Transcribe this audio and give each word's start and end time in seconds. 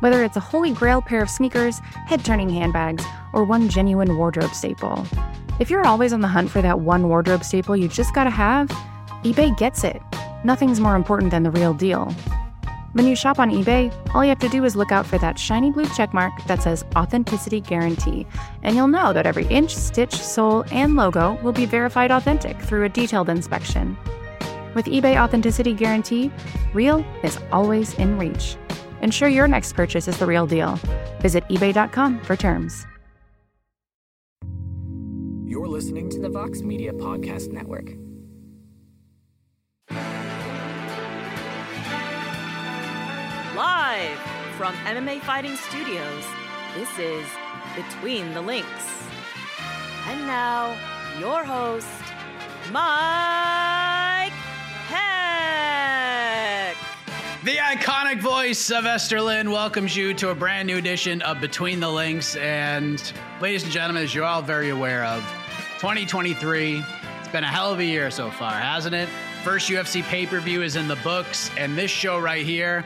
Whether 0.00 0.24
it's 0.24 0.36
a 0.36 0.40
holy 0.40 0.72
grail 0.72 1.02
pair 1.02 1.22
of 1.22 1.28
sneakers, 1.28 1.78
head 2.06 2.24
turning 2.24 2.48
handbags, 2.48 3.04
or 3.34 3.44
one 3.44 3.68
genuine 3.68 4.16
wardrobe 4.16 4.54
staple, 4.54 5.06
if 5.58 5.68
you're 5.68 5.86
always 5.86 6.14
on 6.14 6.22
the 6.22 6.28
hunt 6.28 6.50
for 6.50 6.62
that 6.62 6.80
one 6.80 7.08
wardrobe 7.08 7.44
staple 7.44 7.76
you 7.76 7.86
just 7.86 8.14
gotta 8.14 8.30
have, 8.30 8.68
eBay 9.24 9.56
gets 9.58 9.84
it. 9.84 10.00
Nothing's 10.42 10.80
more 10.80 10.96
important 10.96 11.30
than 11.30 11.42
the 11.42 11.50
real 11.50 11.74
deal. 11.74 12.14
When 12.92 13.06
you 13.06 13.14
shop 13.14 13.38
on 13.38 13.50
eBay, 13.50 13.92
all 14.14 14.24
you 14.24 14.30
have 14.30 14.38
to 14.38 14.48
do 14.48 14.64
is 14.64 14.74
look 14.74 14.90
out 14.90 15.06
for 15.06 15.18
that 15.18 15.38
shiny 15.38 15.70
blue 15.70 15.84
checkmark 15.84 16.46
that 16.46 16.62
says 16.62 16.84
Authenticity 16.96 17.60
Guarantee, 17.60 18.26
and 18.62 18.74
you'll 18.74 18.88
know 18.88 19.12
that 19.12 19.26
every 19.26 19.46
inch, 19.48 19.76
stitch, 19.76 20.14
sole, 20.14 20.64
and 20.72 20.96
logo 20.96 21.38
will 21.42 21.52
be 21.52 21.66
verified 21.66 22.10
authentic 22.10 22.58
through 22.58 22.84
a 22.84 22.88
detailed 22.88 23.28
inspection. 23.28 23.98
With 24.74 24.86
eBay 24.86 25.22
Authenticity 25.22 25.74
Guarantee, 25.74 26.32
real 26.72 27.04
is 27.22 27.38
always 27.52 27.92
in 27.94 28.18
reach. 28.18 28.56
Ensure 29.02 29.28
your 29.28 29.48
next 29.48 29.74
purchase 29.74 30.08
is 30.08 30.18
the 30.18 30.26
real 30.26 30.46
deal. 30.46 30.78
Visit 31.20 31.44
eBay.com 31.48 32.20
for 32.20 32.36
terms. 32.36 32.86
You're 35.50 35.66
listening 35.66 36.08
to 36.10 36.20
the 36.20 36.28
Vox 36.28 36.62
Media 36.62 36.92
Podcast 36.92 37.52
Network. 37.52 37.90
Live 43.56 44.18
from 44.56 44.74
MMA 44.86 45.20
Fighting 45.22 45.56
Studios, 45.56 46.24
this 46.76 46.98
is 46.98 47.26
Between 47.74 48.32
the 48.32 48.40
Links. 48.40 49.08
And 50.06 50.26
now, 50.26 50.76
your 51.18 51.44
host, 51.44 51.88
Mike 52.70 53.99
The 57.42 57.56
iconic 57.56 58.20
voice 58.20 58.70
of 58.70 58.84
Esther 58.84 59.18
Lynn 59.18 59.50
welcomes 59.50 59.96
you 59.96 60.12
to 60.12 60.28
a 60.28 60.34
brand 60.34 60.66
new 60.66 60.76
edition 60.76 61.22
of 61.22 61.40
Between 61.40 61.80
the 61.80 61.88
Links. 61.88 62.36
And, 62.36 63.02
ladies 63.40 63.62
and 63.62 63.72
gentlemen, 63.72 64.02
as 64.02 64.14
you're 64.14 64.26
all 64.26 64.42
very 64.42 64.68
aware 64.68 65.06
of, 65.06 65.22
2023, 65.78 66.84
it's 67.18 67.28
been 67.28 67.42
a 67.42 67.46
hell 67.46 67.72
of 67.72 67.78
a 67.78 67.84
year 67.84 68.10
so 68.10 68.30
far, 68.30 68.52
hasn't 68.52 68.94
it? 68.94 69.08
First 69.42 69.70
UFC 69.70 70.02
pay 70.02 70.26
per 70.26 70.38
view 70.38 70.60
is 70.60 70.76
in 70.76 70.86
the 70.86 70.96
books, 70.96 71.50
and 71.56 71.78
this 71.78 71.90
show 71.90 72.18
right 72.18 72.44
here, 72.44 72.84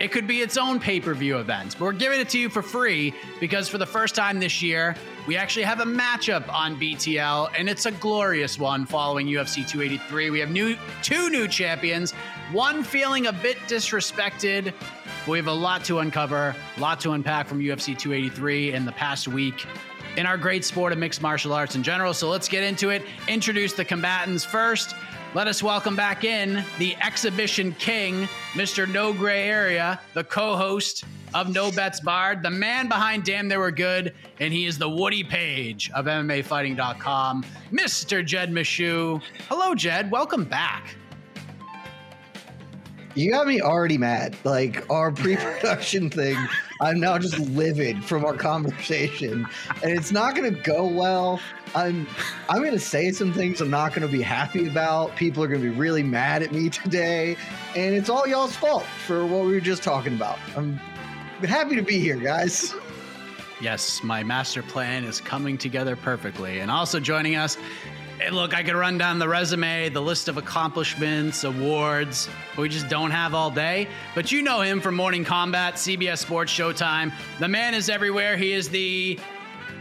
it 0.00 0.12
could 0.12 0.26
be 0.26 0.42
its 0.42 0.58
own 0.58 0.78
pay 0.78 1.00
per 1.00 1.14
view 1.14 1.38
event. 1.38 1.76
But 1.78 1.86
we're 1.86 1.92
giving 1.92 2.20
it 2.20 2.28
to 2.28 2.38
you 2.38 2.50
for 2.50 2.60
free 2.60 3.14
because 3.40 3.70
for 3.70 3.78
the 3.78 3.86
first 3.86 4.14
time 4.14 4.38
this 4.38 4.60
year, 4.60 4.96
we 5.26 5.36
actually 5.36 5.62
have 5.62 5.80
a 5.80 5.84
matchup 5.84 6.48
on 6.52 6.78
BTL, 6.78 7.50
and 7.58 7.68
it's 7.68 7.86
a 7.86 7.92
glorious 7.92 8.58
one 8.58 8.84
following 8.84 9.26
UFC 9.26 9.66
283. 9.66 10.30
We 10.30 10.40
have 10.40 10.50
new 10.50 10.76
two 11.02 11.30
new 11.30 11.48
champions, 11.48 12.12
one 12.52 12.82
feeling 12.82 13.26
a 13.26 13.32
bit 13.32 13.56
disrespected. 13.66 14.74
We 15.26 15.38
have 15.38 15.46
a 15.46 15.52
lot 15.52 15.84
to 15.86 16.00
uncover, 16.00 16.54
a 16.76 16.80
lot 16.80 17.00
to 17.00 17.12
unpack 17.12 17.46
from 17.46 17.60
UFC 17.60 17.98
283 17.98 18.74
in 18.74 18.84
the 18.84 18.92
past 18.92 19.26
week 19.26 19.66
in 20.16 20.26
our 20.26 20.36
great 20.36 20.64
sport 20.64 20.92
of 20.92 20.98
mixed 20.98 21.22
martial 21.22 21.52
arts 21.52 21.74
in 21.74 21.82
general. 21.82 22.12
So 22.12 22.28
let's 22.28 22.48
get 22.48 22.62
into 22.62 22.90
it. 22.90 23.02
Introduce 23.26 23.72
the 23.72 23.84
combatants 23.84 24.44
first. 24.44 24.94
Let 25.34 25.48
us 25.48 25.62
welcome 25.62 25.96
back 25.96 26.22
in 26.22 26.62
the 26.78 26.94
exhibition 26.96 27.72
king, 27.72 28.28
Mr. 28.52 28.88
No 28.88 29.12
Gray 29.12 29.48
Area, 29.48 30.00
the 30.12 30.22
co 30.22 30.54
host 30.54 31.04
of 31.34 31.52
No 31.52 31.70
Bets 31.72 32.00
Barred, 32.00 32.42
the 32.42 32.50
man 32.50 32.88
behind 32.88 33.24
Damn 33.24 33.48
They 33.48 33.56
Were 33.56 33.72
Good, 33.72 34.14
and 34.38 34.52
he 34.52 34.66
is 34.66 34.78
the 34.78 34.88
Woody 34.88 35.24
Paige 35.24 35.90
of 35.90 36.06
MMAfighting.com, 36.06 37.44
Mr. 37.72 38.24
Jed 38.24 38.50
Meshew. 38.52 39.20
Hello, 39.48 39.74
Jed. 39.74 40.10
Welcome 40.10 40.44
back. 40.44 40.94
You 43.16 43.30
got 43.30 43.46
me 43.46 43.60
already 43.60 43.96
mad. 43.96 44.36
Like 44.42 44.88
our 44.90 45.12
pre-production 45.12 46.10
thing, 46.10 46.36
I'm 46.80 46.98
now 46.98 47.16
just 47.18 47.38
livid 47.38 48.04
from 48.04 48.24
our 48.24 48.34
conversation, 48.34 49.46
and 49.82 49.92
it's 49.92 50.10
not 50.10 50.34
going 50.34 50.52
to 50.52 50.60
go 50.62 50.86
well. 50.86 51.40
I'm 51.76 52.06
I'm 52.48 52.58
going 52.58 52.72
to 52.72 52.80
say 52.80 53.12
some 53.12 53.32
things 53.32 53.60
I'm 53.60 53.70
not 53.70 53.90
going 53.90 54.06
to 54.06 54.12
be 54.12 54.22
happy 54.22 54.68
about. 54.68 55.14
People 55.16 55.44
are 55.44 55.48
going 55.48 55.62
to 55.62 55.70
be 55.70 55.76
really 55.76 56.02
mad 56.02 56.42
at 56.42 56.52
me 56.52 56.68
today, 56.70 57.36
and 57.76 57.94
it's 57.94 58.08
all 58.08 58.26
y'all's 58.26 58.56
fault 58.56 58.84
for 59.06 59.24
what 59.26 59.44
we 59.46 59.52
were 59.52 59.60
just 59.60 59.84
talking 59.84 60.14
about. 60.14 60.38
I'm 60.56 60.80
happy 61.42 61.76
to 61.76 61.82
be 61.82 61.98
here, 61.98 62.16
guys. 62.16 62.74
Yes, 63.60 64.02
my 64.02 64.22
master 64.22 64.62
plan 64.62 65.04
is 65.04 65.20
coming 65.20 65.56
together 65.56 65.96
perfectly. 65.96 66.60
And 66.60 66.70
also 66.70 67.00
joining 67.00 67.36
us 67.36 67.56
Hey, 68.18 68.30
look, 68.30 68.54
I 68.54 68.62
could 68.62 68.76
run 68.76 68.96
down 68.96 69.18
the 69.18 69.28
resume, 69.28 69.88
the 69.88 70.00
list 70.00 70.28
of 70.28 70.36
accomplishments, 70.36 71.42
awards, 71.42 72.28
we 72.56 72.68
just 72.68 72.88
don't 72.88 73.10
have 73.10 73.34
all 73.34 73.50
day. 73.50 73.88
But 74.14 74.30
you 74.30 74.40
know 74.40 74.60
him 74.60 74.80
from 74.80 74.94
Morning 74.94 75.24
Combat, 75.24 75.74
CBS 75.74 76.18
Sports 76.18 76.52
Showtime. 76.52 77.12
The 77.40 77.48
man 77.48 77.74
is 77.74 77.88
everywhere. 77.88 78.36
He 78.36 78.52
is 78.52 78.68
the 78.68 79.18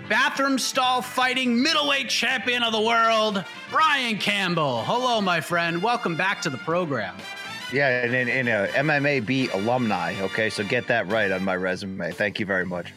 bathroom 0.09 0.57
stall 0.57 1.03
fighting 1.03 1.61
middleweight 1.61 2.09
champion 2.09 2.63
of 2.63 2.73
the 2.73 2.81
world, 2.81 3.45
Brian 3.69 4.17
Campbell. 4.17 4.83
Hello, 4.83 5.21
my 5.21 5.39
friend. 5.39 5.83
Welcome 5.83 6.15
back 6.15 6.41
to 6.41 6.49
the 6.49 6.57
program. 6.57 7.15
Yeah, 7.73 8.03
and, 8.03 8.13
and, 8.13 8.29
and 8.29 8.47
a 8.47 8.67
MMA 8.67 9.25
beat 9.25 9.51
alumni. 9.51 10.15
Okay, 10.21 10.51
so 10.51 10.63
get 10.63 10.85
that 10.87 11.07
right 11.07 11.31
on 11.31 11.43
my 11.43 11.55
resume. 11.55 12.11
Thank 12.11 12.39
you 12.39 12.45
very 12.45 12.67
much. 12.67 12.93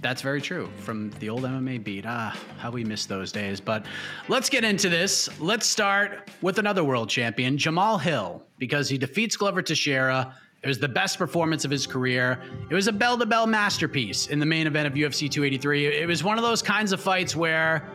That's 0.00 0.20
very 0.20 0.40
true 0.40 0.68
from 0.78 1.10
the 1.20 1.28
old 1.28 1.44
MMA 1.44 1.84
beat. 1.84 2.04
Ah, 2.04 2.36
how 2.58 2.72
we 2.72 2.82
miss 2.82 3.06
those 3.06 3.30
days. 3.30 3.60
But 3.60 3.86
let's 4.26 4.50
get 4.50 4.64
into 4.64 4.88
this. 4.88 5.28
Let's 5.40 5.66
start 5.66 6.28
with 6.42 6.58
another 6.58 6.82
world 6.82 7.08
champion, 7.08 7.56
Jamal 7.56 7.96
Hill, 7.96 8.42
because 8.58 8.88
he 8.88 8.98
defeats 8.98 9.36
Glover 9.36 9.62
Teixeira. 9.62 10.34
It 10.64 10.66
was 10.66 10.80
the 10.80 10.88
best 10.88 11.16
performance 11.16 11.64
of 11.64 11.70
his 11.70 11.86
career. 11.86 12.42
It 12.68 12.74
was 12.74 12.88
a 12.88 12.92
bell 12.92 13.16
to 13.18 13.26
bell 13.26 13.46
masterpiece 13.46 14.26
in 14.26 14.40
the 14.40 14.46
main 14.46 14.66
event 14.66 14.88
of 14.88 14.94
UFC 14.94 15.30
283. 15.30 15.86
It 15.86 16.08
was 16.08 16.24
one 16.24 16.36
of 16.36 16.42
those 16.42 16.62
kinds 16.62 16.90
of 16.92 17.00
fights 17.00 17.36
where 17.36 17.88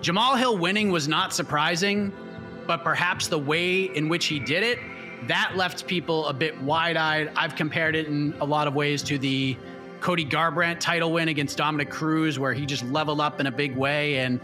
Jamal 0.00 0.34
Hill 0.34 0.58
winning 0.58 0.90
was 0.90 1.06
not 1.06 1.32
surprising, 1.32 2.12
but 2.66 2.82
perhaps 2.82 3.28
the 3.28 3.38
way 3.38 3.84
in 3.96 4.08
which 4.08 4.26
he 4.26 4.40
did 4.40 4.64
it, 4.64 4.80
that 5.28 5.52
left 5.56 5.86
people 5.86 6.26
a 6.26 6.32
bit 6.32 6.60
wide 6.62 6.96
eyed. 6.96 7.30
I've 7.36 7.56
compared 7.56 7.94
it 7.94 8.06
in 8.06 8.34
a 8.40 8.44
lot 8.44 8.66
of 8.66 8.74
ways 8.74 9.02
to 9.04 9.18
the 9.18 9.56
Cody 10.00 10.24
Garbrandt 10.24 10.80
title 10.80 11.12
win 11.12 11.28
against 11.28 11.56
Dominick 11.56 11.90
Cruz, 11.90 12.38
where 12.38 12.52
he 12.52 12.66
just 12.66 12.84
leveled 12.86 13.20
up 13.20 13.40
in 13.40 13.46
a 13.46 13.52
big 13.52 13.76
way. 13.76 14.18
And 14.18 14.40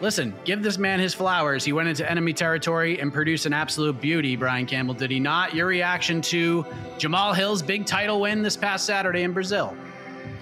listen, 0.00 0.34
give 0.44 0.62
this 0.62 0.78
man 0.78 1.00
his 1.00 1.14
flowers. 1.14 1.64
He 1.64 1.72
went 1.72 1.88
into 1.88 2.08
enemy 2.08 2.32
territory 2.32 3.00
and 3.00 3.12
produced 3.12 3.44
an 3.46 3.52
absolute 3.52 4.00
beauty, 4.00 4.36
Brian 4.36 4.66
Campbell, 4.66 4.94
did 4.94 5.10
he 5.10 5.18
not? 5.18 5.54
Your 5.54 5.66
reaction 5.66 6.20
to 6.22 6.64
Jamal 6.96 7.32
Hill's 7.32 7.62
big 7.62 7.86
title 7.86 8.20
win 8.20 8.42
this 8.42 8.56
past 8.56 8.86
Saturday 8.86 9.22
in 9.22 9.32
Brazil? 9.32 9.76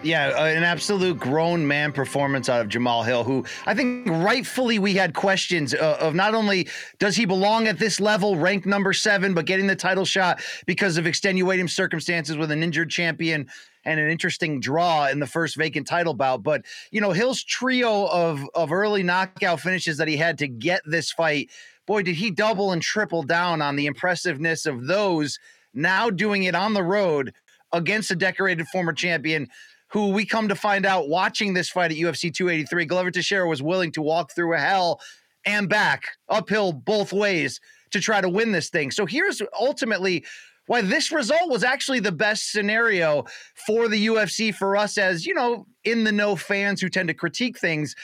Yeah, 0.06 0.29
uh, 0.29 0.44
an 0.44 0.62
absolute 0.62 1.19
grown 1.19 1.67
man 1.67 1.91
performance 1.91 2.49
out 2.49 2.61
of 2.61 2.69
Jamal 2.69 3.03
Hill, 3.03 3.25
who 3.25 3.44
I 3.67 3.75
think 3.75 4.06
rightfully 4.08 4.79
we 4.79 4.94
had 4.94 5.14
questions 5.14 5.75
uh, 5.75 5.99
of 5.99 6.14
not 6.14 6.32
only 6.32 6.69
does 7.00 7.17
he 7.17 7.25
belong 7.25 7.67
at 7.67 7.81
this 7.81 7.99
level, 7.99 8.37
ranked 8.37 8.67
number 8.67 8.93
seven, 8.93 9.35
but 9.35 9.47
getting 9.47 9.67
the 9.67 9.75
title 9.75 10.05
shot 10.05 10.41
because 10.64 10.97
of 10.97 11.08
extenuating 11.08 11.67
circumstances 11.67 12.37
with 12.37 12.53
an 12.53 12.62
injured 12.62 12.88
champion 12.88 13.49
and 13.85 13.99
an 13.99 14.08
interesting 14.08 14.61
draw 14.61 15.08
in 15.08 15.19
the 15.19 15.26
first 15.26 15.56
vacant 15.56 15.88
title 15.88 16.14
bout. 16.14 16.44
But 16.44 16.62
you 16.93 17.00
know, 17.00 17.11
Hill's 17.11 17.43
trio 17.43 18.06
of 18.06 18.49
of 18.55 18.70
early 18.70 19.02
knockout 19.02 19.59
finishes 19.59 19.97
that 19.97 20.06
he 20.06 20.17
had 20.17 20.38
to 20.38 20.47
get 20.47 20.82
this 20.87 21.11
fight, 21.11 21.50
boy, 21.85 22.05
did 22.05 22.14
he 22.14 22.31
double 22.31 22.70
and 22.70 22.81
triple 22.81 23.25
down 23.25 23.61
on 23.61 23.75
the 23.75 23.87
impressiveness 23.87 24.67
of 24.67 24.87
those. 24.87 25.41
Now 25.75 26.11
doing 26.11 26.44
it 26.44 26.55
on 26.55 26.75
the 26.75 26.85
road 26.85 27.35
against 27.73 28.11
a 28.11 28.17
decorated 28.17 28.67
former 28.69 28.93
champion 28.93 29.49
who 29.88 30.11
we 30.11 30.25
come 30.27 30.49
to 30.49 30.55
find 30.55 30.85
out 30.85 31.09
watching 31.09 31.55
this 31.55 31.69
fight 31.69 31.91
at 31.91 31.97
UFC 31.97 32.33
283, 32.33 32.85
Glover 32.87 33.11
Teixeira 33.11 33.49
was 33.49 33.62
willing 33.62 33.93
to 33.93 34.03
walk 34.03 34.33
through 34.35 34.55
a 34.55 34.59
hell 34.59 35.00
and 35.44 35.69
back 35.69 36.09
uphill 36.29 36.73
both 36.73 37.12
ways 37.12 37.61
to 37.93 38.00
try 38.00 38.21
to 38.21 38.29
win 38.29 38.53
this 38.53 38.69
thing. 38.69 38.91
So 38.91 39.06
here's 39.06 39.41
ultimately 39.59 40.25
why 40.67 40.81
this 40.81 41.12
result 41.12 41.49
was 41.49 41.62
actually 41.62 42.00
the 42.00 42.12
best 42.12 42.50
scenario 42.50 43.25
for 43.67 43.88
the 43.88 44.06
UFC 44.06 44.53
for 44.53 44.77
us 44.77 44.99
as, 44.99 45.25
you 45.25 45.35
know, 45.35 45.67
in 45.85 46.03
the 46.03 46.12
know 46.12 46.35
fans 46.35 46.81
who 46.81 46.88
tend 46.88 47.09
to 47.09 47.15
critique 47.15 47.59
things 47.59 47.94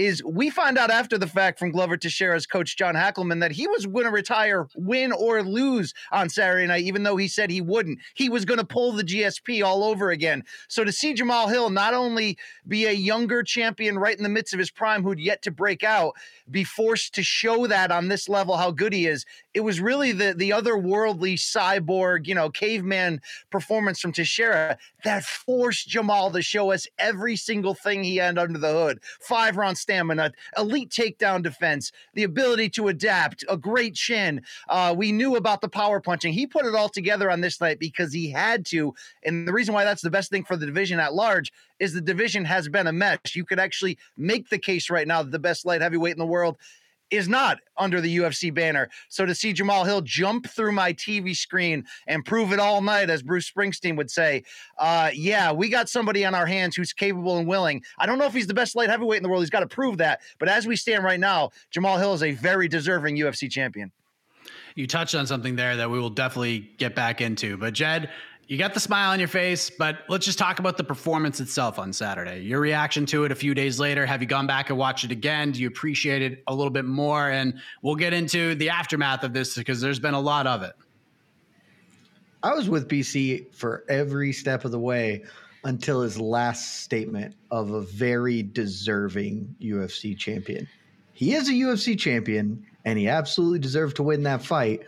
is 0.00 0.24
we 0.24 0.48
find 0.48 0.78
out 0.78 0.90
after 0.90 1.18
the 1.18 1.26
fact 1.26 1.58
from 1.58 1.70
Glover 1.70 1.98
Teixeira's 1.98 2.46
coach 2.46 2.74
John 2.74 2.94
Hackleman 2.94 3.40
that 3.40 3.52
he 3.52 3.68
was 3.68 3.84
going 3.84 4.06
to 4.06 4.10
retire, 4.10 4.66
win 4.74 5.12
or 5.12 5.42
lose 5.42 5.92
on 6.10 6.30
Saturday 6.30 6.66
night, 6.66 6.84
even 6.84 7.02
though 7.02 7.18
he 7.18 7.28
said 7.28 7.50
he 7.50 7.60
wouldn't. 7.60 7.98
He 8.14 8.30
was 8.30 8.46
going 8.46 8.58
to 8.58 8.64
pull 8.64 8.92
the 8.92 9.04
GSP 9.04 9.62
all 9.62 9.84
over 9.84 10.10
again. 10.10 10.42
So 10.68 10.84
to 10.84 10.90
see 10.92 11.12
Jamal 11.12 11.48
Hill 11.48 11.68
not 11.68 11.92
only 11.92 12.38
be 12.66 12.86
a 12.86 12.92
younger 12.92 13.42
champion 13.42 13.98
right 13.98 14.16
in 14.16 14.22
the 14.22 14.30
midst 14.30 14.54
of 14.54 14.58
his 14.58 14.70
prime 14.70 15.02
who'd 15.02 15.20
yet 15.20 15.42
to 15.42 15.50
break 15.50 15.84
out, 15.84 16.14
be 16.50 16.64
forced 16.64 17.14
to 17.16 17.22
show 17.22 17.66
that 17.66 17.92
on 17.92 18.08
this 18.08 18.26
level 18.26 18.56
how 18.56 18.70
good 18.70 18.94
he 18.94 19.06
is, 19.06 19.26
it 19.52 19.60
was 19.60 19.80
really 19.80 20.12
the 20.12 20.34
the 20.36 20.50
otherworldly 20.50 21.34
cyborg, 21.34 22.26
you 22.26 22.34
know, 22.34 22.48
caveman 22.48 23.20
performance 23.50 24.00
from 24.00 24.12
Teixeira 24.12 24.78
that 25.04 25.24
forced 25.24 25.88
Jamal 25.88 26.30
to 26.30 26.42
show 26.42 26.70
us 26.70 26.86
every 26.98 27.36
single 27.36 27.74
thing 27.74 28.02
he 28.02 28.16
had 28.16 28.38
under 28.38 28.58
the 28.58 28.72
hood. 28.72 29.00
Five 29.20 29.56
round 29.56 29.76
stamina, 29.90 30.32
elite 30.56 30.88
takedown 30.90 31.42
defense, 31.42 31.90
the 32.14 32.22
ability 32.22 32.68
to 32.70 32.88
adapt, 32.88 33.44
a 33.48 33.56
great 33.56 33.94
chin. 33.94 34.40
Uh, 34.68 34.94
we 34.96 35.10
knew 35.10 35.34
about 35.34 35.60
the 35.60 35.68
power 35.68 36.00
punching. 36.00 36.32
He 36.32 36.46
put 36.46 36.64
it 36.64 36.76
all 36.76 36.88
together 36.88 37.28
on 37.28 37.40
this 37.40 37.60
night 37.60 37.80
because 37.80 38.12
he 38.12 38.30
had 38.30 38.64
to. 38.66 38.94
And 39.24 39.48
the 39.48 39.52
reason 39.52 39.74
why 39.74 39.82
that's 39.82 40.02
the 40.02 40.10
best 40.10 40.30
thing 40.30 40.44
for 40.44 40.56
the 40.56 40.64
division 40.64 41.00
at 41.00 41.12
large 41.12 41.52
is 41.80 41.92
the 41.92 42.00
division 42.00 42.44
has 42.44 42.68
been 42.68 42.86
a 42.86 42.92
mess. 42.92 43.18
You 43.34 43.44
could 43.44 43.58
actually 43.58 43.98
make 44.16 44.48
the 44.48 44.58
case 44.58 44.90
right 44.90 45.08
now 45.08 45.24
that 45.24 45.32
the 45.32 45.40
best 45.40 45.66
light 45.66 45.80
heavyweight 45.80 46.12
in 46.12 46.18
the 46.18 46.26
world 46.26 46.56
is 47.10 47.28
not 47.28 47.58
under 47.76 48.00
the 48.00 48.18
UFC 48.18 48.52
banner. 48.52 48.88
So 49.08 49.26
to 49.26 49.34
see 49.34 49.52
Jamal 49.52 49.84
Hill 49.84 50.00
jump 50.02 50.48
through 50.48 50.72
my 50.72 50.92
TV 50.92 51.36
screen 51.36 51.84
and 52.06 52.24
prove 52.24 52.52
it 52.52 52.60
all 52.60 52.80
night, 52.80 53.10
as 53.10 53.22
Bruce 53.22 53.50
Springsteen 53.50 53.96
would 53.96 54.10
say, 54.10 54.44
uh, 54.78 55.10
yeah, 55.14 55.52
we 55.52 55.68
got 55.68 55.88
somebody 55.88 56.24
on 56.24 56.34
our 56.34 56.46
hands 56.46 56.76
who's 56.76 56.92
capable 56.92 57.38
and 57.38 57.46
willing. 57.46 57.82
I 57.98 58.06
don't 58.06 58.18
know 58.18 58.26
if 58.26 58.34
he's 58.34 58.46
the 58.46 58.54
best 58.54 58.76
light 58.76 58.90
heavyweight 58.90 59.18
in 59.18 59.22
the 59.22 59.28
world. 59.28 59.42
He's 59.42 59.50
got 59.50 59.60
to 59.60 59.66
prove 59.66 59.98
that. 59.98 60.20
But 60.38 60.48
as 60.48 60.66
we 60.66 60.76
stand 60.76 61.04
right 61.04 61.20
now, 61.20 61.50
Jamal 61.70 61.98
Hill 61.98 62.14
is 62.14 62.22
a 62.22 62.32
very 62.32 62.68
deserving 62.68 63.16
UFC 63.16 63.50
champion. 63.50 63.92
You 64.74 64.86
touched 64.86 65.14
on 65.14 65.26
something 65.26 65.56
there 65.56 65.76
that 65.76 65.90
we 65.90 65.98
will 65.98 66.10
definitely 66.10 66.70
get 66.78 66.94
back 66.94 67.20
into. 67.20 67.56
But 67.56 67.74
Jed, 67.74 68.10
you 68.50 68.58
got 68.58 68.74
the 68.74 68.80
smile 68.80 69.12
on 69.12 69.20
your 69.20 69.28
face, 69.28 69.70
but 69.70 69.98
let's 70.08 70.26
just 70.26 70.36
talk 70.36 70.58
about 70.58 70.76
the 70.76 70.82
performance 70.82 71.38
itself 71.38 71.78
on 71.78 71.92
Saturday. 71.92 72.40
Your 72.40 72.58
reaction 72.58 73.06
to 73.06 73.22
it 73.22 73.30
a 73.30 73.34
few 73.36 73.54
days 73.54 73.78
later. 73.78 74.04
Have 74.04 74.22
you 74.22 74.26
gone 74.26 74.48
back 74.48 74.70
and 74.70 74.76
watched 74.76 75.04
it 75.04 75.12
again? 75.12 75.52
Do 75.52 75.60
you 75.60 75.68
appreciate 75.68 76.20
it 76.20 76.42
a 76.48 76.52
little 76.52 76.72
bit 76.72 76.84
more? 76.84 77.30
And 77.30 77.60
we'll 77.80 77.94
get 77.94 78.12
into 78.12 78.56
the 78.56 78.70
aftermath 78.70 79.22
of 79.22 79.32
this 79.32 79.54
because 79.54 79.80
there's 79.80 80.00
been 80.00 80.14
a 80.14 80.20
lot 80.20 80.48
of 80.48 80.64
it. 80.64 80.72
I 82.42 82.52
was 82.52 82.68
with 82.68 82.88
BC 82.88 83.54
for 83.54 83.84
every 83.88 84.32
step 84.32 84.64
of 84.64 84.72
the 84.72 84.80
way 84.80 85.22
until 85.62 86.02
his 86.02 86.18
last 86.18 86.82
statement 86.82 87.36
of 87.52 87.70
a 87.70 87.82
very 87.82 88.42
deserving 88.42 89.54
UFC 89.60 90.18
champion. 90.18 90.68
He 91.12 91.34
is 91.34 91.48
a 91.48 91.52
UFC 91.52 91.96
champion 91.96 92.66
and 92.84 92.98
he 92.98 93.06
absolutely 93.06 93.60
deserved 93.60 93.94
to 93.94 94.02
win 94.02 94.24
that 94.24 94.42
fight. 94.42 94.82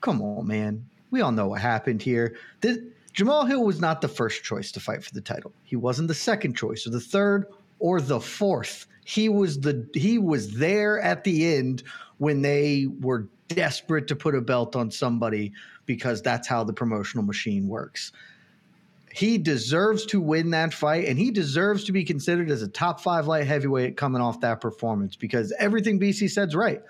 Come 0.00 0.22
on, 0.22 0.46
man 0.46 0.86
we 1.10 1.20
all 1.20 1.32
know 1.32 1.48
what 1.48 1.60
happened 1.60 2.02
here. 2.02 2.36
This, 2.60 2.78
Jamal 3.12 3.44
Hill 3.44 3.64
was 3.64 3.80
not 3.80 4.00
the 4.00 4.08
first 4.08 4.44
choice 4.44 4.70
to 4.72 4.80
fight 4.80 5.04
for 5.04 5.12
the 5.12 5.20
title. 5.20 5.52
He 5.64 5.76
wasn't 5.76 6.08
the 6.08 6.14
second 6.14 6.56
choice 6.56 6.86
or 6.86 6.90
the 6.90 7.00
third 7.00 7.46
or 7.78 8.00
the 8.00 8.20
fourth. 8.20 8.86
He 9.04 9.28
was 9.28 9.58
the 9.60 9.88
he 9.94 10.18
was 10.18 10.56
there 10.56 11.00
at 11.00 11.24
the 11.24 11.54
end 11.54 11.82
when 12.18 12.42
they 12.42 12.86
were 13.00 13.26
desperate 13.48 14.06
to 14.08 14.16
put 14.16 14.34
a 14.34 14.40
belt 14.40 14.76
on 14.76 14.90
somebody 14.90 15.52
because 15.86 16.22
that's 16.22 16.46
how 16.46 16.62
the 16.62 16.72
promotional 16.72 17.24
machine 17.24 17.66
works. 17.66 18.12
He 19.12 19.38
deserves 19.38 20.06
to 20.06 20.20
win 20.20 20.50
that 20.50 20.72
fight 20.72 21.08
and 21.08 21.18
he 21.18 21.32
deserves 21.32 21.82
to 21.84 21.92
be 21.92 22.04
considered 22.04 22.48
as 22.48 22.62
a 22.62 22.68
top 22.68 23.00
5 23.00 23.26
light 23.26 23.46
heavyweight 23.46 23.96
coming 23.96 24.22
off 24.22 24.40
that 24.40 24.60
performance 24.60 25.16
because 25.16 25.52
everything 25.58 25.98
BC 25.98 26.30
said's 26.30 26.54
right. 26.54 26.80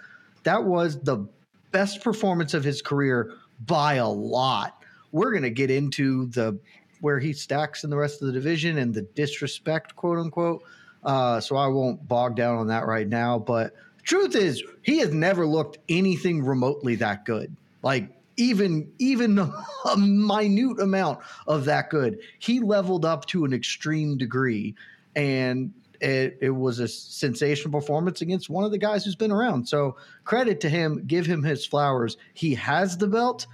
That 0.42 0.64
was 0.64 1.00
the 1.00 1.26
best 1.70 2.02
performance 2.02 2.52
of 2.52 2.62
his 2.62 2.82
career 2.82 3.32
by 3.66 3.94
a 3.94 4.08
lot. 4.08 4.82
We're 5.12 5.30
going 5.30 5.42
to 5.42 5.50
get 5.50 5.70
into 5.70 6.26
the 6.26 6.58
where 7.00 7.18
he 7.18 7.32
stacks 7.32 7.82
in 7.84 7.90
the 7.90 7.96
rest 7.96 8.20
of 8.20 8.26
the 8.26 8.32
division 8.32 8.78
and 8.78 8.92
the 8.92 9.02
disrespect, 9.02 9.96
quote 9.96 10.18
unquote. 10.18 10.62
Uh, 11.02 11.40
so 11.40 11.56
I 11.56 11.66
won't 11.66 12.06
bog 12.06 12.36
down 12.36 12.58
on 12.58 12.66
that 12.66 12.86
right 12.86 13.08
now. 13.08 13.38
But 13.38 13.74
truth 14.02 14.36
is, 14.36 14.62
he 14.82 14.98
has 14.98 15.12
never 15.12 15.46
looked 15.46 15.78
anything 15.88 16.44
remotely 16.44 16.96
that 16.96 17.24
good. 17.24 17.56
Like 17.82 18.10
even 18.36 18.90
even 18.98 19.38
a 19.84 19.96
minute 19.96 20.80
amount 20.80 21.20
of 21.46 21.64
that 21.66 21.90
good. 21.90 22.18
He 22.38 22.60
leveled 22.60 23.04
up 23.04 23.26
to 23.26 23.44
an 23.44 23.52
extreme 23.52 24.18
degree, 24.18 24.74
and 25.16 25.72
it, 26.00 26.38
it 26.40 26.50
was 26.50 26.78
a 26.78 26.88
sensational 26.88 27.78
performance 27.78 28.20
against 28.20 28.48
one 28.48 28.64
of 28.64 28.70
the 28.70 28.78
guys 28.78 29.04
who's 29.04 29.16
been 29.16 29.32
around. 29.32 29.68
So 29.68 29.96
credit 30.24 30.60
to 30.60 30.68
him. 30.68 31.04
Give 31.06 31.26
him 31.26 31.42
his 31.42 31.66
flowers. 31.66 32.16
He 32.34 32.54
has 32.54 32.96
the 32.96 33.06
belt. 33.06 33.46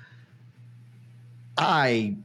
I. 1.59 2.17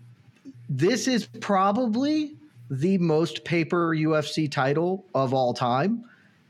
This 0.70 1.08
is 1.08 1.26
probably 1.26 2.36
the 2.70 2.98
most 3.00 3.44
paper 3.44 3.94
UFC 3.94 4.50
title 4.50 5.06
of 5.14 5.34
all 5.34 5.54
time. 5.54 6.06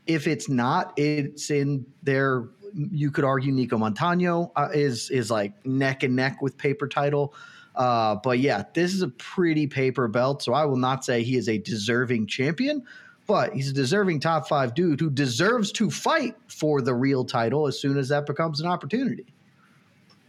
If 0.06 0.28
it's 0.28 0.48
not, 0.48 0.94
it's 0.98 1.50
in 1.50 1.86
there. 2.04 2.50
You 2.74 3.12
could 3.12 3.26
argue 3.26 3.52
Nicco 3.52 3.72
Montaño 3.72 4.52
uh, 4.56 4.70
is 4.74 5.10
is 5.10 5.32
like 5.32 5.66
neck 5.66 6.04
and 6.04 6.16
neck 6.16 6.42
with 6.42 6.58
paper 6.58 6.88
title. 6.88 7.34
Uh, 7.76 8.16
but 8.16 8.40
yeah, 8.40 8.64
this 8.74 8.94
is 8.94 9.02
a 9.02 9.08
pretty 9.08 9.66
paper 9.68 10.08
belt. 10.08 10.44
So 10.44 10.54
I 10.54 10.66
will 10.66 10.78
not 10.78 11.06
say 11.06 11.24
he 11.24 11.38
is 11.38 11.48
a 11.50 11.58
deserving 11.58 12.28
champion, 12.28 12.84
but 13.28 13.54
he's 13.54 13.70
a 13.70 13.74
deserving 13.74 14.20
top 14.20 14.48
five 14.48 14.74
dude 14.74 15.00
who 15.00 15.10
deserves 15.10 15.72
to 15.74 15.90
fight 15.90 16.36
for 16.48 16.82
the 16.82 16.94
real 16.94 17.24
title 17.24 17.68
as 17.68 17.80
soon 17.80 17.98
as 17.98 18.10
that 18.10 18.26
becomes 18.26 18.60
an 18.62 18.68
opportunity. 18.68 19.26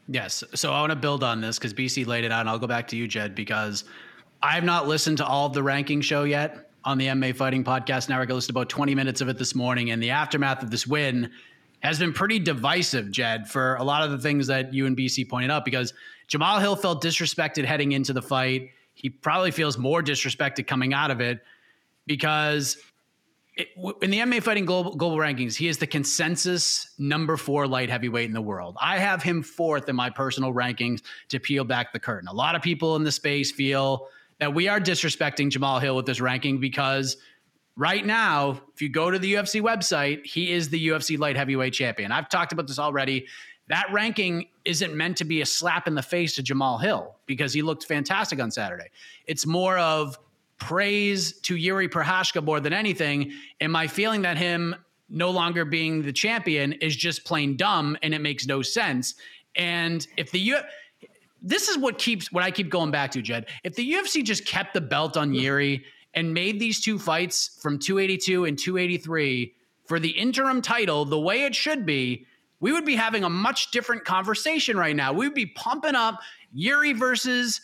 Yes. 0.09 0.45
So 0.55 0.73
I 0.73 0.81
want 0.81 0.91
to 0.91 0.97
build 0.97 1.23
on 1.23 1.41
this 1.41 1.59
because 1.59 1.73
BC 1.73 2.07
laid 2.07 2.25
it 2.25 2.33
out, 2.33 2.41
and 2.41 2.49
I'll 2.49 2.59
go 2.59 2.67
back 2.67 2.89
to 2.89 2.97
you, 2.97 3.09
Jed, 3.09 3.35
because 3.35 3.85
I 4.43 4.53
have 4.53 4.65
not 4.65 4.89
listened 4.89 5.19
to 5.19 5.27
all 5.27 5.47
of 5.47 5.53
the 5.53 5.63
ranking 5.63 6.01
show 6.01 6.25
yet 6.25 6.71
on 6.85 6.99
the 6.99 7.07
MMA 7.07 7.37
Fighting 7.37 7.63
Podcast 7.65 8.09
Network. 8.09 8.31
I 8.31 8.35
listened 8.35 8.55
to 8.55 8.61
about 8.61 8.69
20 8.69 8.95
minutes 8.95 9.21
of 9.21 9.29
it 9.29 9.39
this 9.39 9.55
morning, 9.55 9.91
and 9.91 10.03
the 10.03 10.11
aftermath 10.11 10.63
of 10.63 10.71
this 10.71 10.87
win 10.87 11.31
has 11.81 11.99
been 11.99 12.13
pretty 12.13 12.39
divisive, 12.39 13.11
Jed, 13.11 13.49
for 13.49 13.77
a 13.77 13.85
lot 13.85 14.05
of 14.05 14.11
the 14.11 14.19
things 14.19 14.47
that 14.49 14.73
you 14.73 14.87
and 14.87 14.97
BC 14.97 15.29
pointed 15.29 15.51
out 15.51 15.65
because 15.65 15.93
Jamal 16.29 16.61
Hill 16.61 16.77
felt 16.77 17.03
disrespected 17.03 17.65
heading 17.65 17.93
into 17.93 18.13
the 18.13 18.23
fight. 18.23 18.71
He 18.95 19.11
probably 19.11 19.51
feels 19.51 19.79
more 19.79 20.03
disrespected 20.03 20.67
coming 20.67 20.93
out 20.93 21.11
of 21.11 21.21
it 21.21 21.41
because 22.07 22.77
it, 23.55 23.69
in 24.01 24.11
the 24.11 24.19
MMA 24.19 24.43
Fighting 24.43 24.65
global, 24.65 24.97
global 24.97 25.19
rankings, 25.19 25.57
he 25.57 25.69
is 25.69 25.79
the 25.79 25.87
consensus 25.87 26.95
number 26.99 27.37
four 27.37 27.67
light 27.67 27.91
heavyweight 27.91 28.27
in 28.27 28.33
the 28.33 28.41
world. 28.43 28.77
I 28.81 28.99
have 28.99 29.23
him 29.23 29.43
fourth 29.43 29.89
in 29.89 29.97
my 29.97 30.11
personal 30.11 30.55
rankings 30.55 31.03
to 31.29 31.39
peel 31.39 31.65
back 31.65 31.93
the 31.93 32.01
curtain. 32.01 32.29
A 32.29 32.35
lot 32.35 32.55
of 32.55 32.63
people 32.63 32.97
in 32.97 33.05
the 33.05 33.13
space 33.13 33.53
feel 33.53 34.09
that 34.39 34.55
we 34.55 34.69
are 34.69 34.81
disrespecting 34.81 35.51
Jamal 35.51 35.79
Hill 35.81 35.95
with 35.97 36.07
this 36.07 36.21
ranking 36.21 36.59
because 36.59 37.19
right 37.77 38.05
now, 38.05 38.61
if 38.75 38.81
you 38.81 38.89
go 38.89 39.11
to 39.11 39.19
the 39.19 39.35
UFC 39.35 39.61
website, 39.61 40.25
he 40.25 40.53
is 40.53 40.71
the 40.71 40.89
UFC 40.89 41.19
light 41.19 41.37
heavyweight 41.37 41.75
champion. 41.75 42.11
I've 42.11 42.29
talked 42.29 42.53
about 42.53 42.67
this 42.67 42.79
already. 42.79 43.27
That 43.69 43.87
ranking 43.93 44.49
isn't 44.65 44.95
meant 44.95 45.19
to 45.19 45.25
be 45.25 45.43
a 45.43 45.47
slap 45.47 45.87
in 45.87 45.95
the 45.95 46.03
face 46.03 46.35
to 46.37 46.43
Jamal 46.43 46.79
Hill 46.79 47.17
because 47.27 47.53
he 47.53 47.63
looked 47.63 47.85
fantastic 47.85 48.41
on 48.41 48.51
Saturday. 48.51 48.89
It's 49.27 49.47
more 49.47 49.79
of 49.79 50.19
praise 50.63 51.41
to 51.41 51.57
Yuri 51.57 51.89
Prochazka 51.89 52.43
more 52.43 52.61
than 52.61 52.73
anything. 52.73 53.33
Am 53.61 53.75
I 53.75 53.89
feeling 53.89 54.23
that 54.23 54.37
him 54.37 54.77
no 55.09 55.31
longer 55.31 55.65
being 55.65 56.03
the 56.03 56.13
champion 56.13 56.73
is 56.75 56.95
just 56.95 57.25
plain 57.25 57.57
dumb 57.57 57.99
and 58.03 58.15
it 58.15 58.21
makes 58.21 58.47
no 58.47 58.63
sense? 58.63 59.15
And 59.57 60.07
if 60.17 60.31
the 60.31 60.39
U 60.39 60.59
this 61.45 61.69
is 61.69 61.77
what 61.77 61.99
keeps 61.99 62.31
what 62.31 62.45
I 62.45 62.53
keep 62.53 62.71
going 62.71 62.93
back 62.93 63.11
to, 63.11 63.23
Jed. 63.23 63.47
If 63.65 63.75
the 63.75 63.93
UFC 63.93 64.23
just 64.23 64.47
kept 64.47 64.73
the 64.75 64.81
belt 64.81 65.17
on 65.17 65.35
Yuri 65.35 65.85
and 66.15 66.33
made 66.33 66.61
these 66.61 66.81
two 66.81 66.97
fights 66.97 67.59
from 67.61 67.81
282 67.81 68.45
and 68.45 68.57
283 68.57 69.53
for 69.87 69.99
the 69.99 70.11
interim 70.11 70.63
title 70.63 71.05
the 71.05 71.19
way 71.19 71.43
it 71.43 71.57
should 71.57 71.85
be, 71.85 72.25
we 72.61 72.73
would 72.73 72.85
be 72.85 72.95
having 72.95 73.25
a 73.25 73.29
much 73.29 73.73
different 73.73 74.05
conversation 74.05 74.77
right 74.77 74.95
now. 74.95 75.13
We 75.13 75.27
would 75.27 75.35
be 75.35 75.47
pumping 75.47 75.97
up 75.97 76.21
Yuri 76.53 76.93
versus 76.93 77.61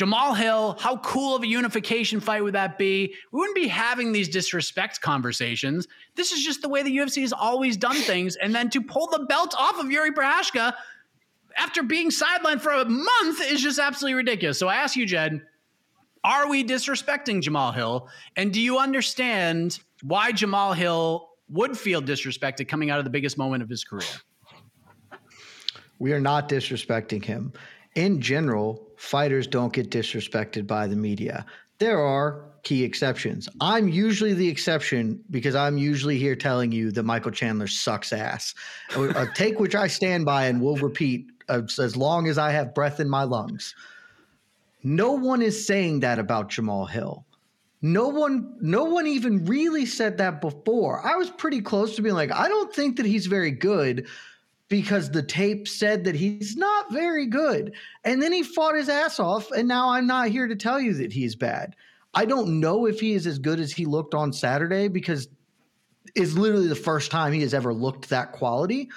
Jamal 0.00 0.32
Hill, 0.32 0.78
how 0.80 0.96
cool 0.96 1.36
of 1.36 1.42
a 1.42 1.46
unification 1.46 2.20
fight 2.20 2.42
would 2.42 2.54
that 2.54 2.78
be? 2.78 3.14
We 3.32 3.38
wouldn't 3.38 3.54
be 3.54 3.68
having 3.68 4.12
these 4.12 4.30
disrespect 4.30 5.02
conversations. 5.02 5.86
This 6.14 6.32
is 6.32 6.42
just 6.42 6.62
the 6.62 6.70
way 6.70 6.82
the 6.82 6.96
UFC 6.96 7.20
has 7.20 7.34
always 7.34 7.76
done 7.76 7.96
things. 8.10 8.36
And 8.36 8.54
then 8.54 8.70
to 8.70 8.80
pull 8.80 9.08
the 9.08 9.26
belt 9.26 9.54
off 9.58 9.78
of 9.78 9.90
Yuri 9.90 10.12
Prochazka 10.12 10.72
after 11.54 11.82
being 11.82 12.08
sidelined 12.08 12.62
for 12.62 12.72
a 12.72 12.86
month 12.86 13.42
is 13.42 13.60
just 13.60 13.78
absolutely 13.78 14.14
ridiculous. 14.14 14.58
So 14.58 14.68
I 14.68 14.76
ask 14.76 14.96
you, 14.96 15.04
Jed, 15.04 15.42
are 16.24 16.48
we 16.48 16.64
disrespecting 16.64 17.42
Jamal 17.42 17.70
Hill? 17.70 18.08
And 18.36 18.54
do 18.54 18.60
you 18.62 18.78
understand 18.78 19.80
why 20.02 20.32
Jamal 20.32 20.72
Hill 20.72 21.28
would 21.50 21.76
feel 21.76 22.00
disrespected 22.00 22.68
coming 22.68 22.88
out 22.88 23.00
of 23.00 23.04
the 23.04 23.10
biggest 23.10 23.36
moment 23.36 23.62
of 23.62 23.68
his 23.68 23.84
career? 23.84 24.08
We 25.98 26.14
are 26.14 26.20
not 26.20 26.48
disrespecting 26.48 27.22
him. 27.22 27.52
in 27.96 28.22
general, 28.22 28.89
fighters 29.00 29.46
don't 29.46 29.72
get 29.72 29.90
disrespected 29.90 30.66
by 30.66 30.86
the 30.86 30.94
media. 30.94 31.46
There 31.78 31.98
are 31.98 32.44
key 32.64 32.84
exceptions. 32.84 33.48
I'm 33.58 33.88
usually 33.88 34.34
the 34.34 34.46
exception 34.46 35.24
because 35.30 35.54
I'm 35.54 35.78
usually 35.78 36.18
here 36.18 36.36
telling 36.36 36.70
you 36.70 36.90
that 36.92 37.04
Michael 37.04 37.30
Chandler 37.30 37.66
sucks 37.66 38.12
ass. 38.12 38.54
A 38.94 39.26
take 39.34 39.58
which 39.58 39.74
I 39.74 39.86
stand 39.86 40.26
by 40.26 40.44
and 40.46 40.60
will 40.60 40.76
repeat 40.76 41.24
as 41.48 41.96
long 41.96 42.28
as 42.28 42.36
I 42.36 42.50
have 42.50 42.74
breath 42.74 43.00
in 43.00 43.08
my 43.08 43.22
lungs. 43.22 43.74
No 44.82 45.12
one 45.12 45.40
is 45.40 45.66
saying 45.66 46.00
that 46.00 46.18
about 46.18 46.50
Jamal 46.50 46.84
Hill. 46.84 47.24
No 47.80 48.08
one, 48.08 48.54
no 48.60 48.84
one 48.84 49.06
even 49.06 49.46
really 49.46 49.86
said 49.86 50.18
that 50.18 50.42
before. 50.42 51.00
I 51.02 51.16
was 51.16 51.30
pretty 51.30 51.62
close 51.62 51.96
to 51.96 52.02
being 52.02 52.14
like, 52.14 52.32
I 52.32 52.48
don't 52.48 52.74
think 52.74 52.98
that 52.98 53.06
he's 53.06 53.24
very 53.24 53.50
good 53.50 54.06
because 54.70 55.10
the 55.10 55.22
tape 55.22 55.68
said 55.68 56.04
that 56.04 56.14
he's 56.14 56.56
not 56.56 56.90
very 56.92 57.26
good. 57.26 57.74
And 58.04 58.22
then 58.22 58.32
he 58.32 58.44
fought 58.44 58.76
his 58.76 58.88
ass 58.88 59.20
off, 59.20 59.50
and 59.50 59.68
now 59.68 59.90
I'm 59.90 60.06
not 60.06 60.28
here 60.28 60.46
to 60.46 60.56
tell 60.56 60.80
you 60.80 60.94
that 60.94 61.12
he's 61.12 61.34
bad. 61.34 61.76
I 62.14 62.24
don't 62.24 62.60
know 62.60 62.86
if 62.86 63.00
he 63.00 63.12
is 63.12 63.26
as 63.26 63.38
good 63.38 63.60
as 63.60 63.72
he 63.72 63.84
looked 63.84 64.14
on 64.14 64.32
Saturday 64.32 64.88
because 64.88 65.28
it's 66.14 66.32
literally 66.34 66.68
the 66.68 66.74
first 66.74 67.10
time 67.10 67.32
he 67.32 67.42
has 67.42 67.52
ever 67.52 67.74
looked 67.74 68.08
that 68.08 68.32
quality. 68.32 68.88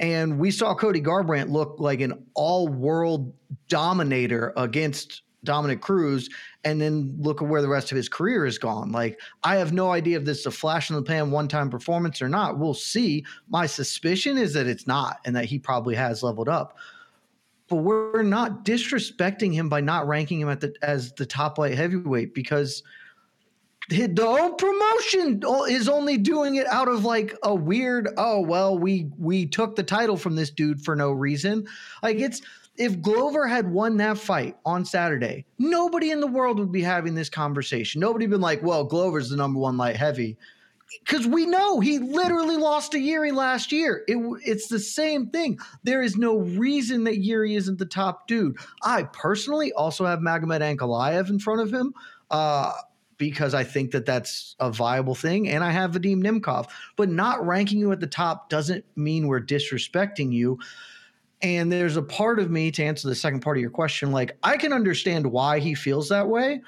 And 0.00 0.38
we 0.38 0.50
saw 0.50 0.74
Cody 0.74 1.00
Garbrandt 1.00 1.50
look 1.50 1.76
like 1.78 2.00
an 2.00 2.26
all 2.34 2.66
world 2.66 3.32
dominator 3.68 4.52
against 4.56 5.22
Dominick 5.44 5.80
Cruz, 5.80 6.28
and 6.64 6.80
then 6.80 7.14
look 7.18 7.42
at 7.42 7.48
where 7.48 7.62
the 7.62 7.68
rest 7.68 7.90
of 7.90 7.96
his 7.96 8.08
career 8.08 8.44
has 8.44 8.58
gone. 8.58 8.92
Like, 8.92 9.20
I 9.42 9.56
have 9.56 9.72
no 9.72 9.90
idea 9.90 10.18
if 10.18 10.24
this 10.24 10.40
is 10.40 10.46
a 10.46 10.50
flash 10.50 10.90
in 10.90 10.96
the 10.96 11.02
pan 11.02 11.30
one 11.30 11.48
time 11.48 11.70
performance 11.70 12.22
or 12.22 12.28
not. 12.28 12.58
We'll 12.58 12.74
see. 12.74 13.24
My 13.48 13.66
suspicion 13.66 14.38
is 14.38 14.54
that 14.54 14.66
it's 14.66 14.86
not, 14.86 15.18
and 15.24 15.34
that 15.36 15.46
he 15.46 15.58
probably 15.58 15.94
has 15.94 16.22
leveled 16.22 16.48
up. 16.48 16.76
But 17.68 17.76
we're 17.76 18.22
not 18.22 18.64
disrespecting 18.64 19.52
him 19.52 19.68
by 19.68 19.80
not 19.80 20.06
ranking 20.06 20.40
him 20.40 20.48
at 20.48 20.60
the 20.60 20.74
as 20.82 21.12
the 21.14 21.26
top 21.26 21.58
light 21.58 21.74
heavyweight 21.74 22.34
because 22.34 22.82
the 23.88 24.14
whole 24.18 24.52
promotion 24.54 25.42
is 25.68 25.88
only 25.88 26.16
doing 26.16 26.54
it 26.56 26.66
out 26.68 26.88
of 26.88 27.04
like 27.04 27.36
a 27.42 27.54
weird 27.54 28.08
oh 28.16 28.40
well 28.40 28.78
we 28.78 29.10
we 29.18 29.44
took 29.44 29.74
the 29.74 29.82
title 29.82 30.16
from 30.16 30.36
this 30.36 30.50
dude 30.50 30.80
for 30.80 30.94
no 30.94 31.10
reason 31.10 31.66
like 32.02 32.18
it's 32.18 32.42
if 32.76 33.00
Glover 33.00 33.46
had 33.46 33.70
won 33.70 33.98
that 33.98 34.18
fight 34.18 34.56
on 34.64 34.84
Saturday, 34.84 35.44
nobody 35.58 36.10
in 36.10 36.20
the 36.20 36.26
world 36.26 36.58
would 36.58 36.72
be 36.72 36.82
having 36.82 37.14
this 37.14 37.28
conversation. 37.28 38.00
Nobody 38.00 38.26
been 38.26 38.40
like, 38.40 38.62
well, 38.62 38.84
Glover's 38.84 39.30
the 39.30 39.36
number 39.36 39.60
one 39.60 39.76
light 39.76 39.96
heavy. 39.96 40.38
Because 41.04 41.26
we 41.26 41.46
know 41.46 41.80
he 41.80 41.98
literally 41.98 42.56
lost 42.56 42.92
to 42.92 42.98
Yuri 42.98 43.32
last 43.32 43.72
year. 43.72 44.04
It, 44.08 44.18
it's 44.44 44.68
the 44.68 44.78
same 44.78 45.28
thing. 45.28 45.58
There 45.84 46.02
is 46.02 46.16
no 46.16 46.38
reason 46.38 47.04
that 47.04 47.18
Yuri 47.18 47.54
isn't 47.54 47.78
the 47.78 47.86
top 47.86 48.26
dude. 48.28 48.56
I 48.82 49.04
personally 49.04 49.72
also 49.72 50.04
have 50.04 50.18
Magomed 50.18 50.60
Ankalaev 50.60 51.30
in 51.30 51.38
front 51.38 51.62
of 51.62 51.72
him. 51.72 51.94
Uh, 52.30 52.72
because 53.18 53.54
I 53.54 53.62
think 53.62 53.92
that 53.92 54.04
that's 54.04 54.56
a 54.58 54.70
viable 54.72 55.14
thing. 55.14 55.48
And 55.48 55.62
I 55.62 55.70
have 55.70 55.92
Vadim 55.92 56.24
Nemkov, 56.24 56.68
but 56.96 57.08
not 57.08 57.46
ranking 57.46 57.78
you 57.78 57.92
at 57.92 58.00
the 58.00 58.06
top 58.08 58.48
doesn't 58.48 58.84
mean 58.96 59.28
we're 59.28 59.40
disrespecting 59.40 60.32
you. 60.32 60.58
And 61.42 61.72
there's 61.72 61.96
a 61.96 62.02
part 62.02 62.38
of 62.38 62.50
me 62.50 62.70
to 62.70 62.84
answer 62.84 63.08
the 63.08 63.14
second 63.14 63.40
part 63.40 63.56
of 63.56 63.60
your 63.60 63.70
question. 63.70 64.12
Like, 64.12 64.36
I 64.42 64.56
can 64.56 64.72
understand 64.72 65.26
why 65.26 65.58
he 65.58 65.74
feels 65.74 66.08
that 66.08 66.28
way 66.28 66.62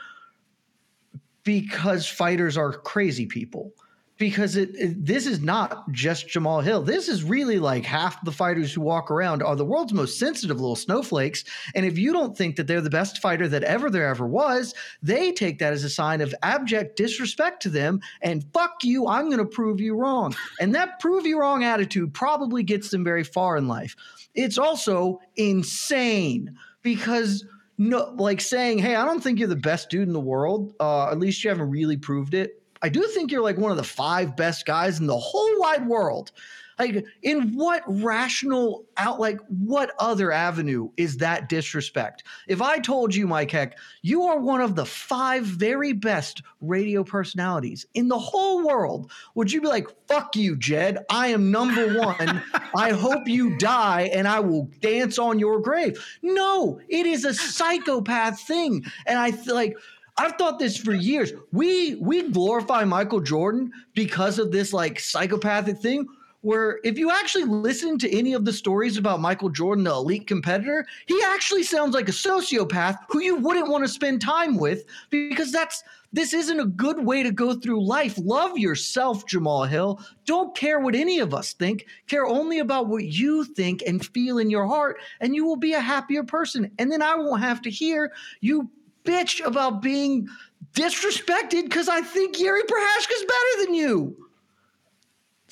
because 1.45 2.09
fighters 2.09 2.57
are 2.57 2.73
crazy 2.73 3.27
people. 3.27 3.73
Because 4.17 4.57
it, 4.57 4.71
it, 4.77 5.05
this 5.05 5.27
is 5.27 5.41
not 5.41 5.91
just 5.91 6.29
Jamal 6.29 6.61
Hill. 6.61 6.83
This 6.83 7.09
is 7.09 7.25
really 7.25 7.59
like 7.59 7.85
half 7.85 8.25
the 8.25 8.31
fighters 8.31 8.73
who 8.73 8.81
walk 8.81 9.11
around 9.11 9.43
are 9.43 9.57
the 9.57 9.65
world's 9.65 9.93
most 9.93 10.21
sensitive 10.21 10.61
little 10.61 10.77
snowflakes. 10.77 11.43
And 11.75 11.85
if 11.85 11.99
you 11.99 12.13
don't 12.13 12.37
think 12.37 12.55
that 12.55 12.69
they're 12.69 12.81
the 12.81 12.91
best 12.91 13.19
fighter 13.19 13.49
that 13.49 13.65
ever 13.65 13.91
there 13.91 14.07
ever 14.07 14.25
was, 14.25 14.73
they 15.03 15.33
take 15.33 15.59
that 15.59 15.73
as 15.73 15.83
a 15.83 15.91
sign 15.91 16.21
of 16.21 16.33
abject 16.45 16.95
disrespect 16.97 17.61
to 17.63 17.71
them. 17.71 18.01
And 18.23 18.45
fuck 18.55 18.85
you, 18.85 19.09
I'm 19.09 19.27
going 19.27 19.39
to 19.39 19.45
prove 19.45 19.81
you 19.81 19.97
wrong. 19.97 20.37
And 20.61 20.77
that 20.77 21.01
prove 21.01 21.27
you 21.27 21.41
wrong 21.41 21.65
attitude 21.65 22.15
probably 22.15 22.63
gets 22.63 22.91
them 22.91 23.03
very 23.03 23.25
far 23.25 23.57
in 23.57 23.67
life. 23.67 23.97
It's 24.35 24.59
also 24.59 25.21
insane 25.37 26.57
because 26.83 27.45
no, 27.79 28.15
like 28.17 28.41
saying, 28.41 28.79
"Hey, 28.79 28.95
I 28.95 29.05
don't 29.05 29.23
think 29.23 29.39
you're 29.39 29.49
the 29.49 29.57
best 29.57 29.91
dude 29.91 30.07
in 30.07 30.13
the 30.13 30.21
world. 30.21 30.75
Uh, 30.79 31.11
at 31.11 31.19
least 31.19 31.43
you 31.43 31.51
haven't 31.51 31.71
really 31.71 31.97
proved 31.97 32.35
it." 32.35 32.61
I 32.83 32.89
do 32.89 33.03
think 33.03 33.33
you're 33.33 33.43
like 33.43 33.57
one 33.57 33.71
of 33.71 33.77
the 33.79 33.83
five 33.83 34.37
best 34.37 34.67
guys 34.67 35.01
in 35.01 35.07
the 35.07 35.17
whole 35.17 35.59
wide 35.59 35.87
world. 35.89 36.33
Like, 36.79 37.05
in 37.23 37.55
what 37.55 37.83
rational 37.87 38.85
out, 38.97 39.21
like, 39.21 39.39
what 39.49 39.93
other 39.99 40.33
avenue 40.33 40.91
is 40.97 41.19
that 41.19 41.49
disrespect? 41.49 42.25
If 42.49 42.61
I 42.61 42.79
told 42.79 43.15
you, 43.15 43.27
Mike 43.27 43.51
Heck, 43.51 43.79
you 44.03 44.25
are 44.25 44.39
one 44.39 44.61
of 44.61 44.75
the 44.75 44.87
five 44.87 45.45
very 45.45 45.93
best 45.93 46.43
radio 46.61 47.05
personalities 47.05 47.87
in 47.95 48.09
the 48.09 48.19
whole 48.19 48.67
world, 48.67 49.11
would 49.35 49.53
you 49.53 49.61
be 49.61 49.69
like, 49.69 49.89
fuck 50.09 50.35
you, 50.37 50.57
Jed? 50.57 50.99
I 51.11 51.29
am 51.29 51.51
number 51.51 51.99
one. 51.99 52.43
I 52.77 52.91
hope 52.91 53.29
you 53.29 53.57
die 53.59 54.11
and 54.13 54.27
I 54.27 54.41
will 54.41 54.71
dance 54.81 55.19
on 55.19 55.39
your 55.39 55.61
grave. 55.61 56.05
No, 56.23 56.81
it 56.89 57.07
is 57.07 57.25
a 57.25 57.35
psychopath 57.35 58.41
thing. 58.41 58.85
And 59.07 59.19
I 59.19 59.33
feel 59.33 59.55
like, 59.55 59.77
I've 60.17 60.37
thought 60.37 60.61
this 60.61 60.77
for 60.77 60.95
years. 60.95 61.33
We 61.51 61.97
we 61.97 62.31
glorify 62.31 62.85
Michael 62.85 63.21
Jordan 63.21 63.73
because 63.95 64.39
of 64.39 64.53
this 64.53 64.73
like 64.73 65.01
psychopathic 65.01 65.79
thing 65.79 66.07
where 66.45 66.79
if 66.85 66.99
you 66.99 67.11
actually 67.11 67.45
listen 67.45 67.97
to 67.99 68.17
any 68.17 68.35
of 68.35 68.45
the 68.45 68.53
stories 68.53 68.99
about 68.99 69.19
Michael 69.19 69.49
Jordan, 69.49 69.85
the 69.85 69.93
elite 69.93 70.27
competitor, 70.27 70.87
he 71.07 71.19
actually 71.25 71.63
sounds 71.63 71.95
like 71.95 72.07
a 72.07 72.13
sociopath 72.13 72.99
who 73.09 73.23
you 73.23 73.37
wouldn't 73.37 73.71
want 73.71 73.83
to 73.83 73.89
spend 73.89 74.21
time 74.21 74.59
with 74.59 74.85
because 75.09 75.51
that's 75.51 75.83
this 76.13 76.35
isn't 76.35 76.61
a 76.61 76.67
good 76.67 77.03
way 77.03 77.23
to 77.23 77.33
go 77.33 77.55
through 77.55 77.85
life. 77.85 78.19
Love 78.19 78.59
yourself, 78.59 79.27
Jamal 79.27 79.65
Hill. 79.65 79.99
Don't 80.27 80.55
care 80.55 80.79
what 80.81 80.95
any 80.95 81.19
of 81.19 81.33
us 81.33 81.55
think. 81.55 81.87
Care 82.09 82.27
only 82.27 82.59
about 82.59 82.89
what 82.89 83.05
you 83.05 83.45
think 83.45 83.83
and 83.87 84.05
feel 84.05 84.37
in 84.37 84.51
your 84.51 84.67
heart, 84.67 84.99
and 85.21 85.35
you 85.35 85.47
will 85.47 85.57
be 85.57 85.73
a 85.73 85.81
happier 85.81 86.23
person. 86.23 86.71
And 86.79 86.93
then 86.93 87.01
I 87.01 87.15
won't 87.15 87.43
have 87.43 87.63
to 87.63 87.71
hear 87.71 88.13
you 88.43 88.71
bitch 89.05 89.45
about 89.45 89.81
being 89.81 90.29
disrespected 90.75 91.65
because 91.65 91.89
I 91.89 92.03
think 92.03 92.39
Yuri 92.39 92.63
Prochazka's 92.63 93.25
better 93.25 93.65
than 93.65 93.75
you. 93.75 94.25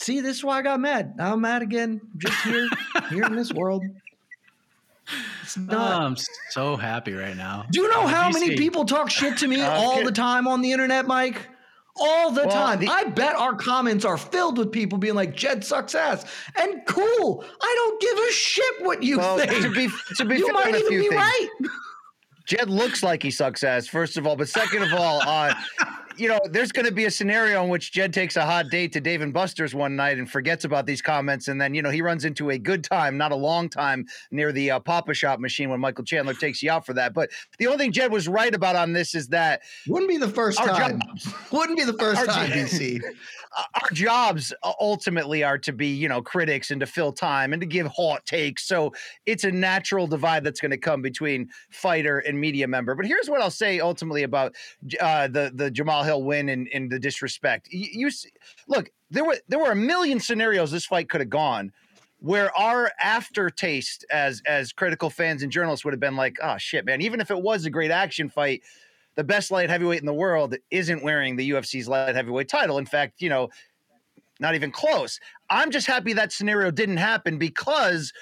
See, 0.02 0.20
this 0.20 0.38
is 0.38 0.44
why 0.44 0.58
I 0.58 0.62
got 0.62 0.80
mad. 0.80 1.16
Now 1.16 1.34
I'm 1.34 1.40
mad 1.40 1.62
again. 1.62 2.00
Just 2.16 2.42
here, 2.42 2.68
here 3.08 3.22
in 3.22 3.36
this 3.36 3.52
world. 3.54 3.84
It's 5.42 5.56
not. 5.56 5.76
Oh, 5.76 6.04
I'm 6.06 6.16
so 6.50 6.74
happy 6.74 7.12
right 7.12 7.36
now. 7.36 7.66
Do 7.70 7.82
you 7.82 7.88
know 7.88 8.08
how 8.08 8.26
you 8.26 8.34
many 8.34 8.48
see? 8.48 8.56
people 8.56 8.84
talk 8.84 9.10
shit 9.10 9.38
to 9.38 9.46
me 9.46 9.60
uh, 9.60 9.70
all 9.70 10.02
the 10.02 10.10
time 10.10 10.48
on 10.48 10.60
the 10.60 10.72
internet, 10.72 11.06
Mike? 11.06 11.48
All 11.94 12.32
the 12.32 12.46
well, 12.46 12.50
time. 12.50 12.80
The, 12.80 12.88
I 12.88 13.04
bet 13.04 13.36
our 13.36 13.54
comments 13.54 14.04
are 14.04 14.16
filled 14.16 14.58
with 14.58 14.72
people 14.72 14.98
being 14.98 15.14
like, 15.14 15.36
Jed 15.36 15.64
sucks 15.64 15.94
ass. 15.94 16.24
And 16.60 16.84
cool. 16.86 17.44
I 17.60 17.74
don't 17.76 18.00
give 18.00 18.18
a 18.18 18.32
shit 18.32 18.82
what 18.84 19.04
you 19.04 19.18
well, 19.18 19.38
think. 19.38 19.52
To 19.52 19.70
be, 19.70 19.88
to 20.16 20.24
be 20.24 20.38
you 20.38 20.52
might 20.52 20.74
even 20.74 20.88
be 20.88 21.08
things. 21.08 21.14
right. 21.14 21.48
Jed 22.46 22.68
looks 22.68 23.04
like 23.04 23.22
he 23.22 23.30
sucks 23.30 23.62
ass, 23.62 23.86
first 23.86 24.16
of 24.16 24.26
all. 24.26 24.34
But 24.34 24.48
second 24.48 24.82
of 24.82 24.92
all, 24.94 25.20
uh, 25.22 25.54
you 26.22 26.28
know, 26.28 26.38
there's 26.48 26.70
going 26.70 26.86
to 26.86 26.92
be 26.92 27.06
a 27.06 27.10
scenario 27.10 27.64
in 27.64 27.68
which 27.68 27.90
Jed 27.90 28.12
takes 28.12 28.36
a 28.36 28.46
hot 28.46 28.70
date 28.70 28.92
to 28.92 29.00
Dave 29.00 29.22
and 29.22 29.32
Buster's 29.32 29.74
one 29.74 29.96
night 29.96 30.18
and 30.18 30.30
forgets 30.30 30.64
about 30.64 30.86
these 30.86 31.02
comments, 31.02 31.48
and 31.48 31.60
then 31.60 31.74
you 31.74 31.82
know 31.82 31.90
he 31.90 32.00
runs 32.00 32.24
into 32.24 32.50
a 32.50 32.58
good 32.58 32.84
time, 32.84 33.18
not 33.18 33.32
a 33.32 33.36
long 33.36 33.68
time, 33.68 34.06
near 34.30 34.52
the 34.52 34.70
uh, 34.70 34.78
Pop-A-Shot 34.78 35.40
machine 35.40 35.68
when 35.68 35.80
Michael 35.80 36.04
Chandler 36.04 36.34
takes 36.34 36.62
you 36.62 36.70
out 36.70 36.86
for 36.86 36.92
that. 36.92 37.12
But 37.12 37.30
the 37.58 37.66
only 37.66 37.78
thing 37.78 37.90
Jed 37.90 38.12
was 38.12 38.28
right 38.28 38.54
about 38.54 38.76
on 38.76 38.92
this 38.92 39.16
is 39.16 39.26
that 39.28 39.62
wouldn't 39.88 40.08
be 40.08 40.16
the 40.16 40.28
first 40.28 40.58
time. 40.58 41.00
Jobs, 41.00 41.34
wouldn't 41.50 41.76
be 41.76 41.84
the 41.84 41.98
first 41.98 42.24
time, 42.30 42.50
BC. 42.50 43.00
Our 43.74 43.90
jobs 43.90 44.54
uh, 44.62 44.72
ultimately 44.80 45.42
are 45.44 45.58
to 45.58 45.72
be, 45.72 45.88
you 45.88 46.08
know, 46.08 46.22
critics 46.22 46.70
and 46.70 46.80
to 46.80 46.86
fill 46.86 47.12
time 47.12 47.52
and 47.52 47.60
to 47.60 47.66
give 47.66 47.86
hot 47.88 48.24
takes. 48.24 48.66
So 48.66 48.94
it's 49.26 49.44
a 49.44 49.50
natural 49.50 50.06
divide 50.06 50.42
that's 50.42 50.60
going 50.60 50.70
to 50.70 50.78
come 50.78 51.02
between 51.02 51.50
fighter 51.70 52.20
and 52.20 52.40
media 52.40 52.66
member. 52.66 52.94
But 52.94 53.06
here's 53.06 53.28
what 53.28 53.42
I'll 53.42 53.50
say 53.50 53.80
ultimately 53.80 54.22
about 54.22 54.54
uh, 55.00 55.28
the 55.28 55.52
the 55.54 55.70
Jamal 55.70 56.02
Hill 56.02 56.11
win 56.18 56.48
and 56.48 56.90
the 56.90 56.98
disrespect. 56.98 57.68
You, 57.70 57.88
you 58.08 58.10
look, 58.68 58.90
there 59.10 59.24
were 59.24 59.36
there 59.48 59.58
were 59.58 59.72
a 59.72 59.76
million 59.76 60.20
scenarios 60.20 60.70
this 60.70 60.86
fight 60.86 61.08
could 61.08 61.20
have 61.20 61.30
gone 61.30 61.72
where 62.20 62.56
our 62.56 62.92
aftertaste 63.02 64.04
as 64.10 64.42
as 64.46 64.72
critical 64.72 65.10
fans 65.10 65.42
and 65.42 65.50
journalists 65.50 65.84
would 65.84 65.92
have 65.92 66.00
been 66.00 66.16
like, 66.16 66.36
oh 66.42 66.56
shit, 66.56 66.84
man, 66.84 67.02
even 67.02 67.20
if 67.20 67.30
it 67.30 67.40
was 67.40 67.64
a 67.64 67.70
great 67.70 67.90
action 67.90 68.28
fight, 68.28 68.62
the 69.16 69.24
best 69.24 69.50
light 69.50 69.68
heavyweight 69.68 70.00
in 70.00 70.06
the 70.06 70.14
world 70.14 70.54
isn't 70.70 71.02
wearing 71.02 71.36
the 71.36 71.50
UFC's 71.50 71.88
light 71.88 72.14
heavyweight 72.14 72.48
title. 72.48 72.78
In 72.78 72.86
fact, 72.86 73.20
you 73.20 73.28
know, 73.28 73.50
not 74.38 74.54
even 74.54 74.70
close. 74.70 75.18
I'm 75.50 75.70
just 75.70 75.86
happy 75.86 76.12
that 76.12 76.32
scenario 76.32 76.70
didn't 76.70 76.96
happen 76.98 77.38
because 77.38 78.12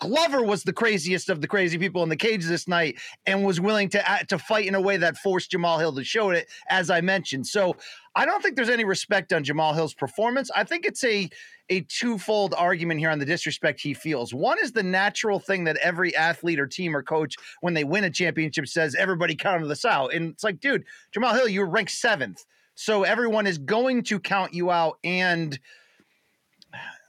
Glover 0.00 0.42
was 0.42 0.62
the 0.62 0.72
craziest 0.72 1.28
of 1.28 1.42
the 1.42 1.46
crazy 1.46 1.76
people 1.78 2.02
in 2.02 2.08
the 2.08 2.16
cage 2.16 2.46
this 2.46 2.66
night 2.66 2.98
and 3.26 3.44
was 3.44 3.60
willing 3.60 3.88
to 3.90 4.02
to 4.28 4.38
fight 4.38 4.66
in 4.66 4.74
a 4.74 4.80
way 4.80 4.96
that 4.96 5.18
forced 5.18 5.50
Jamal 5.50 5.78
Hill 5.78 5.94
to 5.94 6.02
show 6.02 6.30
it, 6.30 6.48
as 6.70 6.90
I 6.90 7.02
mentioned. 7.02 7.46
So 7.46 7.76
I 8.16 8.24
don't 8.24 8.42
think 8.42 8.56
there's 8.56 8.70
any 8.70 8.84
respect 8.84 9.32
on 9.32 9.44
Jamal 9.44 9.74
Hill's 9.74 9.94
performance. 9.94 10.50
I 10.56 10.64
think 10.64 10.86
it's 10.86 11.04
a 11.04 11.28
a 11.68 11.82
twofold 11.82 12.54
argument 12.56 12.98
here 12.98 13.10
on 13.10 13.18
the 13.18 13.24
disrespect 13.24 13.80
he 13.80 13.94
feels. 13.94 14.34
One 14.34 14.58
is 14.60 14.72
the 14.72 14.82
natural 14.82 15.38
thing 15.38 15.64
that 15.64 15.76
every 15.76 16.16
athlete 16.16 16.58
or 16.58 16.66
team 16.66 16.96
or 16.96 17.02
coach, 17.02 17.36
when 17.60 17.74
they 17.74 17.84
win 17.84 18.04
a 18.04 18.10
championship, 18.10 18.66
says 18.66 18.94
everybody 18.94 19.36
counted 19.36 19.68
this 19.68 19.84
out, 19.84 20.12
and 20.14 20.30
it's 20.30 20.42
like, 20.42 20.60
dude, 20.60 20.84
Jamal 21.12 21.34
Hill, 21.34 21.48
you 21.48 21.60
were 21.60 21.68
ranked 21.68 21.92
seventh, 21.92 22.44
so 22.74 23.04
everyone 23.04 23.46
is 23.46 23.58
going 23.58 24.02
to 24.04 24.18
count 24.18 24.54
you 24.54 24.70
out 24.70 24.98
and 25.04 25.58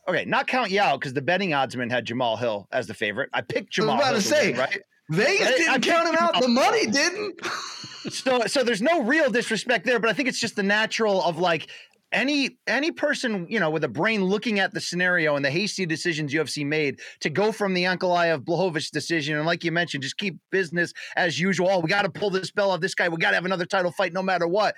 okay, 0.08 0.26
not 0.26 0.48
count 0.48 0.72
you 0.72 0.80
out 0.82 1.00
because 1.00 1.14
the 1.14 1.22
betting 1.22 1.52
oddsman 1.52 1.90
had 1.92 2.06
Jamal 2.06 2.38
Hill 2.38 2.68
as 2.72 2.88
the 2.88 2.94
favorite. 2.94 3.30
I 3.34 3.42
picked 3.42 3.72
Jamal. 3.74 3.92
I 3.92 3.96
was 3.96 4.04
about 4.04 4.14
Hill 4.14 4.22
to 4.22 4.28
say, 4.28 4.52
win, 4.52 4.60
right? 4.60 4.82
Vegas 5.10 5.48
I- 5.48 5.52
didn't 5.52 5.70
I 5.70 5.80
count 5.80 6.10
him 6.10 6.16
out. 6.20 6.42
The 6.42 6.48
money 6.48 6.88
didn't. 6.88 7.40
so 8.10 8.46
so 8.48 8.64
there's 8.64 8.82
no 8.82 9.04
real 9.04 9.30
disrespect 9.30 9.86
there, 9.86 10.00
but 10.00 10.10
I 10.10 10.14
think 10.14 10.30
it's 10.30 10.40
just 10.40 10.56
the 10.56 10.64
natural 10.64 11.22
of 11.24 11.38
like 11.38 11.70
any 12.14 12.58
any 12.68 12.92
person 12.92 13.46
you 13.50 13.58
know 13.58 13.70
with 13.70 13.86
a 13.86 13.88
brain 13.88 14.26
looking 14.26 14.60
at 14.60 14.74
the 14.74 14.82
scenario 14.82 15.38
and 15.38 15.46
the 15.46 15.50
hasty 15.52 15.86
decisions 15.86 16.34
UFC 16.34 16.66
made 16.66 17.00
to 17.22 17.30
go 17.30 17.54
from 17.54 17.74
the 17.74 17.84
Ankalaev 17.86 18.40
Blachowicz 18.44 18.90
decision 18.92 19.38
and 19.38 19.46
like 19.46 19.64
you 19.64 19.72
mentioned, 19.72 20.04
just 20.04 20.18
keep 20.18 20.38
business 20.52 20.94
as 21.16 21.40
usual. 21.40 21.70
Oh, 21.70 21.80
we 21.80 21.90
got 21.90 22.02
to 22.04 22.10
pull 22.10 22.30
this 22.30 22.52
bell 22.52 22.72
off 22.72 22.80
this 22.82 22.96
guy. 22.96 23.08
We 23.10 23.18
got 23.18 23.30
to 23.32 23.36
have 23.36 23.46
another 23.46 23.66
title 23.66 23.92
fight 23.92 24.14
no 24.14 24.24
matter 24.24 24.48
what. 24.48 24.76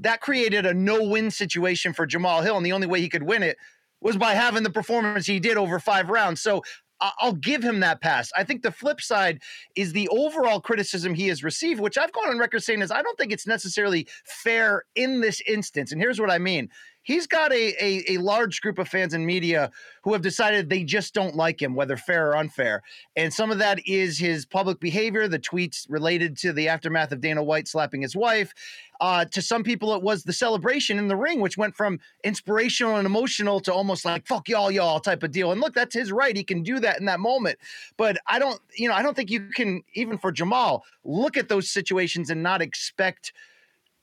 That 0.00 0.20
created 0.20 0.64
a 0.64 0.72
no-win 0.74 1.28
situation 1.32 1.92
for 1.92 2.06
Jamal 2.06 2.42
Hill, 2.42 2.56
and 2.56 2.64
the 2.64 2.70
only 2.72 2.86
way 2.86 3.00
he 3.00 3.08
could 3.08 3.24
win 3.24 3.42
it 3.42 3.56
was 4.00 4.16
by 4.16 4.34
having 4.34 4.62
the 4.62 4.70
performance 4.70 5.26
he 5.26 5.40
did 5.40 5.56
over 5.56 5.78
five 5.78 6.08
rounds. 6.08 6.40
So 6.40 6.62
I'll 7.00 7.32
give 7.32 7.62
him 7.62 7.80
that 7.80 8.00
pass. 8.00 8.30
I 8.36 8.44
think 8.44 8.62
the 8.62 8.72
flip 8.72 9.00
side 9.00 9.40
is 9.76 9.92
the 9.92 10.08
overall 10.08 10.60
criticism 10.60 11.14
he 11.14 11.28
has 11.28 11.44
received, 11.44 11.80
which 11.80 11.96
I've 11.96 12.12
gone 12.12 12.28
on 12.28 12.38
record 12.38 12.62
saying 12.62 12.82
is 12.82 12.90
I 12.90 13.02
don't 13.02 13.16
think 13.16 13.32
it's 13.32 13.46
necessarily 13.46 14.08
fair 14.24 14.82
in 14.96 15.20
this 15.20 15.40
instance. 15.46 15.92
And 15.92 16.00
here's 16.00 16.20
what 16.20 16.30
I 16.30 16.38
mean. 16.38 16.68
He's 17.08 17.26
got 17.26 17.54
a, 17.54 17.74
a, 17.82 18.16
a 18.16 18.18
large 18.18 18.60
group 18.60 18.78
of 18.78 18.86
fans 18.86 19.14
and 19.14 19.24
media 19.24 19.70
who 20.02 20.12
have 20.12 20.20
decided 20.20 20.68
they 20.68 20.84
just 20.84 21.14
don't 21.14 21.34
like 21.34 21.62
him, 21.62 21.74
whether 21.74 21.96
fair 21.96 22.28
or 22.28 22.36
unfair. 22.36 22.82
And 23.16 23.32
some 23.32 23.50
of 23.50 23.56
that 23.60 23.80
is 23.86 24.18
his 24.18 24.44
public 24.44 24.78
behavior, 24.78 25.26
the 25.26 25.38
tweets 25.38 25.86
related 25.88 26.36
to 26.40 26.52
the 26.52 26.68
aftermath 26.68 27.10
of 27.10 27.22
Dana 27.22 27.42
White 27.42 27.66
slapping 27.66 28.02
his 28.02 28.14
wife. 28.14 28.52
Uh, 29.00 29.24
to 29.24 29.40
some 29.40 29.62
people, 29.64 29.94
it 29.94 30.02
was 30.02 30.24
the 30.24 30.34
celebration 30.34 30.98
in 30.98 31.08
the 31.08 31.16
ring, 31.16 31.40
which 31.40 31.56
went 31.56 31.74
from 31.74 31.98
inspirational 32.24 32.96
and 32.96 33.06
emotional 33.06 33.58
to 33.60 33.72
almost 33.72 34.04
like 34.04 34.26
"fuck 34.26 34.46
y'all, 34.46 34.70
y'all" 34.70 35.00
type 35.00 35.22
of 35.22 35.30
deal. 35.30 35.50
And 35.50 35.62
look, 35.62 35.72
that's 35.72 35.94
his 35.94 36.12
right; 36.12 36.36
he 36.36 36.44
can 36.44 36.62
do 36.62 36.78
that 36.80 37.00
in 37.00 37.06
that 37.06 37.20
moment. 37.20 37.58
But 37.96 38.18
I 38.26 38.38
don't, 38.38 38.60
you 38.76 38.86
know, 38.86 38.94
I 38.94 39.00
don't 39.00 39.16
think 39.16 39.30
you 39.30 39.48
can 39.54 39.82
even 39.94 40.18
for 40.18 40.30
Jamal 40.30 40.84
look 41.04 41.38
at 41.38 41.48
those 41.48 41.70
situations 41.70 42.28
and 42.28 42.42
not 42.42 42.60
expect 42.60 43.32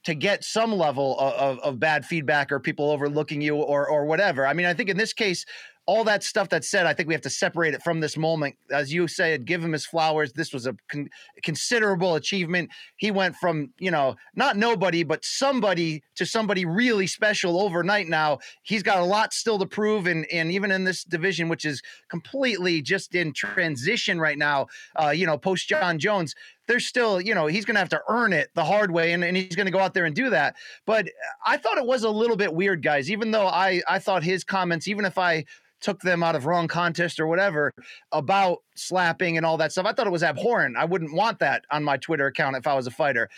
to 0.05 0.15
get 0.15 0.43
some 0.43 0.71
level 0.71 1.19
of, 1.19 1.33
of, 1.33 1.59
of 1.59 1.79
bad 1.79 2.05
feedback 2.05 2.51
or 2.51 2.59
people 2.59 2.89
overlooking 2.91 3.41
you 3.41 3.55
or 3.55 3.87
or 3.87 4.05
whatever. 4.05 4.47
I 4.47 4.53
mean, 4.53 4.65
I 4.65 4.73
think 4.73 4.89
in 4.89 4.97
this 4.97 5.13
case, 5.13 5.45
all 5.87 6.03
that 6.03 6.23
stuff 6.23 6.49
that's 6.49 6.69
said, 6.69 6.87
I 6.87 6.93
think 6.93 7.07
we 7.07 7.13
have 7.13 7.21
to 7.21 7.29
separate 7.29 7.75
it 7.75 7.83
from 7.83 7.99
this 7.99 8.17
moment. 8.17 8.55
As 8.71 8.91
you 8.91 9.07
said, 9.07 9.45
give 9.45 9.63
him 9.63 9.71
his 9.71 9.85
flowers. 9.85 10.33
This 10.33 10.51
was 10.51 10.65
a 10.65 10.75
con- 10.89 11.09
considerable 11.43 12.15
achievement. 12.15 12.71
He 12.97 13.11
went 13.11 13.35
from, 13.35 13.71
you 13.77 13.91
know, 13.91 14.15
not 14.35 14.57
nobody, 14.57 15.03
but 15.03 15.23
somebody 15.23 16.01
to 16.15 16.25
somebody 16.25 16.65
really 16.65 17.05
special 17.05 17.61
overnight 17.61 18.07
now. 18.07 18.39
He's 18.63 18.81
got 18.81 18.97
a 18.97 19.05
lot 19.05 19.31
still 19.31 19.59
to 19.59 19.67
prove. 19.67 20.07
And, 20.07 20.25
and 20.31 20.51
even 20.51 20.71
in 20.71 20.85
this 20.85 21.03
division, 21.03 21.49
which 21.49 21.65
is 21.65 21.83
completely 22.09 22.81
just 22.81 23.13
in 23.13 23.31
transition 23.31 24.19
right 24.19 24.39
now, 24.39 24.67
uh, 24.95 25.09
you 25.09 25.27
know, 25.27 25.37
post 25.37 25.67
Jon 25.67 25.99
Jones, 25.99 26.33
there's 26.67 26.85
still, 26.85 27.21
you 27.21 27.35
know, 27.35 27.47
he's 27.47 27.65
going 27.65 27.75
to 27.75 27.79
have 27.79 27.89
to 27.89 28.01
earn 28.09 28.33
it 28.33 28.49
the 28.55 28.63
hard 28.63 28.91
way 28.91 29.13
and, 29.13 29.23
and 29.23 29.37
he's 29.37 29.55
going 29.55 29.67
to 29.67 29.71
go 29.71 29.79
out 29.79 29.93
there 29.93 30.05
and 30.05 30.15
do 30.15 30.29
that. 30.29 30.55
But 30.85 31.07
uh, 31.07 31.09
I 31.45 31.57
thought 31.57 31.77
it 31.77 31.85
was 31.85 32.03
a 32.03 32.09
little 32.09 32.35
bit 32.35 32.53
weird, 32.53 32.83
guys, 32.83 33.11
even 33.11 33.31
though 33.31 33.47
I, 33.47 33.81
I 33.87 33.99
thought 33.99 34.23
his 34.23 34.43
comments, 34.43 34.87
even 34.87 35.05
if 35.05 35.17
I 35.17 35.45
took 35.81 36.01
them 36.01 36.23
out 36.23 36.35
of 36.35 36.45
wrong 36.45 36.67
contest 36.67 37.19
or 37.19 37.27
whatever 37.27 37.71
about 38.11 38.59
slapping 38.75 39.37
and 39.37 39.45
all 39.45 39.57
that 39.57 39.71
stuff, 39.71 39.85
I 39.85 39.93
thought 39.93 40.07
it 40.07 40.11
was 40.11 40.23
abhorrent. 40.23 40.77
I 40.77 40.85
wouldn't 40.85 41.13
want 41.13 41.39
that 41.39 41.63
on 41.71 41.83
my 41.83 41.97
Twitter 41.97 42.27
account 42.27 42.55
if 42.55 42.65
I 42.65 42.73
was 42.73 42.87
a 42.87 42.91
fighter. 42.91 43.29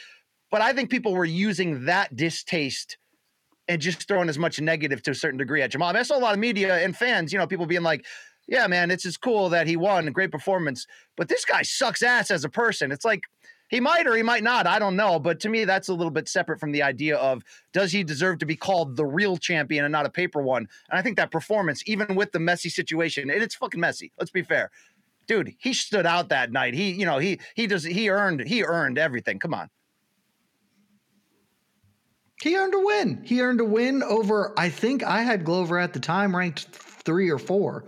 But 0.49 0.61
I 0.61 0.71
think 0.71 0.89
people 0.89 1.13
were 1.13 1.25
using 1.25 1.85
that 1.85 2.15
distaste 2.15 2.97
and 3.67 3.81
just 3.81 4.07
throwing 4.07 4.29
as 4.29 4.37
much 4.37 4.61
negative 4.61 5.01
to 5.03 5.11
a 5.11 5.15
certain 5.15 5.37
degree 5.37 5.61
at 5.61 5.71
Jamal. 5.71 5.89
I, 5.89 5.93
mean, 5.93 5.99
I 5.99 6.03
saw 6.03 6.17
a 6.17 6.19
lot 6.19 6.33
of 6.33 6.39
media 6.39 6.77
and 6.77 6.95
fans, 6.95 7.33
you 7.33 7.39
know, 7.39 7.47
people 7.47 7.65
being 7.65 7.83
like, 7.83 8.05
yeah, 8.47 8.67
man, 8.67 8.91
it's 8.91 9.03
just 9.03 9.21
cool 9.21 9.49
that 9.49 9.67
he 9.67 9.75
won, 9.75 10.07
a 10.07 10.11
great 10.11 10.31
performance. 10.31 10.87
But 11.15 11.27
this 11.27 11.45
guy 11.45 11.61
sucks 11.63 12.01
ass 12.01 12.31
as 12.31 12.45
a 12.45 12.49
person. 12.49 12.91
It's 12.91 13.05
like 13.05 13.23
he 13.69 13.79
might 13.79 14.07
or 14.07 14.15
he 14.15 14.23
might 14.23 14.43
not. 14.43 14.65
I 14.65 14.79
don't 14.79 14.95
know. 14.95 15.19
But 15.19 15.39
to 15.41 15.49
me, 15.49 15.65
that's 15.65 15.89
a 15.89 15.93
little 15.93 16.11
bit 16.11 16.29
separate 16.29 16.59
from 16.59 16.71
the 16.71 16.81
idea 16.81 17.17
of 17.17 17.43
does 17.73 17.91
he 17.91 18.03
deserve 18.03 18.39
to 18.39 18.45
be 18.45 18.55
called 18.55 18.95
the 18.95 19.05
real 19.05 19.37
champion 19.37 19.83
and 19.83 19.91
not 19.91 20.05
a 20.05 20.09
paper 20.09 20.41
one? 20.41 20.67
And 20.89 20.97
I 20.97 21.01
think 21.01 21.17
that 21.17 21.31
performance, 21.31 21.83
even 21.85 22.15
with 22.15 22.31
the 22.31 22.39
messy 22.39 22.69
situation, 22.69 23.29
and 23.29 23.43
it's 23.43 23.55
fucking 23.55 23.81
messy. 23.81 24.11
Let's 24.17 24.31
be 24.31 24.43
fair. 24.43 24.71
Dude, 25.27 25.53
he 25.59 25.73
stood 25.73 26.05
out 26.05 26.29
that 26.29 26.53
night. 26.53 26.73
He, 26.73 26.91
you 26.91 27.05
know, 27.05 27.17
he 27.17 27.39
he 27.55 27.67
does 27.67 27.83
he 27.83 28.09
earned 28.09 28.41
he 28.47 28.63
earned 28.63 28.97
everything. 28.97 29.39
Come 29.39 29.53
on. 29.53 29.69
He 32.41 32.55
earned 32.55 32.75
a 32.75 32.79
win. 32.79 33.23
He 33.23 33.41
earned 33.41 33.59
a 33.61 33.65
win 33.65 34.03
over, 34.03 34.53
I 34.57 34.69
think 34.69 35.03
I 35.03 35.23
had 35.23 35.43
Glover 35.43 35.79
at 35.79 35.93
the 35.93 35.99
time 35.99 36.35
ranked 36.35 36.67
three 36.67 37.31
or 37.31 37.39
four. 37.39 37.85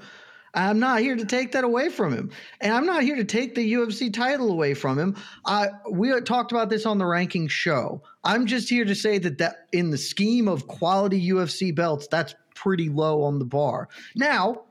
I'm 0.54 0.80
not 0.80 1.02
here 1.02 1.16
to 1.16 1.26
take 1.26 1.52
that 1.52 1.64
away 1.64 1.90
from 1.90 2.14
him. 2.14 2.32
And 2.62 2.74
I'm 2.74 2.86
not 2.86 3.04
here 3.04 3.16
to 3.16 3.24
take 3.24 3.56
the 3.56 3.74
UFC 3.74 4.12
title 4.14 4.52
away 4.52 4.74
from 4.74 4.98
him. 4.98 5.16
I 5.46 5.70
we 5.92 6.20
talked 6.22 6.52
about 6.52 6.70
this 6.70 6.86
on 6.86 6.98
the 6.98 7.06
ranking 7.06 7.48
show. 7.48 8.02
I'm 8.24 8.46
just 8.46 8.70
here 8.70 8.86
to 8.86 8.96
say 8.96 9.18
that 9.20 9.38
that 9.38 9.68
in 9.72 9.92
the 9.92 9.98
scheme 9.98 10.48
of 10.48 10.68
quality 10.68 11.30
UFC 11.30 11.74
belts, 11.74 12.08
that's 12.08 12.36
pretty 12.56 12.90
low 12.90 13.24
on 13.24 13.40
the 13.40 13.46
bar. 13.46 13.90
Now, 14.16 14.64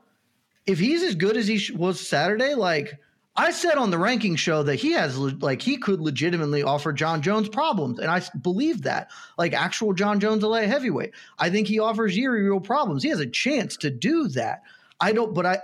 if 0.65 0.79
he's 0.79 1.01
as 1.03 1.15
good 1.15 1.37
as 1.37 1.47
he 1.47 1.73
was 1.73 1.99
Saturday, 1.99 2.53
like 2.53 2.99
I 3.35 3.51
said 3.51 3.77
on 3.77 3.89
the 3.89 3.97
ranking 3.97 4.35
show 4.35 4.63
that 4.63 4.75
he 4.75 4.91
has 4.91 5.17
like 5.17 5.61
he 5.61 5.77
could 5.77 6.01
legitimately 6.01 6.61
offer 6.61 6.91
Jon 6.91 7.21
Jones 7.21 7.47
problems, 7.47 7.99
and 7.99 8.11
I 8.11 8.21
believe 8.41 8.81
that 8.83 9.09
like 9.37 9.53
actual 9.53 9.93
Jon 9.93 10.19
Jones 10.19 10.43
a 10.43 10.47
LA 10.47 10.61
heavyweight. 10.61 11.11
I 11.37 11.49
think 11.49 11.67
he 11.67 11.79
offers 11.79 12.17
Yuri 12.17 12.43
real 12.43 12.59
problems. 12.59 13.01
He 13.01 13.09
has 13.09 13.21
a 13.21 13.25
chance 13.25 13.77
to 13.77 13.89
do 13.89 14.27
that. 14.29 14.61
I 14.99 15.13
don't, 15.13 15.33
but 15.33 15.45
I 15.45 15.59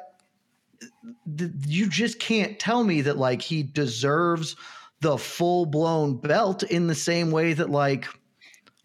you 1.66 1.88
just 1.88 2.20
can't 2.20 2.60
tell 2.60 2.84
me 2.84 3.02
that 3.02 3.18
like 3.18 3.42
he 3.42 3.64
deserves 3.64 4.56
the 5.02 5.18
full 5.18 5.66
blown 5.66 6.18
belt 6.18 6.64
in 6.64 6.88
the 6.88 6.96
same 6.96 7.32
way 7.32 7.54
that 7.54 7.70
like 7.70 8.08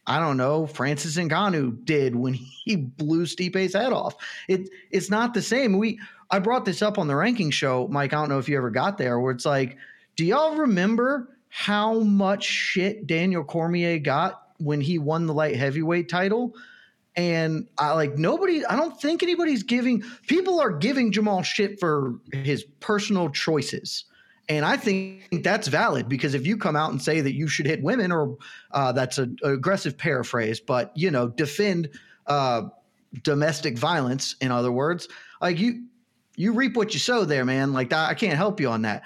I 0.07 0.19
don't 0.19 0.37
know 0.37 0.67
Francis 0.67 1.17
Ngannou 1.17 1.85
did 1.85 2.17
when 2.17 2.35
he 2.65 2.77
blew 2.77 3.27
Stipe's 3.27 3.75
head 3.75 3.93
off. 3.93 4.17
It 4.49 4.69
it's 4.91 5.11
not 5.11 5.35
the 5.35 5.43
same. 5.43 5.79
We 5.79 6.01
I 6.31 6.39
brought 6.39 6.65
this 6.65 6.83
up 6.83 6.99
on 6.99 7.09
the 7.09 7.17
ranking 7.17 7.51
show, 7.51 7.89
Mike. 7.89 8.13
I 8.13 8.17
don't 8.17 8.29
know 8.29 8.39
if 8.39 8.49
you 8.49 8.57
ever 8.57 8.71
got 8.71 8.99
there, 8.99 9.19
where 9.19 9.33
it's 9.33 9.47
like, 9.47 9.77
do 10.17 10.25
y'all 10.25 10.57
remember 10.57 11.37
how 11.49 12.01
much 12.01 12.45
shit 12.45 13.07
Daniel 13.07 13.43
Cormier 13.43 13.99
got 13.99 14.43
when 14.59 14.81
he 14.81 14.99
won 14.99 15.27
the 15.27 15.35
light 15.35 15.57
heavyweight 15.57 16.09
title? 16.09 16.55
And 17.17 17.67
I 17.79 17.93
like 17.93 18.17
nobody, 18.17 18.65
I 18.65 18.77
don't 18.77 19.01
think 19.01 19.23
anybody's 19.23 19.63
giving 19.63 20.03
people 20.27 20.61
are 20.61 20.71
giving 20.71 21.11
Jamal 21.11 21.43
shit 21.43 21.81
for 21.81 22.15
his 22.33 22.65
personal 22.81 23.31
choices. 23.31 24.05
And 24.49 24.65
I 24.65 24.77
think 24.77 25.43
that's 25.45 25.69
valid 25.69 26.09
because 26.09 26.35
if 26.35 26.45
you 26.47 26.57
come 26.57 26.75
out 26.75 26.91
and 26.91 27.01
say 27.01 27.21
that 27.21 27.35
you 27.35 27.47
should 27.47 27.67
hit 27.67 27.83
women, 27.83 28.11
or 28.11 28.37
uh, 28.73 28.91
that's 28.91 29.19
an 29.19 29.37
aggressive 29.45 29.97
paraphrase, 29.97 30.59
but 30.59 30.93
you 30.97 31.11
know, 31.11 31.29
defend 31.29 31.89
uh, 32.27 32.63
domestic 33.23 33.79
violence, 33.79 34.35
in 34.41 34.51
other 34.51 34.73
words, 34.73 35.09
like 35.41 35.59
you, 35.59 35.85
you 36.37 36.53
reap 36.53 36.77
what 36.77 36.95
you 36.95 37.01
sow 37.01 37.25
there, 37.25 37.45
man. 37.45 37.73
Like 37.73 37.93
I 37.93 38.15
can't 38.15 38.37
help 38.37 38.61
you 38.61 38.69
on 38.69 38.83
that. 38.83 39.03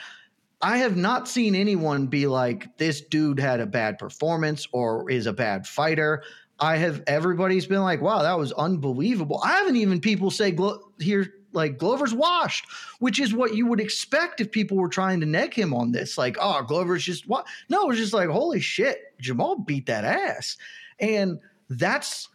I 0.63 0.79
have 0.79 0.97
not 0.97 1.29
seen 1.29 1.55
anyone 1.55 2.07
be 2.07 2.27
like, 2.27 2.79
this 2.79 3.03
dude 3.03 3.39
had 3.39 3.61
a 3.61 3.67
bad 3.67 3.99
performance 3.99 4.67
or 4.73 5.11
is 5.11 5.27
a 5.27 5.33
bad 5.33 5.67
fighter. 5.67 6.23
I 6.65 6.79
have 6.79 7.03
everybody's 7.07 7.67
been 7.67 7.83
like, 7.83 8.01
wow, 8.01 8.23
that 8.23 8.39
was 8.39 8.51
unbelievable. 8.53 9.39
I 9.45 9.53
haven't 9.53 9.77
even 9.77 10.01
people 10.01 10.31
say 10.31 10.51
Glo- 10.51 10.81
here 10.99 11.35
like 11.53 11.77
Glover's 11.77 12.15
washed, 12.15 12.65
which 13.01 13.21
is 13.21 13.35
what 13.35 13.55
you 13.55 13.67
would 13.67 13.81
expect 13.81 14.41
if 14.41 14.51
people 14.51 14.79
were 14.79 14.89
trying 14.89 15.21
to 15.21 15.27
neg 15.27 15.53
him 15.53 15.75
on 15.75 15.93
this. 15.93 16.17
Like, 16.17 16.39
oh, 16.41 16.63
Glover's 16.63 17.05
just 17.05 17.29
what? 17.29 17.47
No, 17.69 17.91
it's 17.91 17.99
just 18.01 18.15
like, 18.15 18.31
holy 18.31 18.61
shit, 18.61 18.99
Jamal 19.21 19.57
beat 19.57 19.85
that 19.87 20.05
ass, 20.05 20.57
and 20.99 21.39
that's 21.69 22.31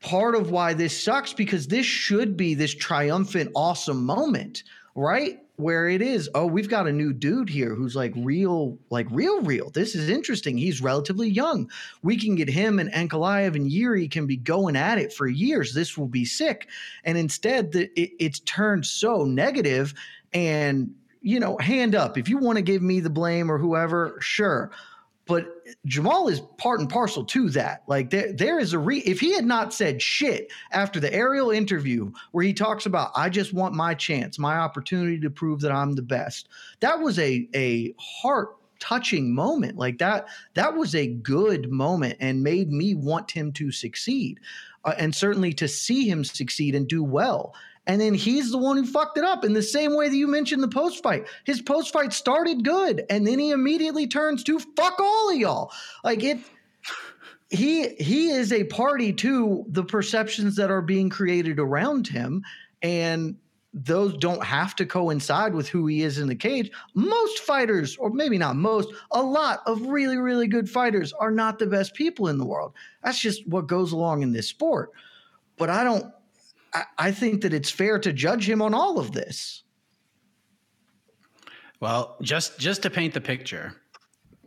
part 0.00 0.36
of 0.36 0.52
why 0.52 0.72
this 0.72 1.02
sucks 1.02 1.32
because 1.32 1.66
this 1.66 1.84
should 1.84 2.36
be 2.36 2.54
this 2.54 2.72
triumphant, 2.72 3.50
awesome 3.56 4.06
moment, 4.06 4.62
right? 4.94 5.40
Where 5.58 5.88
it 5.88 6.00
is, 6.00 6.30
oh, 6.36 6.46
we've 6.46 6.68
got 6.68 6.86
a 6.86 6.92
new 6.92 7.12
dude 7.12 7.48
here 7.48 7.74
who's 7.74 7.96
like 7.96 8.12
real, 8.16 8.78
like 8.90 9.08
real, 9.10 9.42
real. 9.42 9.70
This 9.70 9.96
is 9.96 10.08
interesting. 10.08 10.56
He's 10.56 10.80
relatively 10.80 11.28
young. 11.28 11.68
We 12.02 12.16
can 12.16 12.36
get 12.36 12.48
him 12.48 12.78
and 12.78 12.92
Ankalaev 12.92 13.56
and 13.56 13.68
Yuri 13.68 14.06
can 14.06 14.26
be 14.28 14.36
going 14.36 14.76
at 14.76 14.98
it 14.98 15.12
for 15.12 15.26
years. 15.26 15.74
This 15.74 15.98
will 15.98 16.06
be 16.06 16.24
sick. 16.24 16.68
And 17.02 17.18
instead, 17.18 17.72
the, 17.72 17.90
it, 18.00 18.12
it's 18.20 18.38
turned 18.40 18.86
so 18.86 19.24
negative, 19.24 19.94
And, 20.32 20.94
you 21.22 21.40
know, 21.40 21.58
hand 21.58 21.94
up. 21.96 22.16
If 22.16 22.28
you 22.28 22.38
want 22.38 22.56
to 22.56 22.62
give 22.62 22.82
me 22.82 23.00
the 23.00 23.10
blame 23.10 23.50
or 23.50 23.58
whoever, 23.58 24.16
sure. 24.20 24.70
But 25.28 25.46
Jamal 25.84 26.28
is 26.28 26.40
part 26.56 26.80
and 26.80 26.88
parcel 26.88 27.22
to 27.26 27.50
that. 27.50 27.82
Like 27.86 28.08
there, 28.08 28.32
there 28.32 28.58
is 28.58 28.72
a 28.72 28.78
re. 28.78 29.00
If 29.00 29.20
he 29.20 29.34
had 29.34 29.44
not 29.44 29.74
said 29.74 30.00
shit 30.00 30.50
after 30.72 30.98
the 30.98 31.12
Ariel 31.12 31.50
interview 31.50 32.10
where 32.32 32.44
he 32.44 32.54
talks 32.54 32.86
about, 32.86 33.12
I 33.14 33.28
just 33.28 33.52
want 33.52 33.74
my 33.74 33.94
chance, 33.94 34.38
my 34.38 34.56
opportunity 34.56 35.20
to 35.20 35.30
prove 35.30 35.60
that 35.60 35.70
I'm 35.70 35.94
the 35.94 36.02
best. 36.02 36.48
That 36.80 37.00
was 37.00 37.18
a 37.18 37.46
a 37.54 37.94
heart 37.98 38.56
touching 38.80 39.34
moment 39.34 39.76
like 39.76 39.98
that 39.98 40.28
that 40.54 40.72
was 40.72 40.94
a 40.94 41.08
good 41.08 41.68
moment 41.68 42.16
and 42.20 42.44
made 42.44 42.70
me 42.70 42.94
want 42.94 43.28
him 43.28 43.52
to 43.52 43.72
succeed 43.72 44.38
uh, 44.84 44.94
and 44.98 45.14
certainly 45.14 45.52
to 45.52 45.66
see 45.66 46.08
him 46.08 46.22
succeed 46.22 46.76
and 46.76 46.86
do 46.86 47.02
well 47.02 47.54
and 47.88 47.98
then 47.98 48.12
he's 48.12 48.50
the 48.50 48.58
one 48.58 48.76
who 48.76 48.86
fucked 48.86 49.16
it 49.16 49.24
up 49.24 49.44
in 49.44 49.54
the 49.54 49.62
same 49.62 49.96
way 49.96 50.08
that 50.10 50.16
you 50.16 50.28
mentioned 50.28 50.62
the 50.62 50.68
post 50.68 51.02
fight. 51.02 51.26
His 51.44 51.62
post 51.62 51.92
fight 51.92 52.12
started 52.12 52.62
good, 52.64 53.04
and 53.08 53.26
then 53.26 53.38
he 53.38 53.50
immediately 53.50 54.06
turns 54.06 54.44
to 54.44 54.60
fuck 54.60 55.00
all 55.00 55.30
of 55.30 55.36
y'all. 55.36 55.72
Like 56.04 56.22
it. 56.22 56.38
He 57.50 57.94
he 57.94 58.28
is 58.28 58.52
a 58.52 58.64
party 58.64 59.10
to 59.14 59.64
the 59.68 59.82
perceptions 59.82 60.54
that 60.56 60.70
are 60.70 60.82
being 60.82 61.08
created 61.08 61.58
around 61.58 62.06
him, 62.06 62.44
and 62.82 63.36
those 63.72 64.18
don't 64.18 64.44
have 64.44 64.76
to 64.76 64.84
coincide 64.84 65.54
with 65.54 65.66
who 65.66 65.86
he 65.86 66.02
is 66.02 66.18
in 66.18 66.28
the 66.28 66.34
cage. 66.34 66.70
Most 66.92 67.38
fighters, 67.38 67.96
or 67.96 68.10
maybe 68.10 68.36
not 68.36 68.56
most, 68.56 68.90
a 69.12 69.22
lot 69.22 69.60
of 69.66 69.80
really, 69.86 70.18
really 70.18 70.46
good 70.46 70.68
fighters 70.68 71.14
are 71.14 71.30
not 71.30 71.58
the 71.58 71.66
best 71.66 71.94
people 71.94 72.28
in 72.28 72.36
the 72.36 72.44
world. 72.44 72.74
That's 73.02 73.18
just 73.18 73.48
what 73.48 73.66
goes 73.66 73.92
along 73.92 74.22
in 74.22 74.32
this 74.32 74.48
sport. 74.48 74.92
But 75.56 75.70
I 75.70 75.84
don't 75.84 76.12
I, 76.74 76.84
I 76.98 77.12
think 77.12 77.42
that 77.42 77.52
it's 77.52 77.70
fair 77.70 77.98
to 77.98 78.12
judge 78.12 78.48
him 78.48 78.62
on 78.62 78.74
all 78.74 78.98
of 78.98 79.12
this. 79.12 79.62
Well, 81.80 82.16
just 82.22 82.58
just 82.58 82.82
to 82.82 82.90
paint 82.90 83.14
the 83.14 83.20
picture, 83.20 83.74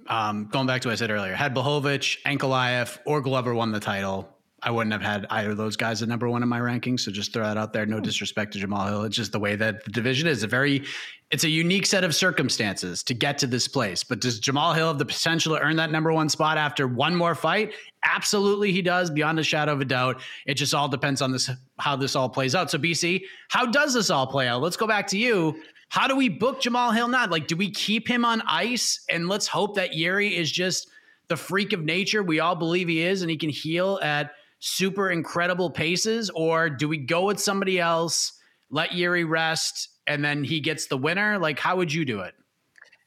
um, 0.08 0.50
going 0.52 0.68
back 0.68 0.82
to 0.82 0.90
what 0.90 0.94
I 0.94 0.96
said 0.96 1.12
earlier, 1.12 1.34
had 1.34 1.56
Blachowicz, 1.56 2.22
Ankalaev, 2.24 3.00
or 3.06 3.22
Glover 3.22 3.54
won 3.54 3.72
the 3.72 3.80
title, 3.80 4.28
I 4.64 4.70
wouldn't 4.70 4.94
have 4.94 5.02
had 5.02 5.26
either 5.32 5.52
of 5.52 5.58
those 5.58 5.76
guys 5.76 6.04
at 6.04 6.10
number 6.10 6.30
one 6.30 6.44
in 6.44 6.50
my 6.50 6.60
rankings. 6.60 7.02
So 7.02 7.12
just 7.12 7.34
throw 7.34 7.44
that 7.44 7.58
out 7.58 7.74
there. 7.74 7.86
No 7.86 7.98
hmm. 7.98 8.04
disrespect 8.04 8.54
to 8.54 8.60
Jamal 8.60 8.88
Hill. 8.88 9.04
It's 9.04 9.16
just 9.16 9.32
the 9.32 9.40
way 9.40 9.56
that 9.56 9.84
the 9.84 9.92
division 9.92 10.28
is. 10.28 10.44
A 10.44 10.48
very, 10.48 10.84
it's 11.32 11.44
a 11.44 11.50
unique 11.50 11.88
set 11.88 12.04
of 12.04 12.14
circumstances 12.14 13.02
to 13.04 13.14
get 13.16 13.40
to 13.40 13.48
this 13.48 13.68
place. 13.68 14.04
But 14.04 14.22
does 14.22 14.40
Jamal 14.40 14.74
Hill 14.74 14.90
have 14.90 15.00
the 15.00 15.06
potential 15.06 15.56
to 15.56 15.62
earn 15.62 15.78
that 15.78 15.92
number 15.92 16.14
one 16.14 16.30
spot 16.30 16.58
after 16.58 16.88
one 16.88 17.16
more 17.16 17.34
fight? 17.34 17.74
Absolutely, 18.04 18.72
he 18.72 18.82
does, 18.82 19.10
beyond 19.10 19.40
a 19.40 19.44
shadow 19.44 19.74
of 19.74 19.82
a 19.82 19.86
doubt. 19.86 20.22
It 20.46 20.56
just 20.56 20.74
all 20.74 20.88
depends 20.88 21.22
on 21.22 21.32
this 21.32 21.50
how 21.80 21.96
this 21.96 22.16
all 22.16 22.30
plays 22.30 22.54
out. 22.54 22.70
So 22.70 22.78
BC, 22.78 23.24
how 23.50 23.66
does 23.66 23.96
this 23.96 24.12
all 24.12 24.28
play 24.28 24.48
out? 24.48 24.62
Let's 24.62 24.78
go 24.78 24.88
back 24.88 25.08
to 25.08 25.18
you. 25.18 25.60
How 25.90 26.08
do 26.08 26.16
we 26.16 26.30
book 26.30 26.62
Jamal 26.62 26.92
Hill 26.92 27.08
now? 27.08 27.28
Like, 27.28 27.48
do 27.48 27.56
we 27.56 27.70
keep 27.70 28.08
him 28.08 28.24
on 28.24 28.42
ice 28.48 29.04
and 29.10 29.28
let's 29.28 29.48
hope 29.48 29.76
that 29.76 29.94
Yuri 29.94 30.38
is 30.38 30.50
just 30.50 30.90
the 31.28 31.36
freak 31.36 31.74
of 31.74 31.82
nature 31.82 32.22
we 32.22 32.40
all 32.40 32.56
believe 32.56 32.88
he 32.88 33.02
is, 33.02 33.22
and 33.22 33.32
he 33.32 33.38
can 33.38 33.50
heal 33.50 34.00
at 34.04 34.32
super 34.62 35.10
incredible 35.10 35.70
paces, 35.70 36.30
or 36.30 36.70
do 36.70 36.88
we 36.88 36.98
go 36.98 37.26
with 37.26 37.40
somebody 37.40 37.80
else, 37.80 38.32
let 38.70 38.94
Yuri 38.94 39.26
rest, 39.26 39.90
and 40.08 40.24
then 40.24 40.44
he 40.44 40.62
gets 40.62 40.86
the 40.86 40.98
winner? 40.98 41.38
Like, 41.38 41.60
how 41.60 41.76
would 41.76 41.92
you 41.92 42.06
do 42.06 42.22
it? 42.22 42.34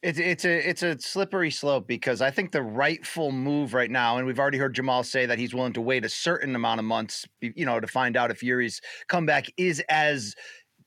It's 0.02 0.18
it's 0.18 0.44
a 0.44 0.68
it's 0.68 0.82
a 0.82 1.00
slippery 1.00 1.50
slope 1.50 1.88
because 1.88 2.20
I 2.20 2.30
think 2.30 2.52
the 2.52 2.60
rightful 2.60 3.32
move 3.32 3.72
right 3.72 3.90
now, 3.90 4.18
and 4.18 4.26
we've 4.26 4.38
already 4.38 4.58
heard 4.58 4.74
Jamal 4.74 5.02
say 5.02 5.24
that 5.24 5.38
he's 5.38 5.54
willing 5.54 5.72
to 5.72 5.80
wait 5.80 6.04
a 6.04 6.10
certain 6.10 6.54
amount 6.54 6.80
of 6.80 6.84
months, 6.84 7.24
you 7.40 7.64
know, 7.64 7.80
to 7.80 7.86
find 7.86 8.14
out 8.14 8.30
if 8.30 8.42
Yuri's 8.42 8.82
comeback 9.08 9.46
is 9.56 9.80
as 9.88 10.34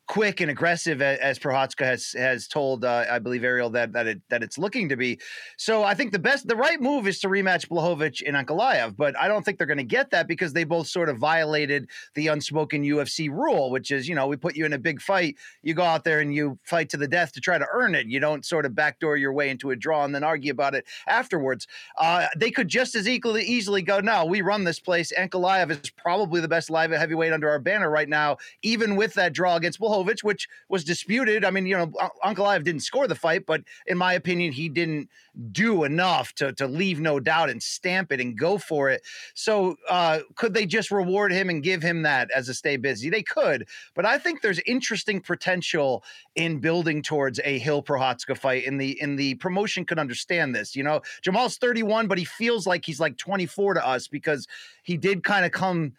quick 0.07 0.39
and 0.39 0.49
aggressive 0.49 1.01
as, 1.01 1.19
as 1.19 1.39
Prochazka 1.39 1.85
has 1.85 2.13
has 2.13 2.47
told, 2.47 2.85
uh, 2.85 3.05
I 3.09 3.19
believe 3.19 3.43
Ariel 3.43 3.69
that 3.71 3.93
that 3.93 4.07
it 4.07 4.21
that 4.29 4.41
it's 4.41 4.57
looking 4.57 4.89
to 4.89 4.95
be. 4.95 5.19
So 5.57 5.83
I 5.83 5.93
think 5.93 6.11
the 6.11 6.19
best, 6.19 6.47
the 6.47 6.55
right 6.55 6.81
move 6.81 7.07
is 7.07 7.19
to 7.19 7.27
rematch 7.27 7.67
Blachowicz 7.67 8.23
and 8.25 8.35
Ankalaev, 8.35 8.95
but 8.95 9.17
I 9.17 9.27
don't 9.27 9.43
think 9.43 9.57
they're 9.57 9.67
going 9.67 9.77
to 9.77 9.83
get 9.83 10.09
that 10.11 10.27
because 10.27 10.53
they 10.53 10.63
both 10.63 10.87
sort 10.87 11.09
of 11.09 11.17
violated 11.17 11.89
the 12.15 12.27
unspoken 12.27 12.83
UFC 12.83 13.29
rule, 13.29 13.69
which 13.69 13.91
is 13.91 14.07
you 14.07 14.15
know 14.15 14.27
we 14.27 14.37
put 14.37 14.55
you 14.55 14.65
in 14.65 14.73
a 14.73 14.79
big 14.79 15.01
fight, 15.01 15.35
you 15.61 15.73
go 15.73 15.83
out 15.83 16.03
there 16.03 16.21
and 16.21 16.33
you 16.33 16.57
fight 16.63 16.89
to 16.89 16.97
the 16.97 17.07
death 17.07 17.33
to 17.33 17.41
try 17.41 17.57
to 17.57 17.67
earn 17.71 17.93
it. 17.93 18.07
You 18.07 18.19
don't 18.19 18.45
sort 18.45 18.65
of 18.65 18.73
backdoor 18.73 19.17
your 19.17 19.33
way 19.33 19.49
into 19.49 19.71
a 19.71 19.75
draw 19.75 20.05
and 20.05 20.15
then 20.15 20.23
argue 20.23 20.51
about 20.51 20.73
it 20.73 20.85
afterwards. 21.07 21.67
Uh, 21.99 22.27
they 22.37 22.49
could 22.49 22.69
just 22.69 22.95
as 22.95 23.07
equally 23.07 23.43
easily 23.43 23.81
go, 23.81 23.99
no, 23.99 24.25
we 24.25 24.41
run 24.41 24.63
this 24.63 24.79
place. 24.79 25.11
Ankalaev 25.17 25.69
is 25.69 25.89
probably 25.91 26.39
the 26.39 26.47
best 26.47 26.69
live 26.69 26.91
heavyweight 26.91 27.33
under 27.33 27.49
our 27.49 27.59
banner 27.59 27.89
right 27.89 28.07
now, 28.07 28.37
even 28.61 28.95
with 28.95 29.13
that 29.15 29.33
draw 29.33 29.57
against 29.57 29.79
Blachowicz 29.79 29.96
Which 30.05 30.47
was 30.69 30.83
disputed. 30.83 31.45
I 31.45 31.51
mean, 31.51 31.65
you 31.65 31.77
know, 31.77 31.87
Ankalaev 32.23 32.63
didn't 32.63 32.81
score 32.81 33.07
the 33.07 33.15
fight, 33.15 33.45
but 33.45 33.61
in 33.85 33.97
my 33.97 34.13
opinion, 34.13 34.51
he 34.51 34.69
didn't 34.69 35.09
do 35.51 35.83
enough 35.83 36.33
to 36.33 36.53
to 36.53 36.67
leave 36.67 36.99
no 36.99 37.19
doubt 37.19 37.49
and 37.49 37.61
stamp 37.61 38.11
it 38.11 38.19
and 38.19 38.37
go 38.37 38.57
for 38.57 38.89
it. 38.89 39.01
So 39.33 39.75
uh, 39.89 40.19
could 40.35 40.53
they 40.53 40.65
just 40.65 40.91
reward 40.91 41.31
him 41.31 41.49
and 41.49 41.61
give 41.63 41.81
him 41.81 42.01
that 42.03 42.29
as 42.31 42.49
a 42.49 42.53
stay 42.53 42.77
busy? 42.77 43.09
They 43.09 43.23
could, 43.23 43.67
but 43.95 44.05
I 44.05 44.17
think 44.17 44.41
there's 44.41 44.59
interesting 44.65 45.21
potential 45.21 46.03
in 46.35 46.59
building 46.59 47.01
towards 47.01 47.39
a 47.43 47.59
Hill 47.59 47.83
Prochazka 47.83 48.37
fight. 48.37 48.65
In 48.65 48.77
the 48.77 48.99
in 49.01 49.15
the 49.15 49.35
promotion 49.35 49.85
could 49.85 49.99
understand 49.99 50.55
this. 50.55 50.75
You 50.75 50.83
know, 50.83 51.01
Jamal's 51.21 51.57
31, 51.57 52.07
but 52.07 52.17
he 52.17 52.25
feels 52.25 52.67
like 52.67 52.85
he's 52.85 52.99
like 52.99 53.17
24 53.17 53.75
to 53.75 53.87
us 53.87 54.07
because 54.07 54.47
he 54.83 54.97
did 54.97 55.23
kind 55.23 55.45
of 55.45 55.51
come 55.51 55.93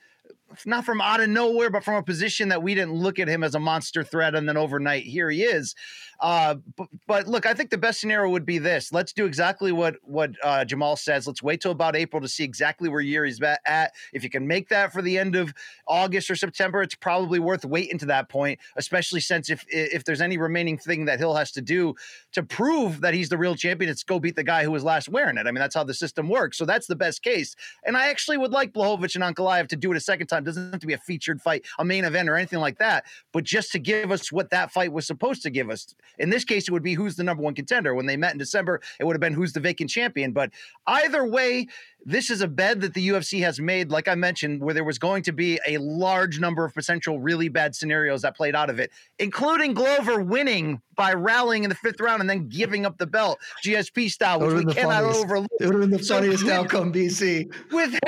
not 0.64 0.84
from 0.84 1.00
out 1.00 1.20
of 1.20 1.28
nowhere, 1.28 1.70
but 1.70 1.84
from 1.84 1.94
a 1.94 2.02
position 2.02 2.48
that 2.48 2.62
we 2.62 2.74
didn't 2.74 2.94
look 2.94 3.18
at 3.18 3.28
him 3.28 3.44
as 3.44 3.54
a 3.54 3.60
monster 3.60 4.02
threat, 4.02 4.34
and 4.34 4.48
then 4.48 4.56
overnight 4.56 5.04
here 5.04 5.30
he 5.30 5.42
is. 5.42 5.74
Uh, 6.20 6.56
but, 6.76 6.88
but, 7.06 7.28
look, 7.28 7.46
I 7.46 7.54
think 7.54 7.70
the 7.70 7.78
best 7.78 8.00
scenario 8.00 8.30
would 8.30 8.46
be 8.46 8.58
this: 8.58 8.92
let's 8.92 9.12
do 9.12 9.26
exactly 9.26 9.72
what 9.72 9.96
what 10.02 10.30
uh, 10.42 10.64
Jamal 10.64 10.96
says. 10.96 11.26
Let's 11.26 11.42
wait 11.42 11.60
till 11.60 11.72
about 11.72 11.96
April 11.96 12.20
to 12.20 12.28
see 12.28 12.44
exactly 12.44 12.88
where 12.88 13.00
Yuri's 13.00 13.40
at. 13.66 13.92
If 14.12 14.24
you 14.24 14.30
can 14.30 14.46
make 14.46 14.68
that 14.70 14.92
for 14.92 15.02
the 15.02 15.18
end 15.18 15.36
of 15.36 15.52
August 15.86 16.30
or 16.30 16.36
September, 16.36 16.82
it's 16.82 16.94
probably 16.94 17.38
worth 17.38 17.64
waiting 17.64 17.98
to 17.98 18.06
that 18.06 18.28
point. 18.28 18.58
Especially 18.76 19.20
since 19.20 19.50
if 19.50 19.64
if 19.68 20.04
there's 20.04 20.20
any 20.20 20.38
remaining 20.38 20.78
thing 20.78 21.04
that 21.04 21.18
Hill 21.18 21.34
has 21.34 21.52
to 21.52 21.60
do 21.60 21.94
to 22.32 22.42
prove 22.42 23.00
that 23.02 23.14
he's 23.14 23.28
the 23.28 23.38
real 23.38 23.54
champion, 23.54 23.90
it's 23.90 24.02
go 24.02 24.18
beat 24.18 24.36
the 24.36 24.44
guy 24.44 24.64
who 24.64 24.70
was 24.70 24.82
last 24.82 25.08
wearing 25.08 25.36
it. 25.36 25.46
I 25.46 25.52
mean, 25.52 25.60
that's 25.60 25.74
how 25.74 25.84
the 25.84 25.94
system 25.94 26.28
works. 26.28 26.58
So 26.58 26.64
that's 26.64 26.86
the 26.86 26.96
best 26.96 27.22
case. 27.22 27.54
And 27.84 27.96
I 27.96 28.08
actually 28.08 28.38
would 28.38 28.52
like 28.52 28.72
Blachowicz 28.72 29.14
and 29.14 29.24
Ankalaev 29.24 29.68
to 29.68 29.76
do 29.76 29.92
it 29.92 29.96
a 29.96 30.00
second 30.00 30.26
time. 30.26 30.37
It 30.38 30.44
doesn't 30.44 30.70
have 30.72 30.80
to 30.80 30.86
be 30.86 30.94
a 30.94 30.98
featured 30.98 31.40
fight, 31.40 31.64
a 31.78 31.84
main 31.84 32.04
event, 32.04 32.28
or 32.28 32.36
anything 32.36 32.60
like 32.60 32.78
that, 32.78 33.04
but 33.32 33.44
just 33.44 33.72
to 33.72 33.78
give 33.78 34.10
us 34.10 34.32
what 34.32 34.50
that 34.50 34.70
fight 34.70 34.92
was 34.92 35.06
supposed 35.06 35.42
to 35.42 35.50
give 35.50 35.70
us. 35.70 35.94
In 36.18 36.30
this 36.30 36.44
case, 36.44 36.68
it 36.68 36.72
would 36.72 36.82
be 36.82 36.94
who's 36.94 37.16
the 37.16 37.24
number 37.24 37.42
one 37.42 37.54
contender. 37.54 37.94
When 37.94 38.06
they 38.06 38.16
met 38.16 38.32
in 38.32 38.38
December, 38.38 38.80
it 38.98 39.04
would 39.04 39.14
have 39.14 39.20
been 39.20 39.32
who's 39.32 39.52
the 39.52 39.60
vacant 39.60 39.90
champion. 39.90 40.32
But 40.32 40.50
either 40.86 41.26
way, 41.26 41.66
this 42.04 42.30
is 42.30 42.40
a 42.40 42.48
bed 42.48 42.80
that 42.80 42.94
the 42.94 43.08
UFC 43.08 43.40
has 43.40 43.60
made, 43.60 43.90
like 43.90 44.08
I 44.08 44.14
mentioned, 44.14 44.62
where 44.62 44.72
there 44.72 44.84
was 44.84 44.98
going 44.98 45.22
to 45.24 45.32
be 45.32 45.58
a 45.66 45.78
large 45.78 46.40
number 46.40 46.64
of 46.64 46.72
potential 46.72 47.20
really 47.20 47.48
bad 47.48 47.74
scenarios 47.74 48.22
that 48.22 48.36
played 48.36 48.54
out 48.54 48.70
of 48.70 48.78
it, 48.78 48.90
including 49.18 49.74
Glover 49.74 50.22
winning 50.22 50.80
by 50.94 51.12
rallying 51.12 51.64
in 51.64 51.70
the 51.70 51.76
fifth 51.76 52.00
round 52.00 52.20
and 52.20 52.28
then 52.28 52.48
giving 52.48 52.86
up 52.86 52.98
the 52.98 53.06
belt, 53.06 53.38
GSP 53.64 54.10
style, 54.10 54.40
which 54.40 54.64
we 54.64 54.72
cannot 54.72 55.02
funniest. 55.02 55.20
overlook. 55.20 55.50
It 55.60 55.66
would 55.66 55.74
have 55.74 55.80
been 55.82 55.90
the 55.90 56.04
funniest 56.04 56.46
so, 56.46 56.52
outcome, 56.52 56.92
BC. 56.92 57.52
With 57.72 57.98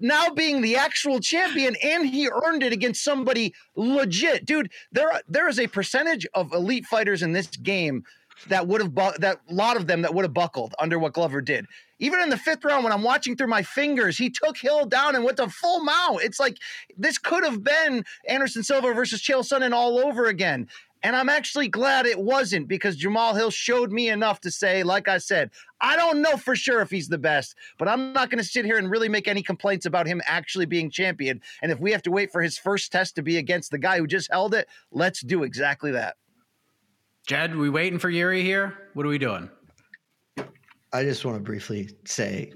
now 0.00 0.30
being 0.30 0.60
the 0.60 0.76
actual 0.76 1.20
champion, 1.20 1.67
and 1.76 2.06
he 2.06 2.28
earned 2.28 2.62
it 2.62 2.72
against 2.72 3.04
somebody 3.04 3.54
legit, 3.76 4.46
dude. 4.46 4.70
There, 4.92 5.20
there 5.28 5.48
is 5.48 5.58
a 5.58 5.66
percentage 5.66 6.26
of 6.34 6.52
elite 6.52 6.86
fighters 6.86 7.22
in 7.22 7.32
this 7.32 7.48
game 7.48 8.04
that 8.48 8.66
would 8.68 8.80
have 8.80 8.94
bu- 8.94 9.18
that 9.18 9.40
lot 9.50 9.76
of 9.76 9.86
them 9.86 10.02
that 10.02 10.14
would 10.14 10.24
have 10.24 10.34
buckled 10.34 10.74
under 10.78 10.98
what 10.98 11.12
Glover 11.12 11.40
did. 11.40 11.66
Even 11.98 12.20
in 12.20 12.30
the 12.30 12.36
fifth 12.36 12.64
round, 12.64 12.84
when 12.84 12.92
I'm 12.92 13.02
watching 13.02 13.36
through 13.36 13.48
my 13.48 13.62
fingers, 13.62 14.16
he 14.16 14.30
took 14.30 14.56
Hill 14.56 14.86
down 14.86 15.16
and 15.16 15.24
went 15.24 15.38
to 15.38 15.48
full 15.48 15.82
mount. 15.82 16.22
It's 16.22 16.38
like 16.38 16.58
this 16.96 17.18
could 17.18 17.44
have 17.44 17.64
been 17.64 18.04
Anderson 18.28 18.62
Silva 18.62 18.94
versus 18.94 19.20
Chael 19.20 19.40
Sonnen 19.40 19.72
all 19.72 19.98
over 19.98 20.26
again. 20.26 20.68
And 21.02 21.14
I'm 21.14 21.28
actually 21.28 21.68
glad 21.68 22.06
it 22.06 22.18
wasn't 22.18 22.66
because 22.66 22.96
Jamal 22.96 23.34
Hill 23.34 23.50
showed 23.50 23.92
me 23.92 24.08
enough 24.08 24.40
to 24.40 24.50
say, 24.50 24.82
like 24.82 25.06
I 25.06 25.18
said, 25.18 25.50
I 25.80 25.96
don't 25.96 26.20
know 26.20 26.36
for 26.36 26.56
sure 26.56 26.80
if 26.80 26.90
he's 26.90 27.08
the 27.08 27.18
best, 27.18 27.54
but 27.78 27.88
I'm 27.88 28.12
not 28.12 28.30
going 28.30 28.42
to 28.42 28.48
sit 28.48 28.64
here 28.64 28.78
and 28.78 28.90
really 28.90 29.08
make 29.08 29.28
any 29.28 29.42
complaints 29.42 29.86
about 29.86 30.08
him 30.08 30.20
actually 30.26 30.66
being 30.66 30.90
champion. 30.90 31.40
And 31.62 31.70
if 31.70 31.78
we 31.78 31.92
have 31.92 32.02
to 32.02 32.10
wait 32.10 32.32
for 32.32 32.42
his 32.42 32.58
first 32.58 32.90
test 32.90 33.14
to 33.14 33.22
be 33.22 33.36
against 33.36 33.70
the 33.70 33.78
guy 33.78 33.98
who 33.98 34.06
just 34.06 34.30
held 34.30 34.54
it, 34.54 34.68
let's 34.90 35.20
do 35.20 35.44
exactly 35.44 35.92
that. 35.92 36.16
Jed, 37.26 37.54
we 37.54 37.70
waiting 37.70 37.98
for 37.98 38.10
Yuri 38.10 38.42
here? 38.42 38.88
What 38.94 39.06
are 39.06 39.10
we 39.10 39.18
doing? 39.18 39.50
I 40.92 41.04
just 41.04 41.24
want 41.24 41.36
to 41.36 41.42
briefly 41.42 41.90
say 42.06 42.52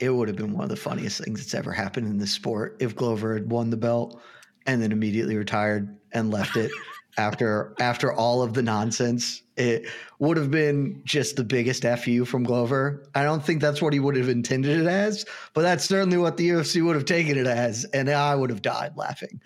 it 0.00 0.10
would 0.10 0.28
have 0.28 0.36
been 0.36 0.52
one 0.52 0.64
of 0.64 0.70
the 0.70 0.76
funniest 0.76 1.24
things 1.24 1.40
that's 1.40 1.54
ever 1.54 1.72
happened 1.72 2.06
in 2.06 2.18
this 2.18 2.32
sport 2.32 2.76
if 2.80 2.94
Glover 2.94 3.34
had 3.34 3.50
won 3.50 3.70
the 3.70 3.76
belt 3.76 4.20
and 4.66 4.82
then 4.82 4.92
immediately 4.92 5.36
retired 5.36 5.96
and 6.12 6.30
left 6.30 6.56
it 6.56 6.70
after 7.18 7.74
after 7.78 8.12
all 8.12 8.42
of 8.42 8.54
the 8.54 8.62
nonsense. 8.62 9.42
It 9.56 9.86
would 10.18 10.38
have 10.38 10.50
been 10.50 11.02
just 11.04 11.36
the 11.36 11.44
biggest 11.44 11.84
fu 11.84 12.24
from 12.24 12.42
Glover. 12.42 13.04
I 13.14 13.22
don't 13.22 13.44
think 13.44 13.60
that's 13.60 13.82
what 13.82 13.92
he 13.92 14.00
would 14.00 14.16
have 14.16 14.30
intended 14.30 14.80
it 14.80 14.86
as, 14.86 15.26
but 15.52 15.62
that's 15.62 15.84
certainly 15.84 16.16
what 16.16 16.38
the 16.38 16.48
UFC 16.48 16.82
would 16.84 16.96
have 16.96 17.04
taken 17.04 17.36
it 17.36 17.46
as, 17.46 17.84
and 17.86 18.08
I 18.08 18.34
would 18.34 18.48
have 18.48 18.62
died 18.62 18.96
laughing. 18.96 19.40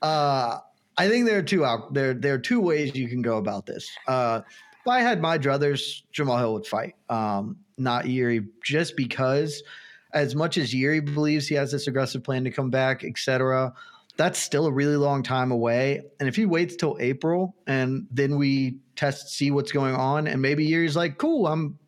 Uh, 0.00 0.58
I 0.96 1.08
think 1.08 1.26
there 1.26 1.38
are 1.38 1.42
two 1.42 1.64
out 1.64 1.92
there. 1.92 2.14
There 2.14 2.34
are 2.34 2.38
two 2.38 2.60
ways 2.60 2.94
you 2.94 3.08
can 3.08 3.22
go 3.22 3.36
about 3.36 3.66
this. 3.66 3.90
Uh, 4.08 4.40
if 4.80 4.88
I 4.88 5.00
had 5.00 5.20
my 5.20 5.38
druthers, 5.38 6.02
Jamal 6.12 6.38
Hill 6.38 6.54
would 6.54 6.66
fight, 6.66 6.96
um, 7.08 7.56
not 7.78 8.08
Yuri, 8.08 8.46
just 8.64 8.96
because 8.96 9.62
as 10.12 10.34
much 10.34 10.58
as 10.58 10.74
Yuri 10.74 11.00
believes 11.00 11.46
he 11.46 11.54
has 11.54 11.72
this 11.72 11.86
aggressive 11.86 12.24
plan 12.24 12.44
to 12.44 12.50
come 12.50 12.70
back, 12.70 13.04
etc., 13.04 13.72
that's 14.16 14.38
still 14.38 14.66
a 14.66 14.72
really 14.72 14.96
long 14.96 15.22
time 15.22 15.50
away. 15.50 16.02
And 16.20 16.28
if 16.28 16.36
he 16.36 16.46
waits 16.46 16.76
till 16.76 16.96
April 17.00 17.56
and 17.66 18.06
then 18.10 18.36
we 18.36 18.78
test, 18.96 19.30
see 19.30 19.50
what's 19.50 19.72
going 19.72 19.94
on, 19.94 20.26
and 20.26 20.40
maybe 20.40 20.64
Yuri's 20.66 20.96
like, 20.96 21.18
cool, 21.18 21.46
I'm 21.46 21.78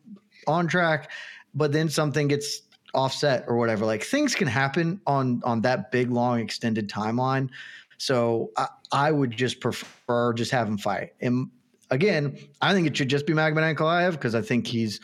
on 0.47 0.67
track, 0.67 1.11
but 1.53 1.71
then 1.71 1.89
something 1.89 2.27
gets 2.27 2.61
offset 2.93 3.45
or 3.47 3.57
whatever. 3.57 3.85
Like 3.85 4.03
things 4.03 4.33
can 4.35 4.47
happen 4.47 5.01
on 5.05 5.41
on 5.43 5.61
that 5.61 5.91
big, 5.91 6.11
long, 6.11 6.39
extended 6.39 6.89
timeline. 6.89 7.49
So 7.97 8.51
I, 8.57 8.67
I 8.91 9.11
would 9.11 9.31
just 9.31 9.59
prefer 9.59 10.33
just 10.33 10.51
have 10.51 10.67
him 10.67 10.77
fight. 10.77 11.13
And 11.21 11.49
again, 11.91 12.37
I 12.61 12.73
think 12.73 12.87
it 12.87 12.97
should 12.97 13.09
just 13.09 13.25
be 13.25 13.33
Magomed 13.33 13.75
Ankalaev 13.75 14.11
because 14.11 14.35
I 14.35 14.41
think 14.41 14.67
he's 14.67 14.99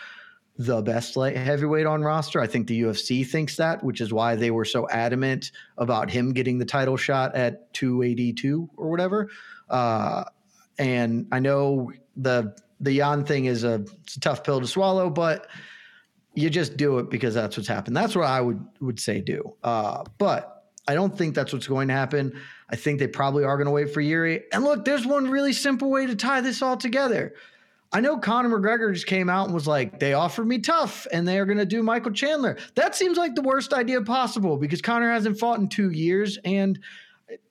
the 0.66 0.82
best 0.82 1.16
light 1.16 1.36
heavyweight 1.36 1.86
on 1.86 2.02
roster. 2.04 2.40
I 2.40 2.48
think 2.48 2.68
the 2.68 2.82
UFC 2.82 3.26
thinks 3.26 3.56
that, 3.58 3.84
which 3.84 4.02
is 4.02 4.14
why 4.14 4.36
they 4.36 4.52
were 4.52 4.66
so 4.66 4.88
adamant 4.90 5.52
about 5.78 6.10
him 6.10 6.34
getting 6.34 6.58
the 6.58 6.66
title 6.66 6.98
shot 6.98 7.36
at 7.36 7.74
282 7.74 8.70
or 8.78 8.90
whatever. 8.90 9.30
Uh, 9.70 10.24
and 10.78 11.28
I 11.32 11.40
know 11.40 11.92
the 12.16 12.56
the 12.80 12.98
Jan 12.98 13.26
thing 13.26 13.46
is 13.46 13.64
a, 13.64 13.86
a 14.16 14.20
tough 14.20 14.44
pill 14.44 14.60
to 14.60 14.68
swallow, 14.68 15.10
but 15.10 15.48
you 16.34 16.50
just 16.50 16.78
do 16.78 16.98
it 17.00 17.10
because 17.10 17.36
that's 17.36 17.58
what's 17.58 17.68
happened. 17.70 17.96
That's 17.96 18.16
what 18.16 18.26
I 18.26 18.42
would 18.42 18.64
would 18.80 19.00
say 19.00 19.22
do. 19.22 19.56
Uh, 19.64 20.04
but 20.18 20.66
I 20.88 20.94
don't 20.94 21.16
think 21.16 21.36
that's 21.36 21.54
what's 21.54 21.68
going 21.68 21.88
to 21.90 21.94
happen. 21.94 22.40
I 22.70 22.76
think 22.76 23.00
they 23.00 23.08
probably 23.08 23.44
are 23.44 23.58
going 23.58 23.66
to 23.66 23.72
wait 23.72 23.94
for 23.94 24.02
Yuri. 24.02 24.44
And 24.52 24.64
look, 24.64 24.86
there's 24.86 25.06
one 25.06 25.30
really 25.30 25.54
simple 25.54 25.90
way 25.90 26.08
to 26.08 26.16
tie 26.16 26.42
this 26.42 26.62
all 26.62 26.78
together. 26.78 27.34
I 27.94 28.00
know 28.00 28.18
Conor 28.18 28.58
McGregor 28.58 28.94
just 28.94 29.06
came 29.06 29.30
out 29.30 29.46
and 29.46 29.54
was 29.54 29.68
like, 29.68 30.00
they 30.00 30.14
offered 30.14 30.48
me 30.48 30.60
TUF 30.60 31.08
and 31.12 31.28
they 31.28 31.38
are 31.38 31.46
going 31.46 31.58
to 31.58 31.66
do 31.66 31.84
Michael 31.84 32.12
Chandler. 32.12 32.58
That 32.76 32.96
seems 32.96 33.18
like 33.18 33.36
the 33.36 33.42
worst 33.42 33.74
idea 33.74 34.02
possible 34.02 34.58
because 34.58 34.82
Conor 34.82 35.12
hasn't 35.12 35.38
fought 35.38 35.60
in 35.60 35.68
two 35.68 35.92
years. 35.92 36.38
And 36.46 36.80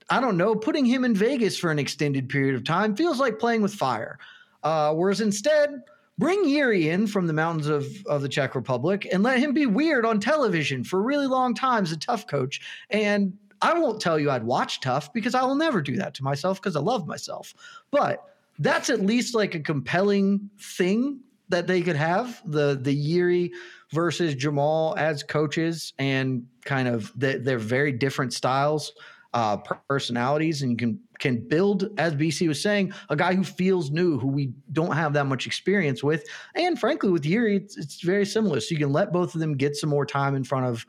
I 0.08 0.20
don't 0.20 0.38
know, 0.38 0.54
putting 0.54 0.86
him 0.86 1.04
in 1.04 1.14
Vegas 1.14 1.58
for 1.58 1.70
an 1.70 1.78
extended 1.78 2.28
period 2.28 2.54
of 2.54 2.64
time 2.64 2.96
feels 2.96 3.20
like 3.20 3.38
playing 3.38 3.60
with 3.60 3.74
fire. 3.74 4.18
Uh, 4.62 4.94
whereas 4.94 5.20
instead, 5.20 5.82
bring 6.16 6.48
Yuri 6.48 6.88
in 6.88 7.06
from 7.06 7.26
the 7.26 7.32
mountains 7.34 7.66
of, 7.66 7.86
of 8.06 8.22
the 8.22 8.28
Czech 8.28 8.54
Republic 8.54 9.06
and 9.12 9.22
let 9.22 9.38
him 9.38 9.52
be 9.52 9.66
weird 9.66 10.06
on 10.06 10.20
television 10.20 10.84
for 10.84 11.00
a 11.00 11.02
really 11.02 11.26
long 11.26 11.54
time 11.54 11.82
as 11.82 11.92
a 11.92 11.96
TUF 11.98 12.26
coach. 12.26 12.60
And 12.88 13.36
I 13.60 13.78
won't 13.78 14.00
tell 14.00 14.18
you 14.18 14.30
I'd 14.30 14.44
watch 14.44 14.80
TUF 14.80 15.12
because 15.12 15.34
I 15.34 15.42
will 15.44 15.54
never 15.54 15.82
do 15.82 15.96
that 15.96 16.14
to 16.14 16.24
myself 16.24 16.60
because 16.60 16.76
I 16.76 16.80
love 16.80 17.06
myself. 17.06 17.54
But 17.90 18.24
that's 18.60 18.90
at 18.90 19.00
least 19.00 19.34
like 19.34 19.54
a 19.54 19.60
compelling 19.60 20.50
thing 20.60 21.20
that 21.48 21.66
they 21.66 21.82
could 21.82 21.96
have 21.96 22.40
the 22.46 22.78
the 22.80 22.94
Yuri 22.94 23.52
versus 23.92 24.34
Jamal 24.34 24.94
as 24.96 25.22
coaches 25.22 25.92
and 25.98 26.46
kind 26.64 26.86
of 26.86 27.12
the, 27.16 27.40
they're 27.42 27.58
very 27.58 27.90
different 27.90 28.32
styles, 28.32 28.92
uh, 29.34 29.56
personalities, 29.88 30.62
and 30.62 30.70
you 30.70 30.76
can 30.76 31.00
can 31.18 31.46
build, 31.48 31.88
as 31.98 32.14
BC 32.14 32.48
was 32.48 32.62
saying, 32.62 32.94
a 33.10 33.16
guy 33.16 33.34
who 33.34 33.44
feels 33.44 33.90
new, 33.90 34.18
who 34.18 34.28
we 34.28 34.52
don't 34.72 34.96
have 34.96 35.12
that 35.12 35.26
much 35.26 35.46
experience 35.46 36.02
with, 36.02 36.24
and 36.54 36.80
frankly, 36.80 37.10
with 37.10 37.26
Yuri, 37.26 37.56
it's, 37.56 37.76
it's 37.76 38.00
very 38.00 38.24
similar. 38.24 38.58
So 38.58 38.72
you 38.72 38.78
can 38.78 38.92
let 38.92 39.12
both 39.12 39.34
of 39.34 39.40
them 39.40 39.54
get 39.54 39.76
some 39.76 39.90
more 39.90 40.06
time 40.06 40.34
in 40.34 40.44
front 40.44 40.64
of 40.64 40.86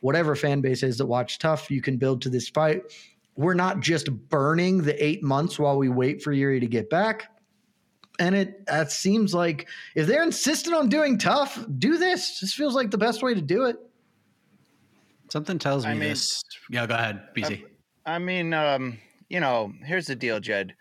whatever 0.00 0.36
fan 0.36 0.60
base 0.60 0.84
is 0.84 0.98
that 0.98 1.06
watch 1.06 1.40
TUF. 1.40 1.68
You 1.68 1.82
can 1.82 1.96
build 1.96 2.22
to 2.22 2.28
this 2.28 2.48
fight 2.48 2.82
we're 3.36 3.54
not 3.54 3.80
just 3.80 4.10
burning 4.28 4.82
the 4.82 5.04
eight 5.04 5.22
months 5.22 5.58
while 5.58 5.78
we 5.78 5.88
wait 5.88 6.22
for 6.22 6.32
Yuri 6.32 6.60
to 6.60 6.66
get 6.66 6.90
back. 6.90 7.28
And 8.18 8.34
it 8.34 8.66
that 8.66 8.92
seems 8.92 9.34
like 9.34 9.68
if 9.94 10.06
they're 10.06 10.22
insistent 10.22 10.76
on 10.76 10.88
doing 10.88 11.16
TUF, 11.18 11.64
do 11.78 11.96
this. 11.96 12.40
This 12.40 12.52
feels 12.52 12.74
like 12.74 12.90
the 12.90 12.98
best 12.98 13.22
way 13.22 13.34
to 13.34 13.40
do 13.40 13.64
it. 13.64 13.76
Something 15.30 15.58
tells 15.58 15.84
me 15.86 15.92
I 15.92 15.94
mean- 15.94 16.10
this. 16.10 16.42
Yeah, 16.70 16.86
go 16.86 16.94
ahead, 16.94 17.34
BC. 17.34 17.64
I 18.04 18.18
mean, 18.18 18.52
um, 18.52 18.98
you 19.30 19.40
know, 19.40 19.72
here's 19.84 20.06
the 20.08 20.14
deal, 20.16 20.40
Jed. 20.40 20.74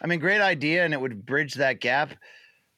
I 0.00 0.06
mean, 0.06 0.20
great 0.20 0.40
idea, 0.40 0.84
and 0.84 0.94
it 0.94 1.00
would 1.00 1.26
bridge 1.26 1.54
that 1.54 1.80
gap. 1.80 2.14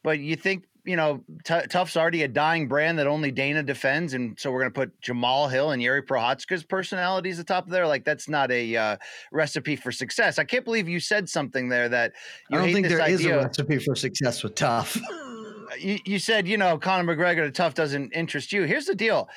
But 0.03 0.19
you 0.19 0.35
think, 0.35 0.65
you 0.85 0.97
know, 0.97 1.23
T- 1.45 1.66
TUF's 1.68 1.97
already 1.97 2.23
a 2.23 2.29
dying 2.29 2.66
brand 2.66 2.99
that 2.99 3.07
only 3.07 3.31
Dana 3.31 3.62
defends, 3.62 4.14
and 4.14 4.38
so 4.38 4.51
we're 4.51 4.61
going 4.61 4.73
to 4.73 4.81
put 4.81 5.01
Jamal 5.01 5.49
Hill 5.49 5.71
and 5.71 5.81
Yuri 5.81 6.03
Prochazka's 6.03 6.64
personalities 6.64 7.38
at 7.38 7.47
the 7.47 7.55
top 7.55 7.66
of 7.66 7.71
there. 7.71 7.87
Like 7.87 8.05
that's 8.05 8.29
not 8.29 8.51
a 8.51 8.77
uh, 8.77 8.97
recipe 9.31 9.77
for 9.77 9.92
success. 9.92 10.38
I 10.38 10.45
can't 10.45 10.64
believe 10.64 10.88
you 10.88 11.01
said 11.01 11.29
something 11.29 11.68
there 11.68 11.88
that 11.88 12.12
you 12.51 12.59
I 12.59 12.62
don't 12.62 12.73
think 12.73 12.88
there 12.88 13.09
is 13.09 13.25
a 13.25 13.37
recipe 13.37 13.79
for 13.79 13.95
success 13.95 14.42
with 14.42 14.55
TUF. 14.55 15.01
you, 15.79 15.99
you 16.05 16.18
said, 16.18 16.49
you 16.49 16.57
know, 16.57 16.79
Conor 16.79 17.14
McGregor 17.14 17.45
to 17.45 17.51
TUF 17.51 17.75
doesn't 17.75 18.12
interest 18.12 18.53
you. 18.53 18.64
Here's 18.64 18.87
the 18.87 18.95
deal. 18.95 19.29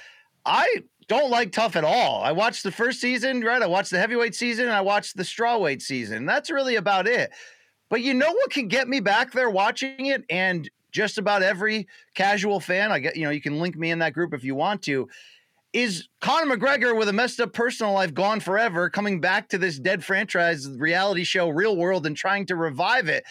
I 0.45 0.67
don't 1.07 1.29
like 1.29 1.51
TUF 1.51 1.75
at 1.75 1.83
all. 1.83 2.23
I 2.23 2.31
watched 2.31 2.63
the 2.63 2.71
first 2.71 2.99
season, 2.99 3.41
right? 3.41 3.61
I 3.61 3.67
watched 3.67 3.91
the 3.91 3.99
heavyweight 3.99 4.35
season 4.35 4.65
and 4.65 4.73
I 4.73 4.81
watched 4.81 5.17
the 5.17 5.23
strawweight 5.23 5.81
season. 5.81 6.25
That's 6.25 6.49
really 6.49 6.75
about 6.75 7.07
it. 7.07 7.31
But 7.89 8.01
you 8.01 8.13
know 8.13 8.31
what 8.31 8.49
can 8.49 8.67
get 8.67 8.87
me 8.87 8.99
back 8.99 9.31
there 9.31 9.49
watching 9.49 10.07
it? 10.07 10.23
And 10.29 10.69
just 10.95 11.17
about 11.17 11.43
every 11.43 11.87
casual 12.13 12.61
fan, 12.61 12.89
I 12.89 12.99
get, 12.99 13.17
you 13.17 13.25
know, 13.25 13.29
you 13.29 13.41
can 13.41 13.59
link 13.59 13.75
me 13.75 13.91
in 13.91 13.99
that 13.99 14.13
group 14.13 14.33
if 14.33 14.45
you 14.45 14.55
want 14.55 14.81
to. 14.83 15.09
Is 15.73 16.07
Conor 16.21 16.55
McGregor 16.55 16.97
with 16.97 17.09
a 17.09 17.13
messed 17.13 17.41
up 17.41 17.51
personal 17.51 17.91
life 17.91 18.13
gone 18.13 18.39
forever, 18.39 18.89
coming 18.89 19.19
back 19.19 19.49
to 19.49 19.57
this 19.57 19.77
dead 19.77 20.05
franchise 20.05 20.69
reality 20.69 21.25
show, 21.25 21.49
Real 21.49 21.75
World, 21.75 22.05
and 22.05 22.15
trying 22.15 22.45
to 22.45 22.55
revive 22.55 23.09
it? 23.09 23.25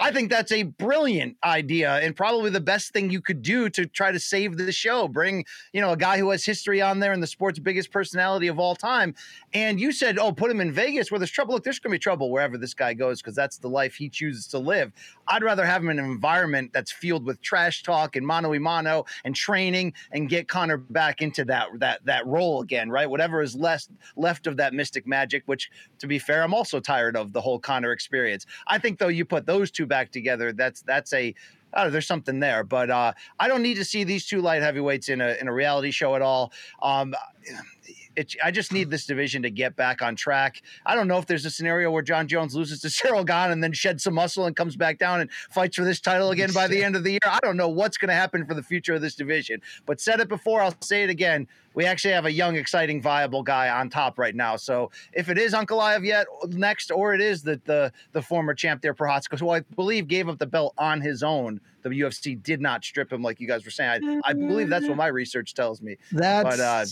I 0.00 0.12
think 0.12 0.30
that's 0.30 0.52
a 0.52 0.62
brilliant 0.62 1.36
idea 1.42 1.96
and 1.96 2.14
probably 2.14 2.50
the 2.50 2.60
best 2.60 2.92
thing 2.92 3.10
you 3.10 3.20
could 3.20 3.42
do 3.42 3.68
to 3.70 3.84
try 3.84 4.12
to 4.12 4.20
save 4.20 4.56
the 4.56 4.70
show. 4.70 5.08
Bring, 5.08 5.44
you 5.72 5.80
know, 5.80 5.90
a 5.90 5.96
guy 5.96 6.18
who 6.18 6.30
has 6.30 6.44
history 6.44 6.80
on 6.80 7.00
there 7.00 7.12
and 7.12 7.20
the 7.20 7.26
sport's 7.26 7.58
biggest 7.58 7.90
personality 7.90 8.46
of 8.46 8.60
all 8.60 8.76
time. 8.76 9.16
And 9.54 9.80
you 9.80 9.90
said, 9.90 10.16
oh, 10.16 10.30
put 10.30 10.52
him 10.52 10.60
in 10.60 10.70
Vegas 10.70 11.10
where 11.10 11.18
there's 11.18 11.32
trouble. 11.32 11.54
Look, 11.54 11.64
there's 11.64 11.80
going 11.80 11.90
to 11.90 11.94
be 11.96 11.98
trouble 11.98 12.30
wherever 12.30 12.56
this 12.56 12.74
guy 12.74 12.94
goes 12.94 13.20
because 13.20 13.34
that's 13.34 13.58
the 13.58 13.68
life 13.68 13.96
he 13.96 14.08
chooses 14.08 14.46
to 14.48 14.58
live. 14.60 14.92
I'd 15.26 15.42
rather 15.42 15.66
have 15.66 15.82
him 15.82 15.90
in 15.90 15.98
an 15.98 16.04
environment 16.04 16.70
that's 16.72 16.92
filled 16.92 17.26
with 17.26 17.40
trash 17.42 17.82
talk 17.82 18.14
and 18.14 18.24
mano 18.24 18.54
a 18.54 18.60
mano 18.60 19.04
and 19.24 19.34
training 19.34 19.94
and 20.12 20.28
get 20.28 20.46
Conor 20.46 20.76
back 20.76 21.22
into 21.22 21.44
that 21.46 21.68
that 21.80 22.04
that 22.04 22.24
role 22.24 22.62
again, 22.62 22.88
right? 22.88 23.10
Whatever 23.10 23.42
is 23.42 23.56
less 23.56 23.88
left 24.16 24.46
of 24.46 24.56
that 24.58 24.74
mystic 24.74 25.08
magic, 25.08 25.42
which 25.46 25.70
to 25.98 26.06
be 26.06 26.20
fair, 26.20 26.44
I'm 26.44 26.54
also 26.54 26.78
tired 26.78 27.16
of 27.16 27.32
the 27.32 27.40
whole 27.40 27.58
Conor 27.58 27.90
experience. 27.90 28.46
I 28.68 28.78
think 28.78 28.98
though 28.98 29.08
you 29.08 29.24
put 29.24 29.44
those 29.44 29.72
two 29.72 29.87
back 29.88 30.12
together, 30.12 30.52
that's 30.52 30.82
that's 30.82 31.12
a 31.12 31.34
oh, 31.74 31.90
there's 31.90 32.06
something 32.06 32.40
there, 32.40 32.64
but 32.64 32.90
uh, 32.90 33.12
I 33.38 33.48
don't 33.48 33.62
need 33.62 33.74
to 33.74 33.84
see 33.84 34.04
these 34.04 34.26
two 34.26 34.40
light 34.40 34.62
heavyweights 34.62 35.08
in 35.08 35.20
a 35.20 35.36
in 35.40 35.48
a 35.48 35.52
reality 35.52 35.90
show 35.90 36.14
at 36.14 36.22
all. 36.22 36.52
Um, 36.82 37.14
it, 38.18 38.34
I 38.42 38.50
just 38.50 38.72
need 38.72 38.90
this 38.90 39.06
division 39.06 39.42
to 39.42 39.50
get 39.50 39.76
back 39.76 40.02
on 40.02 40.16
track. 40.16 40.62
I 40.84 40.94
don't 40.96 41.06
know 41.06 41.18
if 41.18 41.26
there's 41.26 41.44
a 41.44 41.50
scenario 41.50 41.90
where 41.90 42.02
Jon 42.02 42.26
Jones 42.26 42.54
loses 42.54 42.80
to 42.80 42.88
Ciryl 42.88 43.24
Gane 43.24 43.52
and 43.52 43.62
then 43.62 43.72
sheds 43.72 44.02
some 44.02 44.14
muscle 44.14 44.44
and 44.46 44.56
comes 44.56 44.76
back 44.76 44.98
down 44.98 45.20
and 45.20 45.30
fights 45.50 45.76
for 45.76 45.84
this 45.84 46.00
title 46.00 46.32
again 46.32 46.52
by 46.52 46.66
the 46.66 46.82
end 46.82 46.96
of 46.96 47.04
the 47.04 47.12
year. 47.12 47.20
I 47.24 47.38
don't 47.42 47.56
know 47.56 47.68
what's 47.68 47.96
going 47.96 48.08
to 48.08 48.14
happen 48.14 48.44
for 48.44 48.54
the 48.54 48.62
future 48.62 48.94
of 48.94 49.00
this 49.00 49.14
division. 49.14 49.62
But 49.86 50.00
said 50.00 50.20
it 50.20 50.28
before, 50.28 50.60
I'll 50.60 50.74
say 50.82 51.04
it 51.04 51.10
again. 51.10 51.46
We 51.74 51.84
actually 51.84 52.14
have 52.14 52.26
a 52.26 52.32
young, 52.32 52.56
exciting, 52.56 53.00
viable 53.00 53.44
guy 53.44 53.68
on 53.68 53.88
top 53.88 54.18
right 54.18 54.34
now. 54.34 54.56
So 54.56 54.90
if 55.12 55.28
it 55.28 55.38
is 55.38 55.54
Uncle 55.54 55.78
Ankalaev 55.78 56.04
yet 56.04 56.26
next, 56.48 56.90
or 56.90 57.14
it 57.14 57.20
is 57.20 57.42
the 57.42 57.60
the, 57.66 57.92
the 58.12 58.22
former 58.22 58.54
champ 58.54 58.82
there, 58.82 58.94
Prochazka, 58.94 59.38
who 59.38 59.50
I 59.50 59.60
believe 59.76 60.08
gave 60.08 60.28
up 60.28 60.38
the 60.38 60.46
belt 60.46 60.74
on 60.76 61.00
his 61.00 61.22
own, 61.22 61.60
the 61.88 62.00
UFC 62.00 62.40
did 62.42 62.60
not 62.60 62.84
strip 62.84 63.12
him 63.12 63.22
like 63.22 63.40
you 63.40 63.46
guys 63.46 63.64
were 63.64 63.70
saying. 63.70 64.22
I, 64.24 64.30
I 64.30 64.32
believe 64.32 64.68
that's 64.68 64.86
what 64.86 64.96
my 64.96 65.06
research 65.06 65.54
tells 65.54 65.82
me. 65.82 65.96
That's 66.12 66.44
But, 66.44 66.60
uh, 66.60 66.84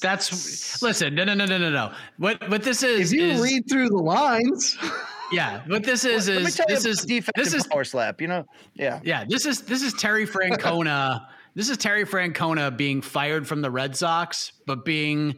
That's 0.00 0.82
listen. 0.82 1.14
No, 1.14 1.24
no, 1.24 1.34
no, 1.34 1.46
no, 1.46 1.58
no, 1.58 1.70
no. 1.70 1.92
What 2.18 2.48
what 2.50 2.62
this 2.62 2.82
is? 2.82 3.12
if 3.12 3.18
you 3.18 3.26
is, 3.26 3.40
read 3.40 3.68
through 3.68 3.88
the 3.88 3.96
lines. 3.96 4.76
yeah. 5.32 5.62
What 5.66 5.84
this 5.84 6.04
is 6.04 6.28
Let 6.28 6.42
me 6.42 6.46
is 6.46 6.60
this 6.68 6.84
is 6.84 7.04
defensive 7.04 7.32
this 7.36 7.54
is 7.54 7.66
power 7.66 7.84
slap. 7.84 8.20
You 8.20 8.28
know, 8.28 8.46
yeah. 8.74 9.00
Yeah, 9.02 9.24
this 9.26 9.46
is 9.46 9.62
this 9.62 9.82
is 9.82 9.92
Terry 9.94 10.26
Francona. 10.26 11.26
this 11.54 11.68
is 11.68 11.76
Terry 11.76 12.04
Francona 12.04 12.76
being 12.76 13.00
fired 13.02 13.46
from 13.46 13.62
the 13.62 13.70
Red 13.70 13.96
Sox, 13.96 14.52
but 14.66 14.84
being 14.84 15.34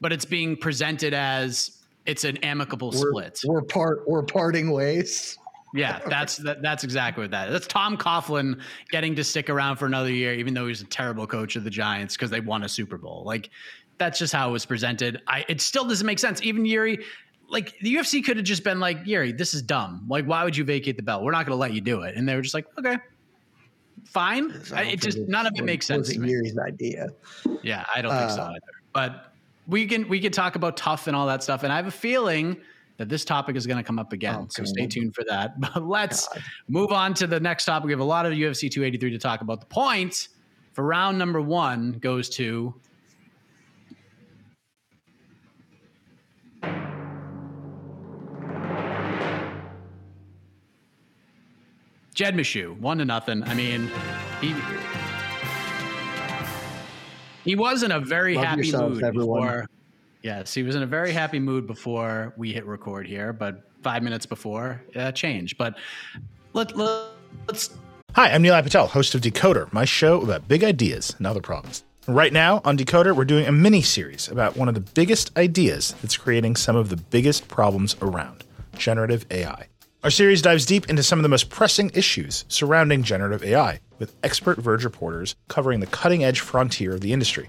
but 0.00 0.12
it's 0.12 0.24
being 0.24 0.56
presented 0.56 1.14
as 1.14 1.76
it's 2.06 2.24
an 2.24 2.36
amicable 2.38 2.90
we're, 2.90 3.10
split. 3.10 3.40
we're 3.46 3.62
part 3.62 4.08
we're 4.08 4.22
parting 4.22 4.70
ways. 4.70 5.38
Yeah, 5.76 6.00
that's 6.08 6.36
that, 6.38 6.62
that's 6.62 6.84
exactly 6.84 7.22
what 7.24 7.30
that 7.32 7.48
is. 7.48 7.52
That's 7.52 7.66
Tom 7.66 7.96
Coughlin 7.96 8.60
getting 8.90 9.14
to 9.16 9.24
stick 9.24 9.50
around 9.50 9.76
for 9.76 9.86
another 9.86 10.10
year, 10.10 10.34
even 10.34 10.54
though 10.54 10.66
he's 10.66 10.80
a 10.80 10.86
terrible 10.86 11.26
coach 11.26 11.56
of 11.56 11.64
the 11.64 11.70
Giants 11.70 12.16
because 12.16 12.30
they 12.30 12.40
won 12.40 12.64
a 12.64 12.68
Super 12.68 12.98
Bowl. 12.98 13.22
Like 13.24 13.50
that's 13.98 14.18
just 14.18 14.32
how 14.32 14.48
it 14.48 14.52
was 14.52 14.66
presented. 14.66 15.22
I 15.26 15.44
it 15.48 15.60
still 15.60 15.84
doesn't 15.84 16.06
make 16.06 16.18
sense. 16.18 16.42
Even 16.42 16.64
Yuri, 16.64 17.04
like 17.48 17.78
the 17.80 17.94
UFC 17.94 18.24
could 18.24 18.36
have 18.36 18.46
just 18.46 18.64
been 18.64 18.80
like, 18.80 18.98
Yuri, 19.04 19.32
this 19.32 19.54
is 19.54 19.62
dumb. 19.62 20.04
Like, 20.08 20.24
why 20.26 20.44
would 20.44 20.56
you 20.56 20.64
vacate 20.64 20.96
the 20.96 21.02
belt? 21.02 21.22
We're 21.22 21.32
not 21.32 21.46
going 21.46 21.56
to 21.56 21.60
let 21.60 21.72
you 21.72 21.80
do 21.80 22.02
it. 22.02 22.16
And 22.16 22.28
they 22.28 22.34
were 22.34 22.42
just 22.42 22.54
like, 22.54 22.66
okay, 22.78 22.96
fine. 24.04 24.52
I, 24.74 24.84
it 24.84 25.00
just 25.00 25.18
none 25.18 25.46
of 25.46 25.52
it 25.56 25.64
makes 25.64 25.86
sense. 25.86 26.08
Wasn't. 26.08 26.26
Yuri's 26.26 26.58
idea. 26.58 27.08
Yeah, 27.62 27.84
I 27.94 28.02
don't 28.02 28.16
think 28.16 28.30
so 28.30 28.42
Uh, 28.42 28.50
either. 28.50 28.60
But 28.92 29.32
we 29.66 29.86
can 29.86 30.08
we 30.08 30.20
can 30.20 30.32
talk 30.32 30.56
about 30.56 30.76
TUF 30.76 31.06
and 31.06 31.16
all 31.16 31.26
that 31.26 31.42
stuff. 31.42 31.62
And 31.62 31.72
I 31.72 31.76
have 31.76 31.86
a 31.86 31.90
feeling 31.90 32.56
that 32.98 33.08
this 33.08 33.24
topic 33.24 33.56
is 33.56 33.66
going 33.66 33.76
to 33.76 33.82
come 33.82 33.98
up 33.98 34.12
again. 34.12 34.36
Oh, 34.40 34.46
so 34.48 34.62
God. 34.62 34.68
stay 34.68 34.86
tuned 34.86 35.14
for 35.14 35.24
that. 35.24 35.60
But 35.60 35.86
let's 35.86 36.28
God. 36.28 36.42
move 36.68 36.92
on 36.92 37.14
to 37.14 37.26
the 37.26 37.40
next 37.40 37.64
topic. 37.64 37.86
We 37.86 37.92
have 37.92 38.00
a 38.00 38.04
lot 38.04 38.26
of 38.26 38.32
UFC 38.32 38.70
283 38.70 39.10
to 39.10 39.18
talk 39.18 39.40
about. 39.40 39.60
The 39.60 39.66
point 39.66 40.28
for 40.72 40.84
round 40.84 41.18
number 41.18 41.40
one 41.40 41.92
goes 42.00 42.28
to 42.30 42.74
Jed 52.14 52.34
Meshew, 52.34 52.78
one 52.80 52.98
to 52.98 53.04
nothing. 53.04 53.42
I 53.42 53.54
mean, 53.54 53.90
he 54.40 54.54
he 57.44 57.54
was 57.54 57.82
in 57.82 57.92
a 57.92 58.00
very 58.00 58.34
Love 58.34 58.44
happy 58.44 58.66
yourselves, 58.66 58.94
mood 58.96 59.04
everyone. 59.04 59.40
before. 59.42 59.66
Yes, 60.26 60.52
he 60.52 60.64
was 60.64 60.74
in 60.74 60.82
a 60.82 60.86
very 60.86 61.12
happy 61.12 61.38
mood 61.38 61.68
before 61.68 62.34
we 62.36 62.52
hit 62.52 62.66
record 62.66 63.06
here, 63.06 63.32
but 63.32 63.62
five 63.84 64.02
minutes 64.02 64.26
before 64.26 64.82
uh, 64.96 65.12
change. 65.12 65.56
But 65.56 65.76
let, 66.52 66.76
let 66.76 67.12
let's 67.46 67.70
Hi, 68.16 68.32
I'm 68.32 68.42
Nilay 68.42 68.64
Patel, 68.64 68.88
host 68.88 69.14
of 69.14 69.20
Decoder, 69.20 69.72
my 69.72 69.84
show 69.84 70.20
about 70.20 70.48
big 70.48 70.64
ideas 70.64 71.14
and 71.18 71.28
other 71.28 71.40
problems. 71.40 71.84
Right 72.08 72.32
now 72.32 72.60
on 72.64 72.76
Decoder, 72.76 73.14
we're 73.14 73.24
doing 73.24 73.46
a 73.46 73.52
mini 73.52 73.82
series 73.82 74.26
about 74.26 74.56
one 74.56 74.66
of 74.66 74.74
the 74.74 74.80
biggest 74.80 75.30
ideas 75.38 75.94
that's 76.02 76.16
creating 76.16 76.56
some 76.56 76.74
of 76.74 76.88
the 76.88 76.96
biggest 76.96 77.46
problems 77.46 77.94
around 78.02 78.42
generative 78.76 79.26
AI. 79.30 79.68
Our 80.02 80.10
series 80.10 80.42
dives 80.42 80.66
deep 80.66 80.90
into 80.90 81.04
some 81.04 81.20
of 81.20 81.22
the 81.22 81.28
most 81.28 81.50
pressing 81.50 81.92
issues 81.94 82.46
surrounding 82.48 83.04
generative 83.04 83.44
AI, 83.44 83.78
with 84.00 84.16
expert 84.24 84.58
Verge 84.58 84.82
reporters 84.82 85.36
covering 85.46 85.78
the 85.78 85.86
cutting 85.86 86.24
edge 86.24 86.40
frontier 86.40 86.94
of 86.94 87.00
the 87.00 87.12
industry. 87.12 87.48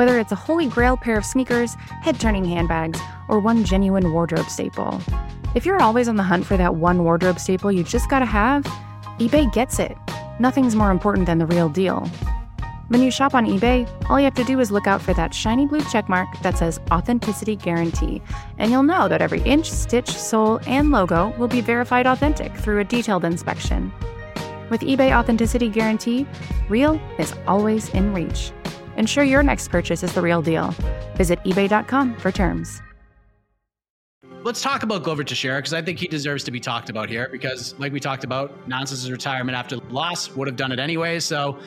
Whether 0.00 0.18
it's 0.18 0.32
a 0.32 0.34
holy 0.34 0.66
grail 0.66 0.96
pair 0.96 1.18
of 1.18 1.26
sneakers, 1.26 1.74
head 2.00 2.18
turning 2.18 2.46
handbags, 2.46 2.98
or 3.28 3.38
one 3.38 3.64
genuine 3.64 4.14
wardrobe 4.14 4.48
staple, 4.48 4.98
if 5.54 5.66
you're 5.66 5.82
always 5.82 6.08
on 6.08 6.16
the 6.16 6.22
hunt 6.22 6.46
for 6.46 6.56
that 6.56 6.76
one 6.76 7.04
wardrobe 7.04 7.38
staple 7.38 7.70
you 7.70 7.84
just 7.84 8.08
gotta 8.08 8.24
have, 8.24 8.64
eBay 9.18 9.52
gets 9.52 9.78
it. 9.78 9.94
Nothing's 10.38 10.74
more 10.74 10.90
important 10.90 11.26
than 11.26 11.36
the 11.36 11.44
real 11.44 11.68
deal. 11.68 12.06
When 12.88 13.02
you 13.02 13.10
shop 13.10 13.34
on 13.34 13.44
eBay, 13.44 13.86
all 14.08 14.18
you 14.18 14.24
have 14.24 14.32
to 14.36 14.44
do 14.44 14.58
is 14.58 14.70
look 14.70 14.86
out 14.86 15.02
for 15.02 15.12
that 15.12 15.34
shiny 15.34 15.66
blue 15.66 15.82
checkmark 15.82 16.40
that 16.40 16.56
says 16.56 16.80
Authenticity 16.90 17.56
Guarantee, 17.56 18.22
and 18.56 18.70
you'll 18.70 18.82
know 18.82 19.06
that 19.06 19.20
every 19.20 19.42
inch, 19.42 19.70
stitch, 19.70 20.08
sole, 20.08 20.60
and 20.66 20.90
logo 20.90 21.34
will 21.36 21.46
be 21.46 21.60
verified 21.60 22.06
authentic 22.06 22.56
through 22.56 22.78
a 22.78 22.84
detailed 22.84 23.26
inspection. 23.26 23.92
With 24.70 24.80
eBay 24.80 25.14
Authenticity 25.14 25.68
Guarantee, 25.68 26.26
real 26.70 26.98
is 27.18 27.34
always 27.46 27.90
in 27.90 28.14
reach. 28.14 28.50
Ensure 28.96 29.24
your 29.24 29.42
next 29.42 29.68
purchase 29.68 30.02
is 30.02 30.12
the 30.14 30.20
real 30.20 30.42
deal. 30.42 30.74
Visit 31.16 31.42
eBay.com 31.44 32.16
for 32.16 32.30
terms. 32.30 32.82
let's 34.42 34.62
talk 34.62 34.82
about 34.82 35.02
Glover 35.02 35.22
Teixeira 35.22 35.58
because 35.58 35.74
I 35.74 35.82
think 35.82 35.98
he 35.98 36.08
deserves 36.08 36.44
to 36.44 36.50
be 36.50 36.60
talked 36.60 36.88
about 36.88 37.08
here 37.08 37.28
because, 37.30 37.74
like 37.78 37.92
we 37.92 38.00
talked 38.00 38.24
about, 38.24 38.66
Nonsense's 38.66 39.10
retirement 39.10 39.56
after 39.56 39.76
loss, 39.90 40.34
would 40.34 40.48
have 40.48 40.56
done 40.56 40.72
it 40.72 40.78
anyway. 40.78 41.20
So, 41.20 41.58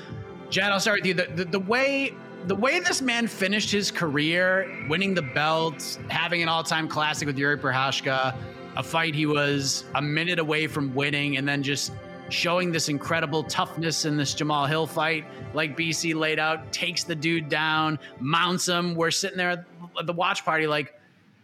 Jed, 0.50 0.72
I'll 0.72 0.80
start 0.80 1.00
with 1.02 1.06
you. 1.06 1.14
The, 1.14 1.28
the, 1.36 1.46
the 1.46 1.60
way 1.60 2.14
the 2.46 2.56
way 2.56 2.80
this 2.80 3.02
man 3.02 3.28
finished 3.28 3.72
his 3.72 3.90
career, 3.90 4.86
winning 4.90 5.14
the 5.14 5.22
belt, 5.22 5.98
having 6.10 6.42
an 6.42 6.50
all-time 6.50 6.88
classic 6.90 7.26
with 7.26 7.38
Yuri 7.38 7.58
Prochazka, 7.58 8.36
a 8.76 8.84
fight 8.84 9.16
he 9.16 9.26
was 9.26 9.86
a 9.96 10.02
minute 10.02 10.40
away 10.40 10.68
from 10.68 10.94
winning, 10.94 11.38
and 11.38 11.48
then 11.48 11.64
just 11.64 11.94
showing 12.34 12.72
this 12.72 12.90
incredible 12.90 13.44
toughness 13.44 14.06
in 14.06 14.18
this 14.18 14.34
Jamahal 14.34 14.68
Hill 14.68 14.88
fight, 14.88 15.26
like 15.54 15.78
BC 15.78 16.16
laid 16.16 16.40
out, 16.40 16.72
takes 16.74 17.04
the 17.04 17.16
dude 17.16 17.50
down, 17.50 18.00
mounts 18.20 18.68
him. 18.68 18.96
We're 18.96 19.12
sitting 19.12 19.38
there 19.38 19.52
at 19.52 19.66
the 20.06 20.14
watch 20.14 20.44
party, 20.44 20.68
like 20.68 21.00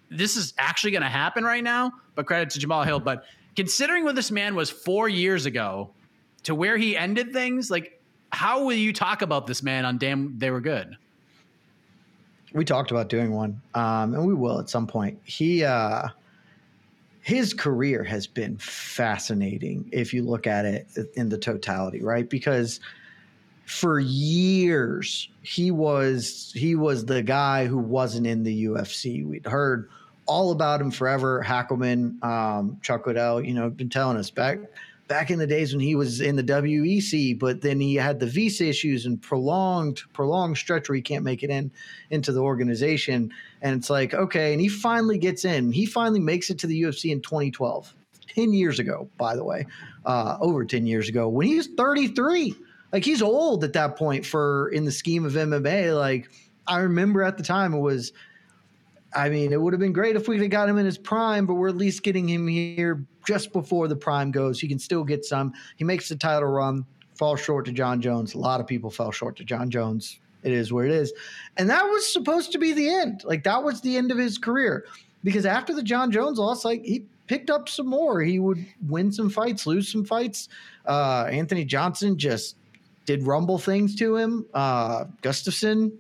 this 0.10 0.36
is 0.36 0.54
actually 0.58 0.92
going 0.92 1.04
to 1.04 1.10
happen 1.10 1.44
right 1.44 1.64
now. 1.64 1.94
But 2.16 2.26
credit 2.26 2.50
to 2.52 2.60
Jamahal 2.60 2.86
Hill. 2.86 3.00
But 3.00 3.26
considering 3.56 4.04
what 4.04 4.16
this 4.16 4.32
man 4.32 4.56
was 4.56 4.70
four 4.70 5.08
years 5.08 5.46
ago 5.46 5.92
to 6.44 6.56
where 6.56 6.78
he 6.78 6.98
ended 6.98 7.32
things, 7.32 7.70
like 7.70 8.02
how 8.32 8.64
will 8.64 8.74
you 8.74 8.94
talk 8.94 9.22
about 9.22 9.48
this 9.48 9.64
man 9.64 9.86
on 9.86 9.98
damn 9.98 10.38
they 10.38 10.52
were 10.52 10.62
good? 10.62 10.98
we 12.54 12.66
talked 12.66 12.92
about 12.92 13.10
doing 13.10 13.32
one 13.32 13.62
um, 13.76 14.14
and 14.14 14.26
we 14.26 14.34
will 14.34 14.60
at 14.60 14.70
some 14.70 14.88
point 14.88 15.20
he 15.24 15.64
uh 15.64 16.08
his 17.22 17.54
career 17.54 18.04
has 18.04 18.28
been 18.28 18.58
fascinating 18.58 19.90
if 19.92 20.14
you 20.14 20.24
look 20.24 20.48
at 20.48 20.66
it 20.66 20.88
in 21.16 21.30
the 21.30 21.38
totality 21.38 22.02
right? 22.02 22.30
Because 22.30 22.80
for 23.66 24.00
years 24.00 25.30
he 25.42 25.70
was 25.70 26.52
he 26.56 26.76
was 26.76 27.06
the 27.06 27.22
guy 27.22 27.66
who 27.66 27.78
wasn't 27.78 28.26
in 28.26 28.44
the 28.44 28.66
UFC 28.66 29.26
we'd 29.26 29.46
heard 29.46 29.90
all 30.26 30.52
about 30.52 30.82
him 30.82 30.92
forever. 30.92 31.44
Hackleman 31.46 32.22
um 32.24 32.80
Chuck 32.82 33.06
Liddell 33.06 33.44
you 33.44 33.54
know 33.54 33.70
been 33.70 33.90
telling 33.90 34.18
us 34.18 34.30
back 34.30 34.60
back 35.10 35.32
in 35.32 35.40
the 35.40 35.48
days 35.48 35.74
when 35.74 35.82
he 35.82 35.96
was 35.96 36.22
in 36.22 36.38
the 36.38 36.44
WEC, 36.44 37.38
but 37.38 37.62
then 37.62 37.82
he 37.82 37.96
had 37.96 38.20
the 38.20 38.28
visa 38.28 38.66
issues 38.68 39.06
and 39.06 39.22
prolonged 39.22 40.02
prolonged 40.14 40.56
stretch 40.56 40.88
where 40.88 40.96
he 40.96 41.02
can't 41.02 41.26
make 41.26 41.44
it 41.44 41.50
in 41.50 41.70
into 42.12 42.32
the 42.32 42.40
organization. 42.40 43.30
And 43.62 43.76
it's 43.76 43.90
like, 43.90 44.14
okay, 44.14 44.54
and 44.54 44.62
he 44.62 44.70
finally 44.70 45.18
gets 45.18 45.44
in. 45.44 45.74
He 45.74 45.86
finally 45.86 46.22
makes 46.22 46.50
it 46.50 46.60
to 46.60 46.68
the 46.68 46.82
UFC 46.82 47.12
in 47.12 47.22
2012. 47.22 47.94
10 48.28 48.54
years 48.54 48.78
ago, 48.78 49.10
by 49.18 49.36
the 49.36 49.44
way, 49.44 49.66
uh, 50.06 50.38
over 50.40 50.64
10 50.64 50.86
years 50.86 51.10
ago, 51.10 51.28
when 51.28 51.48
he 51.48 51.56
was 51.56 51.68
33. 51.68 52.56
Like 52.92 53.06
he's 53.06 53.22
old 53.22 53.64
at 53.64 53.74
that 53.74 53.98
point 53.98 54.26
for 54.26 54.70
in 54.70 54.84
the 54.84 54.92
scheme 54.92 55.24
of 55.24 55.34
MMA. 55.34 55.96
Like 55.96 56.30
I 56.66 56.80
remember 56.80 57.22
at 57.22 57.38
the 57.38 57.44
time 57.44 57.74
it 57.74 57.80
was 57.80 58.14
I 59.14 59.30
mean, 59.30 59.54
it 59.54 59.60
would 59.60 59.74
have 59.74 59.80
been 59.80 59.94
great 59.94 60.16
if 60.16 60.28
we 60.28 60.36
could 60.36 60.44
have 60.44 60.52
got 60.52 60.70
him 60.70 60.78
in 60.78 60.86
his 60.86 60.98
prime, 60.98 61.46
but 61.46 61.56
we're 61.56 61.70
at 61.70 61.78
least 61.78 62.04
getting 62.04 62.30
him 62.30 62.48
here 62.48 63.06
just 63.30 63.54
before 63.54 63.88
the 63.88 63.96
prime 63.96 64.32
goes. 64.32 64.60
He 64.60 64.68
can 64.68 64.80
still 64.80 65.04
get 65.04 65.24
some. 65.24 65.54
He 65.76 65.84
makes 65.84 66.10
the 66.10 66.16
title 66.16 66.50
run, 66.50 66.84
falls 67.14 67.40
short 67.40 67.66
to 67.66 67.72
Jon 67.72 68.02
Jones. 68.02 68.34
A 68.34 68.40
lot 68.40 68.60
of 68.60 68.66
people 68.66 68.90
fell 68.90 69.12
short 69.12 69.36
to 69.36 69.44
Jon 69.44 69.70
Jones. 69.70 70.20
It 70.42 70.52
is 70.52 70.74
where 70.74 70.86
it 70.86 70.92
is. 70.92 71.14
And 71.58 71.70
that 71.70 71.84
was 71.84 72.12
supposed 72.12 72.52
to 72.54 72.58
be 72.58 72.74
the 72.74 72.92
end. 72.92 73.24
Like 73.24 73.44
that 73.44 73.64
was 73.64 73.82
the 73.82 73.98
end 73.98 74.10
of 74.12 74.18
his 74.18 74.40
career. 74.40 74.86
Because 75.24 75.46
after 75.46 75.76
the 75.76 75.84
Jon 75.84 76.12
Jones 76.12 76.40
loss, 76.40 76.66
like 76.66 76.82
he 76.84 77.06
picked 77.28 77.52
up 77.52 77.70
some 77.70 77.86
more. 77.86 78.20
He 78.20 78.40
would 78.40 78.66
win 78.88 79.12
some 79.12 79.30
fights, 79.30 79.68
lose 79.68 79.92
some 79.92 80.04
fights. 80.04 80.50
Uh, 80.88 81.28
Anthony 81.30 81.66
Johnson 81.66 82.18
just 82.18 82.56
did 83.06 83.28
rumble 83.28 83.60
things 83.60 83.96
to 83.98 84.16
him. 84.16 84.48
Uh, 84.56 85.06
Gustafsson 85.22 85.92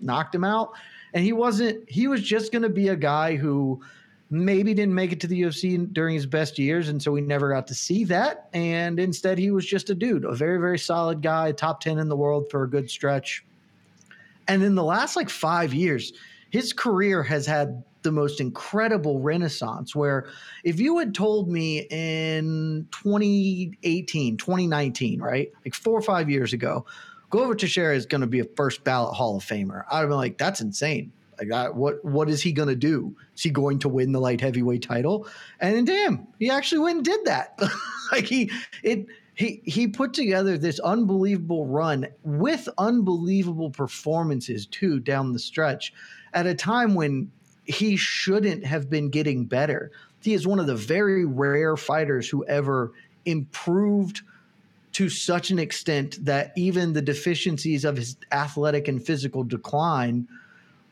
knocked 0.00 0.32
him 0.32 0.44
out 0.44 0.70
and 1.14 1.24
he 1.24 1.32
wasn't 1.32 1.88
he 1.88 2.06
was 2.06 2.22
just 2.22 2.52
going 2.52 2.62
to 2.62 2.68
be 2.68 2.88
a 2.88 2.96
guy 2.96 3.34
who 3.34 3.80
maybe 4.30 4.74
didn't 4.74 4.94
make 4.94 5.12
it 5.12 5.20
to 5.20 5.26
the 5.26 5.42
UFC 5.42 5.92
during 5.92 6.14
his 6.14 6.26
best 6.26 6.58
years 6.58 6.88
and 6.88 7.00
so 7.00 7.12
we 7.12 7.20
never 7.20 7.52
got 7.52 7.66
to 7.68 7.74
see 7.74 8.04
that 8.04 8.48
and 8.52 8.98
instead 8.98 9.38
he 9.38 9.50
was 9.50 9.64
just 9.64 9.88
a 9.90 9.94
dude 9.94 10.24
a 10.24 10.32
very 10.32 10.58
very 10.58 10.78
solid 10.78 11.22
guy 11.22 11.52
top 11.52 11.80
10 11.80 11.98
in 11.98 12.08
the 12.08 12.16
world 12.16 12.50
for 12.50 12.64
a 12.64 12.68
good 12.68 12.90
stretch 12.90 13.44
and 14.48 14.62
in 14.62 14.74
the 14.74 14.82
last 14.82 15.14
like 15.14 15.30
5 15.30 15.72
years 15.72 16.12
his 16.50 16.72
career 16.72 17.22
has 17.22 17.46
had 17.46 17.84
the 18.02 18.10
most 18.10 18.40
incredible 18.40 19.20
renaissance 19.20 19.94
where 19.94 20.28
if 20.64 20.80
you 20.80 20.98
had 20.98 21.14
told 21.14 21.48
me 21.48 21.86
in 21.90 22.86
2018 22.90 24.36
2019 24.36 25.20
right 25.20 25.52
like 25.64 25.74
4 25.74 25.92
or 25.92 26.02
5 26.02 26.30
years 26.30 26.52
ago 26.52 26.84
Glover 27.30 27.56
Teixeira 27.56 27.94
is 27.94 28.06
going 28.06 28.20
to 28.20 28.26
be 28.26 28.38
a 28.38 28.44
first 28.56 28.84
ballot 28.84 29.14
Hall 29.14 29.36
of 29.36 29.44
Famer. 29.44 29.82
I'd 29.90 29.98
have 29.98 30.08
been 30.08 30.16
like, 30.16 30.38
that's 30.38 30.60
insane. 30.60 31.12
Like, 31.38 31.52
I, 31.52 31.68
what 31.70 32.04
what 32.04 32.28
is 32.28 32.42
he 32.42 32.52
going 32.52 32.68
to 32.68 32.76
do? 32.76 33.14
Is 33.34 33.42
he 33.42 33.50
going 33.50 33.78
to 33.80 33.88
win 33.88 34.12
the 34.12 34.20
light 34.20 34.40
heavyweight 34.40 34.82
title? 34.82 35.26
And 35.60 35.86
damn, 35.86 36.26
he 36.38 36.50
actually 36.50 36.80
went 36.80 36.96
and 36.96 37.04
did 37.04 37.24
that. 37.24 37.58
like 38.12 38.26
he 38.26 38.50
it 38.82 39.06
he 39.34 39.60
he 39.64 39.86
put 39.86 40.14
together 40.14 40.56
this 40.56 40.80
unbelievable 40.80 41.66
run 41.66 42.06
with 42.22 42.68
unbelievable 42.78 43.70
performances 43.70 44.66
too 44.66 44.98
down 44.98 45.32
the 45.32 45.38
stretch 45.38 45.92
at 46.32 46.46
a 46.46 46.54
time 46.54 46.94
when 46.94 47.30
he 47.64 47.96
shouldn't 47.96 48.64
have 48.64 48.88
been 48.88 49.10
getting 49.10 49.44
better. 49.44 49.90
He 50.22 50.34
is 50.34 50.46
one 50.46 50.58
of 50.58 50.66
the 50.66 50.74
very 50.74 51.24
rare 51.24 51.76
fighters 51.76 52.28
who 52.28 52.44
ever 52.46 52.92
improved 53.26 54.22
to 54.92 55.08
such 55.08 55.50
an 55.50 55.58
extent 55.58 56.24
that 56.24 56.52
even 56.56 56.94
the 56.94 57.02
deficiencies 57.02 57.84
of 57.84 57.96
his 57.96 58.16
athletic 58.32 58.88
and 58.88 59.04
physical 59.04 59.44
decline 59.44 60.26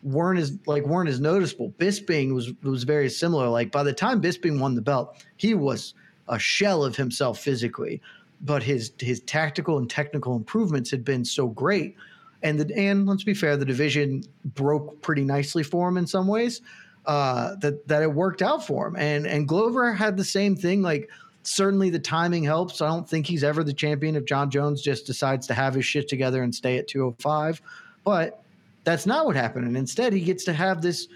weren't 0.05 0.39
as 0.39 0.57
like 0.67 0.85
weren't 0.85 1.09
as 1.09 1.19
noticeable. 1.19 1.73
Bisping 1.79 2.35
was 2.35 2.53
was 2.63 2.85
very 2.85 3.09
similar. 3.11 3.49
Like 3.49 3.73
by 3.73 3.83
the 3.83 3.93
time 3.93 4.21
Bisping 4.23 4.61
won 4.61 4.75
the 4.77 4.83
belt, 4.83 5.25
he 5.37 5.55
was 5.55 5.95
a 6.29 6.39
shell 6.39 6.85
of 6.85 6.95
himself 6.97 7.41
physically. 7.41 8.01
but 8.45 8.63
his 8.63 8.93
his 9.01 9.21
tactical 9.21 9.79
and 9.79 9.89
technical 9.89 10.37
improvements 10.37 10.91
had 10.91 11.05
been 11.05 11.25
so 11.25 11.49
great. 11.49 11.97
And 12.43 12.61
the 12.61 12.77
and 12.77 13.07
let's 13.07 13.25
be 13.25 13.35
fair, 13.35 13.57
the 13.57 13.65
division 13.65 14.23
broke 14.45 15.01
pretty 15.01 15.25
nicely 15.25 15.63
for 15.63 15.89
him 15.89 15.97
in 15.97 16.07
some 16.07 16.27
ways. 16.27 16.61
Uh, 17.07 17.55
that 17.57 17.87
that 17.89 18.03
it 18.03 18.13
worked 18.13 18.43
out 18.43 18.67
for 18.67 18.87
him. 18.87 18.97
And 18.97 19.27
and 19.27 19.49
Glover 19.49 19.93
had 19.93 20.17
the 20.17 20.25
same 20.25 20.55
thing. 20.57 20.83
Like 20.83 21.09
certainly 21.43 21.91
the 21.91 21.99
timing 21.99 22.45
helps. 22.45 22.81
I 22.81 22.87
don't 22.89 23.09
think 23.09 23.27
he's 23.27 23.45
ever 23.45 23.65
the 23.65 23.73
champion 23.73 24.17
if 24.17 24.25
Jon 24.25 24.51
Jones 24.51 24.83
just 24.83 25.07
decides 25.07 25.47
to 25.47 25.55
have 25.55 25.75
his 25.75 25.85
shit 25.85 26.09
together 26.09 26.43
and 26.43 26.55
stay 26.55 26.79
at 26.79 26.89
205. 26.89 27.61
But 28.05 28.44
that's 28.85 29.07
not 29.07 29.27
what 29.27 29.37
happened. 29.37 29.67
And 29.67 29.77
instead, 29.77 30.13
he 30.13 30.21
gets 30.21 30.45
to 30.45 30.53
have 30.53 30.83
this 30.83 31.09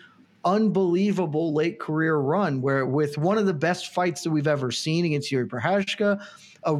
unbelievable 0.44 1.52
late 1.52 1.78
career 1.78 2.16
run 2.16 2.60
where, 2.62 2.86
with 2.86 3.18
one 3.18 3.38
of 3.38 3.46
the 3.46 3.54
best 3.54 3.92
fights 3.92 4.22
that 4.22 4.30
we've 4.30 4.46
ever 4.46 4.70
seen 4.70 5.04
against 5.04 5.30
Yuri 5.30 5.46
Prochazka, 5.46 6.20
a, 6.64 6.78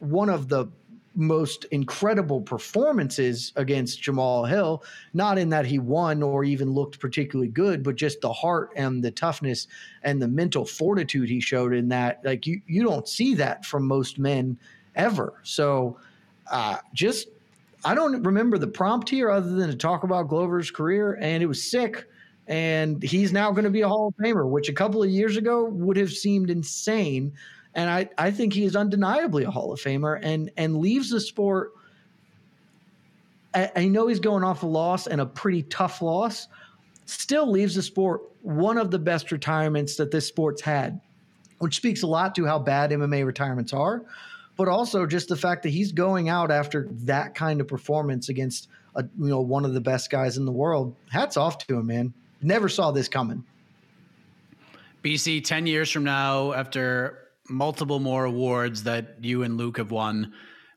one 0.00 0.28
of 0.28 0.48
the 0.48 0.66
most 1.14 1.64
incredible 1.72 2.40
performances 2.40 3.52
against 3.56 4.00
Jamahal 4.00 4.48
Hill, 4.48 4.84
not 5.14 5.36
in 5.36 5.48
that 5.48 5.66
he 5.66 5.80
won 5.80 6.22
or 6.22 6.44
even 6.44 6.70
looked 6.70 7.00
particularly 7.00 7.50
good, 7.50 7.82
but 7.82 7.96
just 7.96 8.20
the 8.20 8.32
heart 8.32 8.70
and 8.76 9.02
the 9.02 9.10
toughness 9.10 9.66
and 10.04 10.22
the 10.22 10.28
mental 10.28 10.64
fortitude 10.64 11.28
he 11.28 11.40
showed 11.40 11.74
in 11.74 11.88
that. 11.88 12.20
Like 12.24 12.46
you, 12.46 12.60
you 12.68 12.84
don't 12.84 13.08
see 13.08 13.34
that 13.34 13.66
from 13.66 13.86
most 13.86 14.18
men 14.18 14.56
ever. 14.94 15.34
So, 15.42 15.98
uh, 16.50 16.76
just 16.94 17.28
I 17.84 17.94
don't 17.94 18.22
remember 18.22 18.58
the 18.58 18.66
prompt 18.66 19.08
here 19.08 19.30
other 19.30 19.50
than 19.50 19.70
to 19.70 19.76
talk 19.76 20.02
about 20.02 20.28
Glover's 20.28 20.70
career, 20.70 21.16
and 21.20 21.42
it 21.42 21.46
was 21.46 21.62
sick. 21.62 22.06
And 22.46 23.02
he's 23.02 23.32
now 23.32 23.50
going 23.50 23.64
to 23.64 23.70
be 23.70 23.82
a 23.82 23.88
Hall 23.88 24.08
of 24.08 24.14
Famer, 24.16 24.48
which 24.48 24.68
a 24.68 24.72
couple 24.72 25.02
of 25.02 25.10
years 25.10 25.36
ago 25.36 25.64
would 25.66 25.96
have 25.96 26.10
seemed 26.10 26.50
insane. 26.50 27.32
And 27.74 27.90
I, 27.90 28.08
I 28.16 28.30
think 28.30 28.54
he 28.54 28.64
is 28.64 28.74
undeniably 28.74 29.44
a 29.44 29.50
Hall 29.50 29.72
of 29.72 29.80
Famer 29.80 30.18
and 30.22 30.50
and 30.56 30.78
leaves 30.78 31.10
the 31.10 31.20
sport. 31.20 31.72
I, 33.54 33.70
I 33.76 33.88
know 33.88 34.06
he's 34.06 34.18
going 34.18 34.44
off 34.44 34.62
a 34.62 34.66
loss 34.66 35.06
and 35.06 35.20
a 35.20 35.26
pretty 35.26 35.62
tough 35.64 36.00
loss. 36.00 36.48
Still 37.04 37.50
leaves 37.50 37.74
the 37.74 37.82
sport 37.82 38.22
one 38.42 38.78
of 38.78 38.90
the 38.90 38.98
best 38.98 39.30
retirements 39.30 39.96
that 39.96 40.10
this 40.10 40.26
sport's 40.26 40.62
had, 40.62 41.00
which 41.58 41.76
speaks 41.76 42.02
a 42.02 42.06
lot 42.06 42.34
to 42.36 42.46
how 42.46 42.58
bad 42.58 42.90
MMA 42.90 43.26
retirements 43.26 43.72
are 43.72 44.04
but 44.58 44.68
also 44.68 45.06
just 45.06 45.28
the 45.28 45.36
fact 45.36 45.62
that 45.62 45.70
he's 45.70 45.92
going 45.92 46.28
out 46.28 46.50
after 46.50 46.88
that 46.90 47.34
kind 47.34 47.60
of 47.62 47.68
performance 47.68 48.28
against 48.28 48.68
a, 48.96 49.04
you 49.18 49.28
know 49.28 49.40
one 49.40 49.64
of 49.64 49.72
the 49.72 49.80
best 49.80 50.10
guys 50.10 50.36
in 50.36 50.44
the 50.44 50.52
world. 50.52 50.94
Hats 51.10 51.38
off 51.38 51.58
to 51.66 51.78
him, 51.78 51.86
man. 51.86 52.12
Never 52.42 52.68
saw 52.68 52.90
this 52.90 53.08
coming. 53.08 53.44
BC, 55.02 55.44
10 55.44 55.66
years 55.66 55.90
from 55.90 56.04
now, 56.04 56.52
after 56.52 57.28
multiple 57.48 58.00
more 58.00 58.24
awards 58.24 58.82
that 58.82 59.16
you 59.22 59.44
and 59.44 59.56
Luke 59.56 59.78
have 59.78 59.92
won, 59.92 60.34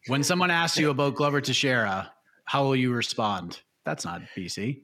when 0.08 0.24
someone 0.24 0.52
asks 0.52 0.78
you 0.78 0.92
about 0.92 1.16
Glover 1.16 1.42
Teixeira, 1.42 2.14
how 2.46 2.64
will 2.64 2.76
you 2.76 2.94
respond? 2.94 3.62
That's 3.84 4.06
not 4.06 4.22
BC. 4.38 4.82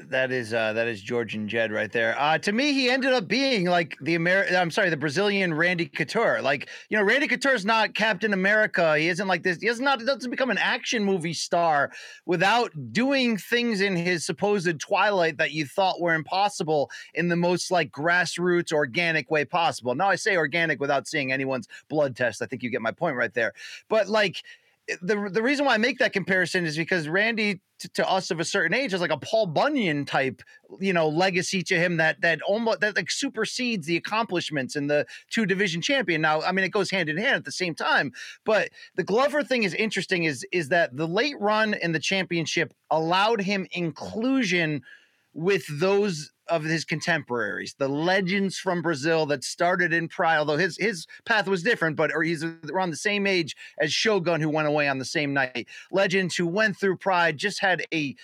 That 0.00 0.32
is 0.32 0.52
uh, 0.52 0.72
that 0.72 0.88
is 0.88 1.00
George 1.00 1.36
and 1.36 1.48
Jed 1.48 1.70
right 1.70 1.90
there. 1.90 2.18
Uh, 2.18 2.36
to 2.38 2.50
me, 2.50 2.72
he 2.72 2.90
ended 2.90 3.12
up 3.12 3.28
being 3.28 3.66
like 3.66 3.96
the 4.00 4.16
American. 4.16 4.56
I'm 4.56 4.72
sorry, 4.72 4.90
the 4.90 4.96
Brazilian 4.96 5.54
Randy 5.54 5.86
Couture. 5.86 6.42
Like 6.42 6.68
you 6.88 6.98
know, 6.98 7.04
Randy 7.04 7.28
Couture 7.28 7.54
is 7.54 7.64
not 7.64 7.94
Captain 7.94 8.32
America. 8.32 8.98
He 8.98 9.06
isn't 9.06 9.28
like 9.28 9.44
this. 9.44 9.58
He 9.58 9.68
does 9.68 9.78
not 9.78 10.04
doesn't 10.04 10.32
become 10.32 10.50
an 10.50 10.58
action 10.58 11.04
movie 11.04 11.32
star 11.32 11.92
without 12.26 12.72
doing 12.90 13.36
things 13.36 13.80
in 13.82 13.94
his 13.94 14.26
supposed 14.26 14.80
twilight 14.80 15.36
that 15.38 15.52
you 15.52 15.64
thought 15.64 16.00
were 16.00 16.14
impossible 16.14 16.90
in 17.14 17.28
the 17.28 17.36
most 17.36 17.70
like 17.70 17.92
grassroots, 17.92 18.72
organic 18.72 19.30
way 19.30 19.44
possible. 19.44 19.94
Now 19.94 20.08
I 20.08 20.16
say 20.16 20.36
organic 20.36 20.80
without 20.80 21.06
seeing 21.06 21.30
anyone's 21.30 21.68
blood 21.88 22.16
test. 22.16 22.42
I 22.42 22.46
think 22.46 22.64
you 22.64 22.70
get 22.70 22.82
my 22.82 22.90
point 22.90 23.14
right 23.14 23.32
there. 23.32 23.52
But 23.88 24.08
like 24.08 24.42
the 25.00 25.30
the 25.32 25.42
reason 25.42 25.64
why 25.64 25.74
I 25.74 25.78
make 25.78 25.98
that 25.98 26.12
comparison 26.12 26.66
is 26.66 26.76
because 26.76 27.08
Randy 27.08 27.60
to, 27.80 27.88
to, 27.90 28.08
us 28.08 28.30
of 28.30 28.38
a 28.38 28.44
certain 28.44 28.74
age 28.74 28.92
is 28.92 29.00
like 29.00 29.10
a 29.10 29.16
Paul 29.16 29.46
Bunyan 29.46 30.04
type, 30.04 30.42
you 30.78 30.92
know, 30.92 31.08
legacy 31.08 31.62
to 31.62 31.76
him 31.76 31.96
that 31.96 32.20
that 32.20 32.42
almost 32.42 32.80
that 32.80 32.96
like 32.96 33.10
supersedes 33.10 33.86
the 33.86 33.96
accomplishments 33.96 34.76
in 34.76 34.86
the 34.86 35.06
two 35.30 35.46
division 35.46 35.80
champion. 35.80 36.20
Now, 36.20 36.42
I 36.42 36.52
mean, 36.52 36.64
it 36.64 36.70
goes 36.70 36.90
hand 36.90 37.08
in 37.08 37.16
hand 37.16 37.36
at 37.36 37.44
the 37.44 37.52
same 37.52 37.74
time, 37.74 38.12
but 38.44 38.70
the 38.94 39.04
Glover 39.04 39.42
thing 39.42 39.62
is 39.62 39.74
interesting. 39.74 40.24
Is 40.24 40.46
is 40.52 40.68
that 40.68 40.96
the 40.96 41.08
late 41.08 41.40
run 41.40 41.74
in 41.74 41.92
the 41.92 42.00
championship 42.00 42.74
allowed 42.90 43.40
him 43.40 43.66
inclusion 43.72 44.82
with 45.32 45.64
those 45.80 46.30
of 46.48 46.64
his 46.64 46.84
contemporaries, 46.84 47.74
the 47.78 47.88
legends 47.88 48.58
from 48.58 48.82
Brazil 48.82 49.26
that 49.26 49.44
started 49.44 49.92
in 49.92 50.08
Pride, 50.08 50.38
although 50.38 50.56
his 50.56 50.76
his 50.76 51.06
path 51.24 51.48
was 51.48 51.62
different, 51.62 51.96
but 51.96 52.12
or 52.14 52.22
he's 52.22 52.44
around 52.44 52.90
the 52.90 52.96
same 52.96 53.26
age 53.26 53.56
as 53.80 53.92
Shogun, 53.92 54.40
who 54.40 54.50
went 54.50 54.68
away 54.68 54.88
on 54.88 54.98
the 54.98 55.04
same 55.04 55.32
night. 55.32 55.66
Legends 55.90 56.36
who 56.36 56.46
went 56.46 56.76
through 56.76 56.96
Pride 56.96 57.36
just 57.36 57.60
had 57.60 57.84
a 57.92 58.14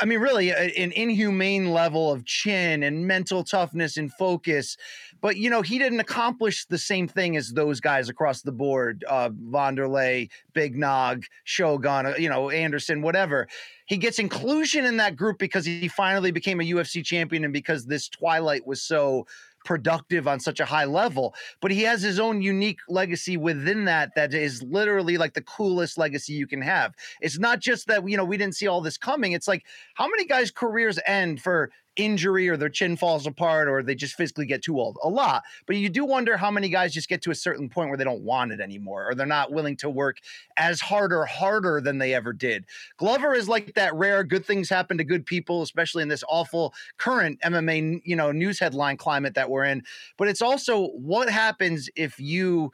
I 0.00 0.06
mean, 0.06 0.20
really, 0.20 0.50
an 0.50 0.92
inhumane 0.92 1.70
level 1.70 2.10
of 2.10 2.24
chin 2.24 2.82
and 2.82 3.06
mental 3.06 3.44
toughness 3.44 3.98
and 3.98 4.10
focus. 4.14 4.78
But, 5.20 5.36
you 5.36 5.50
know, 5.50 5.60
he 5.60 5.78
didn't 5.78 6.00
accomplish 6.00 6.64
the 6.64 6.78
same 6.78 7.06
thing 7.06 7.36
as 7.36 7.50
those 7.50 7.80
guys 7.80 8.08
across 8.08 8.40
the 8.40 8.52
board 8.52 9.04
uh, 9.08 9.28
Wanderlei, 9.28 10.30
Big 10.54 10.76
Nog, 10.76 11.24
Shogun, 11.44 12.06
uh, 12.06 12.14
you 12.18 12.30
know, 12.30 12.48
Anderson, 12.48 13.02
whatever. 13.02 13.46
He 13.86 13.96
gets 13.96 14.18
inclusion 14.18 14.84
in 14.84 14.96
that 14.96 15.16
group 15.16 15.38
because 15.38 15.64
he 15.64 15.88
finally 15.88 16.30
became 16.30 16.60
a 16.60 16.64
UFC 16.64 17.04
champion 17.04 17.44
and 17.44 17.52
because 17.52 17.86
this 17.86 18.08
Twilight 18.08 18.66
was 18.66 18.82
so 18.82 19.26
productive 19.64 20.28
on 20.28 20.38
such 20.38 20.60
a 20.60 20.64
high 20.64 20.84
level, 20.84 21.34
but 21.60 21.70
he 21.70 21.82
has 21.82 22.02
his 22.02 22.20
own 22.20 22.42
unique 22.42 22.78
legacy 22.88 23.36
within 23.36 23.86
that 23.86 24.14
that 24.14 24.34
is 24.34 24.62
literally 24.62 25.16
like 25.16 25.34
the 25.34 25.42
coolest 25.42 25.98
legacy 25.98 26.34
you 26.34 26.46
can 26.46 26.62
have. 26.62 26.94
It's 27.20 27.38
not 27.38 27.60
just 27.60 27.86
that 27.88 28.08
you 28.08 28.16
know 28.16 28.24
we 28.24 28.36
didn't 28.36 28.54
see 28.54 28.66
all 28.66 28.80
this 28.80 28.98
coming. 28.98 29.32
It's 29.32 29.48
like 29.48 29.64
how 29.94 30.06
many 30.08 30.26
guys' 30.26 30.50
careers 30.50 30.98
end 31.06 31.42
for 31.42 31.70
injury 31.96 32.48
or 32.48 32.56
their 32.56 32.68
chin 32.68 32.96
falls 32.96 33.26
apart 33.26 33.68
or 33.68 33.82
they 33.82 33.94
just 33.94 34.14
physically 34.14 34.46
get 34.46 34.62
too 34.62 34.78
old. 34.78 34.98
A 35.02 35.08
lot. 35.08 35.42
But 35.66 35.76
you 35.76 35.88
do 35.88 36.04
wonder 36.04 36.36
how 36.36 36.50
many 36.50 36.68
guys 36.68 36.92
just 36.92 37.08
get 37.08 37.22
to 37.22 37.30
a 37.30 37.34
certain 37.34 37.68
point 37.68 37.88
where 37.88 37.98
they 37.98 38.04
don't 38.04 38.22
want 38.22 38.52
it 38.52 38.60
anymore 38.60 39.08
or 39.08 39.14
they're 39.14 39.26
not 39.26 39.52
willing 39.52 39.76
to 39.78 39.90
work 39.90 40.18
as 40.56 40.80
hard 40.80 41.12
or 41.12 41.24
harder 41.24 41.80
than 41.80 41.98
they 41.98 42.14
ever 42.14 42.32
did. 42.32 42.64
Glover 42.96 43.34
is 43.34 43.48
like 43.48 43.74
that 43.74 43.94
rare 43.94 44.24
good 44.24 44.44
things 44.44 44.68
happen 44.68 44.98
to 44.98 45.04
good 45.04 45.24
people, 45.26 45.62
especially 45.62 46.02
in 46.02 46.08
this 46.08 46.24
awful 46.28 46.74
current 46.98 47.40
MMA, 47.42 48.00
you 48.04 48.16
know, 48.16 48.32
news 48.32 48.58
headline 48.58 48.96
climate 48.96 49.34
that 49.34 49.50
we're 49.50 49.64
in. 49.64 49.82
But 50.16 50.28
it's 50.28 50.42
also 50.42 50.88
what 50.88 51.28
happens 51.28 51.88
if 51.96 52.18
you 52.18 52.72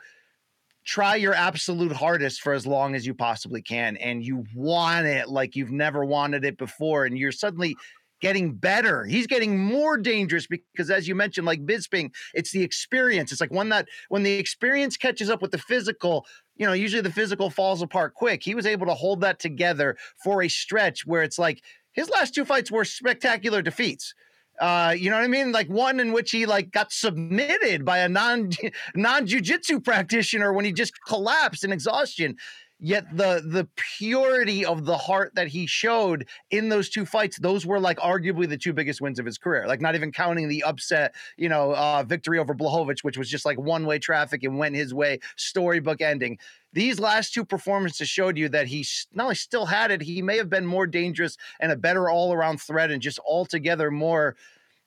try 0.84 1.14
your 1.14 1.34
absolute 1.34 1.92
hardest 1.92 2.40
for 2.40 2.52
as 2.52 2.66
long 2.66 2.94
as 2.94 3.06
you 3.06 3.14
possibly 3.14 3.60
can 3.60 3.96
and 3.98 4.24
you 4.24 4.44
want 4.54 5.06
it 5.06 5.28
like 5.28 5.54
you've 5.54 5.70
never 5.70 6.04
wanted 6.04 6.44
it 6.44 6.56
before 6.56 7.04
and 7.04 7.18
you're 7.18 7.30
suddenly 7.30 7.76
getting 8.20 8.54
better. 8.54 9.04
He's 9.04 9.26
getting 9.26 9.58
more 9.58 9.96
dangerous 9.96 10.46
because, 10.46 10.90
as 10.90 11.08
you 11.08 11.14
mentioned, 11.14 11.46
like 11.46 11.64
Bisping, 11.64 12.12
it's 12.34 12.52
the 12.52 12.62
experience. 12.62 13.32
It's 13.32 13.40
like 13.40 13.52
when 13.52 13.68
that 13.70 13.88
when 14.08 14.22
the 14.22 14.32
experience 14.32 14.96
catches 14.96 15.30
up 15.30 15.42
with 15.42 15.50
the 15.50 15.58
physical, 15.58 16.26
you 16.56 16.66
know, 16.66 16.72
usually 16.72 17.02
the 17.02 17.12
physical 17.12 17.50
falls 17.50 17.82
apart 17.82 18.14
quick. 18.14 18.42
He 18.42 18.54
was 18.54 18.66
able 18.66 18.86
to 18.86 18.94
hold 18.94 19.20
that 19.22 19.38
together 19.38 19.96
for 20.22 20.42
a 20.42 20.48
stretch 20.48 21.06
where 21.06 21.22
it's 21.22 21.38
like 21.38 21.62
his 21.92 22.08
last 22.10 22.34
two 22.34 22.44
fights 22.44 22.70
were 22.70 22.84
spectacular 22.84 23.62
defeats. 23.62 24.14
Uh, 24.60 24.94
you 24.96 25.08
know 25.08 25.16
what 25.16 25.24
I 25.24 25.28
mean? 25.28 25.52
Like 25.52 25.68
one 25.68 26.00
in 26.00 26.12
which 26.12 26.30
he 26.30 26.44
like 26.44 26.70
got 26.70 26.92
submitted 26.92 27.84
by 27.84 27.98
a 27.98 28.08
non 28.08 28.50
non 28.94 29.26
jujitsu 29.26 29.82
practitioner 29.82 30.52
when 30.52 30.66
he 30.66 30.72
just 30.72 30.92
collapsed 31.06 31.64
in 31.64 31.72
exhaustion 31.72 32.36
yet 32.80 33.04
the 33.16 33.42
the 33.44 33.68
purity 33.76 34.64
of 34.64 34.84
the 34.84 34.96
heart 34.96 35.34
that 35.34 35.48
he 35.48 35.66
showed 35.66 36.26
in 36.50 36.68
those 36.68 36.88
two 36.88 37.04
fights 37.04 37.38
those 37.38 37.66
were 37.66 37.78
like 37.78 37.98
arguably 37.98 38.48
the 38.48 38.56
two 38.56 38.72
biggest 38.72 39.00
wins 39.00 39.18
of 39.18 39.26
his 39.26 39.38
career. 39.38 39.66
Like 39.66 39.80
not 39.80 39.94
even 39.94 40.12
counting 40.12 40.48
the 40.48 40.62
upset 40.64 41.14
you 41.36 41.48
know 41.48 41.74
uh, 41.74 42.02
victory 42.06 42.38
over 42.38 42.54
Blachowicz 42.54 43.04
which 43.04 43.18
was 43.18 43.28
just 43.28 43.44
like 43.44 43.58
one 43.58 43.86
way 43.86 43.98
traffic 43.98 44.42
and 44.42 44.58
went 44.58 44.74
his 44.74 44.94
way 44.94 45.20
storybook 45.36 46.00
ending. 46.00 46.38
These 46.72 47.00
last 47.00 47.34
two 47.34 47.44
performances 47.44 48.08
showed 48.08 48.38
you 48.38 48.48
that 48.50 48.68
he 48.68 48.86
not 49.12 49.24
only 49.24 49.34
still 49.34 49.66
had 49.66 49.90
it 49.90 50.02
he 50.02 50.22
may 50.22 50.36
have 50.36 50.50
been 50.50 50.66
more 50.66 50.86
dangerous 50.86 51.36
and 51.60 51.72
a 51.72 51.76
better 51.76 52.08
all-around 52.08 52.60
threat 52.60 52.90
and 52.90 53.02
just 53.02 53.18
altogether 53.20 53.90
more 53.90 54.36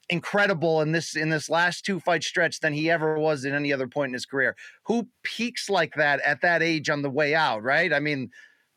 incredible 0.10 0.82
in 0.82 0.92
this 0.92 1.16
in 1.16 1.30
this 1.30 1.50
last 1.50 1.86
two 1.86 2.00
fight 2.00 2.24
stretch 2.24 2.60
than 2.60 2.74
he 2.74 2.90
ever 2.90 3.18
was 3.18 3.46
in 3.46 3.54
any 3.54 3.72
other 3.72 3.88
point 3.88 4.10
in 4.10 4.14
his 4.14 4.26
career. 4.26 4.56
Who 4.86 5.08
peaks 5.24 5.70
like 5.70 5.96
that 5.96 6.20
at 6.22 6.42
that 6.42 6.62
age 6.62 6.90
on 6.90 7.02
the 7.02 7.10
way 7.10 7.36
out, 7.36 7.64
right? 7.64 7.92
I 7.94 8.00
mean, 8.00 8.30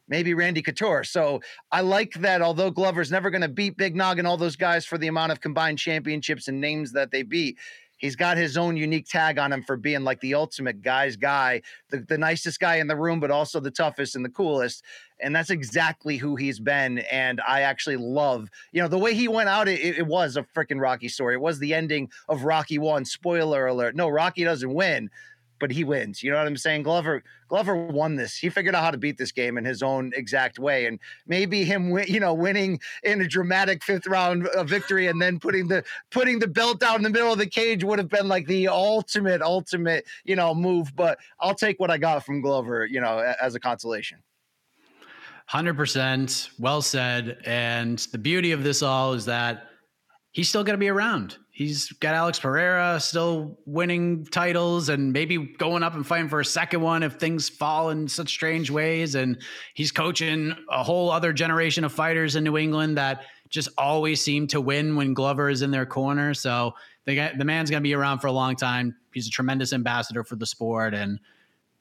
maybe 0.08 0.34
Randy 0.34 0.62
Couture. 0.62 1.04
So 1.04 1.40
I 1.72 1.80
like 1.80 2.14
that 2.14 2.42
although 2.42 2.70
Glover's 2.70 3.10
never 3.10 3.30
going 3.30 3.42
to 3.42 3.48
beat 3.48 3.76
Big 3.76 3.96
Nog 3.96 4.18
and 4.18 4.26
all 4.26 4.36
those 4.36 4.56
guys 4.56 4.86
for 4.86 4.98
the 4.98 5.08
amount 5.08 5.32
of 5.32 5.40
combined 5.40 5.78
championships 5.78 6.48
and 6.48 6.60
names 6.60 6.92
that 6.92 7.10
they 7.10 7.22
beat, 7.22 7.58
he's 7.96 8.16
got 8.16 8.36
his 8.36 8.56
own 8.56 8.76
unique 8.76 9.06
tag 9.08 9.38
on 9.38 9.52
him 9.52 9.62
for 9.62 9.76
being 9.76 10.02
like 10.02 10.20
the 10.20 10.34
ultimate 10.34 10.82
guy's 10.82 11.16
guy, 11.16 11.62
the, 11.90 11.98
the 11.98 12.18
nicest 12.18 12.60
guy 12.60 12.76
in 12.76 12.86
the 12.86 12.96
room, 12.96 13.20
but 13.20 13.30
also 13.30 13.60
the 13.60 13.70
toughest 13.70 14.16
and 14.16 14.24
the 14.24 14.30
coolest. 14.30 14.84
And 15.20 15.34
that's 15.34 15.50
exactly 15.50 16.16
who 16.16 16.36
he's 16.36 16.60
been. 16.60 16.98
And 17.10 17.40
I 17.46 17.62
actually 17.62 17.96
love, 17.96 18.50
you 18.72 18.82
know, 18.82 18.88
the 18.88 18.98
way 18.98 19.14
he 19.14 19.28
went 19.28 19.48
out, 19.48 19.68
it, 19.68 19.80
it 19.80 20.06
was 20.06 20.36
a 20.36 20.42
freaking 20.42 20.80
Rocky 20.80 21.08
story. 21.08 21.34
It 21.34 21.40
was 21.40 21.58
the 21.58 21.72
ending 21.72 22.10
of 22.28 22.44
Rocky 22.44 22.78
One. 22.78 23.04
Spoiler 23.04 23.66
alert. 23.66 23.96
No, 23.96 24.08
Rocky 24.08 24.44
doesn't 24.44 24.72
win. 24.72 25.10
But 25.58 25.70
he 25.70 25.84
wins. 25.84 26.22
You 26.22 26.30
know 26.30 26.38
what 26.38 26.46
I'm 26.46 26.56
saying? 26.56 26.82
Glover 26.82 27.22
Glover 27.48 27.76
won 27.76 28.16
this. 28.16 28.36
He 28.36 28.48
figured 28.48 28.74
out 28.74 28.82
how 28.82 28.90
to 28.90 28.98
beat 28.98 29.18
this 29.18 29.32
game 29.32 29.56
in 29.56 29.64
his 29.64 29.82
own 29.82 30.12
exact 30.14 30.58
way, 30.58 30.86
and 30.86 30.98
maybe 31.26 31.64
him, 31.64 31.90
win, 31.90 32.06
you 32.08 32.20
know, 32.20 32.34
winning 32.34 32.80
in 33.04 33.20
a 33.20 33.28
dramatic 33.28 33.84
fifth 33.84 34.06
round 34.06 34.46
uh, 34.48 34.64
victory 34.64 35.06
and 35.06 35.20
then 35.20 35.38
putting 35.38 35.68
the 35.68 35.84
putting 36.10 36.38
the 36.38 36.48
belt 36.48 36.80
down 36.80 36.96
in 36.96 37.02
the 37.02 37.10
middle 37.10 37.32
of 37.32 37.38
the 37.38 37.46
cage 37.46 37.84
would 37.84 37.98
have 37.98 38.08
been 38.08 38.28
like 38.28 38.46
the 38.46 38.68
ultimate, 38.68 39.42
ultimate, 39.42 40.04
you 40.24 40.36
know, 40.36 40.54
move. 40.54 40.94
But 40.96 41.18
I'll 41.40 41.54
take 41.54 41.78
what 41.78 41.90
I 41.90 41.98
got 41.98 42.24
from 42.24 42.40
Glover, 42.40 42.86
you 42.86 43.00
know, 43.00 43.18
as 43.40 43.54
a 43.54 43.60
consolation. 43.60 44.18
100% 45.50 46.50
well 46.58 46.82
said. 46.82 47.38
And 47.44 47.98
the 48.10 48.18
beauty 48.18 48.52
of 48.52 48.64
this 48.64 48.82
all 48.82 49.12
is 49.12 49.26
that 49.26 49.68
he's 50.32 50.48
still 50.48 50.64
going 50.64 50.74
to 50.74 50.78
be 50.78 50.88
around. 50.88 51.36
He's 51.56 51.90
got 51.90 52.14
Alex 52.14 52.38
Pereira 52.38 53.00
still 53.00 53.56
winning 53.64 54.26
titles 54.26 54.90
and 54.90 55.10
maybe 55.10 55.38
going 55.38 55.82
up 55.82 55.94
and 55.94 56.06
fighting 56.06 56.28
for 56.28 56.38
a 56.38 56.44
second 56.44 56.82
one 56.82 57.02
if 57.02 57.14
things 57.14 57.48
fall 57.48 57.88
in 57.88 58.08
such 58.08 58.28
strange 58.28 58.70
ways. 58.70 59.14
And 59.14 59.38
he's 59.72 59.90
coaching 59.90 60.54
a 60.70 60.82
whole 60.82 61.10
other 61.10 61.32
generation 61.32 61.82
of 61.82 61.94
fighters 61.94 62.36
in 62.36 62.44
New 62.44 62.58
England 62.58 62.98
that 62.98 63.22
just 63.48 63.70
always 63.78 64.20
seem 64.20 64.46
to 64.48 64.60
win 64.60 64.96
when 64.96 65.14
Glover 65.14 65.48
is 65.48 65.62
in 65.62 65.70
their 65.70 65.86
corner. 65.86 66.34
So 66.34 66.74
the, 67.06 67.32
the 67.38 67.44
man's 67.46 67.70
going 67.70 67.82
to 67.82 67.88
be 67.88 67.94
around 67.94 68.18
for 68.18 68.26
a 68.26 68.32
long 68.32 68.54
time. 68.54 68.94
He's 69.14 69.26
a 69.26 69.30
tremendous 69.30 69.72
ambassador 69.72 70.24
for 70.24 70.36
the 70.36 70.44
sport. 70.44 70.92
And 70.92 71.18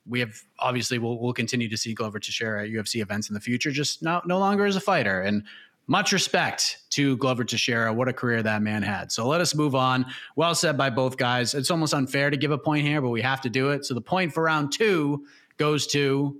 we 0.08 0.22
have 0.22 0.42
obviously 0.58 1.00
we'll, 1.00 1.20
we'll 1.20 1.34
continue 1.34 1.68
to 1.68 1.76
see 1.76 1.94
Glover 1.94 2.20
Teixeira 2.20 2.64
at 2.64 2.70
UFC 2.70 3.02
events 3.02 3.28
in 3.30 3.34
the 3.34 3.42
future, 3.42 3.72
just 3.72 4.02
no, 4.02 4.22
no 4.26 4.40
longer 4.40 4.66
as 4.66 4.78
a 4.78 4.82
fighter. 4.82 5.20
And 5.20 5.44
much 5.88 6.12
respect 6.12 6.80
to 6.92 7.18
Glover 7.18 7.44
Teixeira. 7.44 7.94
What 7.94 8.08
a 8.08 8.14
career 8.14 8.42
that 8.44 8.62
man 8.62 8.82
had. 8.82 9.12
So 9.12 9.28
let 9.28 9.42
us 9.42 9.54
move 9.54 9.76
on. 9.76 10.06
Well 10.36 10.56
said 10.56 10.78
by 10.78 10.90
both 10.90 11.18
guys. 11.18 11.54
It's 11.54 11.70
almost 11.70 11.94
unfair 11.94 12.30
to 12.30 12.38
give 12.38 12.52
a 12.52 12.58
point 12.58 12.86
here, 12.86 13.02
but 13.02 13.10
we 13.10 13.22
have 13.22 13.42
to 13.42 13.50
do 13.50 13.70
it. 13.70 13.86
So 13.86 13.94
the 13.94 14.02
point 14.02 14.34
for 14.34 14.44
round 14.44 14.72
two 14.72 15.26
goes 15.58 15.88
to. 15.88 16.38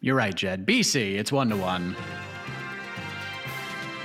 You're 0.00 0.16
right, 0.16 0.34
Jed. 0.34 0.66
BC, 0.66 1.14
it's 1.14 1.30
one 1.30 1.48
to 1.48 1.56
one. 1.56 1.94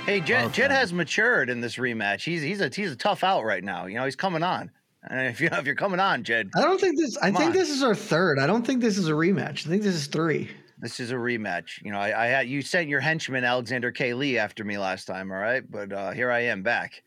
Hey, 0.06 0.20
Jed, 0.20 0.46
okay. 0.46 0.54
Jed 0.54 0.70
has 0.70 0.92
matured 0.92 1.50
in 1.50 1.60
this 1.60 1.76
rematch. 1.76 2.22
He's 2.22 2.40
he's 2.40 2.60
a 2.60 2.70
he's 2.72 2.92
a 2.92 2.96
tough 2.96 3.22
out 3.24 3.44
right 3.44 3.62
now. 3.62 3.86
You 3.86 3.96
know, 3.96 4.04
he's 4.04 4.16
coming 4.16 4.42
on. 4.42 4.70
And 5.08 5.26
if 5.26 5.40
you 5.40 5.48
if 5.52 5.66
you're 5.66 5.74
coming 5.74 6.00
on, 6.00 6.24
Jed, 6.24 6.50
I 6.54 6.62
don't 6.62 6.80
think 6.80 6.98
this. 6.98 7.16
I 7.18 7.30
think 7.30 7.50
on. 7.50 7.52
this 7.52 7.70
is 7.70 7.82
our 7.82 7.94
third. 7.94 8.38
I 8.38 8.46
don't 8.46 8.66
think 8.66 8.80
this 8.80 8.98
is 8.98 9.08
a 9.08 9.12
rematch. 9.12 9.66
I 9.66 9.70
think 9.70 9.82
this 9.82 9.94
is 9.94 10.06
three. 10.06 10.50
This 10.80 11.00
is 11.00 11.10
a 11.10 11.16
rematch. 11.16 11.82
You 11.82 11.90
know, 11.90 11.98
I, 11.98 12.24
I 12.24 12.26
had 12.26 12.48
you 12.48 12.62
sent 12.62 12.88
your 12.88 13.00
henchman 13.00 13.44
Alexander 13.44 13.90
K. 13.90 14.14
Lee 14.14 14.38
after 14.38 14.64
me 14.64 14.78
last 14.78 15.06
time. 15.06 15.32
All 15.32 15.38
right, 15.38 15.68
but 15.68 15.92
uh, 15.92 16.10
here 16.12 16.30
I 16.30 16.40
am 16.40 16.62
back. 16.62 17.02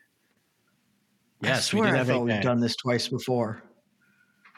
Yes, 1.42 1.58
I 1.58 1.62
swear 1.62 1.96
I 1.96 2.04
thought 2.04 2.24
we've 2.24 2.42
done 2.42 2.60
this 2.60 2.76
twice 2.76 3.08
before. 3.08 3.64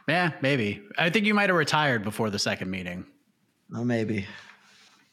Yeah, 0.08 0.32
maybe. 0.42 0.82
I 0.98 1.10
think 1.10 1.26
you 1.26 1.34
might 1.34 1.50
have 1.50 1.56
retired 1.56 2.04
before 2.04 2.30
the 2.30 2.40
second 2.40 2.70
meeting. 2.70 3.06
Oh, 3.74 3.86
maybe. 3.86 4.26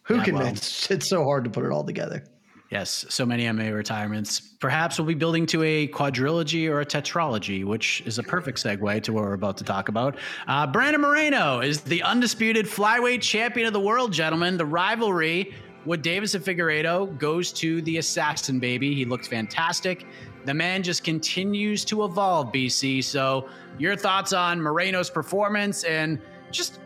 Who 0.03 0.17
yeah, 0.17 0.25
can? 0.25 0.35
Well, 0.35 0.47
it's, 0.47 0.91
it's 0.91 1.09
so 1.09 1.23
hard 1.25 1.45
to 1.45 1.51
put 1.51 1.65
it 1.65 1.71
all 1.71 1.85
together. 1.85 2.25
Yes, 2.71 3.05
so 3.09 3.27
many 3.27 3.47
MMA 3.47 3.75
retirements. 3.75 4.39
Perhaps 4.39 4.97
we'll 4.97 5.09
be 5.09 5.15
building 5.15 5.45
to 5.47 5.65
a 5.65 5.89
quadrilogy 5.89 6.69
or 6.69 6.81
a 6.81 6.87
tetralogy, 6.87 7.65
which 7.65 8.01
is 8.07 8.21
a 8.21 8.23
perfect 8.23 8.63
segue 8.63 9.03
to 9.03 9.13
what 9.13 9.25
we're 9.25 9.33
about 9.33 9.57
to 9.57 9.65
talk 9.65 9.89
about. 9.89 10.17
Uh, 10.47 10.69
Brandon 10.69 11.01
Moreno 11.01 11.59
is 11.59 11.81
the 11.81 12.01
undisputed 12.05 12.67
flyweight 12.67 13.23
champion 13.23 13.67
of 13.67 13.73
the 13.73 13.81
world, 13.81 14.13
gentlemen. 14.13 14.57
The 14.57 14.67
rivalry 14.67 15.53
with 15.85 16.05
Deiveson 16.05 16.43
Figueiredo 16.43 17.19
goes 17.19 17.53
to 17.55 17.83
the 17.83 17.99
assassin 17.99 18.61
baby. 18.61 18.95
He 18.95 19.05
looked 19.05 19.27
fantastic. 19.27 20.07
The 20.45 20.55
man 20.55 20.85
just 20.85 21.03
continues 21.03 21.85
to 21.87 22.05
evolve, 22.05 22.53
BC. 22.53 23.03
So, 23.03 23.49
your 23.79 23.97
thoughts 23.97 24.33
on 24.33 24.63
Moreno's 24.63 25.11
performance 25.11 25.83
and 25.83 26.21
just 26.53 26.79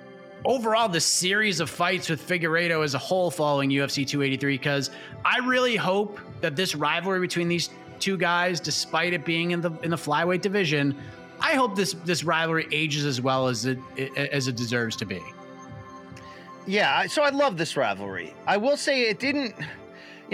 overall 0.44 0.88
the 0.88 1.00
series 1.00 1.60
of 1.60 1.70
fights 1.70 2.08
with 2.08 2.26
Figueiredo 2.26 2.84
as 2.84 2.94
a 2.94 2.98
whole 2.98 3.30
following 3.30 3.70
UFC 3.70 4.06
283 4.06 4.54
because 4.58 4.90
I 5.24 5.38
really 5.38 5.76
hope 5.76 6.20
that 6.40 6.56
this 6.56 6.74
rivalry 6.74 7.20
between 7.20 7.48
these 7.48 7.70
two 7.98 8.16
guys, 8.16 8.60
despite 8.60 9.12
it 9.12 9.24
being 9.24 9.52
in 9.52 9.60
the 9.60 9.72
in 9.82 9.90
the 9.90 9.96
flyweight 9.96 10.42
division, 10.42 10.96
I 11.40 11.54
hope 11.54 11.76
this 11.76 11.94
this 12.04 12.24
rivalry 12.24 12.66
ages 12.72 13.04
as 13.04 13.20
well 13.20 13.48
as 13.48 13.64
it 13.66 13.78
as 14.16 14.48
it 14.48 14.56
deserves 14.56 14.96
to 14.96 15.06
be. 15.06 15.22
Yeah, 16.66 17.06
so 17.06 17.22
I 17.22 17.28
love 17.28 17.56
this 17.58 17.76
rivalry. 17.76 18.34
I 18.46 18.56
will 18.56 18.76
say 18.76 19.02
it 19.02 19.20
didn't 19.20 19.54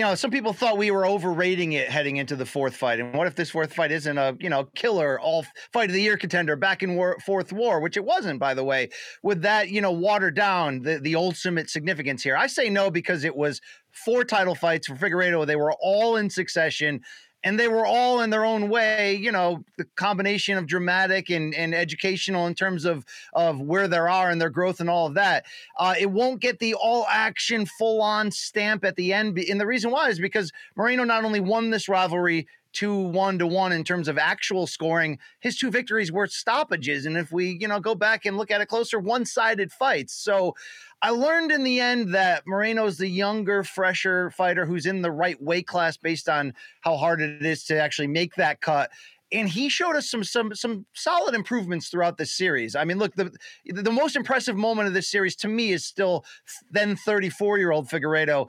you 0.01 0.07
know, 0.07 0.14
some 0.14 0.30
people 0.30 0.55
thought 0.55 0.78
we 0.78 0.90
were 0.90 1.05
overrating 1.05 1.72
it 1.72 1.90
heading 1.90 2.16
into 2.16 2.34
the 2.34 2.46
fourth 2.46 2.74
fight. 2.74 3.01
And 3.01 3.14
what 3.14 3.26
if 3.26 3.34
this 3.34 3.51
fourth 3.51 3.74
fight 3.74 3.92
isn't 3.92 4.16
a, 4.16 4.34
you 4.40 4.48
know, 4.48 4.64
killer, 4.74 5.20
all 5.20 5.44
fight 5.74 5.90
of 5.90 5.92
the 5.92 6.01
year 6.01 6.16
contender 6.16 6.57
back 6.57 6.82
in 6.82 6.96
war, 6.96 7.18
fourth 7.26 7.53
war, 7.53 7.80
which 7.80 7.98
it 7.98 8.05
wasn't, 8.07 8.40
by 8.40 8.55
the 8.55 8.64
way. 8.64 8.88
Would 9.24 9.42
that, 9.42 9.68
you 9.68 9.82
know, 9.82 9.92
water 9.92 10.30
down 10.30 10.80
the, 10.80 11.01
the 11.01 11.16
ultimate 11.16 11.68
significance 11.68 12.22
here? 12.22 12.34
I 12.34 12.46
say 12.46 12.70
no 12.70 12.90
because 12.90 13.24
it 13.24 13.36
was 13.36 13.61
four 13.90 14.24
title 14.24 14.55
fights 14.55 14.86
for 14.86 14.94
Figueiredo. 14.94 15.46
They 15.46 15.57
were 15.57 15.74
all 15.82 16.16
in 16.16 16.30
succession 16.30 17.03
and 17.43 17.59
they 17.59 17.68
were 17.68 17.86
all 17.86 18.20
in 18.20 18.30
their 18.30 18.45
own 18.45 18.68
way, 18.68 19.14
you 19.14 19.32
know, 19.32 19.64
the 19.78 19.84
combination 19.97 20.59
of 20.59 20.66
dramatic 20.66 21.30
and, 21.30 21.55
and 21.55 21.74
educational 21.74 22.47
in 22.47 22.55
terms 22.55 22.84
of 22.84 23.05
of 23.32 23.61
where 23.61 23.88
they 23.88 23.99
are 23.99 24.30
and 24.30 24.41
their 24.41 24.51
growth 24.51 24.80
and 24.80 24.91
all 24.91 25.07
of 25.07 25.14
that. 25.14 25.45
Uh, 25.78 25.95
it 25.99 26.11
won't 26.11 26.41
get 26.41 26.59
the 26.59 26.74
all 26.74 27.07
action, 27.09 27.66
full 27.66 28.03
on 28.03 28.30
stamp 28.30 28.84
at 28.84 28.97
the 28.97 29.12
end. 29.12 29.38
And 29.38 29.61
the 29.61 29.66
reason 29.66 29.91
why 29.91 30.09
is 30.09 30.18
because 30.18 30.53
Moreno 30.76 31.05
not 31.05 31.24
only 31.24 31.41
won 31.41 31.70
this 31.70 31.88
rivalry 31.88 32.47
two 32.73 32.95
one 32.95 33.39
to 33.39 33.47
one 33.47 33.73
in 33.73 33.85
terms 33.85 34.09
of 34.09 34.18
actual 34.18 34.66
scoring. 34.66 35.18
His 35.41 35.59
two 35.59 35.71
victories 35.71 36.12
were 36.12 36.27
stoppages, 36.27 37.07
and 37.07 37.16
if 37.16 37.33
we 37.33 37.59
you 37.61 37.68
know 37.68 37.81
go 37.81 37.95
back 37.95 38.27
and 38.27 38.37
look 38.37 38.51
at 38.51 38.61
it 38.61 38.66
closer, 38.66 38.99
one 38.99 39.25
sided 39.25 39.73
fights. 39.73 40.14
So 40.14 40.55
I 41.03 41.11
learned 41.11 41.51
in 41.51 41.62
the 41.62 41.81
end 41.81 42.14
that 42.14 42.47
Moreno's 42.47 42.99
the 42.99 43.09
younger, 43.09 43.64
fresher 43.64 44.31
fighter 44.31 44.66
who's 44.66 44.87
in 44.87 45.03
the 45.03 45.11
right 45.11 45.41
weight 45.43 45.66
class 45.66 45.97
based 45.97 46.29
on 46.29 46.55
how 46.83 46.97
hard 46.97 47.21
it 47.21 47.45
is 47.45 47.64
to 47.64 47.81
actually 47.81 48.09
make 48.09 48.35
that 48.35 48.61
cut. 48.61 48.91
And 49.33 49.49
he 49.49 49.68
showed 49.68 49.97
us 49.97 50.11
some 50.11 50.25
some 50.25 50.55
some 50.55 50.87
solid 50.93 51.35
improvements 51.35 51.89
throughout 51.89 52.18
this 52.18 52.33
series. 52.33 52.75
I 52.75 52.85
mean, 52.85 52.99
look, 52.99 53.14
the 53.14 53.33
the 53.66 53.93
most 53.93 54.16
impressive 54.16 54.57
moment 54.57 54.89
of 54.89 54.95
this 54.95 55.09
series 55.09 55.37
to 55.37 55.49
me 55.49 55.73
is 55.73 55.85
still 55.85 56.25
then 56.71 56.97
34 56.97 57.59
year 57.59 57.71
old 57.71 57.89
Figueiredo 57.89 58.49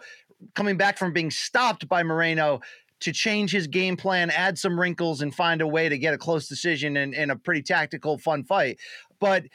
coming 0.55 0.78
back 0.78 0.97
from 0.97 1.13
being 1.13 1.32
stopped 1.32 1.88
by 1.88 2.03
Moreno 2.03 2.61
to 3.01 3.11
change 3.11 3.51
his 3.51 3.67
game 3.67 3.97
plan, 3.97 4.29
add 4.29 4.57
some 4.57 4.79
wrinkles, 4.79 5.21
and 5.21 5.33
find 5.33 5.61
a 5.61 5.67
way 5.67 5.89
to 5.89 5.97
get 5.97 6.13
a 6.13 6.17
close 6.17 6.47
decision 6.47 6.97
in, 6.97 7.13
in 7.13 7.29
a 7.29 7.35
pretty 7.35 7.61
tactical, 7.61 8.17
fun 8.17 8.43
fight. 8.43 8.79
But 9.19 9.45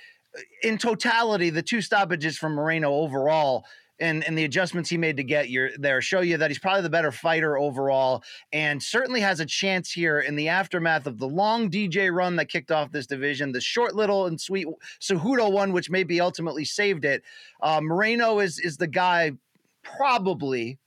in 0.62 0.78
totality, 0.78 1.51
the 1.51 1.62
two 1.62 1.80
stoppages 1.80 2.36
from 2.36 2.55
Moreno 2.55 2.92
overall 2.92 3.64
and 3.99 4.24
and 4.24 4.36
the 4.36 4.44
adjustments 4.44 4.90
he 4.90 4.99
made 4.99 5.16
to 5.16 5.24
get 5.24 5.49
you 5.49 5.70
there 5.78 6.01
show 6.03 6.20
you 6.20 6.36
that 6.36 6.51
he's 6.51 6.59
probably 6.59 6.82
the 6.82 6.90
better 6.90 7.11
fighter 7.11 7.57
overall 7.57 8.22
and 8.53 8.82
certainly 8.82 9.20
has 9.20 9.40
a 9.40 9.47
chance 9.47 9.90
here 9.90 10.20
in 10.20 10.36
the 10.36 10.49
aftermath 10.49 11.07
of 11.07 11.18
the 11.18 11.28
long 11.28 11.70
DJ 11.70 12.14
run 12.14 12.36
that 12.36 12.51
kicked 12.51 12.70
off 12.70 12.92
this 12.92 13.07
division, 13.07 13.53
the 13.53 13.61
short 13.61 13.94
little 13.94 14.26
and 14.26 14.40
sweet 14.40 14.66
Cejudo 15.01 15.51
one, 15.51 15.72
which 15.72 15.90
maybe 15.90 16.20
ultimately 16.20 16.64
saved 16.64 17.05
it. 17.05 17.22
Uh, 17.62 17.80
Moreno 17.80 18.38
is 18.38 18.59
is 18.59 18.76
the 18.76 18.86
guy 18.86 19.32
probably 19.82 20.78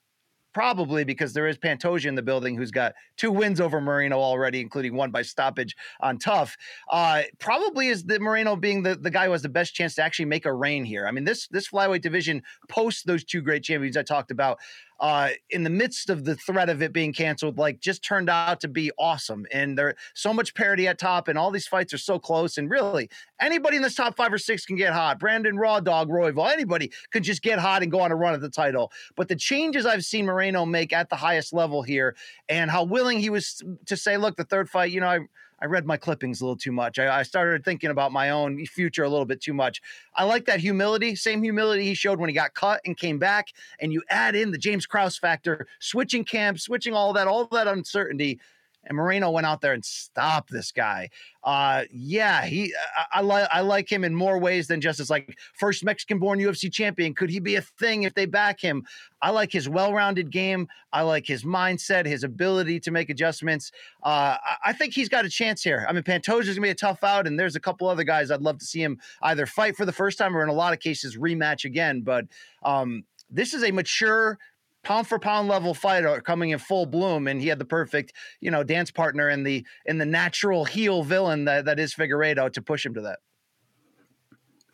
probably 0.54 1.04
because 1.04 1.34
there 1.34 1.48
is 1.48 1.58
Pantoja 1.58 2.06
in 2.06 2.16
the 2.16 2.22
building 2.22 2.56
who's 2.56 2.72
got 2.72 2.94
two 3.18 3.32
wins 3.32 3.62
over 3.62 3.80
Moreno 3.80 4.18
already, 4.18 4.62
including 4.62 4.96
one 4.96 5.12
by 5.12 5.22
stoppage 5.22 5.76
on 6.02 6.18
TUF. 6.18 6.56
Uh, 6.92 7.24
probably 7.40 7.88
is 7.88 8.04
the 8.04 8.20
Moreno 8.20 8.56
being 8.56 8.84
the, 8.84 8.96
the 8.96 9.12
guy 9.12 9.26
who 9.26 9.32
has 9.32 9.42
the 9.42 9.50
best 9.50 9.74
chance 9.74 9.96
to 9.96 10.04
actually 10.04 10.26
make 10.26 10.46
a 10.46 10.54
reign 10.54 10.84
here. 10.84 11.08
I 11.08 11.12
mean, 11.12 11.24
this 11.24 11.48
this 11.48 11.70
flyweight 11.70 12.02
division 12.02 12.44
post 12.68 13.06
those 13.06 13.24
two 13.24 13.42
great 13.42 13.64
champions 13.64 13.98
I 13.98 14.04
talked 14.04 14.32
about 14.32 14.60
uh, 15.00 15.30
in 15.50 15.64
the 15.64 15.70
midst 15.70 16.10
of 16.10 16.26
the 16.26 16.36
threat 16.36 16.70
of 16.70 16.82
it 16.82 16.92
being 16.92 17.14
canceled, 17.14 17.58
like 17.58 17.80
just 17.80 18.04
turned 18.04 18.30
out 18.30 18.60
to 18.62 18.68
be 18.68 18.92
awesome. 19.00 19.46
And 19.52 19.78
there's 19.78 19.96
so 20.14 20.34
much 20.34 20.54
parity 20.54 20.88
at 20.88 21.00
top, 21.00 21.28
and 21.28 21.38
all 21.38 21.52
these 21.52 21.68
fights 21.68 21.94
are 21.94 21.98
so 21.98 22.20
close. 22.20 22.58
And 22.58 22.70
really, 22.70 23.10
anybody 23.40 23.78
in 23.78 23.84
this 23.84 23.96
top 23.96 24.18
five 24.18 24.34
or 24.34 24.38
six 24.38 24.66
can 24.66 24.76
get 24.76 24.94
hot. 24.94 25.20
Brandon 25.20 25.58
Raw 25.58 25.80
Dog 25.80 26.10
Royval, 26.10 26.52
anybody 26.52 26.92
could 27.12 27.24
just 27.24 27.42
get 27.42 27.60
hot 27.60 27.82
and 27.82 27.92
go 27.92 28.02
on 28.02 28.12
a 28.12 28.16
run 28.16 28.34
at 28.34 28.42
the 28.42 28.50
title. 28.50 28.92
But 29.16 29.28
the 29.28 29.36
changes 29.36 29.86
I've 29.86 30.06
seen 30.06 30.26
Moreno 30.26 30.66
make 30.66 30.92
at 30.94 31.10
the 31.10 31.16
highest 31.16 31.54
level 31.54 31.82
here, 31.82 32.16
and 32.48 32.70
how 32.70 32.84
willing 32.84 33.20
he 33.20 33.30
was 33.30 33.64
to 33.86 33.96
say, 33.96 34.18
look, 34.18 34.36
the 34.36 34.44
third 34.44 34.70
fight, 34.70 34.92
you 34.92 35.00
know, 35.00 35.08
I 35.08 35.20
I 35.62 35.66
read 35.66 35.86
my 35.86 35.98
clippings 35.98 36.42
a 36.42 36.46
little 36.46 36.58
too 36.58 36.72
much. 36.72 37.00
I, 37.00 37.20
I, 37.20 37.24
started 37.24 37.66
thinking 37.66 37.90
about 37.90 38.12
my 38.12 38.30
own 38.30 38.66
future 38.66 39.04
a 39.04 39.10
little 39.10 39.26
bit 39.26 39.42
too 39.42 39.54
much. 39.54 39.82
I 40.16 40.24
like 40.24 40.46
that 40.46 40.60
humility, 40.60 41.16
same 41.16 41.44
humility 41.44 41.84
he 41.84 41.94
showed 41.94 42.20
when 42.20 42.30
he 42.30 42.34
got 42.34 42.54
cut 42.54 42.82
and 42.86 42.98
came 42.98 43.20
back. 43.20 43.50
And 43.80 43.92
you 43.92 44.02
add 44.10 44.36
in 44.36 44.52
the 44.52 44.58
James 44.58 44.86
Krause 44.86 45.18
factor, 45.18 45.68
switching 45.80 46.24
camps, 46.24 46.64
switching 46.64 46.94
all 46.94 47.14
that, 47.14 47.28
all 47.28 47.46
that 47.48 47.68
uncertainty. 47.68 48.40
And 48.84 48.96
Moreno 48.96 49.30
went 49.30 49.46
out 49.46 49.62
there 49.62 49.74
and 49.74 49.84
stopped 49.84 50.52
this 50.52 50.72
guy. 50.72 51.10
Uh, 51.44 51.84
yeah, 51.92 52.46
he 52.46 52.74
I, 52.98 53.20
I 53.20 53.22
like 53.22 53.48
I 53.52 53.62
like 53.62 53.92
him 53.92 54.04
in 54.04 54.16
more 54.16 54.40
ways 54.40 54.68
than 54.68 54.82
just 54.82 55.00
as 55.00 55.10
like 55.10 55.38
first 55.54 55.84
Mexican-born 55.84 56.40
UFC 56.40 56.72
champion. 56.72 57.14
Could 57.14 57.30
he 57.30 57.40
be 57.40 57.56
a 57.56 57.62
thing 57.62 58.04
if 58.04 58.14
they 58.14 58.26
back 58.26 58.60
him? 58.60 58.86
I 59.22 59.32
like 59.32 59.52
his 59.52 59.68
well-rounded 59.68 60.32
game. 60.32 60.68
I 60.94 61.02
like 61.02 61.28
his 61.28 61.44
mindset, 61.44 62.06
his 62.06 62.24
ability 62.24 62.80
to 62.82 62.92
make 62.92 63.10
adjustments. 63.10 63.72
Uh, 64.04 64.38
I, 64.42 64.56
I 64.66 64.74
think 64.74 64.94
he's 64.94 65.10
got 65.10 65.26
a 65.26 65.30
chance 65.30 65.62
here. 65.62 65.86
I 65.88 65.94
mean, 65.94 66.04
Pantoja's 66.04 66.56
gonna 66.56 66.62
be 66.62 66.70
a 66.70 66.76
tough 66.76 67.04
out, 67.04 67.28
and 67.28 67.40
there's 67.40 67.56
a 67.56 67.60
couple 67.60 67.88
other 67.88 68.04
guys 68.04 68.32
I'd 68.32 68.42
love 68.42 68.60
to 68.60 68.66
see 68.66 68.82
him 68.82 69.00
either 69.22 69.46
fight 69.46 69.76
for 69.76 69.86
the 69.86 69.94
first 69.94 70.18
time 70.18 70.36
or 70.36 70.44
in 70.44 70.50
a 70.50 70.54
lot 70.54 70.74
of 70.74 70.80
cases 70.80 71.18
rematch 71.18 71.66
again. 71.66 72.02
But 72.02 72.26
um, 72.64 73.04
this 73.30 73.54
is 73.54 73.64
a 73.64 73.72
mature 73.72 74.40
pound 74.84 75.08
for 75.08 75.20
pound 75.20 75.48
level 75.48 75.74
fighter 75.74 76.22
coming 76.22 76.52
in 76.52 76.60
full 76.60 76.86
bloom 76.86 77.28
and 77.28 77.42
he 77.42 77.48
had 77.48 77.60
the 77.60 77.66
perfect 77.66 78.14
you 78.40 78.50
know 78.52 78.64
dance 78.64 78.92
partner 78.92 79.30
in 79.30 79.44
the 79.44 79.66
in 79.86 79.98
the 79.98 80.06
natural 80.06 80.66
heel 80.66 81.04
villain 81.04 81.46
that, 81.46 81.66
that 81.66 81.80
is 81.80 81.94
Figueiredo 81.94 82.52
to 82.54 82.62
push 82.62 82.86
him 82.86 82.94
to 82.94 83.02
that. 83.02 83.20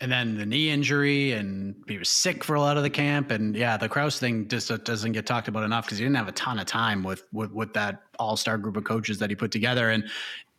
And 0.01 0.11
then 0.11 0.37
the 0.37 0.45
knee 0.45 0.69
injury 0.69 1.31
and 1.31 1.73
he 1.87 1.97
was 1.97 2.09
sick 2.09 2.43
for 2.43 2.55
a 2.55 2.59
lot 2.59 2.75
of 2.75 2.83
the 2.83 2.89
camp 2.89 3.31
and 3.31 3.55
yeah 3.55 3.77
the 3.77 3.89
Krause 3.89 4.19
thing 4.19 4.47
just 4.47 4.71
doesn't 4.83 5.13
get 5.13 5.25
talked 5.25 5.47
about 5.47 5.63
enough 5.63 5.85
because 5.85 5.97
he 5.97 6.05
didn't 6.05 6.17
have 6.17 6.27
a 6.27 6.33
ton 6.33 6.59
of 6.59 6.65
time 6.65 7.03
with 7.03 7.23
with, 7.31 7.51
with 7.51 7.73
that 7.73 8.03
all-star 8.19 8.57
group 8.57 8.77
of 8.77 8.83
coaches 8.83 9.17
that 9.19 9.29
he 9.29 9.35
put 9.35 9.51
together 9.51 9.89
and 9.89 10.03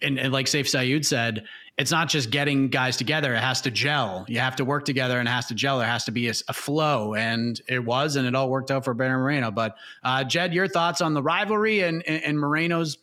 and, 0.03 0.19
and 0.19 0.33
like 0.33 0.47
Sayif 0.47 0.67
Saud 0.67 1.05
said 1.05 1.45
it's 1.79 1.91
not 1.91 2.09
just 2.09 2.31
getting 2.31 2.69
guys 2.69 2.97
together 2.97 3.35
it 3.35 3.41
has 3.41 3.61
to 3.63 3.71
gel. 3.71 4.25
You 4.29 4.39
have 4.41 4.57
to 4.57 4.65
work 4.65 4.85
together 4.85 5.19
and 5.19 5.29
it 5.29 5.33
has 5.33 5.47
to 5.47 5.55
gel. 5.55 5.79
There 5.79 5.87
has 5.87 6.05
to 6.05 6.11
be 6.11 6.29
a, 6.29 6.35
a 6.49 6.53
flow 6.53 7.15
and 7.15 7.61
it 7.69 7.85
was 7.85 8.17
and 8.17 8.27
it 8.27 8.35
all 8.35 8.49
worked 8.49 8.71
out 8.71 8.85
for 8.85 8.95
Brandon 8.95 9.21
Moreno. 9.21 9.51
But 9.51 9.77
uh, 10.03 10.25
Jed 10.25 10.55
your 10.55 10.69
thoughts 10.69 11.01
on 11.01 11.15
the 11.15 11.23
rivalry 11.23 11.81
and, 11.81 12.03
and, 12.07 12.23
and 12.23 12.39
Moreno's 12.39 12.99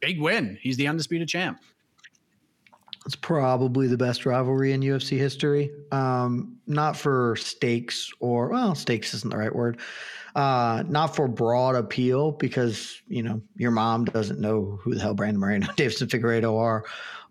big 0.00 0.20
win. 0.20 0.58
He's 0.60 0.76
the 0.76 0.88
undisputed 0.88 1.28
champ. 1.28 1.60
It's 3.06 3.16
probably 3.16 3.86
the 3.86 3.96
best 3.96 4.26
rivalry 4.26 4.72
in 4.72 4.82
UFC 4.82 5.16
history. 5.16 5.70
Um, 5.90 6.58
not 6.66 6.94
for 6.94 7.36
stakes 7.36 8.10
or 8.20 8.48
well, 8.48 8.74
stakes 8.74 9.14
isn't 9.14 9.30
the 9.30 9.38
right 9.38 9.54
word. 9.54 9.78
Uh, 10.34 10.84
not 10.86 11.16
for 11.16 11.26
broad 11.26 11.74
appeal 11.74 12.32
because 12.32 13.00
you 13.08 13.22
know 13.22 13.40
your 13.56 13.70
mom 13.70 14.04
doesn't 14.04 14.38
know 14.38 14.78
who 14.82 14.94
the 14.94 15.00
hell 15.00 15.14
Brandon 15.14 15.40
Moreno, 15.40 15.66
Deiveson 15.76 16.08
Figueiredo 16.08 16.58
are, 16.58 16.84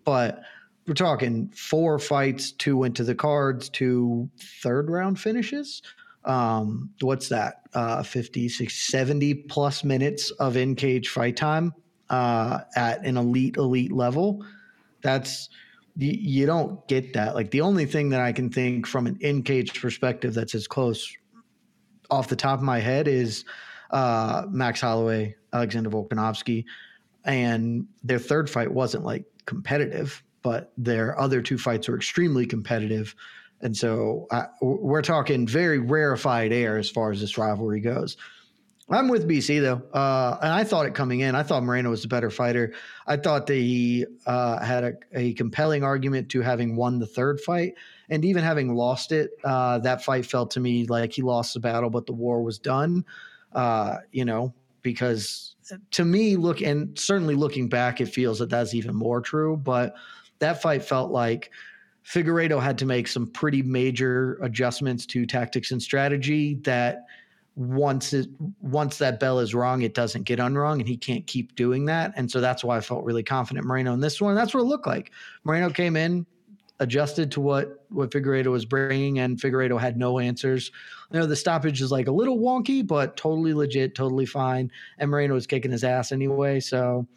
but 0.03 0.41
we're 0.87 0.93
talking 0.93 1.49
four 1.49 1.99
fights, 1.99 2.51
two 2.53 2.77
went 2.77 2.95
to 2.95 3.03
the 3.03 3.15
cards, 3.15 3.69
two 3.69 4.29
third 4.63 4.89
round 4.89 5.19
finishes. 5.19 5.81
Um, 6.23 6.91
what's 7.01 7.29
that? 7.29 7.61
Uh, 7.73 8.03
50, 8.03 8.49
60, 8.49 8.73
70 8.73 9.33
plus 9.33 9.83
minutes 9.83 10.31
of 10.31 10.57
in 10.57 10.75
cage 10.75 11.09
fight 11.09 11.35
time 11.35 11.73
uh, 12.09 12.59
at 12.75 13.05
an 13.05 13.17
elite, 13.17 13.57
elite 13.57 13.91
level. 13.91 14.45
That's 15.01 15.49
you, 15.97 16.11
you 16.11 16.45
don't 16.45 16.85
get 16.87 17.13
that. 17.13 17.35
Like 17.35 17.51
the 17.51 17.61
only 17.61 17.85
thing 17.85 18.09
that 18.09 18.21
I 18.21 18.31
can 18.31 18.49
think 18.49 18.87
from 18.87 19.07
an 19.07 19.17
in 19.19 19.43
cage 19.43 19.79
perspective 19.79 20.33
that's 20.33 20.55
as 20.55 20.67
close 20.67 21.13
off 22.09 22.27
the 22.27 22.35
top 22.35 22.59
of 22.59 22.63
my 22.63 22.79
head 22.79 23.07
is 23.07 23.45
uh, 23.91 24.45
Max 24.49 24.81
Holloway, 24.81 25.35
Alexander 25.53 25.89
Volkanovski, 25.89 26.65
and 27.25 27.87
their 28.03 28.19
third 28.19 28.49
fight 28.49 28.71
wasn't 28.71 29.03
like 29.03 29.25
competitive, 29.45 30.23
but 30.41 30.71
their 30.77 31.19
other 31.19 31.41
two 31.41 31.57
fights 31.57 31.87
were 31.87 31.95
extremely 31.95 32.45
competitive. 32.45 33.15
And 33.61 33.75
so 33.75 34.27
uh, 34.31 34.45
we're 34.61 35.01
talking 35.01 35.47
very 35.47 35.79
rarefied 35.79 36.53
air 36.53 36.77
as 36.77 36.89
far 36.89 37.11
as 37.11 37.21
this 37.21 37.37
rivalry 37.37 37.81
goes. 37.81 38.17
I'm 38.89 39.09
with 39.09 39.27
BC 39.27 39.61
though, 39.61 39.81
uh, 39.97 40.37
and 40.41 40.51
I 40.51 40.63
thought 40.63 40.85
it 40.85 40.93
coming 40.93 41.19
in. 41.19 41.35
I 41.35 41.43
thought 41.43 41.63
Moreno 41.63 41.89
was 41.89 42.03
the 42.03 42.07
better 42.07 42.29
fighter. 42.29 42.73
I 43.05 43.17
thought 43.17 43.45
that 43.47 43.55
he 43.55 44.05
uh, 44.25 44.63
had 44.63 44.83
a, 44.85 44.93
a, 45.13 45.33
compelling 45.33 45.83
argument 45.83 46.29
to 46.29 46.41
having 46.41 46.77
won 46.77 46.97
the 46.97 47.05
third 47.05 47.41
fight, 47.41 47.73
and 48.09 48.23
even 48.23 48.45
having 48.45 48.75
lost 48.75 49.11
it. 49.11 49.31
Uh, 49.43 49.79
that 49.79 50.05
fight 50.05 50.25
felt 50.25 50.51
to 50.51 50.61
me 50.61 50.85
like 50.85 51.11
he 51.11 51.21
lost 51.21 51.53
the 51.53 51.59
battle, 51.59 51.89
but 51.89 52.05
the 52.05 52.13
war 52.13 52.41
was 52.41 52.59
done. 52.59 53.03
Uh, 53.51 53.97
you 54.11 54.23
know, 54.23 54.53
because 54.83 55.55
to 55.91 56.05
me, 56.05 56.37
look 56.37 56.61
and 56.61 56.97
certainly 56.97 57.35
looking 57.35 57.67
back, 57.67 57.99
it 57.99 58.05
feels 58.05 58.39
that 58.39 58.49
that's 58.49 58.73
even 58.73 58.95
more 58.95 59.19
true. 59.19 59.57
But 59.57 59.95
that 60.39 60.61
fight 60.61 60.83
felt 60.83 61.11
like. 61.11 61.51
Figueiredo 62.05 62.61
had 62.61 62.77
to 62.77 62.85
make 62.85 63.05
some 63.05 63.27
pretty 63.27 63.61
major 63.61 64.39
adjustments 64.41 65.05
to 65.05 65.25
tactics 65.25 65.71
and 65.71 65.83
strategy 65.83 66.55
that 66.63 67.03
once 67.57 68.13
it 68.13 68.29
once 68.61 68.99
that 68.99 69.19
bell 69.19 69.39
is 69.39 69.55
rung, 69.55 69.81
it 69.81 69.95
doesn't 69.95 70.23
get 70.23 70.39
unrung, 70.39 70.79
and 70.79 70.87
he 70.87 70.95
can't 70.95 71.25
keep 71.25 71.55
doing 71.55 71.85
that. 71.85 72.13
And 72.15 72.29
so 72.29 72.39
that's 72.39 72.63
why 72.63 72.77
I 72.77 72.81
felt 72.81 73.03
really 73.03 73.23
confident 73.23 73.65
Moreno 73.65 73.93
in 73.93 73.99
this 73.99 74.21
one. 74.21 74.35
That's 74.35 74.53
what 74.53 74.61
it 74.61 74.67
looked 74.67 74.85
like. 74.85 75.11
Moreno 75.43 75.71
came 75.71 75.95
in, 75.95 76.27
adjusted 76.79 77.31
to 77.31 77.41
what 77.41 77.83
what 77.89 78.11
Figueiredo 78.11 78.51
was 78.51 78.63
bringing, 78.63 79.17
and 79.19 79.41
Figueiredo 79.41 79.79
had 79.79 79.97
no 79.97 80.19
answers. 80.19 80.71
You 81.11 81.19
know, 81.19 81.25
the 81.25 81.35
stoppage 81.35 81.81
is 81.81 81.91
like 81.91 82.07
a 82.07 82.11
little 82.11 82.37
wonky, 82.37 82.85
but 82.85 83.17
totally 83.17 83.55
legit, 83.55 83.95
totally 83.95 84.27
fine. 84.27 84.71
And 84.99 85.09
Moreno 85.09 85.33
was 85.33 85.47
kicking 85.47 85.71
his 85.71 85.83
ass 85.83 86.11
anyway. 86.11 86.59
So 86.59 87.07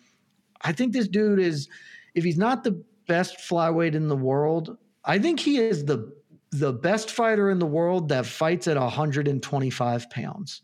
I 0.63 0.73
think 0.73 0.95
this 0.95 1.07
dude 1.07 1.39
is, 1.39 1.69
if 2.15 2.25
he's 2.25 2.39
not 2.39 2.65
the 2.65 2.83
best 3.07 3.39
flyweight 3.39 3.95
in 3.95 4.09
the 4.09 4.17
world, 4.17 4.79
I 5.05 5.19
think 5.19 5.39
he 5.39 5.59
is 5.59 5.85
the 5.85 6.11
the 6.53 6.73
best 6.73 7.13
fighter 7.13 7.51
in 7.51 7.61
the 7.61 7.67
world 7.67 8.09
that 8.09 8.27
fights 8.27 8.67
at 8.67 8.77
125 8.77 10.11
pounds. 10.11 10.63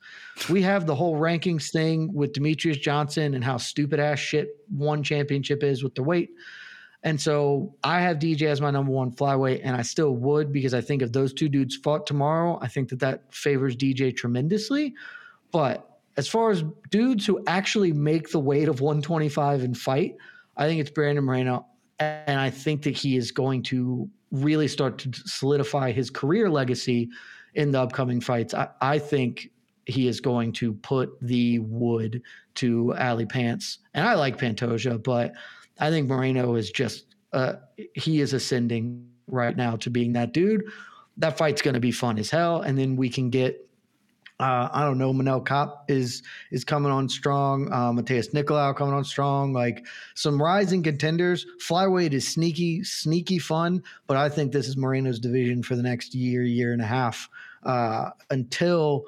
We 0.50 0.60
have 0.62 0.84
the 0.84 0.94
whole 0.94 1.16
rankings 1.16 1.70
thing 1.70 2.12
with 2.12 2.32
Demetrious 2.32 2.80
Johnson 2.80 3.34
and 3.34 3.44
how 3.44 3.56
stupid 3.56 4.00
ass 4.00 4.18
shit 4.18 4.48
one 4.68 5.04
championship 5.04 5.62
is 5.62 5.84
with 5.84 5.94
the 5.94 6.02
weight. 6.02 6.30
And 7.04 7.20
so 7.20 7.76
I 7.84 8.00
have 8.00 8.18
DJ 8.18 8.42
as 8.42 8.60
my 8.60 8.72
number 8.72 8.90
one 8.90 9.12
flyweight, 9.12 9.60
and 9.62 9.76
I 9.76 9.82
still 9.82 10.16
would 10.16 10.52
because 10.52 10.74
I 10.74 10.80
think 10.80 11.02
if 11.02 11.12
those 11.12 11.32
two 11.32 11.48
dudes 11.48 11.76
fought 11.76 12.04
tomorrow, 12.04 12.58
I 12.60 12.66
think 12.66 12.88
that 12.88 12.98
that 12.98 13.32
favors 13.32 13.76
DJ 13.76 14.16
tremendously. 14.16 14.92
But 15.52 15.88
as 16.16 16.26
far 16.26 16.50
as 16.50 16.64
dudes 16.90 17.24
who 17.24 17.44
actually 17.46 17.92
make 17.92 18.30
the 18.30 18.40
weight 18.40 18.68
of 18.68 18.80
125 18.80 19.62
and 19.62 19.78
fight, 19.78 20.16
I 20.56 20.66
think 20.66 20.80
it's 20.80 20.90
Brandon 20.90 21.24
Moreno. 21.24 21.66
And 22.00 22.40
I 22.40 22.50
think 22.50 22.82
that 22.82 22.96
he 22.96 23.16
is 23.16 23.30
going 23.30 23.62
to 23.64 24.10
really 24.30 24.68
start 24.68 24.98
to 24.98 25.10
solidify 25.12 25.92
his 25.92 26.10
career 26.10 26.50
legacy 26.50 27.08
in 27.54 27.70
the 27.70 27.80
upcoming 27.80 28.20
fights. 28.20 28.54
I, 28.54 28.68
I 28.80 28.98
think 28.98 29.50
he 29.86 30.08
is 30.08 30.20
going 30.20 30.52
to 30.52 30.72
put 30.74 31.10
the 31.22 31.60
wood 31.60 32.22
to 32.56 32.94
Ali 32.94 33.26
Pants. 33.26 33.78
And 33.94 34.06
I 34.06 34.14
like 34.14 34.36
Pantoja, 34.36 35.02
but 35.02 35.32
I 35.78 35.90
think 35.90 36.08
Moreno 36.08 36.56
is 36.56 36.70
just 36.70 37.14
uh, 37.32 37.54
he 37.94 38.20
is 38.20 38.32
ascending 38.32 39.08
right 39.26 39.56
now 39.56 39.76
to 39.76 39.90
being 39.90 40.12
that 40.14 40.32
dude. 40.32 40.64
That 41.18 41.38
fight's 41.38 41.62
going 41.62 41.74
to 41.74 41.80
be 41.80 41.92
fun 41.92 42.18
as 42.18 42.30
hell, 42.30 42.62
and 42.62 42.78
then 42.78 42.96
we 42.96 43.08
can 43.08 43.30
get 43.30 43.68
uh, 44.38 44.68
I 44.70 44.84
don't 44.84 44.98
know. 44.98 45.14
Manel 45.14 45.46
Kape 45.46 45.74
is 45.88 46.22
is 46.50 46.64
coming 46.64 46.92
on 46.92 47.08
strong. 47.08 47.72
Uh, 47.72 47.92
Matheus 47.92 48.32
Nicolau 48.34 48.76
coming 48.76 48.92
on 48.92 49.04
strong. 49.04 49.54
Like 49.54 49.86
some 50.14 50.40
rising 50.40 50.82
contenders. 50.82 51.46
Flyweight 51.66 52.12
is 52.12 52.28
sneaky, 52.28 52.84
sneaky 52.84 53.38
fun. 53.38 53.82
But 54.06 54.18
I 54.18 54.28
think 54.28 54.52
this 54.52 54.68
is 54.68 54.76
Moreno's 54.76 55.20
division 55.20 55.62
for 55.62 55.74
the 55.74 55.82
next 55.82 56.14
year, 56.14 56.42
year 56.42 56.72
and 56.72 56.82
a 56.82 56.86
half 56.86 57.30
uh, 57.66 58.10
until, 58.30 59.04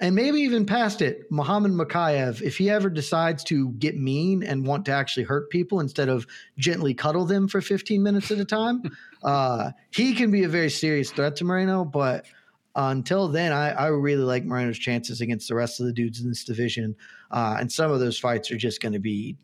and 0.00 0.14
maybe 0.14 0.40
even 0.40 0.64
past 0.64 1.02
it. 1.02 1.30
Muhammad 1.30 1.72
Mokaev, 1.72 2.40
if 2.40 2.56
he 2.56 2.70
ever 2.70 2.90
decides 2.90 3.44
to 3.44 3.70
get 3.72 3.96
mean 3.96 4.42
and 4.42 4.66
want 4.66 4.86
to 4.86 4.92
actually 4.92 5.24
hurt 5.24 5.50
people 5.50 5.80
instead 5.80 6.08
of 6.08 6.26
gently 6.58 6.94
cuddle 6.94 7.24
them 7.24 7.46
for 7.46 7.60
15 7.60 8.02
minutes 8.02 8.30
at 8.30 8.38
a 8.38 8.44
time, 8.44 8.82
uh, 9.22 9.70
he 9.90 10.14
can 10.14 10.30
be 10.30 10.44
a 10.44 10.48
very 10.48 10.70
serious 10.70 11.10
threat 11.10 11.36
to 11.36 11.44
Moreno. 11.44 11.84
But 11.84 12.26
until 12.76 13.28
then, 13.28 13.52
I, 13.52 13.70
I, 13.70 13.86
really 13.86 14.22
like 14.22 14.44
Moreno's 14.44 14.78
chances 14.78 15.22
against 15.22 15.48
the 15.48 15.54
rest 15.54 15.80
of 15.80 15.86
the 15.86 15.92
dudes 15.92 16.20
in 16.20 16.28
this 16.28 16.44
division. 16.44 16.94
Uh, 17.30 17.56
and 17.58 17.72
some 17.72 17.90
of 17.90 18.00
those 18.00 18.18
fights 18.18 18.50
are 18.50 18.56
just 18.56 18.82
going 18.82 18.92
to 18.92 18.98
be 18.98 19.36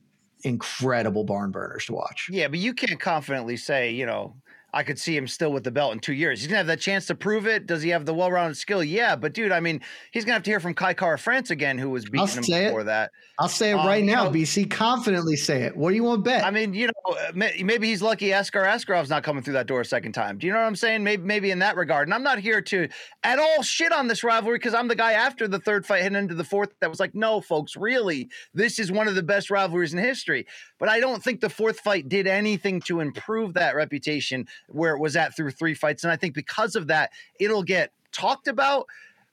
incredible 0.45 1.24
barn 1.24 1.51
burners 1.51 1.87
to 1.87 1.95
watch. 1.95 2.28
Yeah, 2.30 2.49
but 2.49 2.59
you 2.59 2.74
can't 2.74 3.01
confidently 3.01 3.57
say, 3.57 3.91
you 3.91 4.05
know, 4.05 4.37
I 4.74 4.82
could 4.82 4.98
see 4.98 5.16
him 5.16 5.28
still 5.28 5.52
with 5.52 5.64
the 5.64 5.70
belt 5.70 5.92
in 5.92 5.98
two 5.98 6.14
years. 6.14 6.40
He 6.40 6.46
didn't 6.46 6.58
have 6.58 6.66
that 6.68 6.80
chance 6.80 7.06
to 7.06 7.14
prove 7.14 7.46
it. 7.46 7.66
Does 7.66 7.82
he 7.82 7.90
have 7.90 8.06
the 8.06 8.14
well-rounded 8.14 8.56
skill? 8.56 8.82
Yeah, 8.82 9.16
but 9.16 9.34
dude, 9.34 9.52
I 9.52 9.60
mean, 9.60 9.80
he's 10.10 10.24
gonna 10.24 10.34
have 10.34 10.42
to 10.44 10.50
hear 10.50 10.60
from 10.60 10.74
Kai 10.74 10.94
Kara-France 10.94 11.50
again, 11.50 11.78
who 11.78 11.90
was 11.90 12.04
beating 12.08 12.28
him 12.28 12.42
before 12.42 12.80
it. 12.80 12.84
that. 12.84 13.10
I'll 13.38 13.48
say 13.48 13.70
it 13.70 13.74
um, 13.74 13.86
right 13.86 14.04
now, 14.04 14.24
know, 14.24 14.30
BC. 14.30 14.70
Confidently 14.70 15.36
say 15.36 15.62
it. 15.62 15.76
What 15.76 15.90
do 15.90 15.96
you 15.96 16.04
want 16.04 16.24
to 16.24 16.30
bet? 16.30 16.44
I 16.44 16.50
mean, 16.50 16.74
you 16.74 16.86
know, 16.86 17.12
uh, 17.12 17.32
maybe 17.34 17.88
he's 17.88 18.00
lucky 18.00 18.32
Askar 18.32 18.62
Askarov's 18.62 19.10
not 19.10 19.22
coming 19.22 19.42
through 19.42 19.54
that 19.54 19.66
door 19.66 19.80
a 19.80 19.84
second 19.84 20.12
time. 20.12 20.38
Do 20.38 20.46
you 20.46 20.52
know 20.52 20.60
what 20.60 20.66
I'm 20.66 20.76
saying? 20.76 21.02
Maybe, 21.02 21.22
maybe 21.22 21.50
in 21.50 21.58
that 21.58 21.76
regard. 21.76 22.08
And 22.08 22.14
I'm 22.14 22.22
not 22.22 22.38
here 22.38 22.60
to 22.62 22.88
at 23.24 23.38
all 23.38 23.62
shit 23.62 23.92
on 23.92 24.06
this 24.06 24.22
rivalry 24.22 24.58
because 24.58 24.74
I'm 24.74 24.88
the 24.88 24.94
guy 24.94 25.12
after 25.12 25.48
the 25.48 25.58
third 25.58 25.84
fight 25.84 26.02
heading 26.02 26.18
into 26.18 26.34
the 26.34 26.44
fourth 26.44 26.70
that 26.80 26.90
was 26.90 27.00
like, 27.00 27.14
no, 27.14 27.40
folks, 27.40 27.76
really, 27.76 28.28
this 28.54 28.78
is 28.78 28.92
one 28.92 29.08
of 29.08 29.14
the 29.14 29.22
best 29.22 29.50
rivalries 29.50 29.92
in 29.92 29.98
history. 29.98 30.46
But 30.78 30.88
I 30.88 31.00
don't 31.00 31.22
think 31.22 31.40
the 31.40 31.50
fourth 31.50 31.80
fight 31.80 32.08
did 32.08 32.26
anything 32.26 32.80
to 32.82 33.00
improve 33.00 33.54
that 33.54 33.74
reputation 33.74 34.46
where 34.74 34.94
it 34.94 35.00
was 35.00 35.16
at 35.16 35.36
through 35.36 35.50
three 35.50 35.74
fights. 35.74 36.04
And 36.04 36.12
I 36.12 36.16
think 36.16 36.34
because 36.34 36.76
of 36.76 36.86
that, 36.88 37.10
it'll 37.38 37.62
get 37.62 37.92
talked 38.12 38.48
about 38.48 38.86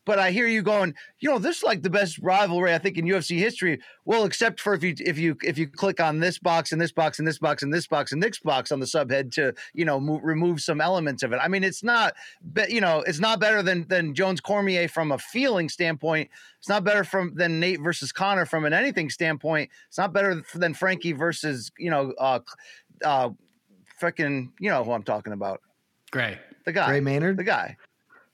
but 0.10 0.18
I 0.18 0.32
hear 0.32 0.48
you 0.48 0.64
going, 0.64 0.96
you 1.20 1.30
know, 1.30 1.38
this 1.38 1.58
is 1.58 1.64
like 1.64 1.84
the 1.84 1.90
best 1.92 2.18
rivalry 2.18 2.74
I 2.74 2.80
think 2.80 2.98
in 2.98 3.06
UFC 3.06 3.38
history. 3.38 3.80
Well, 4.06 4.24
except 4.24 4.60
for 4.60 4.74
if 4.74 4.84
you 4.84 4.96
if 4.98 5.20
you 5.20 5.38
if 5.44 5.60
you 5.60 5.68
click 5.68 6.00
on 6.00 6.20
this 6.20 6.40
box 6.40 6.72
and 6.72 6.82
this 6.82 6.92
box 6.92 7.20
and 7.20 7.28
this 7.28 7.38
box 7.38 7.62
and 7.62 7.72
this 7.72 7.86
box 7.86 8.12
and 8.12 8.24
this 8.24 8.40
box 8.40 8.72
on 8.72 8.80
the 8.80 8.88
subhead 8.88 9.32
to 9.34 9.54
you 9.76 9.86
know 9.86 10.00
move, 10.00 10.22
remove 10.24 10.62
some 10.62 10.82
elements 10.82 11.22
of 11.22 11.32
it. 11.32 11.40
I 11.40 11.48
mean, 11.48 11.64
it's 11.64 11.84
not, 11.84 12.16
be, 12.54 12.64
you 12.70 12.82
know, 12.82 13.04
it's 13.06 13.20
not 13.20 13.40
better 13.40 13.62
than 13.62 13.88
than 13.88 14.16
Jones 14.16 14.42
Cormier 14.42 14.88
from 14.88 15.12
a 15.12 15.20
feeling 15.20 15.70
standpoint. 15.70 16.32
It's 16.58 16.70
not 16.70 16.84
better 16.84 17.04
from 17.04 17.36
than 17.36 17.60
Nate 17.60 17.80
versus 17.80 18.12
Conor 18.12 18.48
from 18.48 18.66
an 18.66 18.74
anything 18.74 19.12
standpoint. 19.12 19.70
It's 19.90 20.00
not 20.00 20.12
better 20.12 20.42
than 20.56 20.74
Frankie 20.74 21.14
versus 21.14 21.72
you 21.78 21.92
know, 21.92 22.14
uh, 22.18 22.40
uh, 23.06 23.30
freaking, 24.02 24.50
you 24.60 24.70
know 24.70 24.84
who 24.84 24.92
I'm 24.92 25.04
talking 25.04 25.34
about. 25.34 25.62
Gray. 26.12 26.38
The 26.66 26.72
guy. 26.74 26.88
Gray 26.88 27.00
Maynard? 27.00 27.38
The 27.38 27.44
guy. 27.44 27.78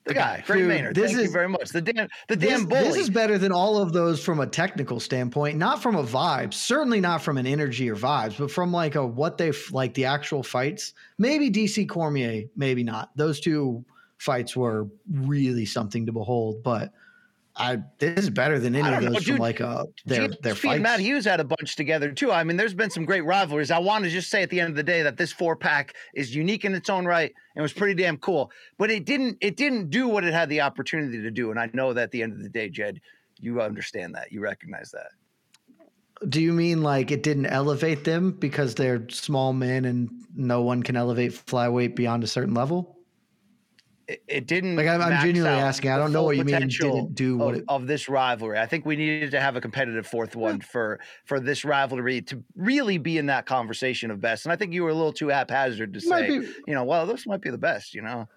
The 0.04 0.14
guy. 0.14 0.44
Gray 0.46 0.58
Dude, 0.60 0.68
Maynard. 0.68 0.94
this 0.94 1.10
Thank 1.12 1.18
is- 1.22 1.26
you 1.26 1.32
very 1.32 1.48
much. 1.48 1.70
The 1.70 1.80
damn 1.80 2.08
the 2.28 2.36
This, 2.36 2.50
damn 2.50 2.66
bully. 2.66 2.84
this 2.84 2.96
is 2.96 3.10
better 3.10 3.38
than 3.38 3.50
all 3.50 3.78
of 3.78 3.92
those 3.92 4.24
from 4.24 4.38
a 4.40 4.46
technical 4.46 5.00
standpoint, 5.00 5.58
not 5.58 5.82
from 5.82 5.96
a 5.96 6.04
vibe, 6.04 6.54
certainly 6.54 7.00
not 7.00 7.22
from 7.22 7.38
an 7.38 7.46
energy 7.46 7.90
or 7.90 7.96
vibes, 7.96 8.38
but 8.38 8.50
from 8.50 8.72
like 8.72 8.94
a 8.94 9.04
what 9.04 9.36
they 9.36 9.48
f- 9.48 9.72
like 9.72 9.94
the 9.94 10.04
actual 10.04 10.42
fights. 10.44 10.94
Maybe 11.18 11.50
DC 11.50 11.88
Cormier, 11.88 12.44
maybe 12.56 12.84
not. 12.84 13.10
Those 13.16 13.40
two 13.40 13.84
fights 14.18 14.56
were 14.56 14.86
really 15.12 15.66
something 15.66 16.06
to 16.06 16.12
behold, 16.12 16.62
but 16.62 16.92
I 17.58 17.78
this 17.98 18.24
is 18.24 18.30
better 18.30 18.58
than 18.58 18.76
any 18.76 18.94
of 18.94 19.02
those 19.02 19.26
know, 19.26 19.34
from 19.34 19.36
like 19.38 19.60
uh 19.60 19.84
their 20.04 20.28
GSP 20.28 20.40
their 20.42 20.52
and 20.52 20.60
fights. 20.60 20.82
Matt 20.82 21.00
Hughes 21.00 21.24
had 21.24 21.40
a 21.40 21.44
bunch 21.44 21.74
together 21.76 22.12
too. 22.12 22.30
I 22.30 22.44
mean, 22.44 22.56
there's 22.56 22.74
been 22.74 22.90
some 22.90 23.04
great 23.04 23.24
rivalries. 23.24 23.70
I 23.70 23.78
want 23.78 24.04
to 24.04 24.10
just 24.10 24.30
say 24.30 24.42
at 24.42 24.50
the 24.50 24.60
end 24.60 24.70
of 24.70 24.76
the 24.76 24.82
day 24.82 25.02
that 25.02 25.16
this 25.16 25.32
four 25.32 25.56
pack 25.56 25.94
is 26.14 26.34
unique 26.34 26.64
in 26.64 26.74
its 26.74 26.90
own 26.90 27.06
right 27.06 27.32
and 27.54 27.62
was 27.62 27.72
pretty 27.72 27.94
damn 27.94 28.18
cool. 28.18 28.50
But 28.78 28.90
it 28.90 29.06
didn't 29.06 29.38
it 29.40 29.56
didn't 29.56 29.88
do 29.88 30.06
what 30.06 30.24
it 30.24 30.34
had 30.34 30.48
the 30.50 30.60
opportunity 30.60 31.22
to 31.22 31.30
do. 31.30 31.50
And 31.50 31.58
I 31.58 31.70
know 31.72 31.94
that 31.94 32.02
at 32.02 32.10
the 32.10 32.22
end 32.22 32.34
of 32.34 32.42
the 32.42 32.50
day, 32.50 32.68
Jed, 32.68 33.00
you 33.40 33.60
understand 33.62 34.14
that. 34.14 34.30
You 34.32 34.40
recognize 34.40 34.90
that. 34.90 35.08
Do 36.28 36.40
you 36.40 36.52
mean 36.52 36.82
like 36.82 37.10
it 37.10 37.22
didn't 37.22 37.46
elevate 37.46 38.04
them 38.04 38.32
because 38.32 38.74
they're 38.74 39.08
small 39.10 39.52
men 39.52 39.84
and 39.84 40.10
no 40.34 40.62
one 40.62 40.82
can 40.82 40.96
elevate 40.96 41.32
flyweight 41.32 41.94
beyond 41.94 42.24
a 42.24 42.26
certain 42.26 42.54
level? 42.54 42.95
It, 44.08 44.22
it 44.28 44.46
didn't 44.46 44.76
Like, 44.76 44.86
I'm- 44.86 45.02
I'm 45.02 45.20
genuinely 45.20 45.58
asking. 45.58 45.90
I 45.90 45.96
don't 45.96 46.12
know 46.12 46.22
what 46.22 46.36
you 46.36 46.44
mean 46.44 46.68
didn't 46.68 47.14
do 47.16 47.38
what 47.38 47.54
of, 47.54 47.60
it- 47.60 47.64
of 47.68 47.86
this 47.88 48.08
rivalry. 48.08 48.56
I 48.58 48.64
think 48.66 48.86
we 48.86 48.94
needed 48.94 49.32
to 49.32 49.40
have 49.40 49.56
a 49.56 49.60
competitive 49.60 50.06
fourth 50.06 50.36
one 50.36 50.60
for 50.60 51.00
for 51.24 51.40
this 51.40 51.64
rivalry 51.64 52.22
to 52.22 52.40
really 52.54 52.98
be 52.98 53.18
in 53.18 53.26
that 53.26 53.46
conversation 53.46 54.12
of 54.12 54.20
best. 54.20 54.44
And 54.46 54.52
I 54.52 54.56
think 54.56 54.72
you 54.72 54.84
were 54.84 54.90
a 54.90 54.94
little 54.94 55.12
too 55.12 55.28
haphazard 55.28 55.92
to 55.94 56.00
say, 56.00 56.38
be- 56.38 56.46
you 56.68 56.74
know, 56.74 56.84
well, 56.84 57.04
this 57.06 57.26
might 57.26 57.40
be 57.40 57.50
the 57.50 57.58
best. 57.58 57.94
You 57.94 58.02
know, 58.02 58.28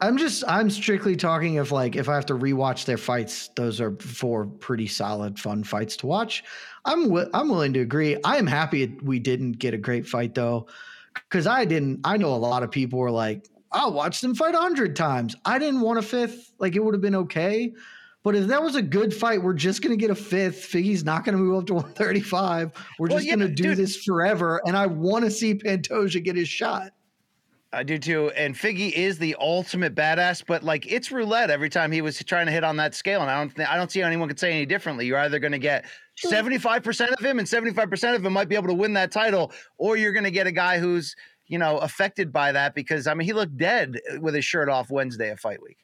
I'm 0.00 0.16
just 0.16 0.42
I'm 0.48 0.70
strictly 0.70 1.16
talking 1.16 1.58
of 1.58 1.70
like 1.70 1.94
if 1.94 2.08
I 2.08 2.14
have 2.14 2.24
to 2.26 2.34
rewatch 2.34 2.86
their 2.86 2.96
fights, 2.96 3.50
those 3.56 3.78
are 3.78 3.94
four 3.98 4.46
pretty 4.46 4.86
solid, 4.86 5.38
fun 5.38 5.64
fights 5.64 5.96
to 5.98 6.06
watch. 6.06 6.42
I'm 6.86 7.02
wi- 7.08 7.28
I'm 7.34 7.50
willing 7.50 7.74
to 7.74 7.80
agree. 7.80 8.16
I 8.24 8.38
am 8.38 8.46
happy 8.46 8.96
we 9.02 9.18
didn't 9.18 9.52
get 9.58 9.74
a 9.74 9.78
great 9.78 10.06
fight 10.08 10.34
though, 10.34 10.66
because 11.28 11.46
I 11.46 11.66
didn't. 11.66 12.00
I 12.04 12.16
know 12.16 12.34
a 12.34 12.36
lot 12.40 12.62
of 12.62 12.70
people 12.70 12.98
were 12.98 13.10
like, 13.10 13.46
I'll 13.72 13.92
watch 13.92 14.20
them 14.20 14.34
fight 14.34 14.54
a 14.54 14.58
hundred 14.58 14.96
times. 14.96 15.36
I 15.44 15.58
didn't 15.58 15.80
want 15.80 15.98
a 15.98 16.02
fifth. 16.02 16.52
Like 16.58 16.76
it 16.76 16.84
would 16.84 16.94
have 16.94 17.00
been 17.00 17.14
okay. 17.16 17.72
But 18.22 18.36
if 18.36 18.48
that 18.48 18.62
was 18.62 18.74
a 18.76 18.82
good 18.82 19.14
fight, 19.14 19.42
we're 19.42 19.54
just 19.54 19.80
gonna 19.82 19.96
get 19.96 20.10
a 20.10 20.14
fifth. 20.14 20.70
Figgy's 20.70 21.04
not 21.04 21.24
gonna 21.24 21.38
move 21.38 21.56
up 21.58 21.66
to 21.68 21.74
135. 22.14 22.72
We're 22.98 23.08
Well, 23.08 23.18
just 23.18 23.26
yeah, 23.26 23.34
gonna 23.36 23.48
do 23.48 23.62
dude. 23.62 23.76
this 23.78 24.02
forever. 24.04 24.60
And 24.66 24.76
I 24.76 24.86
want 24.86 25.24
to 25.24 25.30
see 25.30 25.54
Pantoja 25.54 26.22
get 26.22 26.36
his 26.36 26.48
shot. 26.48 26.92
I 27.72 27.84
do 27.84 27.98
too. 27.98 28.30
And 28.30 28.56
Figgy 28.56 28.90
is 28.90 29.16
the 29.16 29.36
ultimate 29.38 29.94
badass, 29.94 30.42
but 30.44 30.64
like 30.64 30.90
it's 30.90 31.12
roulette 31.12 31.50
every 31.50 31.70
time 31.70 31.92
he 31.92 32.02
was 32.02 32.18
trying 32.24 32.46
to 32.46 32.52
hit 32.52 32.64
on 32.64 32.76
that 32.78 32.96
scale. 32.96 33.22
And 33.22 33.30
I 33.30 33.38
don't 33.38 33.48
think 33.54 33.70
I 33.70 33.76
don't 33.76 33.90
see 33.92 34.00
how 34.00 34.08
anyone 34.08 34.26
could 34.26 34.40
say 34.40 34.50
any 34.52 34.66
differently. 34.66 35.06
You're 35.06 35.20
either 35.20 35.38
going 35.38 35.52
to 35.52 35.58
get 35.58 35.84
75% 36.26 37.12
of 37.12 37.24
him 37.24 37.38
and 37.38 37.46
75% 37.46 38.16
of 38.16 38.26
him 38.26 38.32
might 38.32 38.48
be 38.48 38.56
able 38.56 38.66
to 38.66 38.74
win 38.74 38.92
that 38.94 39.12
title, 39.12 39.52
or 39.78 39.96
you're 39.96 40.12
going 40.12 40.24
to 40.24 40.32
get 40.32 40.48
a 40.48 40.52
guy 40.52 40.78
who's, 40.80 41.14
you 41.50 41.58
know, 41.58 41.78
affected 41.78 42.32
by 42.32 42.52
that 42.52 42.74
because 42.74 43.08
I 43.08 43.14
mean 43.14 43.26
he 43.26 43.32
looked 43.32 43.56
dead 43.56 44.00
with 44.20 44.34
his 44.34 44.44
shirt 44.44 44.68
off 44.68 44.88
Wednesday 44.88 45.30
of 45.30 45.40
fight 45.40 45.60
week. 45.60 45.78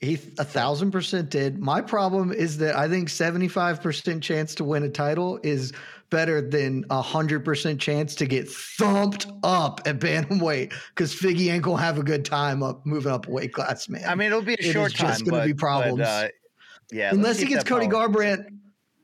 He 0.00 0.14
a 0.38 0.44
thousand 0.44 0.90
percent 0.90 1.28
did. 1.28 1.58
My 1.58 1.82
problem 1.82 2.32
is 2.32 2.56
that 2.58 2.74
I 2.74 2.88
think 2.88 3.08
75% 3.08 4.22
chance 4.22 4.54
to 4.54 4.64
win 4.64 4.84
a 4.84 4.88
title 4.88 5.38
is 5.42 5.72
better 6.08 6.40
than 6.40 6.86
a 6.88 7.02
hundred 7.02 7.44
percent 7.44 7.78
chance 7.78 8.14
to 8.14 8.26
get 8.26 8.48
thumped 8.48 9.26
up 9.42 9.82
at 9.84 9.98
bantamweight 9.98 10.72
because 10.94 11.14
Figgy 11.14 11.52
ain't 11.52 11.62
gonna 11.62 11.82
have 11.82 11.98
a 11.98 12.02
good 12.02 12.24
time 12.24 12.62
up 12.62 12.86
moving 12.86 13.12
up 13.12 13.28
a 13.28 13.30
weight 13.30 13.52
class, 13.52 13.86
man. 13.90 14.04
I 14.08 14.14
mean, 14.14 14.28
it'll 14.28 14.40
be 14.40 14.54
a 14.54 14.56
It 14.60 14.72
short 14.72 14.94
time. 14.94 15.10
It's 15.10 15.18
just 15.18 15.30
gonna 15.30 15.42
but, 15.42 15.46
be 15.46 15.54
problems. 15.54 15.98
But, 15.98 16.24
uh, 16.24 16.28
yeah, 16.90 17.10
unless 17.12 17.38
he 17.38 17.44
gets 17.44 17.64
Cody. 17.64 17.86
Garbrandt, 17.86 18.46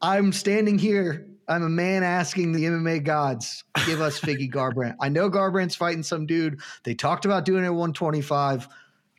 I'm 0.00 0.32
standing 0.32 0.78
here. 0.78 1.26
I'm 1.48 1.62
a 1.62 1.68
man 1.68 2.02
asking 2.02 2.52
the 2.52 2.64
MMA 2.64 3.04
gods, 3.04 3.64
give 3.86 4.00
us 4.00 4.18
Figgy 4.18 4.50
Garbrandt. 4.50 4.96
I 5.00 5.08
know 5.08 5.30
Garbrandt's 5.30 5.74
fighting 5.74 6.02
some 6.02 6.26
dude. 6.26 6.60
They 6.84 6.94
talked 6.94 7.24
about 7.24 7.44
doing 7.44 7.64
it 7.64 7.66
at 7.66 7.74
125. 7.74 8.68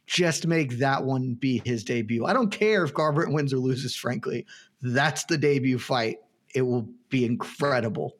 Just 0.07 0.45
make 0.45 0.77
that 0.79 1.03
one 1.03 1.33
be 1.33 1.61
his 1.65 1.83
debut. 1.83 2.25
I 2.25 2.33
don't 2.33 2.51
care 2.51 2.83
if 2.83 2.93
Garbrandt 2.93 3.33
wins 3.33 3.53
or 3.53 3.57
loses, 3.57 3.95
frankly. 3.95 4.45
That's 4.81 5.25
the 5.25 5.37
debut 5.37 5.79
fight. 5.79 6.17
It 6.53 6.61
will 6.61 6.87
be 7.09 7.25
incredible. 7.25 8.15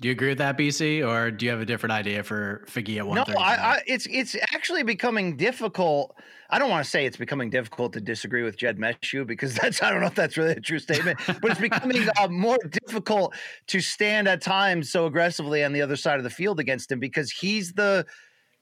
Do 0.00 0.08
you 0.08 0.12
agree 0.12 0.28
with 0.28 0.38
that, 0.38 0.56
BC, 0.56 1.06
or 1.06 1.30
do 1.30 1.44
you 1.44 1.50
have 1.50 1.60
a 1.60 1.66
different 1.66 1.92
idea 1.92 2.22
for 2.22 2.64
Figgy 2.66 2.96
at 2.96 3.04
No, 3.04 3.10
135? 3.10 3.38
I, 3.38 3.62
I, 3.62 3.82
it's 3.86 4.06
it's 4.06 4.34
actually 4.54 4.82
becoming 4.82 5.36
difficult. 5.36 6.16
I 6.48 6.58
don't 6.58 6.70
want 6.70 6.82
to 6.82 6.90
say 6.90 7.04
it's 7.04 7.18
becoming 7.18 7.50
difficult 7.50 7.92
to 7.92 8.00
disagree 8.00 8.42
with 8.42 8.56
Jed 8.56 8.78
Meshew 8.78 9.26
because 9.26 9.54
that's 9.60 9.82
I 9.82 9.90
don't 9.90 10.00
know 10.00 10.06
if 10.06 10.14
that's 10.14 10.38
really 10.38 10.52
a 10.52 10.60
true 10.60 10.78
statement, 10.78 11.18
but 11.26 11.50
it's 11.50 11.60
becoming 11.60 12.08
uh, 12.18 12.28
more 12.28 12.58
difficult 12.86 13.34
to 13.66 13.80
stand 13.80 14.26
at 14.26 14.40
times 14.40 14.90
so 14.90 15.04
aggressively 15.04 15.62
on 15.64 15.74
the 15.74 15.82
other 15.82 15.96
side 15.96 16.16
of 16.16 16.24
the 16.24 16.30
field 16.30 16.60
against 16.60 16.90
him 16.90 16.98
because 16.98 17.30
he's 17.30 17.74
the 17.74 18.06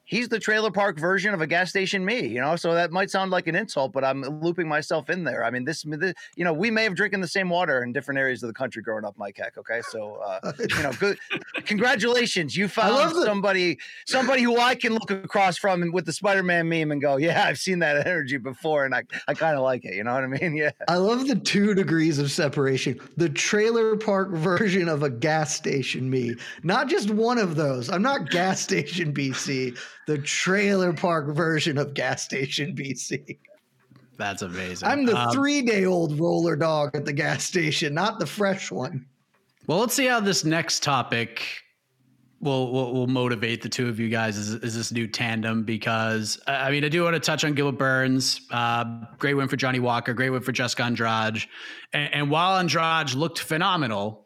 he's 0.09 0.27
the 0.27 0.39
trailer 0.39 0.71
park 0.71 0.99
version 0.99 1.33
of 1.35 1.41
a 1.41 1.47
gas 1.47 1.69
station 1.69 2.03
me, 2.03 2.25
you 2.25 2.41
know. 2.41 2.55
So 2.55 2.73
that 2.73 2.91
might 2.91 3.09
sound 3.09 3.31
like 3.31 3.47
an 3.47 3.55
insult, 3.55 3.93
but 3.93 4.03
I'm 4.03 4.41
looping 4.41 4.67
myself 4.67 5.09
in 5.09 5.23
there. 5.23 5.43
I 5.45 5.51
mean, 5.51 5.63
this, 5.63 5.83
this 5.83 6.13
you 6.35 6.43
know, 6.43 6.51
we 6.51 6.71
may 6.71 6.83
have 6.83 6.95
drinking 6.95 7.21
the 7.21 7.27
same 7.27 7.49
water 7.49 7.83
in 7.83 7.93
different 7.93 8.19
areas 8.19 8.43
of 8.43 8.47
the 8.47 8.53
country 8.53 8.81
growing 8.81 9.05
up, 9.05 9.15
Mike 9.17 9.37
Heck. 9.37 9.57
Okay, 9.57 9.81
so 9.89 10.15
uh, 10.15 10.51
you 10.59 10.83
know, 10.83 10.91
good. 10.93 11.17
Congratulations, 11.65 12.57
you 12.57 12.67
found 12.67 13.15
somebody 13.15 13.77
somebody 14.05 14.41
who 14.41 14.57
I 14.57 14.75
can 14.75 14.93
look 14.93 15.11
across 15.11 15.57
from 15.57 15.91
with 15.91 16.05
the 16.05 16.13
Spider-Man 16.13 16.67
meme 16.67 16.91
and 16.91 17.01
go, 17.01 17.17
yeah, 17.17 17.45
I've 17.45 17.59
seen 17.59 17.79
that 17.79 18.05
energy 18.05 18.37
before, 18.37 18.85
and 18.85 18.95
I 18.95 19.03
I 19.27 19.35
kind 19.35 19.55
of 19.55 19.61
like 19.61 19.85
it. 19.85 19.93
You 19.95 20.03
know 20.03 20.13
what 20.13 20.23
I 20.23 20.27
mean? 20.27 20.39
Yeah. 20.59 20.71
I 20.89 20.97
love 20.97 21.27
the 21.27 21.35
two 21.35 21.73
degrees 21.73 22.17
of 22.19 22.31
separation. 22.31 22.99
The 23.15 23.29
trailer 23.29 23.95
park 23.95 24.31
version 24.31 24.89
of 24.89 25.03
a 25.03 25.09
gas 25.09 25.55
station 25.55 26.09
me. 26.09 26.35
Not 26.63 26.89
just 26.89 27.11
one 27.11 27.37
of 27.37 27.55
those. 27.55 27.89
I'm 27.89 28.01
not 28.01 28.29
gas 28.29 28.59
station 28.59 29.13
BC. 29.13 29.77
The 30.09 30.17
trailer 30.17 30.91
park 30.91 31.35
version 31.35 31.77
of 31.77 31.93
gas 31.93 32.23
station 32.23 32.75
BC. 32.75 33.37
That's 34.17 34.41
amazing. 34.41 34.87
I'm 34.87 35.05
the 35.05 35.15
Um, 35.15 35.31
three 35.31 35.61
day 35.61 35.85
old 35.85 36.19
roller 36.19 36.55
dog 36.55 36.95
at 36.95 37.05
the 37.05 37.13
gas 37.13 37.43
station, 37.43 37.93
not 37.93 38.17
the 38.17 38.25
fresh 38.25 38.71
one. 38.71 39.05
Well, 39.67 39.77
let's 39.77 39.93
see 39.93 40.07
how 40.07 40.19
this 40.19 40.43
next 40.43 40.81
topic 40.81 41.45
will 42.39 42.71
will, 42.71 42.91
will 42.91 43.05
motivate 43.05 43.61
the 43.61 43.69
two 43.69 43.87
of 43.87 43.99
you 43.99 44.09
guys. 44.09 44.35
Is, 44.35 44.55
is 44.55 44.75
this 44.75 44.91
new 44.91 45.05
tandem? 45.05 45.63
Because 45.63 46.39
I 46.47 46.71
mean, 46.71 46.83
I 46.83 46.89
do 46.89 47.03
want 47.03 47.13
to 47.13 47.19
touch 47.19 47.43
on 47.45 47.53
Gilbert 47.53 47.77
Burns. 47.77 48.47
Uh, 48.49 48.85
great 49.19 49.35
win 49.35 49.47
for 49.47 49.57
Johnny 49.57 49.79
Walker. 49.79 50.15
Great 50.15 50.31
win 50.31 50.41
for 50.41 50.51
Jessica 50.51 50.85
Andrade. 50.85 51.43
And, 51.93 52.15
and 52.15 52.31
while 52.31 52.57
Andrade 52.57 53.13
looked 53.13 53.37
phenomenal, 53.37 54.25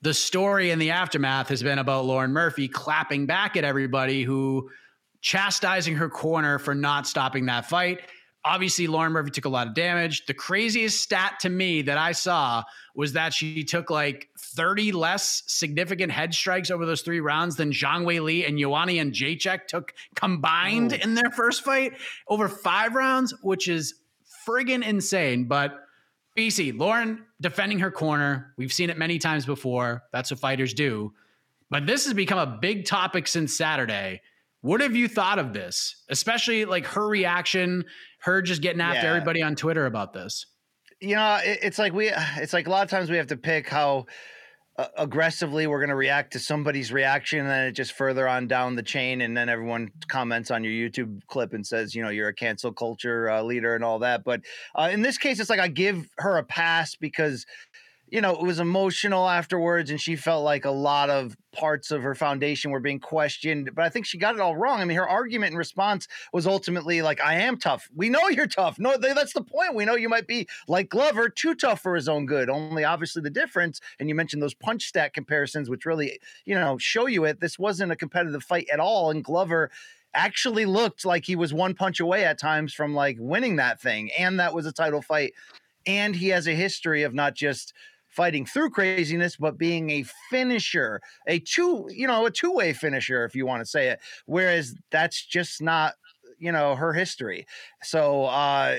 the 0.00 0.14
story 0.14 0.70
in 0.70 0.78
the 0.78 0.92
aftermath 0.92 1.48
has 1.48 1.60
been 1.60 1.80
about 1.80 2.04
Lauren 2.04 2.30
Murphy 2.30 2.68
clapping 2.68 3.26
back 3.26 3.56
at 3.56 3.64
everybody 3.64 4.22
who 4.22 4.70
chastising 5.24 5.96
her 5.96 6.10
corner 6.10 6.58
for 6.58 6.74
not 6.74 7.06
stopping 7.06 7.46
that 7.46 7.64
fight. 7.64 8.02
Obviously, 8.44 8.86
Lauren 8.86 9.10
Murphy 9.10 9.30
took 9.30 9.46
a 9.46 9.48
lot 9.48 9.66
of 9.66 9.72
damage. 9.72 10.26
The 10.26 10.34
craziest 10.34 11.00
stat 11.00 11.36
to 11.40 11.48
me 11.48 11.80
that 11.80 11.96
I 11.96 12.12
saw 12.12 12.62
was 12.94 13.14
that 13.14 13.32
she 13.32 13.64
took 13.64 13.88
like 13.88 14.28
30 14.38 14.92
less 14.92 15.42
significant 15.46 16.12
head 16.12 16.34
strikes 16.34 16.70
over 16.70 16.84
those 16.84 17.00
three 17.00 17.20
rounds 17.20 17.56
than 17.56 17.70
Zhang 17.70 18.04
Weili 18.04 18.46
and 18.46 18.58
Joanna 18.58 18.92
Jedrzejczyk 18.92 19.66
took 19.66 19.94
combined 20.14 20.92
in 20.92 21.14
their 21.14 21.30
first 21.30 21.64
fight 21.64 21.94
over 22.28 22.46
five 22.46 22.94
rounds, 22.94 23.32
which 23.42 23.66
is 23.66 23.94
friggin' 24.46 24.86
insane. 24.86 25.46
But 25.46 25.86
BC, 26.36 26.78
Lauren 26.78 27.24
defending 27.40 27.78
her 27.78 27.90
corner. 27.90 28.52
We've 28.58 28.74
seen 28.74 28.90
it 28.90 28.98
many 28.98 29.18
times 29.18 29.46
before. 29.46 30.02
That's 30.12 30.30
what 30.30 30.40
fighters 30.40 30.74
do. 30.74 31.14
But 31.70 31.86
this 31.86 32.04
has 32.04 32.12
become 32.12 32.38
a 32.38 32.58
big 32.60 32.84
topic 32.84 33.26
since 33.26 33.56
Saturday. 33.56 34.20
What 34.64 34.80
have 34.80 34.96
you 34.96 35.08
thought 35.08 35.38
of 35.38 35.52
this? 35.52 35.94
Especially 36.08 36.64
like 36.64 36.86
her 36.86 37.06
reaction, 37.06 37.84
her 38.22 38.40
just 38.40 38.62
getting 38.62 38.80
after 38.80 39.02
Yeah. 39.02 39.10
everybody 39.10 39.42
on 39.42 39.56
Twitter 39.56 39.84
about 39.84 40.14
this. 40.14 40.46
you 41.02 41.14
know 41.16 41.38
it, 41.44 41.58
it's 41.62 41.78
like 41.78 41.92
we 41.92 42.10
it's 42.38 42.54
like 42.54 42.66
a 42.66 42.70
lot 42.70 42.82
of 42.82 42.88
times 42.88 43.10
we 43.10 43.18
have 43.18 43.26
to 43.26 43.36
pick 43.36 43.68
how 43.68 44.06
uh, 44.78 44.86
aggressively 44.96 45.66
we're 45.66 45.80
going 45.80 45.90
to 45.90 45.94
react 45.96 46.32
to 46.32 46.38
somebody's 46.38 46.90
reaction 46.92 47.40
and 47.40 47.48
then 47.48 47.66
it 47.66 47.72
just 47.72 47.92
further 47.92 48.26
on 48.26 48.46
down 48.48 48.74
the 48.74 48.82
chain 48.82 49.20
and 49.20 49.36
then 49.36 49.48
everyone 49.50 49.90
comments 50.08 50.50
on 50.50 50.64
your 50.64 50.72
youtube 50.72 51.20
clip 51.26 51.52
and 51.52 51.66
says 51.66 51.94
you 51.94 52.02
know 52.02 52.08
you're 52.08 52.28
a 52.28 52.34
cancel 52.34 52.72
culture 52.72 53.28
uh, 53.28 53.42
leader 53.42 53.74
and 53.74 53.84
all 53.84 53.98
that 53.98 54.24
but 54.24 54.40
uh, 54.76 54.88
in 54.90 55.02
this 55.02 55.18
case 55.18 55.38
it's 55.40 55.50
like 55.50 55.60
i 55.60 55.68
give 55.68 56.08
her 56.18 56.38
a 56.38 56.44
pass 56.44 56.96
because 56.96 57.44
you 58.14 58.20
know, 58.20 58.30
it 58.30 58.42
was 58.42 58.60
emotional 58.60 59.28
afterwards, 59.28 59.90
and 59.90 60.00
she 60.00 60.14
felt 60.14 60.44
like 60.44 60.64
a 60.64 60.70
lot 60.70 61.10
of 61.10 61.36
parts 61.52 61.90
of 61.90 62.04
her 62.04 62.14
foundation 62.14 62.70
were 62.70 62.78
being 62.78 63.00
questioned. 63.00 63.72
But 63.74 63.84
I 63.84 63.88
think 63.88 64.06
she 64.06 64.18
got 64.18 64.36
it 64.36 64.40
all 64.40 64.54
wrong. 64.54 64.80
I 64.80 64.84
mean, 64.84 64.96
her 64.96 65.08
argument 65.08 65.50
and 65.50 65.58
response 65.58 66.06
was 66.32 66.46
ultimately 66.46 67.02
like, 67.02 67.20
"I 67.20 67.34
am 67.40 67.56
tough. 67.56 67.88
We 67.92 68.08
know 68.08 68.28
you're 68.28 68.46
tough. 68.46 68.78
No, 68.78 68.96
that's 68.96 69.32
the 69.32 69.42
point. 69.42 69.74
We 69.74 69.84
know 69.84 69.96
you 69.96 70.08
might 70.08 70.28
be 70.28 70.46
like 70.68 70.90
Glover, 70.90 71.28
too 71.28 71.56
tough 71.56 71.80
for 71.80 71.96
his 71.96 72.08
own 72.08 72.24
good. 72.24 72.48
Only 72.48 72.84
obviously 72.84 73.20
the 73.20 73.30
difference." 73.30 73.80
And 73.98 74.08
you 74.08 74.14
mentioned 74.14 74.40
those 74.40 74.54
punch 74.54 74.84
stat 74.84 75.12
comparisons, 75.12 75.68
which 75.68 75.84
really, 75.84 76.20
you 76.44 76.54
know, 76.54 76.78
show 76.78 77.06
you 77.06 77.24
it. 77.24 77.40
This 77.40 77.58
wasn't 77.58 77.90
a 77.90 77.96
competitive 77.96 78.44
fight 78.44 78.68
at 78.72 78.78
all, 78.78 79.10
and 79.10 79.24
Glover 79.24 79.72
actually 80.14 80.66
looked 80.66 81.04
like 81.04 81.24
he 81.24 81.34
was 81.34 81.52
one 81.52 81.74
punch 81.74 81.98
away 81.98 82.24
at 82.24 82.38
times 82.38 82.72
from 82.72 82.94
like 82.94 83.16
winning 83.18 83.56
that 83.56 83.80
thing, 83.80 84.12
and 84.16 84.38
that 84.38 84.54
was 84.54 84.66
a 84.66 84.72
title 84.72 85.02
fight. 85.02 85.32
And 85.84 86.14
he 86.14 86.28
has 86.28 86.46
a 86.46 86.54
history 86.54 87.02
of 87.02 87.12
not 87.12 87.34
just 87.34 87.74
fighting 88.14 88.46
through 88.46 88.70
craziness, 88.70 89.36
but 89.36 89.58
being 89.58 89.90
a 89.90 90.04
finisher, 90.30 91.00
a 91.26 91.38
two, 91.40 91.86
you 91.90 92.06
know, 92.06 92.26
a 92.26 92.30
two 92.30 92.52
way 92.52 92.72
finisher, 92.72 93.24
if 93.24 93.34
you 93.34 93.46
want 93.46 93.60
to 93.60 93.66
say 93.66 93.88
it. 93.88 94.00
Whereas 94.26 94.74
that's 94.90 95.24
just 95.24 95.60
not 95.60 95.94
you 96.44 96.52
know 96.52 96.74
her 96.74 96.92
history. 96.92 97.46
So 97.82 98.24
uh, 98.24 98.76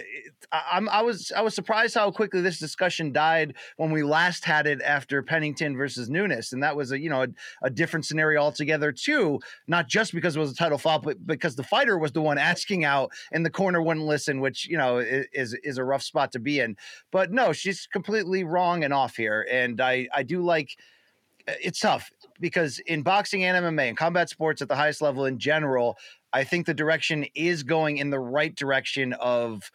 I, 0.51 0.79
I 0.91 1.01
was 1.01 1.31
I 1.35 1.41
was 1.41 1.55
surprised 1.55 1.95
how 1.95 2.11
quickly 2.11 2.41
this 2.41 2.59
discussion 2.59 3.11
died 3.11 3.55
when 3.77 3.91
we 3.91 4.03
last 4.03 4.45
had 4.45 4.67
it 4.67 4.81
after 4.81 5.23
Pennington 5.23 5.75
versus 5.75 6.09
Nunes, 6.09 6.53
and 6.53 6.61
that 6.63 6.75
was 6.75 6.91
a 6.91 6.99
you 6.99 7.09
know 7.09 7.23
a, 7.23 7.27
a 7.63 7.69
different 7.69 8.05
scenario 8.05 8.41
altogether 8.41 8.91
too. 8.91 9.39
Not 9.67 9.87
just 9.87 10.13
because 10.13 10.35
it 10.35 10.39
was 10.39 10.51
a 10.51 10.55
title 10.55 10.77
fight, 10.77 11.01
but 11.03 11.25
because 11.25 11.55
the 11.55 11.63
fighter 11.63 11.97
was 11.97 12.11
the 12.11 12.21
one 12.21 12.37
asking 12.37 12.85
out, 12.85 13.11
and 13.31 13.45
the 13.45 13.49
corner 13.49 13.81
wouldn't 13.81 14.05
listen, 14.05 14.39
which 14.39 14.67
you 14.67 14.77
know 14.77 14.99
is 14.99 15.53
is 15.63 15.77
a 15.77 15.83
rough 15.83 16.03
spot 16.03 16.31
to 16.33 16.39
be 16.39 16.59
in. 16.59 16.77
But 17.11 17.31
no, 17.31 17.51
she's 17.51 17.87
completely 17.87 18.43
wrong 18.43 18.83
and 18.83 18.93
off 18.93 19.15
here, 19.15 19.47
and 19.51 19.81
I 19.81 20.07
I 20.13 20.23
do 20.23 20.41
like 20.41 20.77
it's 21.47 21.79
tough 21.79 22.11
because 22.39 22.79
in 22.79 23.03
boxing 23.03 23.43
and 23.43 23.65
MMA 23.65 23.89
and 23.89 23.97
combat 23.97 24.29
sports 24.29 24.61
at 24.61 24.67
the 24.67 24.75
highest 24.75 25.01
level 25.01 25.25
in 25.25 25.37
general, 25.37 25.97
I 26.35 26.43
think 26.43 26.65
the 26.65 26.73
direction 26.73 27.25
is 27.33 27.63
going 27.63 27.97
in 27.97 28.09
the 28.09 28.19
right 28.19 28.53
direction 28.53 29.13
of, 29.13 29.71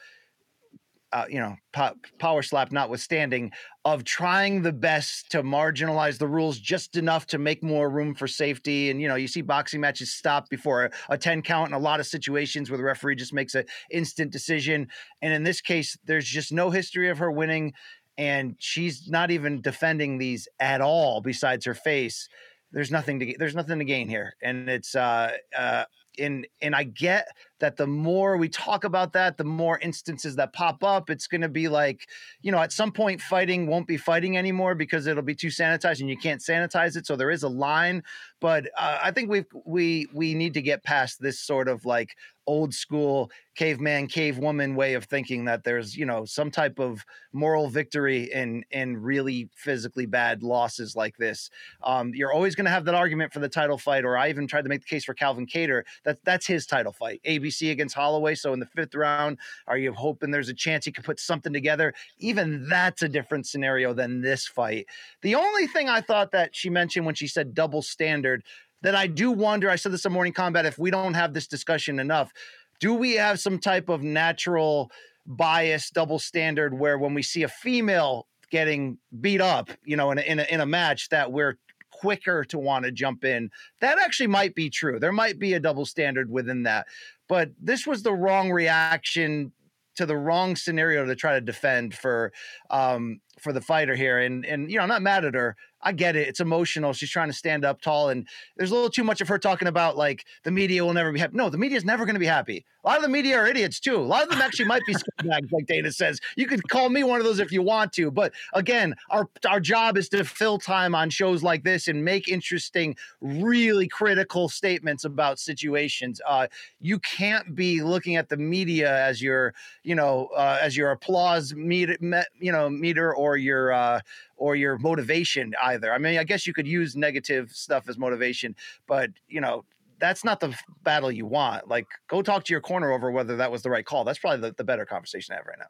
uh, 1.10 1.24
you 1.26 1.40
know, 1.40 1.56
po- 1.72 1.94
power 2.18 2.42
slap 2.42 2.70
notwithstanding, 2.70 3.52
of 3.86 4.04
trying 4.04 4.60
the 4.60 4.72
best 4.72 5.30
to 5.30 5.42
marginalize 5.42 6.18
the 6.18 6.28
rules 6.28 6.58
just 6.58 6.96
enough 6.96 7.26
to 7.28 7.38
make 7.38 7.64
more 7.64 7.88
room 7.88 8.14
for 8.14 8.28
safety. 8.28 8.90
And, 8.90 9.00
you 9.00 9.08
know, 9.08 9.14
you 9.14 9.26
see 9.26 9.40
boxing 9.40 9.80
matches 9.80 10.12
stop 10.12 10.50
before 10.50 10.84
a, 10.84 10.90
a 11.08 11.16
10 11.16 11.40
count 11.40 11.70
in 11.70 11.74
a 11.74 11.78
lot 11.78 11.98
of 11.98 12.06
situations 12.06 12.70
where 12.70 12.76
the 12.76 12.84
referee 12.84 13.16
just 13.16 13.32
makes 13.32 13.54
an 13.54 13.64
instant 13.90 14.30
decision. 14.30 14.86
And 15.22 15.32
in 15.32 15.44
this 15.44 15.62
case, 15.62 15.96
there's 16.04 16.26
just 16.26 16.52
no 16.52 16.68
history 16.68 17.08
of 17.08 17.16
her 17.16 17.32
winning. 17.32 17.72
And 18.18 18.56
she's 18.58 19.08
not 19.08 19.30
even 19.30 19.62
defending 19.62 20.18
these 20.18 20.46
at 20.60 20.82
all 20.82 21.22
besides 21.22 21.64
her 21.64 21.74
face 21.74 22.28
there's 22.72 22.90
nothing 22.90 23.18
to 23.18 23.34
there's 23.38 23.54
nothing 23.54 23.78
to 23.78 23.84
gain 23.84 24.08
here 24.08 24.34
and 24.42 24.68
it's 24.68 24.94
uh 24.94 25.32
uh 25.58 25.84
and 26.20 26.46
and 26.62 26.74
I 26.74 26.84
get 26.84 27.26
that 27.60 27.76
the 27.76 27.86
more 27.86 28.36
we 28.36 28.48
talk 28.48 28.84
about 28.84 29.12
that, 29.12 29.36
the 29.36 29.44
more 29.44 29.78
instances 29.78 30.36
that 30.36 30.52
pop 30.52 30.82
up, 30.82 31.10
it's 31.10 31.26
going 31.26 31.40
to 31.40 31.48
be 31.48 31.68
like, 31.68 32.08
you 32.42 32.50
know, 32.50 32.58
at 32.58 32.72
some 32.72 32.90
point 32.90 33.20
fighting 33.20 33.66
won't 33.66 33.86
be 33.86 33.96
fighting 33.96 34.36
anymore 34.36 34.74
because 34.74 35.06
it'll 35.06 35.22
be 35.22 35.34
too 35.34 35.48
sanitized 35.48 36.00
and 36.00 36.08
you 36.08 36.16
can't 36.16 36.40
sanitize 36.40 36.96
it. 36.96 37.06
So 37.06 37.16
there 37.16 37.30
is 37.30 37.42
a 37.42 37.48
line, 37.48 38.02
but 38.40 38.66
uh, 38.76 38.98
I 39.02 39.10
think 39.10 39.30
we 39.30 39.44
we 39.64 40.08
we 40.12 40.34
need 40.34 40.54
to 40.54 40.62
get 40.62 40.82
past 40.82 41.20
this 41.20 41.40
sort 41.40 41.68
of 41.68 41.84
like 41.84 42.16
old 42.46 42.74
school 42.74 43.30
caveman 43.54 44.08
cavewoman 44.08 44.74
way 44.74 44.94
of 44.94 45.04
thinking 45.04 45.44
that 45.44 45.62
there's 45.62 45.96
you 45.96 46.06
know 46.06 46.24
some 46.24 46.50
type 46.50 46.78
of 46.78 47.04
moral 47.32 47.68
victory 47.68 48.32
in 48.32 48.64
in 48.70 48.96
really 48.96 49.48
physically 49.54 50.06
bad 50.06 50.42
losses 50.42 50.96
like 50.96 51.16
this 51.16 51.50
um, 51.82 52.12
you're 52.14 52.32
always 52.32 52.54
going 52.54 52.64
to 52.64 52.70
have 52.70 52.84
that 52.84 52.94
argument 52.94 53.32
for 53.32 53.38
the 53.38 53.48
title 53.48 53.78
fight 53.78 54.04
or 54.04 54.16
i 54.16 54.28
even 54.28 54.46
tried 54.46 54.62
to 54.62 54.68
make 54.68 54.80
the 54.80 54.86
case 54.86 55.04
for 55.04 55.14
calvin 55.14 55.46
kattar 55.46 55.82
that 56.04 56.18
that's 56.24 56.46
his 56.46 56.66
title 56.66 56.92
fight 56.92 57.20
abc 57.26 57.49
against 57.70 57.94
holloway 57.94 58.34
so 58.34 58.52
in 58.52 58.60
the 58.60 58.66
fifth 58.66 58.94
round 58.94 59.38
are 59.66 59.78
you 59.78 59.92
hoping 59.92 60.30
there's 60.30 60.48
a 60.48 60.54
chance 60.54 60.84
he 60.84 60.92
could 60.92 61.04
put 61.04 61.20
something 61.20 61.52
together 61.52 61.92
even 62.18 62.68
that's 62.68 63.02
a 63.02 63.08
different 63.08 63.46
scenario 63.46 63.92
than 63.92 64.20
this 64.20 64.46
fight 64.46 64.86
the 65.22 65.34
only 65.34 65.66
thing 65.66 65.88
i 65.88 66.00
thought 66.00 66.32
that 66.32 66.54
she 66.54 66.70
mentioned 66.70 67.04
when 67.06 67.14
she 67.14 67.26
said 67.26 67.54
double 67.54 67.82
standard 67.82 68.42
that 68.82 68.94
I 68.94 69.06
do 69.06 69.30
wonder. 69.30 69.68
I 69.70 69.76
said 69.76 69.92
this 69.92 70.04
in 70.04 70.12
Morning 70.12 70.32
Combat. 70.32 70.66
If 70.66 70.78
we 70.78 70.90
don't 70.90 71.14
have 71.14 71.34
this 71.34 71.46
discussion 71.46 71.98
enough, 71.98 72.32
do 72.80 72.94
we 72.94 73.14
have 73.14 73.38
some 73.40 73.58
type 73.58 73.88
of 73.88 74.02
natural 74.02 74.90
bias, 75.26 75.90
double 75.90 76.18
standard, 76.18 76.78
where 76.78 76.98
when 76.98 77.14
we 77.14 77.22
see 77.22 77.42
a 77.42 77.48
female 77.48 78.26
getting 78.50 78.98
beat 79.20 79.40
up, 79.40 79.70
you 79.84 79.96
know, 79.96 80.10
in 80.10 80.18
a, 80.18 80.22
in 80.22 80.38
a, 80.40 80.42
in 80.44 80.60
a 80.60 80.66
match, 80.66 81.08
that 81.10 81.30
we're 81.30 81.58
quicker 81.90 82.44
to 82.44 82.58
want 82.58 82.84
to 82.84 82.90
jump 82.90 83.24
in? 83.24 83.50
That 83.80 83.98
actually 83.98 84.28
might 84.28 84.54
be 84.54 84.70
true. 84.70 84.98
There 84.98 85.12
might 85.12 85.38
be 85.38 85.52
a 85.52 85.60
double 85.60 85.84
standard 85.84 86.30
within 86.30 86.62
that, 86.62 86.86
but 87.30 87.52
this 87.58 87.86
was 87.86 88.02
the 88.02 88.12
wrong 88.12 88.50
reaction 88.50 89.52
to 89.96 90.04
the 90.04 90.16
wrong 90.16 90.56
scenario 90.56 91.06
to 91.06 91.14
try 91.14 91.34
to 91.34 91.40
defend 91.40 91.94
for 91.94 92.32
um 92.70 93.20
for 93.38 93.52
the 93.52 93.60
fighter 93.60 93.94
here 93.94 94.18
and 94.18 94.44
and 94.44 94.70
you 94.70 94.76
know 94.76 94.82
I'm 94.82 94.88
not 94.88 95.00
mad 95.00 95.24
at 95.24 95.34
her 95.34 95.56
I 95.82 95.92
get 95.92 96.16
it. 96.16 96.28
It's 96.28 96.40
emotional. 96.40 96.92
She's 96.92 97.10
trying 97.10 97.28
to 97.28 97.34
stand 97.34 97.64
up 97.64 97.80
tall, 97.80 98.10
and 98.10 98.26
there's 98.56 98.70
a 98.70 98.74
little 98.74 98.90
too 98.90 99.04
much 99.04 99.20
of 99.20 99.28
her 99.28 99.38
talking 99.38 99.68
about 99.68 99.96
like 99.96 100.26
the 100.44 100.50
media 100.50 100.84
will 100.84 100.92
never 100.92 101.12
be 101.12 101.18
happy. 101.18 101.36
No, 101.36 101.48
the 101.48 101.58
media 101.58 101.76
is 101.76 101.84
never 101.84 102.04
going 102.04 102.14
to 102.14 102.20
be 102.20 102.26
happy. 102.26 102.64
A 102.84 102.88
lot 102.88 102.96
of 102.96 103.02
the 103.02 103.08
media 103.08 103.36
are 103.36 103.46
idiots 103.46 103.78
too. 103.78 103.96
A 103.96 103.98
lot 103.98 104.22
of 104.22 104.30
them 104.30 104.40
actually 104.40 104.64
might 104.64 104.82
be 104.86 104.94
scumbags, 104.94 105.52
like 105.52 105.66
Dana 105.66 105.92
says. 105.92 106.18
You 106.36 106.46
could 106.46 106.66
call 106.68 106.88
me 106.88 107.04
one 107.04 107.20
of 107.20 107.24
those 107.24 107.38
if 107.38 107.52
you 107.52 107.62
want 107.62 107.92
to, 107.94 108.10
but 108.10 108.32
again, 108.54 108.94
our 109.10 109.28
our 109.48 109.60
job 109.60 109.96
is 109.96 110.08
to 110.10 110.24
fill 110.24 110.58
time 110.58 110.94
on 110.94 111.10
shows 111.10 111.42
like 111.42 111.62
this 111.64 111.88
and 111.88 112.04
make 112.04 112.28
interesting, 112.28 112.96
really 113.20 113.86
critical 113.86 114.48
statements 114.48 115.04
about 115.04 115.38
situations. 115.38 116.20
Uh, 116.26 116.46
you 116.80 116.98
can't 117.00 117.54
be 117.54 117.82
looking 117.82 118.16
at 118.16 118.28
the 118.28 118.36
media 118.36 119.04
as 119.04 119.20
your, 119.20 119.54
you 119.82 119.94
know, 119.94 120.28
uh, 120.36 120.58
as 120.60 120.76
your 120.76 120.90
applause 120.90 121.54
meter, 121.54 121.96
you 122.40 122.52
know, 122.52 122.70
meter 122.70 123.14
or 123.14 123.36
your 123.36 123.72
uh, 123.72 124.00
or 124.36 124.56
your 124.56 124.78
motivation 124.78 125.54
either. 125.62 125.92
I 125.92 125.98
mean, 125.98 126.18
I 126.18 126.24
guess 126.24 126.46
you 126.46 126.54
could 126.54 126.66
use 126.66 126.96
negative 126.96 127.50
stuff 127.50 127.88
as 127.88 127.98
motivation, 127.98 128.56
but 128.86 129.10
you 129.28 129.40
know, 129.40 129.64
that's 130.00 130.24
not 130.24 130.40
the 130.40 130.54
battle 130.82 131.12
you 131.12 131.26
want. 131.26 131.68
Like, 131.68 131.86
go 132.08 132.22
talk 132.22 132.44
to 132.44 132.52
your 132.52 132.60
corner 132.60 132.92
over 132.92 133.10
whether 133.10 133.36
that 133.36 133.52
was 133.52 133.62
the 133.62 133.70
right 133.70 133.84
call. 133.84 134.04
That's 134.04 134.18
probably 134.18 134.48
the, 134.48 134.54
the 134.56 134.64
better 134.64 134.86
conversation 134.86 135.34
to 135.34 135.36
have 135.36 135.46
right 135.46 135.58
now. 135.58 135.66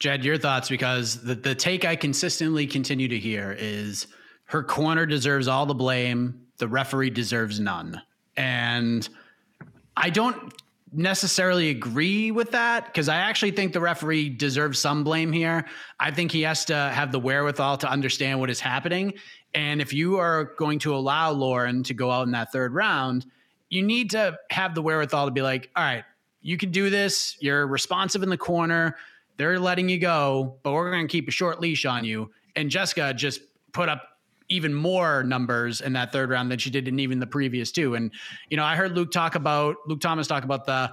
Jed, 0.00 0.24
your 0.24 0.38
thoughts 0.38 0.68
because 0.68 1.22
the, 1.22 1.34
the 1.34 1.54
take 1.54 1.84
I 1.84 1.94
consistently 1.94 2.66
continue 2.66 3.06
to 3.08 3.18
hear 3.18 3.54
is 3.58 4.06
her 4.46 4.62
corner 4.62 5.06
deserves 5.06 5.46
all 5.46 5.66
the 5.66 5.74
blame, 5.74 6.46
the 6.58 6.66
referee 6.66 7.10
deserves 7.10 7.60
none. 7.60 8.00
And 8.36 9.08
I 9.96 10.10
don't 10.10 10.49
necessarily 10.92 11.70
agree 11.70 12.30
with 12.30 12.50
that 12.50 12.86
because 12.86 13.08
I 13.08 13.16
actually 13.16 13.52
think 13.52 13.72
the 13.72 13.80
referee 13.80 14.30
deserves 14.30 14.78
some 14.78 15.04
blame 15.04 15.32
here. 15.32 15.66
I 15.98 16.10
think 16.10 16.32
he 16.32 16.42
has 16.42 16.64
to 16.66 16.74
have 16.74 17.12
the 17.12 17.20
wherewithal 17.20 17.78
to 17.78 17.88
understand 17.88 18.40
what 18.40 18.50
is 18.50 18.60
happening. 18.60 19.14
And 19.54 19.80
if 19.80 19.92
you 19.92 20.18
are 20.18 20.54
going 20.56 20.78
to 20.80 20.94
allow 20.94 21.30
Lauren 21.30 21.82
to 21.84 21.94
go 21.94 22.10
out 22.10 22.26
in 22.26 22.32
that 22.32 22.52
third 22.52 22.74
round, 22.74 23.26
you 23.68 23.82
need 23.82 24.10
to 24.10 24.38
have 24.50 24.74
the 24.74 24.82
wherewithal 24.82 25.26
to 25.26 25.32
be 25.32 25.42
like, 25.42 25.70
all 25.76 25.84
right, 25.84 26.04
you 26.42 26.56
can 26.56 26.70
do 26.70 26.90
this. 26.90 27.36
You're 27.40 27.66
responsive 27.66 28.22
in 28.22 28.28
the 28.28 28.38
corner. 28.38 28.96
They're 29.36 29.58
letting 29.58 29.88
you 29.88 29.98
go, 29.98 30.56
but 30.62 30.72
we're 30.72 30.90
going 30.90 31.06
to 31.06 31.12
keep 31.12 31.28
a 31.28 31.32
short 31.32 31.60
leash 31.60 31.86
on 31.86 32.04
you. 32.04 32.30
And 32.56 32.68
Jessica 32.68 33.14
just 33.14 33.40
put 33.72 33.88
up 33.88 34.02
even 34.50 34.74
more 34.74 35.22
numbers 35.22 35.80
in 35.80 35.94
that 35.94 36.12
third 36.12 36.28
round 36.28 36.50
than 36.50 36.58
she 36.58 36.68
did 36.68 36.86
in 36.88 37.00
even 37.00 37.20
the 37.20 37.26
previous 37.26 37.72
two. 37.72 37.94
And 37.94 38.10
you 38.50 38.56
know, 38.56 38.64
I 38.64 38.76
heard 38.76 38.94
Luke 38.96 39.10
talk 39.10 39.34
about 39.34 39.76
Luke 39.86 40.00
Thomas 40.00 40.26
talk 40.26 40.44
about 40.44 40.66
the 40.66 40.92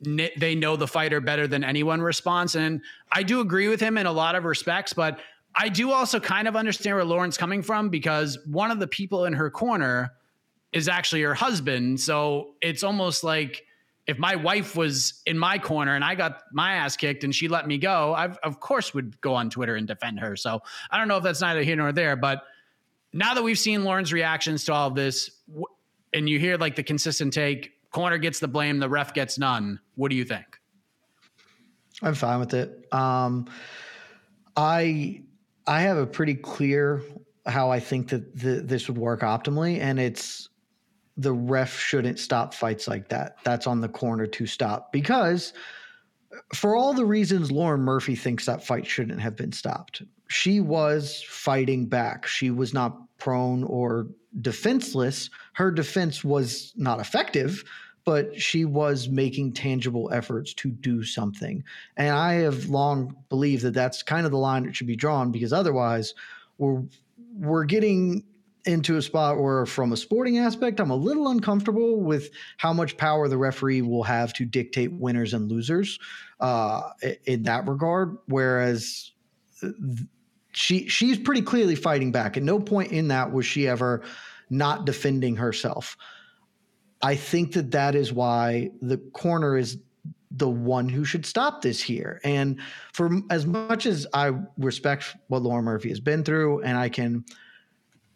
they 0.00 0.54
know 0.54 0.76
the 0.76 0.86
fighter 0.86 1.20
better 1.20 1.48
than 1.48 1.64
anyone 1.64 2.00
response, 2.00 2.54
and 2.54 2.80
I 3.10 3.24
do 3.24 3.40
agree 3.40 3.66
with 3.66 3.80
him 3.80 3.98
in 3.98 4.06
a 4.06 4.12
lot 4.12 4.36
of 4.36 4.44
respects, 4.44 4.92
but 4.92 5.18
I 5.56 5.68
do 5.68 5.90
also 5.90 6.20
kind 6.20 6.46
of 6.46 6.54
understand 6.54 6.94
where 6.94 7.04
Lauren's 7.04 7.36
coming 7.36 7.62
from 7.62 7.88
because 7.88 8.38
one 8.46 8.70
of 8.70 8.78
the 8.78 8.86
people 8.86 9.24
in 9.24 9.32
her 9.32 9.50
corner 9.50 10.12
is 10.72 10.88
actually 10.88 11.22
her 11.22 11.34
husband. 11.34 11.98
So 11.98 12.54
it's 12.60 12.84
almost 12.84 13.24
like 13.24 13.64
if 14.06 14.18
my 14.18 14.36
wife 14.36 14.76
was 14.76 15.20
in 15.26 15.36
my 15.36 15.58
corner 15.58 15.94
and 15.94 16.04
I 16.04 16.14
got 16.14 16.42
my 16.52 16.74
ass 16.74 16.96
kicked 16.96 17.24
and 17.24 17.34
she 17.34 17.48
let 17.48 17.66
me 17.66 17.76
go, 17.76 18.14
I 18.14 18.26
of 18.42 18.60
course 18.60 18.94
would 18.94 19.20
go 19.20 19.34
on 19.34 19.50
Twitter 19.50 19.74
and 19.74 19.86
defend 19.86 20.20
her. 20.20 20.36
So 20.36 20.60
I 20.90 20.98
don't 20.98 21.08
know 21.08 21.16
if 21.16 21.22
that's 21.22 21.40
neither 21.40 21.62
here 21.62 21.76
nor 21.76 21.92
there, 21.92 22.14
but 22.14 22.44
now 23.12 23.34
that 23.34 23.42
we've 23.42 23.58
seen 23.58 23.84
Lauren's 23.84 24.12
reactions 24.12 24.64
to 24.64 24.72
all 24.72 24.88
of 24.88 24.94
this, 24.94 25.30
and 26.12 26.28
you 26.28 26.38
hear 26.38 26.56
like 26.56 26.76
the 26.76 26.82
consistent 26.82 27.32
take, 27.32 27.72
corner 27.90 28.18
gets 28.18 28.38
the 28.38 28.48
blame, 28.48 28.78
the 28.78 28.88
ref 28.88 29.14
gets 29.14 29.38
none. 29.38 29.80
What 29.94 30.10
do 30.10 30.16
you 30.16 30.24
think? 30.24 30.44
I'm 32.02 32.14
fine 32.14 32.38
with 32.38 32.54
it. 32.54 32.86
Um, 32.92 33.46
I 34.56 35.22
I 35.66 35.82
have 35.82 35.98
a 35.98 36.06
pretty 36.06 36.34
clear 36.34 37.02
how 37.46 37.70
I 37.70 37.80
think 37.80 38.08
that 38.08 38.36
the, 38.36 38.60
this 38.60 38.88
would 38.88 38.98
work 38.98 39.20
optimally, 39.20 39.80
and 39.80 39.98
it's 39.98 40.48
the 41.16 41.32
ref 41.32 41.78
shouldn't 41.78 42.18
stop 42.18 42.54
fights 42.54 42.86
like 42.86 43.08
that. 43.08 43.36
That's 43.42 43.66
on 43.66 43.80
the 43.80 43.88
corner 43.88 44.26
to 44.26 44.46
stop 44.46 44.92
because 44.92 45.52
for 46.54 46.76
all 46.76 46.94
the 46.94 47.04
reasons 47.04 47.50
Lauren 47.50 47.80
Murphy 47.80 48.14
thinks 48.14 48.46
that 48.46 48.64
fight 48.64 48.86
shouldn't 48.86 49.20
have 49.20 49.34
been 49.34 49.52
stopped, 49.52 50.02
she 50.28 50.60
was 50.60 51.24
fighting 51.26 51.86
back. 51.86 52.26
She 52.26 52.50
was 52.50 52.72
not 52.72 52.96
prone 53.18 53.64
or 53.64 54.06
defenseless. 54.40 55.30
Her 55.54 55.70
defense 55.70 56.22
was 56.22 56.72
not 56.76 57.00
effective, 57.00 57.64
but 58.04 58.40
she 58.40 58.64
was 58.64 59.08
making 59.08 59.52
tangible 59.52 60.10
efforts 60.12 60.54
to 60.54 60.70
do 60.70 61.02
something. 61.02 61.64
And 61.96 62.10
I 62.10 62.34
have 62.34 62.68
long 62.68 63.16
believed 63.28 63.62
that 63.64 63.74
that's 63.74 64.02
kind 64.02 64.24
of 64.26 64.32
the 64.32 64.38
line 64.38 64.64
that 64.64 64.76
should 64.76 64.86
be 64.86 64.96
drawn 64.96 65.32
because 65.32 65.52
otherwise 65.52 66.14
we're 66.58 66.82
we're 67.34 67.64
getting 67.64 68.24
into 68.64 68.96
a 68.96 69.02
spot 69.02 69.38
where 69.38 69.64
from 69.64 69.92
a 69.92 69.96
sporting 69.96 70.38
aspect 70.38 70.80
i'm 70.80 70.90
a 70.90 70.96
little 70.96 71.28
uncomfortable 71.28 72.00
with 72.00 72.30
how 72.56 72.72
much 72.72 72.96
power 72.96 73.28
the 73.28 73.38
referee 73.38 73.80
will 73.82 74.02
have 74.02 74.32
to 74.32 74.44
dictate 74.44 74.92
winners 74.92 75.32
and 75.32 75.50
losers 75.50 75.98
uh, 76.40 76.82
in 77.24 77.44
that 77.44 77.66
regard 77.68 78.18
whereas 78.26 79.12
uh, 79.62 79.68
she 80.52 80.88
she's 80.88 81.18
pretty 81.18 81.42
clearly 81.42 81.74
fighting 81.74 82.10
back 82.10 82.36
at 82.36 82.42
no 82.42 82.58
point 82.58 82.92
in 82.92 83.08
that 83.08 83.32
was 83.32 83.46
she 83.46 83.68
ever 83.68 84.02
not 84.50 84.86
defending 84.86 85.36
herself 85.36 85.96
i 87.02 87.14
think 87.14 87.52
that 87.52 87.70
that 87.70 87.94
is 87.94 88.12
why 88.12 88.70
the 88.80 88.98
corner 89.12 89.56
is 89.56 89.78
the 90.30 90.48
one 90.48 90.88
who 90.88 91.04
should 91.04 91.24
stop 91.24 91.62
this 91.62 91.80
here. 91.80 92.20
And 92.24 92.60
for 92.92 93.10
as 93.30 93.46
much 93.46 93.86
as 93.86 94.06
I 94.12 94.32
respect 94.58 95.16
what 95.28 95.42
Laura 95.42 95.62
Murphy 95.62 95.88
has 95.88 96.00
been 96.00 96.24
through, 96.24 96.62
and 96.62 96.76
I 96.76 96.88
can 96.88 97.24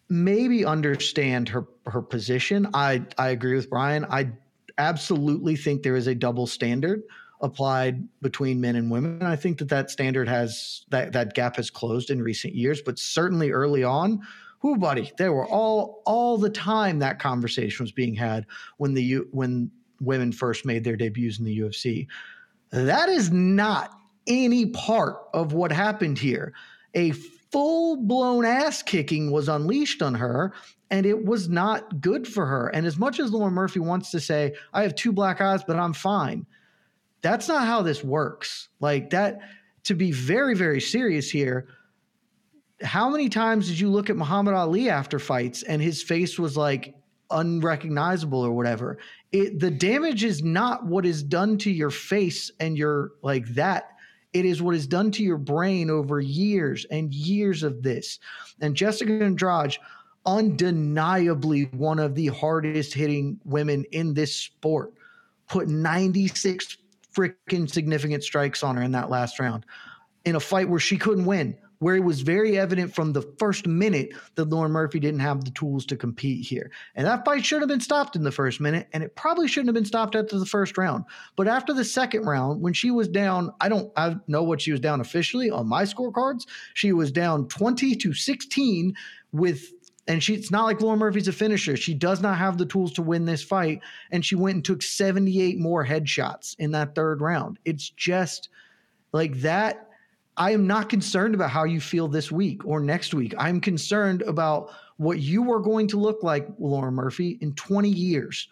maybe 0.09 0.64
understand 0.64 1.49
her 1.49 1.66
her 1.87 2.03
position. 2.03 2.68
I 2.74 3.05
I 3.18 3.30
agree 3.30 3.55
with 3.55 3.70
Brian. 3.70 4.05
I 4.07 4.30
absolutely 4.78 5.57
think 5.57 5.83
there 5.83 5.97
is 5.97 6.07
a 6.07 6.14
double 6.14 6.47
standard 6.47 7.03
applied 7.43 8.07
between 8.22 8.61
men 8.61 8.76
and 8.76 8.90
women. 8.90 9.22
I 9.22 9.36
think 9.36 9.59
that 9.59 9.68
that 9.68 9.90
standard 9.90 10.28
has 10.28 10.84
that 10.90 11.12
that 11.12 11.34
gap 11.34 11.57
has 11.57 11.70
closed 11.70 12.11
in 12.11 12.22
recent 12.22 12.55
years, 12.55 12.80
but 12.80 12.99
certainly 12.99 13.51
early 13.51 13.84
on, 13.84 14.22
who 14.61 14.76
buddy, 14.76 15.12
there 15.18 15.32
were 15.32 15.47
all 15.47 16.03
all 16.07 16.38
the 16.38 16.51
time 16.51 17.01
that 17.01 17.18
conversation 17.18 17.82
was 17.82 17.93
being 17.93 18.14
had 18.14 18.47
when 18.78 18.95
the 18.95 19.16
when 19.32 19.70
women 20.01 20.32
first 20.32 20.64
made 20.64 20.84
their 20.84 20.97
debuts 20.97 21.38
in 21.38 21.45
the 21.45 21.59
UFC. 21.59 22.07
That 22.70 23.09
is 23.09 23.30
not 23.30 23.90
any 24.26 24.66
part 24.66 25.16
of 25.34 25.53
what 25.53 25.72
happened 25.72 26.18
here. 26.18 26.55
A 26.95 27.11
full 27.11 27.97
blown 27.97 28.45
ass 28.45 28.82
kicking 28.82 29.30
was 29.30 29.49
unleashed 29.49 30.01
on 30.01 30.14
her 30.14 30.53
and 30.90 31.07
it 31.07 31.24
was 31.24 31.49
not 31.49 32.01
good 32.01 32.28
for 32.28 32.47
her. 32.47 32.68
And 32.68 32.86
as 32.86 32.99
much 32.99 33.18
as 33.18 33.32
Lauren 33.32 33.55
Murphy 33.55 33.80
wants 33.80 34.11
to 34.11 34.20
say, 34.20 34.55
I 34.74 34.82
have 34.82 34.95
two 34.95 35.11
black 35.11 35.40
eyes, 35.40 35.64
but 35.64 35.76
I'm 35.76 35.95
fine, 35.95 36.47
that's 37.23 37.49
not 37.49 37.66
how 37.66 37.83
this 37.83 38.05
works. 38.05 38.68
Like 38.81 39.11
that, 39.11 39.41
to 39.85 39.95
be 39.95 40.12
very, 40.12 40.55
very 40.55 40.81
serious 40.81 41.31
here, 41.31 41.68
how 42.83 43.09
many 43.09 43.29
times 43.29 43.68
did 43.68 43.79
you 43.79 43.89
look 43.89 44.11
at 44.11 44.16
Muhammad 44.16 44.55
Ali 44.55 44.91
after 44.91 45.18
fights 45.18 45.62
and 45.62 45.81
his 45.81 46.03
face 46.03 46.39
was 46.39 46.57
like 46.57 46.95
unrecognizable 47.31 48.41
or 48.41 48.53
whatever? 48.53 48.99
It, 49.31 49.61
the 49.61 49.70
damage 49.70 50.25
is 50.25 50.43
not 50.43 50.85
what 50.85 51.07
is 51.07 51.23
done 51.23 51.59
to 51.59 51.70
your 51.70 51.91
face 51.91 52.51
and 52.61 52.77
your 52.77 53.12
like 53.23 53.47
that 53.55 53.93
it 54.33 54.45
is 54.45 54.62
what 54.62 54.75
is 54.75 54.87
done 54.87 55.11
to 55.12 55.23
your 55.23 55.39
brain 55.39 55.91
over 55.91 56.20
years 56.20 56.87
and 56.91 57.12
years 57.12 57.62
of 57.62 57.83
this. 57.83 58.18
And 58.61 58.75
Jessica 58.75 59.12
Andrade, 59.12 59.77
undeniably 60.25 61.64
one 61.73 61.99
of 61.99 62.14
the 62.14 62.29
hardest 62.29 62.95
hitting 62.95 63.39
women 63.45 63.85
in 63.93 64.14
this 64.14 64.35
sport, 64.35 64.95
put 65.49 65.68
96 65.68 66.79
freaking 67.15 67.71
significant 67.71 68.23
strikes 68.23 68.63
on 68.63 68.77
her 68.77 68.83
in 68.83 68.93
that 68.93 69.11
last 69.11 69.39
round 69.39 69.67
in 70.25 70.37
a 70.37 70.41
fight 70.41 70.69
where 70.69 70.81
she 70.81 70.97
couldn't 70.97 71.25
win 71.25 71.57
where 71.83 71.97
it 71.97 72.05
was 72.05 72.21
very 72.21 72.57
evident 72.57 72.95
from 72.95 73.13
the 73.13 73.23
first 73.41 73.67
minute 73.67 74.13
that 74.37 74.49
Lauren 74.49 74.71
Murphy 74.71 75.01
didn't 75.01 75.19
have 75.19 75.45
the 75.45 75.51
tools 75.51 75.85
to 75.85 75.97
compete 75.97 76.47
here. 76.47 76.71
And 76.95 77.09
that 77.09 77.25
fight 77.25 77.45
should 77.45 77.61
have 77.61 77.69
been 77.69 77.81
stopped 77.81 78.15
in 78.15 78.23
the 78.23 78.31
first 78.31 78.61
minute, 78.61 78.87
and 78.93 79.03
it 79.03 79.17
probably 79.17 79.49
shouldn't 79.49 79.67
have 79.67 79.75
been 79.75 79.85
stopped 79.85 80.15
after 80.15 80.39
the 80.39 80.47
first 80.47 80.79
round. 80.79 81.07
But 81.35 81.49
after 81.49 81.73
the 81.73 81.85
second 81.85 82.23
round, 82.23 82.63
when 82.63 82.73
she 82.73 82.93
was 82.93 83.09
down, 83.09 83.51
I 83.61 83.69
don't 83.69 83.91
I 83.97 84.15
know 84.29 84.45
what 84.45 84.61
she 84.61 84.71
was 84.71 84.79
down 84.79 85.01
officially 85.01 85.51
on 85.51 85.67
my 85.67 85.83
scorecards. 85.83 86.47
She 86.75 86.93
was 86.93 87.11
down 87.11 87.49
20 87.49 87.97
to 87.97 88.15
16 88.15 88.95
with 89.33 89.73
and 90.09 90.22
she, 90.22 90.34
it's 90.34 90.50
not 90.50 90.64
like 90.64 90.80
Laura 90.80 90.96
Murphy's 90.96 91.28
a 91.28 91.32
finisher. 91.32 91.76
She 91.76 91.94
does 91.94 92.20
not 92.20 92.36
have 92.36 92.59
the 92.59 92.66
tools 92.66 92.92
to 92.94 93.03
win 93.03 93.24
this 93.24 93.42
fight. 93.42 93.80
And 94.11 94.24
she 94.24 94.34
went 94.34 94.57
and 94.57 94.64
took 94.64 94.82
78 94.82 95.59
more 95.59 95.86
headshots 95.86 96.57
in 96.59 96.72
that 96.72 96.94
third 96.94 97.20
round. 97.20 97.59
It's 97.64 97.88
just 97.90 98.48
like 99.12 99.40
that 99.42 99.88
I 100.36 100.53
am 100.53 100.66
not 100.66 100.88
concerned 100.88 101.34
about 101.34 101.50
how 101.50 101.64
you 101.64 101.80
feel 101.80 102.09
this 102.09 102.32
week 102.32 102.64
or 102.64 102.80
next 102.80 103.14
week. 103.14 103.34
I'm 103.38 103.61
concerned 103.61 104.22
about 104.22 104.70
what 104.96 105.18
you 105.18 105.53
are 105.53 105.61
going 105.61 105.88
to 105.88 105.98
look 105.98 106.22
like, 106.22 106.48
Laura 106.59 106.90
Murphy, 106.90 107.38
in 107.40 107.55
20 107.55 107.88
years 107.88 108.48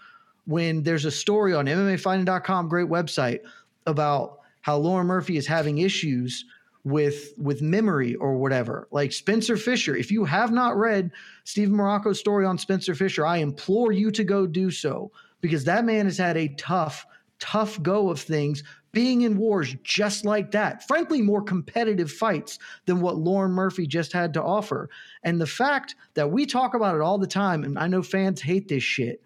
when 0.47 0.83
there's 0.83 1.05
a 1.05 1.11
story 1.11 1.55
on 1.55 1.67
MMAfighting.com, 1.67 2.69
great 2.69 2.89
website, 2.89 3.41
about 3.87 4.41
how 4.61 4.77
Laura 4.77 5.05
Murphy 5.05 5.37
is 5.37 5.47
having 5.47 5.79
issues 5.79 6.45
with 6.85 7.35
with 7.37 7.63
memory 7.63 8.15
or 8.17 8.37
whatever. 8.37 8.89
Like 8.91 9.13
Spencer 9.13 9.57
Fisher, 9.57 9.97
if 9.97 10.11
you 10.11 10.25
have 10.25 10.51
not 10.51 10.77
read 10.77 11.11
Steven 11.45 11.77
Marrocco's 11.77 12.19
story 12.19 12.47
on 12.47 12.59
Spencer 12.59 12.95
Fisher, 12.95 13.27
I 13.27 13.39
implore 13.39 13.93
you 13.93 14.11
to 14.13 14.25
go 14.25 14.47
do 14.47 14.71
so 14.71 15.13
because 15.41 15.65
that 15.65 15.85
man 15.85 16.07
has 16.07 16.19
had 16.19 16.37
a 16.37 16.49
tough, 16.49 17.07
tough 17.39 17.83
go 17.83 18.11
of 18.11 18.21
things 18.21 18.63
being 18.93 19.23
in 19.23 19.37
wars 19.37 19.77
just 19.83 20.25
like 20.25 20.51
that. 20.51 20.87
Frankly, 20.87 21.23
more 21.23 21.43
competitive 21.43 22.11
fights 22.11 22.59
than 22.87 23.01
what 23.01 23.19
Lauren 23.19 23.53
Murphy 23.53 23.87
just 23.87 24.13
had 24.13 24.35
to 24.35 24.43
offer. 24.43 24.91
And 25.23 25.41
the 25.41 25.47
fact 25.47 25.95
that 26.15 26.31
we 26.31 26.45
talk 26.45 26.75
about 26.75 26.97
it 26.97 27.01
all 27.01 27.19
the 27.19 27.27
time, 27.27 27.63
and 27.63 27.79
I 27.79 27.87
know 27.87 28.03
fans 28.03 28.41
hate 28.41 28.69
this 28.69 28.83
shit, 28.83 29.23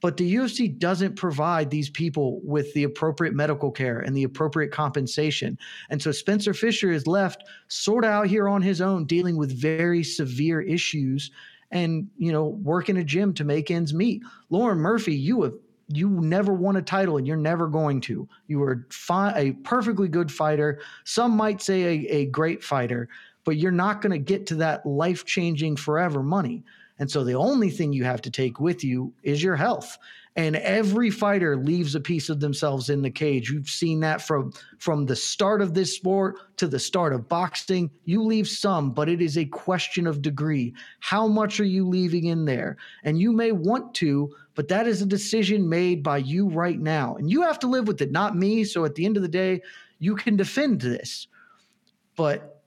but 0.00 0.16
the 0.16 0.34
UFC 0.36 0.78
doesn't 0.78 1.16
provide 1.16 1.70
these 1.70 1.90
people 1.90 2.40
with 2.44 2.72
the 2.74 2.84
appropriate 2.84 3.34
medical 3.34 3.70
care 3.70 3.98
and 3.98 4.16
the 4.16 4.24
appropriate 4.24 4.70
compensation. 4.70 5.58
And 5.90 6.00
so 6.00 6.12
Spencer 6.12 6.54
Fisher 6.54 6.92
is 6.92 7.06
left 7.06 7.44
sort 7.68 8.04
of 8.04 8.10
out 8.10 8.26
here 8.28 8.48
on 8.48 8.62
his 8.62 8.80
own, 8.80 9.06
dealing 9.06 9.36
with 9.36 9.50
very 9.50 10.04
severe 10.04 10.60
issues 10.60 11.30
and, 11.70 12.08
you 12.16 12.32
know, 12.32 12.46
working 12.46 12.96
a 12.96 13.04
gym 13.04 13.34
to 13.34 13.44
make 13.44 13.70
ends 13.70 13.92
meet. 13.92 14.22
Lauren 14.50 14.78
Murphy, 14.78 15.14
you 15.14 15.42
have 15.42 15.54
you 15.90 16.10
never 16.10 16.52
won 16.52 16.76
a 16.76 16.82
title 16.82 17.16
and 17.16 17.26
you're 17.26 17.36
never 17.36 17.66
going 17.66 18.00
to. 18.02 18.28
You 18.46 18.62
are 18.62 18.86
fi- 18.90 19.32
a 19.34 19.52
perfectly 19.52 20.08
good 20.08 20.30
fighter. 20.30 20.80
Some 21.04 21.32
might 21.32 21.62
say 21.62 21.82
a, 21.82 22.08
a 22.08 22.26
great 22.26 22.62
fighter, 22.62 23.08
but 23.44 23.56
you're 23.56 23.72
not 23.72 24.02
going 24.02 24.12
to 24.12 24.18
get 24.18 24.46
to 24.48 24.54
that 24.56 24.84
life 24.84 25.24
changing 25.24 25.76
forever 25.76 26.22
money. 26.22 26.62
And 26.98 27.10
so 27.10 27.24
the 27.24 27.34
only 27.34 27.70
thing 27.70 27.92
you 27.92 28.04
have 28.04 28.22
to 28.22 28.30
take 28.30 28.60
with 28.60 28.82
you 28.82 29.12
is 29.22 29.42
your 29.42 29.56
health. 29.56 29.98
And 30.36 30.54
every 30.54 31.10
fighter 31.10 31.56
leaves 31.56 31.96
a 31.96 32.00
piece 32.00 32.28
of 32.28 32.38
themselves 32.38 32.90
in 32.90 33.02
the 33.02 33.10
cage. 33.10 33.50
You've 33.50 33.68
seen 33.68 33.98
that 34.00 34.22
from 34.22 34.52
from 34.78 35.04
the 35.04 35.16
start 35.16 35.60
of 35.60 35.74
this 35.74 35.96
sport 35.96 36.36
to 36.58 36.68
the 36.68 36.78
start 36.78 37.12
of 37.12 37.28
boxing. 37.28 37.90
You 38.04 38.22
leave 38.22 38.46
some, 38.46 38.92
but 38.92 39.08
it 39.08 39.20
is 39.20 39.36
a 39.36 39.46
question 39.46 40.06
of 40.06 40.22
degree. 40.22 40.74
How 41.00 41.26
much 41.26 41.58
are 41.58 41.64
you 41.64 41.88
leaving 41.88 42.26
in 42.26 42.44
there? 42.44 42.76
And 43.02 43.18
you 43.18 43.32
may 43.32 43.50
want 43.50 43.94
to, 43.96 44.32
but 44.54 44.68
that 44.68 44.86
is 44.86 45.02
a 45.02 45.06
decision 45.06 45.68
made 45.68 46.04
by 46.04 46.18
you 46.18 46.48
right 46.48 46.78
now. 46.78 47.16
And 47.16 47.28
you 47.28 47.42
have 47.42 47.58
to 47.60 47.66
live 47.66 47.88
with 47.88 48.00
it, 48.00 48.12
not 48.12 48.36
me. 48.36 48.62
So 48.62 48.84
at 48.84 48.94
the 48.94 49.06
end 49.06 49.16
of 49.16 49.24
the 49.24 49.28
day, 49.28 49.62
you 49.98 50.14
can 50.14 50.36
defend 50.36 50.80
this. 50.80 51.26
But 52.14 52.57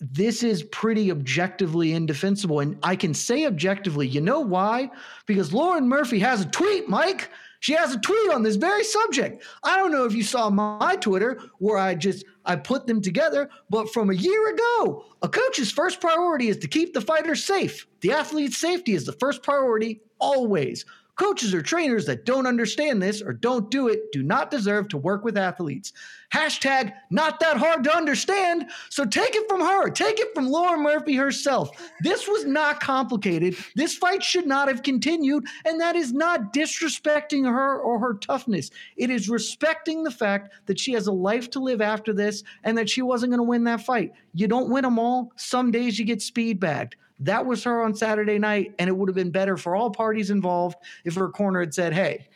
this 0.00 0.42
is 0.42 0.62
pretty 0.62 1.10
objectively 1.10 1.92
indefensible. 1.92 2.60
And 2.60 2.78
I 2.82 2.96
can 2.96 3.12
say 3.12 3.44
objectively, 3.46 4.08
you 4.08 4.20
know 4.20 4.40
why? 4.40 4.90
Because 5.26 5.52
Lauren 5.52 5.88
Murphy 5.88 6.18
has 6.20 6.40
a 6.40 6.46
tweet, 6.46 6.88
Mike. 6.88 7.30
She 7.60 7.74
has 7.74 7.94
a 7.94 8.00
tweet 8.00 8.30
on 8.30 8.42
this 8.42 8.56
very 8.56 8.82
subject. 8.82 9.44
I 9.62 9.76
don't 9.76 9.92
know 9.92 10.06
if 10.06 10.14
you 10.14 10.22
saw 10.22 10.48
my 10.48 10.96
Twitter 10.96 11.42
where 11.58 11.76
I 11.76 11.94
just 11.94 12.24
I 12.46 12.56
put 12.56 12.86
them 12.86 13.02
together, 13.02 13.50
but 13.68 13.92
from 13.92 14.08
a 14.08 14.14
year 14.14 14.54
ago, 14.54 15.04
a 15.20 15.28
coach's 15.28 15.70
first 15.70 16.00
priority 16.00 16.48
is 16.48 16.56
to 16.58 16.68
keep 16.68 16.94
the 16.94 17.02
fighter 17.02 17.36
safe. 17.36 17.86
The 18.00 18.12
athlete's 18.12 18.56
safety 18.56 18.94
is 18.94 19.04
the 19.04 19.12
first 19.12 19.42
priority 19.42 20.00
always. 20.18 20.86
Coaches 21.16 21.52
or 21.52 21.60
trainers 21.60 22.06
that 22.06 22.24
don't 22.24 22.46
understand 22.46 23.02
this 23.02 23.20
or 23.20 23.34
don't 23.34 23.70
do 23.70 23.88
it 23.88 24.10
do 24.10 24.22
not 24.22 24.50
deserve 24.50 24.88
to 24.88 24.96
work 24.96 25.22
with 25.22 25.36
athletes. 25.36 25.92
Hashtag 26.32 26.92
not 27.10 27.40
that 27.40 27.56
hard 27.56 27.82
to 27.84 27.96
understand. 27.96 28.70
So 28.88 29.04
take 29.04 29.34
it 29.34 29.48
from 29.48 29.60
her. 29.60 29.90
Take 29.90 30.20
it 30.20 30.32
from 30.32 30.48
Laura 30.48 30.78
Murphy 30.78 31.16
herself. 31.16 31.70
This 32.02 32.28
was 32.28 32.44
not 32.44 32.80
complicated. 32.80 33.56
This 33.74 33.96
fight 33.96 34.22
should 34.22 34.46
not 34.46 34.68
have 34.68 34.84
continued. 34.84 35.44
And 35.64 35.80
that 35.80 35.96
is 35.96 36.12
not 36.12 36.52
disrespecting 36.52 37.44
her 37.44 37.80
or 37.80 37.98
her 37.98 38.14
toughness. 38.14 38.70
It 38.96 39.10
is 39.10 39.28
respecting 39.28 40.04
the 40.04 40.10
fact 40.10 40.52
that 40.66 40.78
she 40.78 40.92
has 40.92 41.08
a 41.08 41.12
life 41.12 41.50
to 41.50 41.60
live 41.60 41.80
after 41.80 42.12
this 42.12 42.44
and 42.62 42.78
that 42.78 42.88
she 42.88 43.02
wasn't 43.02 43.32
going 43.32 43.38
to 43.40 43.44
win 43.44 43.64
that 43.64 43.84
fight. 43.84 44.12
You 44.32 44.46
don't 44.46 44.70
win 44.70 44.82
them 44.82 44.98
all. 44.98 45.32
Some 45.36 45.72
days 45.72 45.98
you 45.98 46.04
get 46.04 46.22
speed 46.22 46.60
bagged. 46.60 46.94
That 47.22 47.44
was 47.44 47.62
her 47.64 47.82
on 47.82 47.94
Saturday 47.94 48.38
night, 48.38 48.74
and 48.78 48.88
it 48.88 48.96
would 48.96 49.08
have 49.08 49.14
been 49.14 49.30
better 49.30 49.58
for 49.58 49.76
all 49.76 49.90
parties 49.90 50.30
involved 50.30 50.76
if 51.04 51.14
her 51.16 51.28
corner 51.28 51.60
had 51.60 51.74
said, 51.74 51.92
"Hey, 51.92 52.28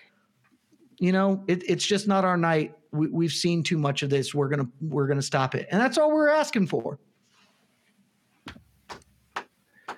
you 0.99 1.13
know, 1.13 1.43
it, 1.47 1.63
it's 1.69 1.85
just 1.85 2.09
not 2.09 2.25
our 2.25 2.37
night. 2.37 2.75
We, 2.93 3.09
we've 3.09 3.33
seen 3.33 3.63
too 3.63 3.79
much 3.79 4.03
of 4.03 4.11
this. 4.11 4.35
We're 4.35 4.49
gonna 4.49 4.69
we're 4.81 5.07
gonna 5.07 5.23
stop 5.23 5.55
it." 5.55 5.69
And 5.71 5.81
that's 5.81 5.99
all 5.99 6.13
we're 6.13 6.29
asking 6.29 6.67
for. 6.69 6.99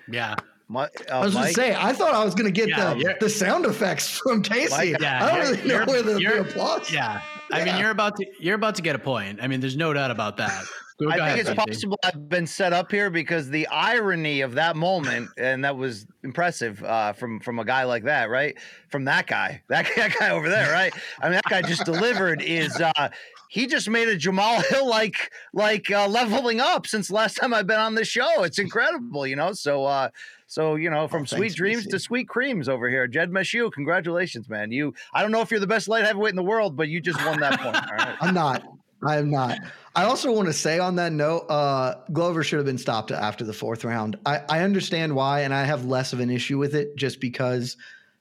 Yeah. 0.09 0.35
My, 0.69 0.83
uh, 0.83 0.89
I 1.13 1.23
was 1.23 1.33
Mike, 1.33 1.43
gonna 1.43 1.53
say, 1.53 1.75
I 1.77 1.93
thought 1.93 2.13
I 2.13 2.25
was 2.25 2.35
gonna 2.35 2.51
get 2.51 2.67
Yeah, 2.67 2.93
the, 2.93 3.15
the 3.21 3.29
sound 3.29 3.65
effects 3.65 4.17
from 4.17 4.41
Casey. 4.41 4.91
Mike, 4.91 4.99
yeah, 4.99 5.25
I 5.25 5.29
don't 5.29 5.51
really 5.51 5.67
know 5.67 5.85
where 5.85 6.01
the, 6.01 6.13
the 6.15 6.41
applause. 6.41 6.91
Yeah. 6.91 7.21
I 7.51 7.63
mean, 7.63 7.77
you're 7.77 7.91
about 7.91 8.17
to 8.17 8.25
you're 8.39 8.55
about 8.55 8.75
to 8.75 8.81
get 8.81 8.95
a 8.95 8.99
point. 8.99 9.39
I 9.41 9.47
mean, 9.47 9.61
there's 9.61 9.77
no 9.77 9.93
doubt 9.93 10.11
about 10.11 10.35
that. 10.37 10.65
Go- 10.99 11.09
I 11.09 11.13
think 11.13 11.21
ahead, 11.21 11.39
it's 11.39 11.49
Casey. 11.49 11.55
possible 11.55 11.99
I've 12.03 12.27
been 12.27 12.47
set 12.47 12.73
up 12.73 12.91
here 12.91 13.09
because 13.09 13.49
the 13.49 13.67
irony 13.67 14.41
of 14.41 14.55
that 14.55 14.75
moment, 14.75 15.29
and 15.37 15.63
that 15.63 15.77
was 15.77 16.07
impressive 16.23 16.83
uh, 16.83 17.13
from 17.13 17.39
from 17.39 17.59
a 17.59 17.65
guy 17.65 17.83
like 17.83 18.03
that, 18.05 18.29
right? 18.29 18.57
From 18.89 19.05
that 19.05 19.27
guy, 19.27 19.61
that, 19.69 19.87
that 19.95 20.15
guy 20.19 20.31
over 20.31 20.49
there, 20.49 20.71
right? 20.71 20.93
I 21.21 21.25
mean, 21.25 21.33
that 21.33 21.43
guy 21.49 21.61
just 21.61 21.85
delivered. 21.85 22.41
Is 22.41 22.81
uh, 22.81 23.09
he 23.49 23.67
just 23.67 23.89
made 23.89 24.07
a 24.07 24.17
Jamahal 24.17 24.65
Hill 24.69 24.87
like 24.89 25.31
like 25.53 25.91
uh, 25.91 26.07
leveling 26.07 26.59
up 26.59 26.87
since 26.87 27.11
last 27.11 27.35
time 27.35 27.53
I've 27.53 27.67
been 27.67 27.79
on 27.79 27.93
the 27.93 28.05
show? 28.05 28.43
It's 28.43 28.57
incredible, 28.57 29.27
you 29.27 29.35
know. 29.35 29.51
So 29.53 29.85
uh, 29.85 30.09
so 30.47 30.75
you 30.75 30.89
know, 30.89 31.07
from 31.07 31.23
Oh, 31.23 31.25
sweet 31.25 31.53
dreams 31.53 31.85
to 31.87 31.99
sweet 31.99 32.27
creams 32.27 32.67
over 32.67 32.89
here, 32.89 33.07
Jed 33.07 33.29
Meshew. 33.29 33.71
Congratulations, 33.71 34.49
man. 34.49 34.71
You 34.71 34.95
I 35.13 35.21
don't 35.21 35.31
know 35.31 35.41
if 35.41 35.51
you're 35.51 35.59
the 35.59 35.67
best 35.67 35.87
light 35.87 36.05
heavyweight 36.05 36.31
in 36.31 36.37
the 36.37 36.43
world, 36.43 36.75
but 36.75 36.87
you 36.89 36.99
just 37.01 37.23
won 37.23 37.39
that 37.41 37.59
point. 37.59 37.75
All 37.75 37.97
right. 37.97 38.17
I'm 38.21 38.33
not. 38.33 38.63
I 39.05 39.17
am 39.17 39.29
not. 39.29 39.59
I 39.97 40.03
also 40.03 40.31
want 40.31 40.45
to 40.45 40.53
say 40.53 40.77
on 40.77 40.95
that 40.97 41.11
note, 41.11 41.47
uh, 41.49 41.95
Glover 42.13 42.43
should 42.43 42.57
have 42.57 42.67
been 42.67 42.77
stopped 42.77 43.09
after 43.09 43.43
the 43.43 43.51
fourth 43.51 43.83
round. 43.83 44.15
I, 44.27 44.41
I 44.47 44.59
understand 44.59 45.15
why, 45.15 45.41
and 45.41 45.51
I 45.51 45.63
have 45.63 45.85
less 45.85 46.13
of 46.13 46.19
an 46.19 46.29
issue 46.29 46.59
with 46.59 46.75
it 46.75 46.95
just 46.95 47.19
because 47.19 47.77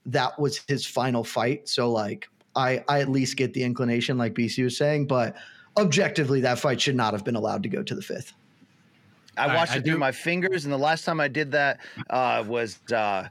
that 0.07 0.41
was 0.41 0.63
his 0.69 0.87
final 0.87 1.23
fight. 1.23 1.69
So, 1.69 1.93
like, 1.93 2.31
I, 2.57 2.83
I 2.89 3.01
at 3.01 3.11
least 3.11 3.37
get 3.37 3.53
the 3.53 3.63
inclination, 3.63 4.17
like 4.17 4.33
BC 4.33 4.65
was 4.65 4.75
saying, 4.75 5.07
but 5.07 5.37
objectively, 5.77 6.41
that 6.41 6.59
fight 6.59 6.81
should 6.81 6.97
not 6.97 7.13
have 7.13 7.25
been 7.25 7.37
allowed 7.37 7.63
to 7.65 7.69
go 7.69 7.83
to 7.83 7.95
the 7.95 8.01
fifth. 8.01 8.33
I 9.37 9.55
watched 9.55 9.73
I 9.73 9.77
it 9.77 9.85
through 9.85 9.93
do- 9.95 9.99
my 9.99 10.13
fingers, 10.13 10.65
and 10.65 10.73
the 10.73 10.79
last 10.79 11.05
time 11.05 11.21
I 11.21 11.29
did 11.29 11.53
that 11.53 11.81
uh, 12.09 12.43
was 12.49 12.81
uh, 12.91 13.29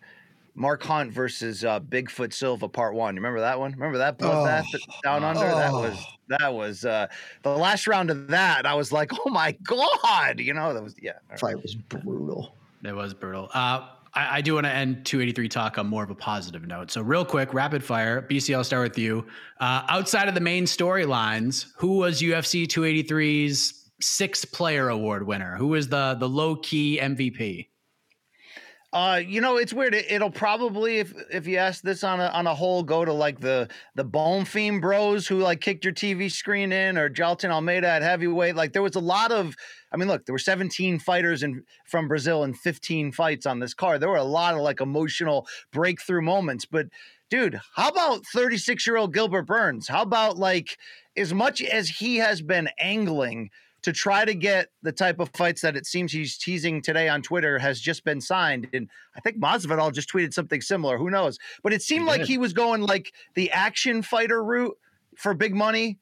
Mark 0.56 0.82
Hunt 0.84 1.12
versus 1.12 1.64
uh, 1.66 1.80
Bigfoot 1.82 2.34
Silva 2.34 2.68
Part 2.70 2.96
One. 2.96 3.16
You 3.16 3.20
remember 3.20 3.42
that 3.42 3.60
one? 3.60 3.72
Remember 3.74 3.98
that 3.98 4.18
bloodbath 4.18 4.66
down 5.04 5.24
under? 5.24 5.42
That 5.42 5.72
was 5.72 5.96
Oh. 5.98 6.38
that 6.40 6.54
was 6.54 6.86
uh, 6.86 7.08
the 7.44 7.50
last 7.52 7.88
round 7.88 8.10
of 8.10 8.28
that. 8.30 8.66
I 8.66 8.74
was 8.74 8.92
like, 8.92 9.12
oh 9.26 9.30
my 9.30 9.52
god, 9.64 10.40
you 10.40 10.54
know 10.54 10.74
that 10.74 10.82
was 10.82 10.96
yeah. 11.02 11.12
all 11.12 11.20
right. 11.32 11.40
Fight 11.40 11.62
was 11.62 11.76
brutal. 11.76 12.56
That 12.82 12.96
was 12.96 13.14
brutal. 13.14 13.50
Uh, 13.54 13.88
I, 14.14 14.38
I 14.38 14.42
do 14.42 14.56
want 14.56 14.66
to 14.66 14.72
end 14.72 15.06
283 15.06 15.50
talk 15.50 15.78
on 15.78 15.88
more 15.88 16.04
of 16.04 16.10
a 16.10 16.16
positive 16.16 16.66
note. 16.66 16.90
So, 16.90 17.02
real 17.02 17.26
quick, 17.26 17.54
rapid 17.54 17.84
fire. 17.84 18.22
BC, 18.22 18.56
I'll 18.56 18.64
start 18.64 18.84
with 18.90 18.98
you. 18.98 19.26
Uh, 19.60 19.84
outside 19.90 20.28
of 20.28 20.36
the 20.36 20.42
main 20.42 20.66
storylines, 20.66 21.66
who 21.78 21.98
was 21.98 22.22
UFC 22.22 22.66
283's 22.66 23.90
sixth 24.02 24.52
player 24.52 24.90
award 24.90 25.26
winner? 25.28 25.56
Who 25.58 25.68
was 25.68 25.88
the 25.90 26.16
the 26.20 26.28
low 26.30 26.56
key 26.56 27.00
MVP? 27.02 27.68
Uh, 28.96 29.18
you 29.18 29.42
know, 29.42 29.58
it's 29.58 29.74
weird. 29.74 29.94
It, 29.94 30.10
it'll 30.10 30.32
probably, 30.32 31.00
if 31.00 31.14
if 31.30 31.48
you 31.48 31.58
ask 31.58 31.84
this 31.84 32.02
on 32.02 32.22
a 32.22 32.28
on 32.28 32.48
a 32.48 32.56
whole, 32.56 32.82
go 32.82 33.04
to 33.04 33.12
like 33.12 33.42
the 33.42 33.68
the 33.94 34.06
Bonfim 34.06 34.80
Bros 34.80 35.28
who 35.28 35.40
like 35.40 35.60
kicked 35.60 35.84
your 35.84 35.94
TV 35.94 36.32
screen 36.32 36.72
in, 36.72 36.98
or 36.98 37.10
Jailton 37.10 37.50
Almeida 37.50 37.90
at 37.90 38.04
heavyweight. 38.04 38.56
Like 38.56 38.72
there 38.72 38.82
was 38.82 38.96
a 38.96 39.02
lot 39.02 39.34
of, 39.34 39.54
I 39.92 39.98
mean, 39.98 40.08
look, 40.08 40.26
there 40.26 40.32
were 40.32 40.40
17 40.40 41.00
fighters 41.00 41.44
in 41.44 41.64
from 41.86 42.08
Brazil 42.08 42.46
and 42.46 42.58
15 42.58 43.12
fights 43.12 43.46
on 43.46 43.60
this 43.60 43.74
card. 43.74 44.00
There 44.00 44.08
were 44.08 44.16
a 44.16 44.24
lot 44.24 44.54
of 44.54 44.62
like 44.62 44.80
emotional 44.80 45.46
breakthrough 45.74 46.22
moments. 46.22 46.64
But 46.64 46.86
dude, 47.30 47.60
how 47.76 47.90
about 47.90 48.26
36 48.26 48.88
year 48.88 48.96
old 48.96 49.14
Gilbert 49.14 49.46
Burns? 49.46 49.90
How 49.90 50.04
about 50.04 50.38
like 50.38 50.78
as 51.18 51.34
much 51.34 51.62
as 51.62 51.90
he 51.90 52.16
has 52.18 52.42
been 52.42 52.70
angling 52.80 53.50
to 53.86 53.94
try 53.94 54.26
to 54.26 54.34
get 54.34 54.70
the 54.82 54.92
type 54.92 55.20
of 55.20 55.30
fights 55.36 55.62
that 55.62 55.76
it 55.76 55.86
seems 55.86 56.12
he's 56.12 56.40
teasing 56.40 56.82
today 56.82 57.08
on 57.08 57.22
Twitter 57.22 57.60
has 57.60 57.80
just 57.80 58.04
been 58.04 58.20
signed. 58.20 58.68
And 58.74 58.90
I 59.16 59.20
think 59.20 59.38
Masvidal 59.38 59.94
just 59.94 60.12
tweeted 60.12 60.34
something 60.34 60.60
similar. 60.60 60.98
Who 60.98 61.12
knows? 61.12 61.38
But 61.62 61.72
it 61.72 61.84
seemed 61.84 62.06
He 62.06 62.08
like 62.08 62.22
he 62.24 62.40
was 62.40 62.52
going 62.52 62.82
like 62.82 63.14
the 63.36 63.52
action 63.52 64.02
fighter 64.02 64.44
route 64.44 64.76
for 65.16 65.36
big 65.36 65.54
money. 65.54 66.00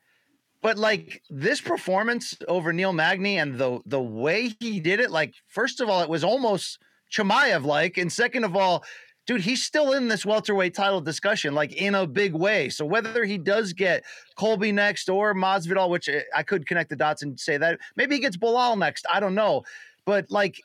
But 0.62 0.78
like 0.78 1.22
this 1.30 1.60
performance 1.60 2.38
over 2.48 2.72
Neil 2.72 2.94
Magny 2.94 3.38
and 3.38 3.58
the 3.58 3.82
the 3.86 4.02
way 4.02 4.56
he 4.62 4.80
did 4.80 5.02
it, 5.02 5.12
like 5.12 5.34
first 5.48 5.82
of 5.82 5.90
all, 5.90 6.02
it 6.04 6.10
was 6.10 6.24
almost 6.24 6.80
Chimaev 7.12 7.66
like, 7.66 7.98
and 7.98 8.10
second 8.10 8.46
of 8.46 8.56
all, 8.56 8.86
dude, 9.26 9.42
he's 9.42 9.64
still 9.64 9.94
in 9.94 10.08
this 10.08 10.26
welterweight 10.26 10.74
title 10.74 11.02
discussion, 11.02 11.54
like 11.54 11.74
in 11.74 11.96
a 11.96 12.06
big 12.06 12.34
way. 12.34 12.70
So 12.70 12.86
whether 12.86 13.26
he 13.26 13.38
does 13.38 13.74
get 13.74 14.04
Colby 14.36 14.72
next 14.72 15.10
or 15.10 15.34
Masvidal, 15.34 15.90
which 15.90 16.10
uh, 16.10 16.20
I 16.36 16.44
could 16.44 16.68
connect 16.68 16.90
the 16.90 16.96
dots 16.96 17.24
and 17.24 17.40
say 17.40 17.58
that 17.58 17.80
maybe 17.96 18.16
he 18.16 18.22
gets 18.22 18.38
Belal 18.38 18.78
next, 18.78 19.06
I 19.12 19.20
don't 19.20 19.36
know, 19.36 19.64
but 20.06 20.30
like. 20.30 20.62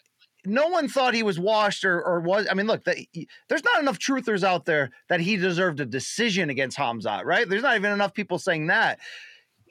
No 0.46 0.68
one 0.68 0.88
thought 0.88 1.14
he 1.14 1.24
was 1.24 1.38
washed 1.38 1.84
or, 1.84 2.00
or 2.00 2.20
was. 2.20 2.46
I 2.48 2.54
mean, 2.54 2.68
look, 2.68 2.84
the, 2.84 3.06
he- 3.12 3.28
there's 3.48 3.64
not 3.64 3.80
enough 3.82 3.98
truthers 3.98 4.44
out 4.44 4.64
there 4.64 4.92
that 5.08 5.20
he 5.20 5.36
deserved 5.36 5.80
a 5.80 5.84
decision 5.84 6.48
against 6.48 6.78
Hamzat, 6.78 7.24
right? 7.24 7.46
There's 7.46 7.64
not 7.64 7.76
even 7.76 7.92
enough 7.92 8.14
people 8.14 8.38
saying 8.38 8.68
that 8.68 8.98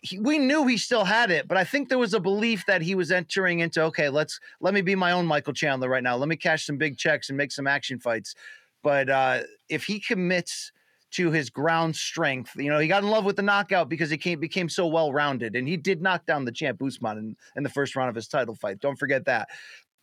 he, 0.03 0.19
we 0.19 0.37
knew 0.37 0.67
he 0.67 0.77
still 0.77 1.05
had 1.05 1.31
it, 1.31 1.47
but 1.47 1.57
I 1.57 1.63
think 1.63 1.89
there 1.89 1.97
was 1.97 2.13
a 2.13 2.19
belief 2.19 2.65
that 2.67 2.81
he 2.81 2.95
was 2.95 3.11
entering 3.11 3.59
into 3.59 3.81
okay, 3.83 4.09
let's 4.09 4.39
let 4.59 4.73
me 4.73 4.81
be 4.81 4.93
my 4.93 5.11
own 5.11 5.25
Michael 5.25 5.53
Chandler 5.53 5.89
right 5.89 6.03
now. 6.03 6.15
Let 6.15 6.29
me 6.29 6.35
cash 6.35 6.65
some 6.65 6.77
big 6.77 6.97
checks 6.97 7.29
and 7.29 7.37
make 7.37 7.51
some 7.51 7.65
action 7.65 7.99
fights. 7.99 8.35
But 8.87 9.09
uh, 9.09 9.41
if 9.67 9.83
he 9.83 9.99
commits 9.99 10.71
to 11.11 11.29
his 11.29 11.49
ground 11.49 11.93
strength, 11.93 12.51
you 12.55 12.69
know, 12.69 12.79
he 12.79 12.87
got 12.87 13.03
in 13.03 13.09
love 13.09 13.25
with 13.25 13.35
the 13.35 13.41
knockout 13.41 13.89
because 13.89 14.09
he 14.09 14.15
came, 14.15 14.39
became 14.39 14.69
so 14.69 14.87
well 14.87 15.11
rounded, 15.11 15.57
and 15.57 15.67
he 15.67 15.75
did 15.75 16.01
knock 16.01 16.25
down 16.25 16.45
the 16.45 16.53
champ 16.53 16.81
Usman 16.81 17.17
in, 17.17 17.35
in 17.57 17.63
the 17.63 17.69
first 17.69 17.97
round 17.97 18.07
of 18.07 18.15
his 18.15 18.29
title 18.29 18.55
fight. 18.55 18.79
Don't 18.79 18.97
forget 18.97 19.25
that. 19.25 19.49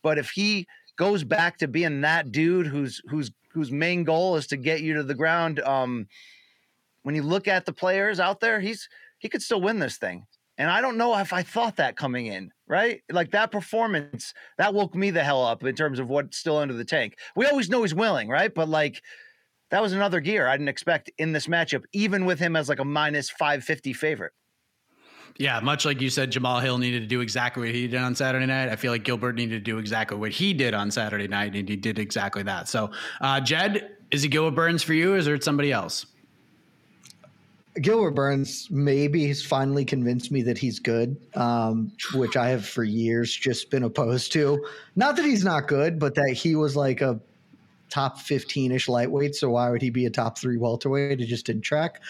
But 0.03 0.19
if 0.19 0.29
he 0.29 0.67
goes 0.97 1.23
back 1.23 1.57
to 1.57 1.67
being 1.67 2.01
that 2.01 2.31
dude 2.31 2.67
whose 2.67 3.01
whose 3.09 3.31
whose 3.49 3.71
main 3.71 4.03
goal 4.03 4.35
is 4.35 4.45
to 4.47 4.55
get 4.55 4.81
you 4.81 4.93
to 4.93 5.03
the 5.03 5.15
ground, 5.15 5.61
um, 5.61 6.07
when 7.01 7.15
you 7.15 7.23
look 7.23 7.47
at 7.47 7.65
the 7.65 7.73
players 7.73 8.19
out 8.19 8.39
there, 8.39 8.59
he's 8.59 8.87
he 9.17 9.29
could 9.29 9.41
still 9.41 9.61
win 9.61 9.79
this 9.79 9.97
thing. 9.97 10.27
And 10.59 10.69
I 10.69 10.79
don't 10.79 10.97
know 10.97 11.17
if 11.17 11.33
I 11.33 11.41
thought 11.41 11.77
that 11.77 11.97
coming 11.97 12.27
in, 12.27 12.51
right? 12.67 13.01
Like 13.11 13.31
that 13.31 13.51
performance, 13.51 14.33
that 14.57 14.73
woke 14.73 14.95
me 14.95 15.11
the 15.11 15.23
hell 15.23 15.45
up 15.45 15.63
in 15.63 15.75
terms 15.75 15.99
of 15.99 16.09
what's 16.09 16.37
still 16.37 16.57
under 16.57 16.73
the 16.73 16.85
tank. 16.85 17.17
We 17.35 17.45
always 17.45 17.69
know 17.69 17.81
he's 17.81 17.95
willing, 17.95 18.29
right? 18.29 18.53
But 18.53 18.69
like 18.69 19.01
that 19.71 19.81
was 19.81 19.93
another 19.93 20.19
gear 20.19 20.47
I 20.47 20.55
didn't 20.55 20.69
expect 20.69 21.11
in 21.17 21.31
this 21.31 21.47
matchup, 21.47 21.83
even 21.93 22.25
with 22.25 22.39
him 22.39 22.55
as 22.55 22.69
like 22.69 22.79
a 22.79 22.85
minus 22.85 23.29
550 23.29 23.93
favorite. 23.93 24.33
Yeah, 25.37 25.59
much 25.59 25.83
like 25.83 25.99
you 25.99 26.09
said, 26.09 26.31
Jamahal 26.31 26.61
Hill 26.61 26.77
needed 26.77 27.01
to 27.01 27.07
do 27.07 27.19
exactly 27.19 27.67
what 27.67 27.75
he 27.75 27.87
did 27.87 27.99
on 27.99 28.15
Saturday 28.15 28.45
night. 28.45 28.69
I 28.69 28.77
feel 28.77 28.93
like 28.93 29.03
Gilbert 29.03 29.35
needed 29.35 29.55
to 29.55 29.59
do 29.71 29.79
exactly 29.79 30.17
what 30.17 30.31
he 30.31 30.53
did 30.53 30.73
on 30.73 30.89
Saturday 30.91 31.27
night, 31.27 31.53
and 31.55 31.67
he 31.67 31.75
did 31.75 31.99
exactly 31.99 32.41
that. 32.43 32.69
So, 32.69 32.91
uh, 33.19 33.41
Jed, 33.41 33.97
is 34.11 34.23
it 34.23 34.29
Gilbert 34.29 34.55
Burns 34.55 34.81
for 34.81 34.93
you, 34.93 35.13
or 35.13 35.17
is 35.17 35.27
it 35.27 35.43
somebody 35.43 35.73
else? 35.73 36.05
Gilbert 37.81 38.11
Burns 38.11 38.69
maybe 38.71 39.27
has 39.27 39.43
finally 39.43 39.83
convinced 39.83 40.31
me 40.31 40.41
that 40.43 40.57
he's 40.57 40.79
good, 40.79 41.17
um, 41.35 41.91
which 42.13 42.37
I 42.37 42.49
have 42.49 42.65
for 42.65 42.83
years 42.83 43.35
just 43.35 43.69
been 43.69 43.83
opposed 43.83 44.31
to. 44.33 44.65
Not 44.95 45.17
that 45.17 45.25
he's 45.25 45.43
not 45.43 45.67
good, 45.67 45.99
but 45.99 46.15
that 46.15 46.33
he 46.33 46.55
was 46.55 46.75
like 46.75 47.01
a 47.01 47.19
top 47.89 48.19
15 48.19 48.71
ish 48.71 48.87
lightweight. 48.87 49.35
So 49.35 49.49
why 49.49 49.69
would 49.69 49.81
he 49.81 49.89
be 49.89 50.05
a 50.05 50.09
top 50.09 50.37
three 50.37 50.57
welterweight? 50.57 51.19
It 51.19 51.25
just 51.25 51.45
didn't 51.45 51.63
track. 51.63 52.01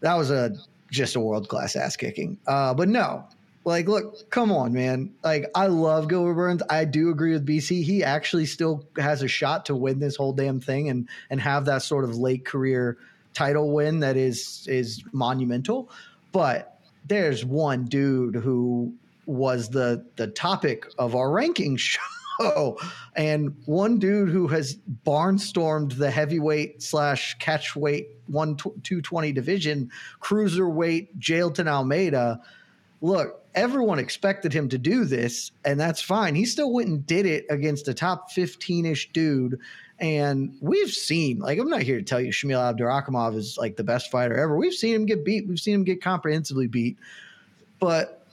That 0.00 0.14
was 0.14 0.30
a 0.30 0.56
just 0.90 1.14
a 1.14 1.20
world 1.20 1.48
class 1.48 1.76
ass 1.76 1.96
kicking. 1.96 2.38
Uh, 2.48 2.74
but 2.74 2.88
no, 2.88 3.24
like, 3.64 3.88
look, 3.88 4.28
come 4.30 4.50
on, 4.50 4.72
man. 4.72 5.12
Like, 5.22 5.50
I 5.54 5.66
love 5.66 6.08
Gilbert 6.08 6.34
Burns. 6.34 6.62
I 6.68 6.84
do 6.84 7.10
agree 7.10 7.32
with 7.32 7.46
BC. 7.46 7.84
He 7.84 8.02
actually 8.02 8.46
still 8.46 8.86
has 8.96 9.22
a 9.22 9.28
shot 9.28 9.66
to 9.66 9.76
win 9.76 10.00
this 10.00 10.16
whole 10.16 10.32
damn 10.32 10.60
thing 10.60 10.88
and 10.88 11.08
and 11.28 11.40
have 11.40 11.66
that 11.66 11.82
sort 11.82 12.04
of 12.04 12.16
late 12.16 12.44
career 12.44 12.98
title 13.34 13.72
win 13.72 14.00
that 14.00 14.16
is 14.16 14.66
is 14.68 15.02
monumental. 15.12 15.90
But 16.32 16.78
there's 17.06 17.44
one 17.44 17.84
dude 17.86 18.36
who 18.36 18.94
was 19.26 19.70
the 19.70 20.04
the 20.16 20.28
topic 20.28 20.86
of 20.98 21.14
our 21.14 21.30
ranking 21.30 21.76
show, 22.40 22.78
and 23.16 23.54
one 23.66 23.98
dude 23.98 24.30
who 24.30 24.48
has 24.48 24.76
barnstormed 25.06 25.96
the 25.96 26.10
heavyweight 26.10 26.82
slash 26.82 27.36
catchweight 27.38 28.06
one 28.26 28.56
two 28.82 29.00
twenty 29.02 29.32
division, 29.32 29.90
cruiserweight 30.20 31.18
Jailton 31.18 31.68
Almeida. 31.68 32.40
Look, 33.02 33.40
everyone 33.54 33.98
expected 33.98 34.52
him 34.52 34.68
to 34.68 34.78
do 34.78 35.04
this, 35.04 35.52
and 35.64 35.78
that's 35.78 36.02
fine. 36.02 36.34
He 36.34 36.44
still 36.44 36.72
went 36.72 36.88
and 36.88 37.06
did 37.06 37.26
it 37.26 37.46
against 37.50 37.88
a 37.88 37.94
top 37.94 38.30
15 38.30 38.86
ish 38.86 39.10
dude. 39.12 39.58
And 40.00 40.56
we've 40.60 40.90
seen, 40.90 41.40
like, 41.40 41.58
I'm 41.58 41.68
not 41.68 41.82
here 41.82 41.98
to 41.98 42.04
tell 42.04 42.20
you 42.20 42.32
Shamil 42.32 42.74
Abdurakhimov 42.74 43.36
is 43.36 43.58
like 43.58 43.76
the 43.76 43.84
best 43.84 44.10
fighter 44.10 44.34
ever. 44.34 44.56
We've 44.56 44.72
seen 44.72 44.94
him 44.94 45.04
get 45.04 45.24
beat. 45.24 45.46
We've 45.46 45.60
seen 45.60 45.74
him 45.74 45.84
get 45.84 46.02
comprehensively 46.02 46.66
beat. 46.66 46.96
But 47.78 48.26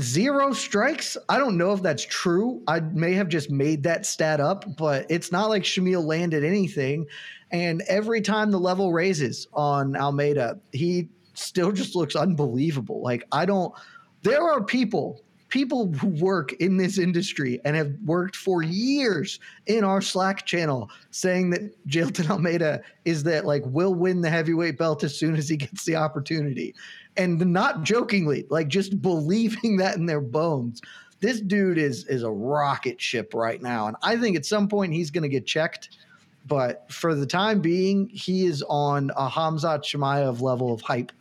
zero 0.00 0.52
strikes. 0.52 1.18
I 1.28 1.36
don't 1.36 1.58
know 1.58 1.72
if 1.72 1.82
that's 1.82 2.04
true. 2.04 2.62
I 2.66 2.80
may 2.80 3.12
have 3.12 3.28
just 3.28 3.50
made 3.50 3.82
that 3.82 4.06
stat 4.06 4.40
up, 4.40 4.76
but 4.76 5.06
it's 5.10 5.30
not 5.30 5.50
like 5.50 5.64
Shamil 5.64 6.04
landed 6.04 6.44
anything. 6.44 7.06
And 7.50 7.82
every 7.82 8.22
time 8.22 8.50
the 8.50 8.58
level 8.58 8.92
raises 8.92 9.46
on 9.52 9.96
Almeida, 9.96 10.58
he 10.72 11.08
still 11.34 11.72
just 11.72 11.94
looks 11.94 12.16
unbelievable. 12.16 13.02
Like, 13.02 13.24
I 13.32 13.44
don't, 13.44 13.74
there 14.22 14.42
are 14.42 14.62
people 14.62 15.22
people 15.54 15.92
who 15.92 16.08
work 16.08 16.52
in 16.54 16.78
this 16.78 16.98
industry 16.98 17.60
and 17.64 17.76
have 17.76 17.94
worked 18.04 18.34
for 18.34 18.64
years 18.64 19.38
in 19.66 19.84
our 19.84 20.02
Slack 20.02 20.44
channel 20.44 20.90
saying 21.12 21.50
that 21.50 21.86
Jailton 21.86 22.28
Almeida 22.28 22.82
is 23.04 23.22
that 23.22 23.46
like 23.46 23.62
will 23.66 23.94
win 23.94 24.20
the 24.20 24.28
heavyweight 24.28 24.76
belt 24.76 25.04
as 25.04 25.16
soon 25.16 25.36
as 25.36 25.48
he 25.48 25.56
gets 25.56 25.84
the 25.84 25.94
opportunity. 25.94 26.74
And 27.16 27.38
not 27.52 27.84
jokingly, 27.84 28.46
like 28.50 28.66
just 28.66 29.00
believing 29.00 29.76
that 29.76 29.94
in 29.96 30.06
their 30.06 30.20
bones. 30.20 30.82
This 31.20 31.40
dude 31.40 31.78
is 31.78 32.04
is 32.06 32.24
a 32.24 32.30
rocket 32.32 33.00
ship 33.00 33.32
right 33.32 33.62
now. 33.62 33.86
And 33.86 33.96
I 34.02 34.16
think 34.16 34.36
at 34.36 34.44
some 34.44 34.66
point 34.66 34.92
he's 34.92 35.12
gonna 35.12 35.28
get 35.28 35.46
checked. 35.46 35.98
But 36.48 36.90
for 36.90 37.14
the 37.14 37.26
time 37.26 37.60
being, 37.60 38.08
he 38.08 38.44
is 38.44 38.64
on 38.68 39.12
a 39.16 39.28
Hamzat 39.28 39.84
Chimaev 39.84 40.40
level 40.40 40.74
of 40.74 40.80
hype. 40.80 41.12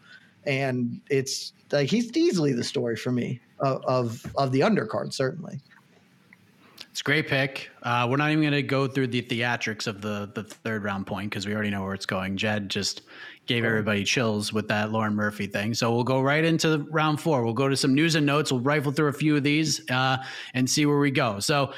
And 0.47 1.01
it's 1.11 1.53
like 1.71 1.87
he's 1.87 2.11
easily 2.17 2.51
the 2.51 2.63
story 2.63 2.95
for 2.95 3.11
me 3.11 3.39
of 3.63 3.83
of, 3.85 4.25
of 4.37 4.51
the 4.51 4.61
undercard, 4.61 5.13
certainly. 5.13 5.59
It's 6.91 7.01
a 7.01 7.03
great 7.03 7.27
pick. 7.27 7.71
Uh, 7.81 8.05
we're 8.07 8.17
not 8.17 8.29
even 8.29 8.43
going 8.43 8.53
to 8.53 8.61
go 8.61 8.85
through 8.87 9.07
the 9.07 9.23
theatrics 9.23 9.87
of 9.87 10.01
the 10.01 10.29
the 10.35 10.43
third 10.43 10.83
round 10.83 11.07
point 11.07 11.31
because 11.31 11.47
we 11.47 11.53
already 11.53 11.71
know 11.71 11.83
where 11.83 11.95
it's 11.95 12.05
going. 12.05 12.37
Jed 12.37 12.69
just 12.69 13.01
gave 13.47 13.65
everybody 13.65 14.03
chills 14.03 14.53
with 14.53 14.67
that 14.67 14.91
Lauren 14.91 15.15
Murphy 15.15 15.47
thing. 15.47 15.73
So 15.73 15.91
we'll 15.93 16.03
go 16.03 16.21
right 16.21 16.43
into 16.43 16.85
round 16.91 17.19
four. 17.19 17.43
We'll 17.43 17.53
go 17.53 17.67
to 17.67 17.75
some 17.75 17.95
news 17.95 18.13
and 18.13 18.25
notes. 18.25 18.51
We'll 18.51 18.61
rifle 18.61 18.91
through 18.91 19.07
a 19.07 19.13
few 19.13 19.35
of 19.35 19.43
these 19.43 19.89
uh, 19.89 20.17
and 20.53 20.69
see 20.69 20.85
where 20.85 20.99
we 20.99 21.09
go. 21.09 21.39
So, 21.39 21.73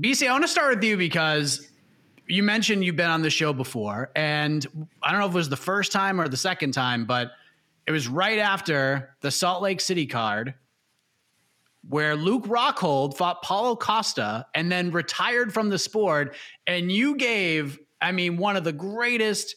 BC, 0.00 0.28
I 0.28 0.32
want 0.32 0.42
to 0.42 0.48
start 0.48 0.74
with 0.74 0.84
you 0.84 0.96
because 0.96 1.70
you 2.26 2.42
mentioned 2.42 2.84
you've 2.84 2.96
been 2.96 3.10
on 3.10 3.22
the 3.22 3.30
show 3.30 3.52
before, 3.52 4.10
and 4.16 4.66
I 5.02 5.12
don't 5.12 5.20
know 5.20 5.26
if 5.26 5.32
it 5.32 5.36
was 5.36 5.48
the 5.48 5.56
first 5.56 5.92
time 5.92 6.20
or 6.20 6.28
the 6.28 6.36
second 6.36 6.72
time, 6.72 7.04
but 7.06 7.30
it 7.86 7.92
was 7.92 8.08
right 8.08 8.38
after 8.38 9.14
the 9.20 9.30
Salt 9.30 9.62
Lake 9.62 9.80
City 9.80 10.06
card 10.06 10.54
where 11.88 12.14
Luke 12.14 12.44
Rockhold 12.44 13.16
fought 13.16 13.42
Paulo 13.42 13.74
Costa 13.74 14.46
and 14.54 14.70
then 14.70 14.90
retired 14.90 15.52
from 15.52 15.70
the 15.70 15.78
sport. 15.78 16.36
And 16.66 16.92
you 16.92 17.16
gave, 17.16 17.78
I 18.00 18.12
mean, 18.12 18.36
one 18.36 18.56
of 18.56 18.64
the 18.64 18.72
greatest 18.72 19.56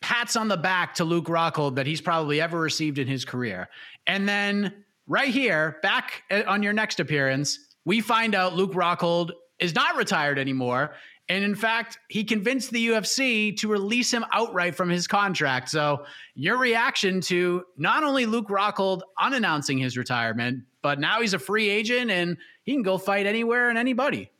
pats 0.00 0.34
on 0.34 0.48
the 0.48 0.56
back 0.56 0.94
to 0.94 1.04
Luke 1.04 1.26
Rockhold 1.26 1.76
that 1.76 1.86
he's 1.86 2.00
probably 2.00 2.40
ever 2.40 2.58
received 2.58 2.98
in 2.98 3.06
his 3.06 3.24
career. 3.24 3.68
And 4.06 4.28
then 4.28 4.84
right 5.06 5.28
here, 5.28 5.78
back 5.82 6.24
eh, 6.30 6.42
on 6.42 6.62
your 6.62 6.72
next 6.72 6.98
appearance, 6.98 7.58
we 7.84 8.00
find 8.00 8.34
out 8.34 8.54
Luke 8.54 8.72
Rockhold 8.72 9.30
is 9.60 9.74
not 9.74 9.96
retired 9.96 10.38
anymore. 10.40 10.92
And 11.32 11.44
in 11.44 11.54
fact, 11.54 11.98
he 12.08 12.24
convinced 12.24 12.72
the 12.72 12.88
UFC 12.88 13.56
to 13.56 13.68
release 13.68 14.12
him 14.12 14.22
outright 14.32 14.74
from 14.74 14.90
his 14.90 15.06
contract. 15.06 15.70
So, 15.70 16.04
your 16.34 16.58
reaction 16.58 17.22
to 17.22 17.64
not 17.78 18.04
only 18.04 18.26
Luke 18.26 18.48
Rockhold 18.48 19.00
unannouncing 19.18 19.78
his 19.78 19.96
retirement, 19.96 20.64
but 20.82 21.00
now 21.00 21.22
he's 21.22 21.32
a 21.32 21.38
free 21.38 21.70
agent 21.70 22.10
and 22.10 22.36
he 22.64 22.72
can 22.72 22.82
go 22.82 22.98
fight 22.98 23.24
anywhere 23.24 23.70
and 23.70 23.78
anybody. 23.78 24.30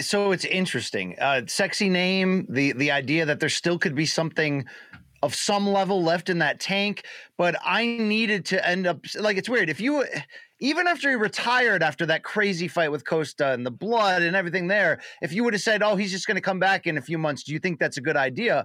So 0.00 0.32
it's 0.32 0.44
interesting. 0.44 1.16
Uh, 1.20 1.42
sexy 1.46 1.88
name. 1.88 2.46
The 2.50 2.72
the 2.72 2.90
idea 2.90 3.24
that 3.26 3.38
there 3.38 3.48
still 3.48 3.78
could 3.78 3.94
be 3.94 4.06
something 4.06 4.64
of 5.22 5.34
some 5.34 5.68
level 5.68 6.02
left 6.02 6.28
in 6.28 6.38
that 6.38 6.60
tank, 6.60 7.04
but 7.36 7.56
I 7.62 7.86
needed 7.86 8.44
to 8.46 8.66
end 8.66 8.86
up 8.86 9.04
like 9.18 9.36
it's 9.36 9.48
weird. 9.48 9.70
If 9.70 9.80
you 9.80 10.04
even 10.60 10.86
after 10.86 11.10
he 11.10 11.16
retired 11.16 11.82
after 11.82 12.06
that 12.06 12.22
crazy 12.24 12.68
fight 12.68 12.90
with 12.90 13.04
Costa 13.04 13.52
and 13.52 13.66
the 13.66 13.70
blood 13.70 14.22
and 14.22 14.36
everything 14.36 14.68
there, 14.68 15.00
if 15.20 15.32
you 15.32 15.44
would 15.44 15.54
have 15.54 15.62
said, 15.62 15.82
"Oh, 15.82 15.96
he's 15.96 16.12
just 16.12 16.26
going 16.26 16.36
to 16.36 16.40
come 16.40 16.58
back 16.58 16.86
in 16.86 16.98
a 16.98 17.02
few 17.02 17.18
months," 17.18 17.42
do 17.44 17.52
you 17.52 17.58
think 17.58 17.78
that's 17.78 17.96
a 17.96 18.02
good 18.02 18.16
idea? 18.16 18.64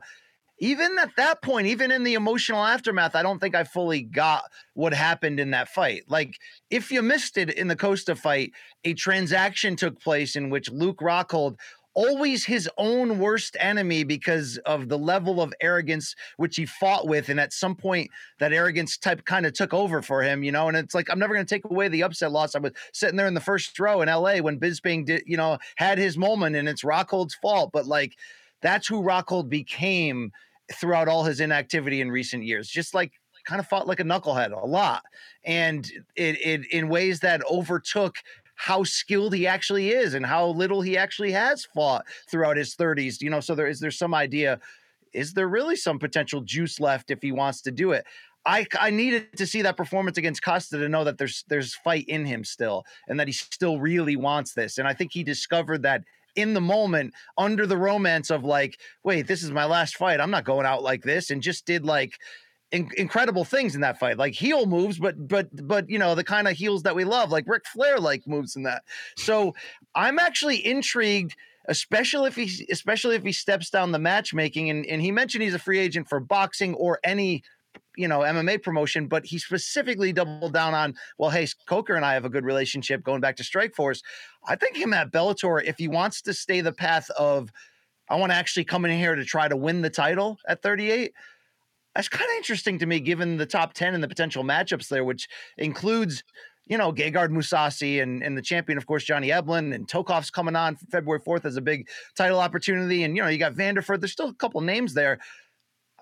even 0.59 0.97
at 0.97 1.15
that 1.17 1.41
point, 1.41 1.67
even 1.67 1.91
in 1.91 2.03
the 2.03 2.15
emotional 2.15 2.63
aftermath, 2.65 3.15
I 3.15 3.21
don't 3.21 3.39
think 3.39 3.53
I 3.53 3.63
fully 3.63 4.01
got 4.01 4.43
what 4.73 4.93
happened 4.93 5.39
in 5.39 5.51
that 5.51 5.69
fight. 5.69 6.03
Like, 6.07 6.33
if 6.71 6.89
you 6.91 7.01
missed 7.03 7.37
it 7.37 7.51
in 7.51 7.67
the 7.67 7.75
Costa 7.75 8.15
fight, 8.15 8.53
a 8.83 8.93
transaction 8.95 9.75
took 9.75 10.01
place 10.01 10.35
in 10.35 10.49
which 10.49 10.71
Luke 10.71 10.97
Rockhold, 10.99 11.57
always 11.97 12.45
his 12.45 12.69
own 12.77 13.17
worst 13.17 13.57
enemy 13.59 14.03
because 14.03 14.57
of 14.67 14.87
the 14.87 14.97
level 14.97 15.41
of 15.41 15.51
arrogance 15.61 16.15
which 16.37 16.55
he 16.55 16.63
fought 16.63 17.07
with. 17.07 17.27
And 17.29 17.39
at 17.39 17.51
some 17.51 17.75
point, 17.75 18.11
that 18.37 18.53
arrogance 18.53 18.99
type 18.99 19.25
kind 19.25 19.47
of 19.47 19.53
took 19.53 19.73
over 19.73 20.03
for 20.03 20.21
him, 20.21 20.43
you 20.43 20.51
know. 20.51 20.67
And 20.67 20.77
it's 20.77 20.93
like, 20.93 21.09
I'm 21.09 21.17
never 21.17 21.33
going 21.33 21.45
to 21.45 21.55
take 21.55 21.65
away 21.65 21.87
the 21.87 22.03
upset 22.03 22.31
loss. 22.31 22.53
I 22.53 22.59
was 22.59 22.73
sitting 22.93 23.17
there 23.17 23.25
in 23.25 23.33
the 23.33 23.41
first 23.41 23.77
row 23.79 24.03
in 24.03 24.09
LA 24.09 24.37
when 24.37 24.59
Bisping 24.59 25.07
did, 25.07 25.23
you 25.25 25.37
know, 25.37 25.57
had 25.75 25.97
his 25.97 26.19
moment 26.19 26.55
and 26.55 26.69
it's 26.69 26.83
Rockhold's 26.83 27.33
fault. 27.33 27.71
But 27.73 27.87
like, 27.87 28.15
that's 28.61 28.87
who 28.87 29.01
Rockhold 29.01 29.49
became 29.49 30.31
throughout 30.71 31.07
all 31.07 31.23
his 31.23 31.39
inactivity 31.39 31.99
in 31.99 32.11
recent 32.11 32.43
years. 32.43 32.69
Just 32.69 32.93
like 32.93 33.13
kind 33.47 33.59
of 33.59 33.65
fought 33.65 33.87
like 33.87 33.99
a 33.99 34.03
knucklehead 34.03 34.51
a 34.51 34.65
lot, 34.67 35.03
and 35.45 35.89
it, 36.15 36.37
it 36.45 36.71
in 36.71 36.89
ways 36.89 37.21
that 37.21 37.41
overtook 37.49 38.17
how 38.57 38.83
skilled 38.83 39.33
he 39.33 39.47
actually 39.47 39.91
is 39.91 40.13
and 40.13 40.25
how 40.25 40.47
little 40.47 40.81
he 40.81 40.97
actually 40.97 41.31
has 41.31 41.65
fought 41.65 42.05
throughout 42.29 42.57
his 42.57 42.75
30s. 42.75 43.21
You 43.21 43.29
know, 43.29 43.39
so 43.39 43.55
there 43.55 43.67
is 43.67 43.79
there 43.79 43.91
some 43.91 44.13
idea 44.13 44.59
is 45.13 45.33
there 45.33 45.47
really 45.47 45.75
some 45.75 45.99
potential 45.99 46.41
juice 46.41 46.79
left 46.79 47.09
if 47.09 47.21
he 47.21 47.31
wants 47.31 47.61
to 47.61 47.71
do 47.71 47.91
it? 47.91 48.05
I, 48.45 48.65
I 48.79 48.89
needed 48.89 49.35
to 49.37 49.45
see 49.45 49.61
that 49.61 49.77
performance 49.77 50.17
against 50.17 50.41
Costa 50.41 50.77
to 50.77 50.89
know 50.89 51.03
that 51.03 51.17
there's 51.17 51.43
there's 51.47 51.75
fight 51.75 52.05
in 52.07 52.25
him 52.25 52.43
still 52.43 52.83
and 53.07 53.19
that 53.19 53.27
he 53.27 53.33
still 53.33 53.79
really 53.79 54.15
wants 54.15 54.53
this. 54.53 54.77
And 54.77 54.87
I 54.87 54.93
think 54.93 55.11
he 55.11 55.23
discovered 55.23 55.83
that 55.83 56.03
in 56.35 56.53
the 56.53 56.61
moment 56.61 57.13
under 57.37 57.65
the 57.65 57.77
romance 57.77 58.29
of 58.29 58.43
like, 58.43 58.79
wait, 59.03 59.27
this 59.27 59.43
is 59.43 59.51
my 59.51 59.65
last 59.65 59.97
fight. 59.97 60.21
I'm 60.21 60.31
not 60.31 60.45
going 60.45 60.65
out 60.65 60.83
like 60.83 61.03
this, 61.03 61.29
and 61.29 61.41
just 61.41 61.65
did 61.65 61.85
like 61.85 62.19
in- 62.71 62.91
incredible 62.97 63.45
things 63.45 63.75
in 63.75 63.81
that 63.81 63.99
fight, 63.99 64.17
like 64.17 64.33
heel 64.33 64.65
moves, 64.65 64.99
but 64.99 65.27
but 65.27 65.47
but 65.67 65.89
you 65.89 65.99
know 65.99 66.15
the 66.15 66.23
kind 66.23 66.47
of 66.47 66.55
heels 66.55 66.83
that 66.83 66.95
we 66.95 67.03
love, 67.03 67.31
like 67.31 67.45
Ric 67.47 67.65
Flair 67.67 67.99
like 67.99 68.27
moves 68.27 68.55
in 68.55 68.63
that. 68.63 68.83
So 69.17 69.55
I'm 69.95 70.19
actually 70.19 70.65
intrigued 70.65 71.35
especially 71.69 72.27
if 72.27 72.35
he 72.35 72.65
especially 72.71 73.15
if 73.15 73.23
he 73.23 73.31
steps 73.31 73.69
down 73.69 73.91
the 73.91 73.99
matchmaking 73.99 74.69
and, 74.69 74.85
and 74.85 75.01
he 75.01 75.11
mentioned 75.11 75.43
he's 75.43 75.53
a 75.53 75.59
free 75.59 75.79
agent 75.79 76.07
for 76.07 76.19
boxing 76.19 76.73
or 76.75 76.97
any 77.03 77.43
you 77.97 78.07
know 78.07 78.19
MMA 78.19 78.61
promotion, 78.63 79.07
but 79.07 79.25
he 79.25 79.37
specifically 79.37 80.13
doubled 80.13 80.53
down 80.53 80.73
on, 80.73 80.95
well, 81.17 81.29
hey, 81.29 81.47
Coker 81.65 81.95
and 81.95 82.05
I 82.05 82.13
have 82.13 82.25
a 82.25 82.29
good 82.29 82.45
relationship 82.45 83.03
going 83.03 83.19
back 83.19 83.35
to 83.37 83.43
Strikeforce. 83.43 84.01
I 84.47 84.55
think 84.55 84.77
him 84.77 84.93
at 84.93 85.11
Bellator, 85.11 85.61
if 85.63 85.77
he 85.77 85.87
wants 85.87 86.21
to 86.23 86.33
stay 86.33 86.61
the 86.61 86.71
path 86.71 87.09
of, 87.11 87.51
I 88.09 88.15
want 88.15 88.31
to 88.31 88.35
actually 88.35 88.63
come 88.63 88.85
in 88.85 88.97
here 88.97 89.15
to 89.15 89.25
try 89.25 89.47
to 89.47 89.57
win 89.57 89.81
the 89.81 89.89
title 89.89 90.37
at 90.47 90.61
38. 90.61 91.11
That's 91.97 92.09
kind 92.09 92.29
of 92.29 92.37
interesting 92.37 92.77
to 92.77 92.85
me, 92.85 92.99
given 92.99 93.37
the 93.37 93.45
top 93.47 93.73
10 93.73 93.95
and 93.95 94.03
the 94.03 94.07
potential 94.07 94.43
matchups 94.43 94.87
there, 94.87 95.03
which 95.03 95.27
includes 95.57 96.23
you 96.67 96.77
know, 96.77 96.91
Gegard 96.91 97.29
Mousasi 97.29 98.03
and, 98.03 98.21
and 98.21 98.37
the 98.37 98.41
champion, 98.41 98.77
of 98.77 98.85
course, 98.85 99.03
Johnny 99.03 99.29
Eblen 99.29 99.73
and 99.73 99.87
Tokov's 99.87 100.29
coming 100.29 100.55
on 100.55 100.75
February 100.91 101.21
4th 101.21 101.45
as 101.45 101.55
a 101.55 101.61
big 101.61 101.87
title 102.15 102.39
opportunity. 102.39 103.03
And, 103.03 103.15
you 103.15 103.23
know, 103.23 103.29
you 103.29 103.37
got 103.37 103.53
Vanderford. 103.53 104.01
There's 104.01 104.11
still 104.11 104.27
a 104.27 104.33
couple 104.33 104.59
names 104.61 104.93
there. 104.93 105.17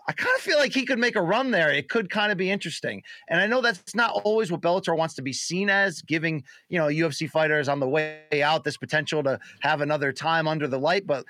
I 0.07 0.11
kind 0.13 0.35
of 0.35 0.41
feel 0.41 0.57
like 0.57 0.73
he 0.73 0.85
could 0.85 0.99
make 0.99 1.15
a 1.15 1.22
run 1.22 1.51
there. 1.51 1.72
It 1.72 1.88
could 1.88 2.09
kind 2.09 2.31
of 2.31 2.38
be 2.38 2.51
interesting. 2.51 3.01
And 3.30 3.39
I 3.39 3.47
know 3.47 3.61
that's 3.61 3.95
not 3.95 4.11
always 4.23 4.51
what 4.51 4.61
Bellator 4.61 4.97
wants 4.97 5.15
to 5.15 5.22
be 5.22 5.34
seen 5.34 5.69
as, 5.69 6.01
giving, 6.01 6.43
you 6.67 6.77
know, 6.77 6.88
UFC 6.88 7.30
fighters 7.30 7.69
on 7.69 7.80
the 7.80 7.88
way 7.88 8.41
out 8.43 8.63
this 8.63 8.77
potential 8.77 9.23
to 9.23 9.39
have 9.61 9.81
another 9.81 10.11
time 10.11 10.47
under 10.47 10.67
the 10.67 10.80
light. 10.80 11.07
But 11.07 11.26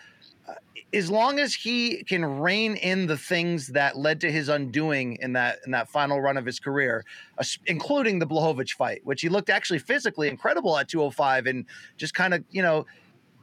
as 0.93 1.11
long 1.11 1.39
as 1.39 1.53
he 1.53 2.03
can 2.03 2.23
rein 2.23 2.75
in 2.75 3.07
the 3.07 3.17
things 3.17 3.67
that 3.67 3.97
led 3.97 4.21
to 4.21 4.31
his 4.31 4.47
undoing 4.49 5.17
in 5.21 5.33
that 5.33 5.59
in 5.65 5.71
that 5.71 5.89
final 5.89 6.21
run 6.21 6.37
of 6.37 6.45
his 6.45 6.59
career, 6.59 7.03
uh, 7.37 7.43
including 7.65 8.19
the 8.19 8.27
Blachowicz 8.27 8.71
fight, 8.71 9.01
which 9.03 9.21
he 9.21 9.29
looked 9.29 9.49
actually 9.49 9.79
physically 9.79 10.29
incredible 10.29 10.77
at 10.77 10.87
205 10.87 11.47
and 11.47 11.65
just 11.97 12.13
kind 12.13 12.33
of, 12.33 12.43
you 12.51 12.61
know, 12.61 12.85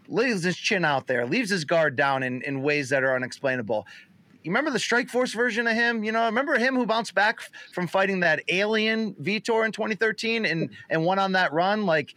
leaves 0.09 0.43
his 0.43 0.57
chin 0.57 0.85
out 0.85 1.07
there, 1.07 1.27
leaves 1.27 1.51
his 1.51 1.65
guard 1.65 1.97
down 1.97 2.23
in, 2.23 2.43
in 2.43 2.63
ways 2.63 2.89
that 2.89 3.03
are 3.05 3.15
unexplainable 3.15 3.87
you 4.45 4.51
remember 4.51 4.71
the 4.71 4.79
Strikeforce 4.79 5.35
version 5.35 5.67
of 5.67 5.75
him? 5.75 6.03
You 6.05 6.13
know, 6.13 6.25
remember 6.27 6.59
him 6.59 6.75
who 6.75 6.87
bounced 6.87 7.15
back 7.15 7.41
from 7.73 7.87
fighting 7.87 8.21
that 8.21 8.43
alien 8.49 9.15
Vitor 9.15 9.65
in 9.65 9.73
2013 9.73 10.45
and 10.45 10.71
and 10.91 11.05
won 11.05 11.19
on 11.19 11.33
that 11.33 11.53
run. 11.53 11.87
Like, 11.87 12.15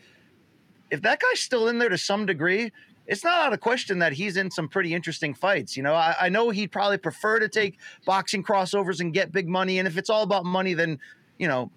if 0.89 1.01
that 1.03 1.19
guy's 1.19 1.39
still 1.39 1.67
in 1.67 1.77
there 1.77 1.89
to 1.89 1.97
some 1.97 2.25
degree, 2.25 2.71
it's 3.07 3.23
not 3.23 3.47
out 3.47 3.53
of 3.53 3.59
question 3.59 3.99
that 3.99 4.13
he's 4.13 4.37
in 4.37 4.49
some 4.49 4.67
pretty 4.67 4.93
interesting 4.93 5.33
fights. 5.33 5.77
You 5.77 5.83
know, 5.83 5.93
I, 5.93 6.15
I 6.21 6.29
know 6.29 6.49
he'd 6.49 6.71
probably 6.71 6.97
prefer 6.97 7.39
to 7.39 7.47
take 7.47 7.77
boxing 8.05 8.43
crossovers 8.43 8.99
and 8.99 9.13
get 9.13 9.31
big 9.31 9.47
money. 9.47 9.79
And 9.79 9.87
if 9.87 9.97
it's 9.97 10.09
all 10.09 10.23
about 10.23 10.45
money, 10.45 10.73
then 10.73 10.99
you 11.37 11.47
know, 11.47 11.69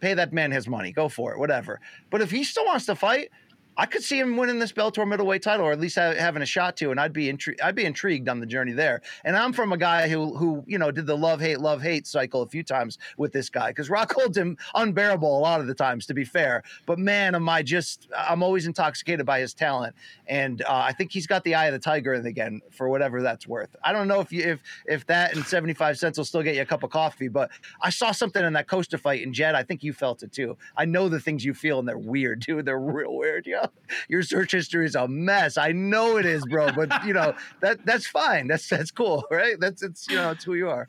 pay 0.00 0.14
that 0.14 0.32
man 0.32 0.50
his 0.50 0.68
money, 0.68 0.92
go 0.92 1.08
for 1.08 1.32
it, 1.32 1.38
whatever. 1.38 1.80
But 2.10 2.20
if 2.20 2.30
he 2.30 2.44
still 2.44 2.64
wants 2.64 2.86
to 2.86 2.94
fight, 2.94 3.30
I 3.76 3.86
could 3.86 4.02
see 4.02 4.18
him 4.18 4.36
winning 4.36 4.58
this 4.58 4.72
Bellator 4.72 5.06
middleweight 5.06 5.42
title, 5.42 5.66
or 5.66 5.72
at 5.72 5.80
least 5.80 5.96
ha- 5.96 6.14
having 6.14 6.42
a 6.42 6.46
shot 6.46 6.76
to, 6.76 6.90
and 6.90 7.00
I'd 7.00 7.12
be 7.12 7.32
intri- 7.32 7.60
I'd 7.62 7.74
be 7.74 7.84
intrigued 7.84 8.28
on 8.28 8.40
the 8.40 8.46
journey 8.46 8.72
there. 8.72 9.00
And 9.24 9.36
I'm 9.36 9.52
from 9.52 9.72
a 9.72 9.76
guy 9.76 10.08
who 10.08 10.36
who 10.36 10.64
you 10.66 10.78
know 10.78 10.90
did 10.90 11.06
the 11.06 11.16
love 11.16 11.40
hate 11.40 11.60
love 11.60 11.82
hate 11.82 12.06
cycle 12.06 12.42
a 12.42 12.48
few 12.48 12.62
times 12.62 12.98
with 13.16 13.32
this 13.32 13.50
guy 13.50 13.70
because 13.70 13.90
Rock 13.90 14.12
holds 14.12 14.36
him 14.36 14.56
unbearable 14.74 15.38
a 15.38 15.40
lot 15.40 15.60
of 15.60 15.66
the 15.66 15.74
times, 15.74 16.06
to 16.06 16.14
be 16.14 16.24
fair. 16.24 16.62
But 16.86 16.98
man, 16.98 17.34
am 17.34 17.48
I 17.48 17.62
just 17.62 18.08
I'm 18.16 18.42
always 18.42 18.66
intoxicated 18.66 19.26
by 19.26 19.40
his 19.40 19.54
talent, 19.54 19.94
and 20.26 20.62
uh, 20.62 20.66
I 20.68 20.92
think 20.92 21.12
he's 21.12 21.26
got 21.26 21.42
the 21.44 21.54
eye 21.54 21.66
of 21.66 21.72
the 21.72 21.78
tiger 21.78 22.14
again 22.14 22.60
for 22.70 22.88
whatever 22.88 23.22
that's 23.22 23.46
worth. 23.48 23.74
I 23.82 23.92
don't 23.92 24.08
know 24.08 24.20
if 24.20 24.32
you 24.32 24.44
if 24.44 24.60
if 24.86 25.06
that 25.06 25.34
and 25.34 25.44
75 25.44 25.98
cents 25.98 26.18
will 26.18 26.24
still 26.24 26.42
get 26.42 26.54
you 26.54 26.62
a 26.62 26.66
cup 26.66 26.82
of 26.82 26.90
coffee, 26.90 27.28
but 27.28 27.50
I 27.82 27.90
saw 27.90 28.12
something 28.12 28.44
in 28.44 28.52
that 28.52 28.68
Costa 28.68 28.98
fight 28.98 29.22
in 29.22 29.32
Jed. 29.32 29.54
I 29.54 29.62
think 29.62 29.82
you 29.82 29.92
felt 29.92 30.22
it 30.22 30.32
too. 30.32 30.56
I 30.76 30.84
know 30.84 31.08
the 31.08 31.20
things 31.20 31.44
you 31.44 31.54
feel, 31.54 31.78
and 31.80 31.88
they're 31.88 31.98
weird, 31.98 32.40
dude. 32.40 32.64
They're 32.66 32.78
real 32.78 33.16
weird. 33.16 33.46
Yeah, 33.46 33.63
your 34.08 34.22
search 34.22 34.52
history 34.52 34.86
is 34.86 34.94
a 34.94 35.08
mess. 35.08 35.56
I 35.56 35.72
know 35.72 36.16
it 36.16 36.26
is, 36.26 36.44
bro. 36.46 36.72
But 36.72 37.04
you 37.04 37.12
know 37.12 37.34
that 37.60 37.84
that's 37.84 38.06
fine. 38.06 38.48
That's 38.48 38.68
that's 38.68 38.90
cool, 38.90 39.24
right? 39.30 39.58
That's 39.58 39.82
it's 39.82 40.08
you 40.08 40.16
know 40.16 40.30
it's 40.30 40.44
who 40.44 40.54
you 40.54 40.68
are. 40.68 40.88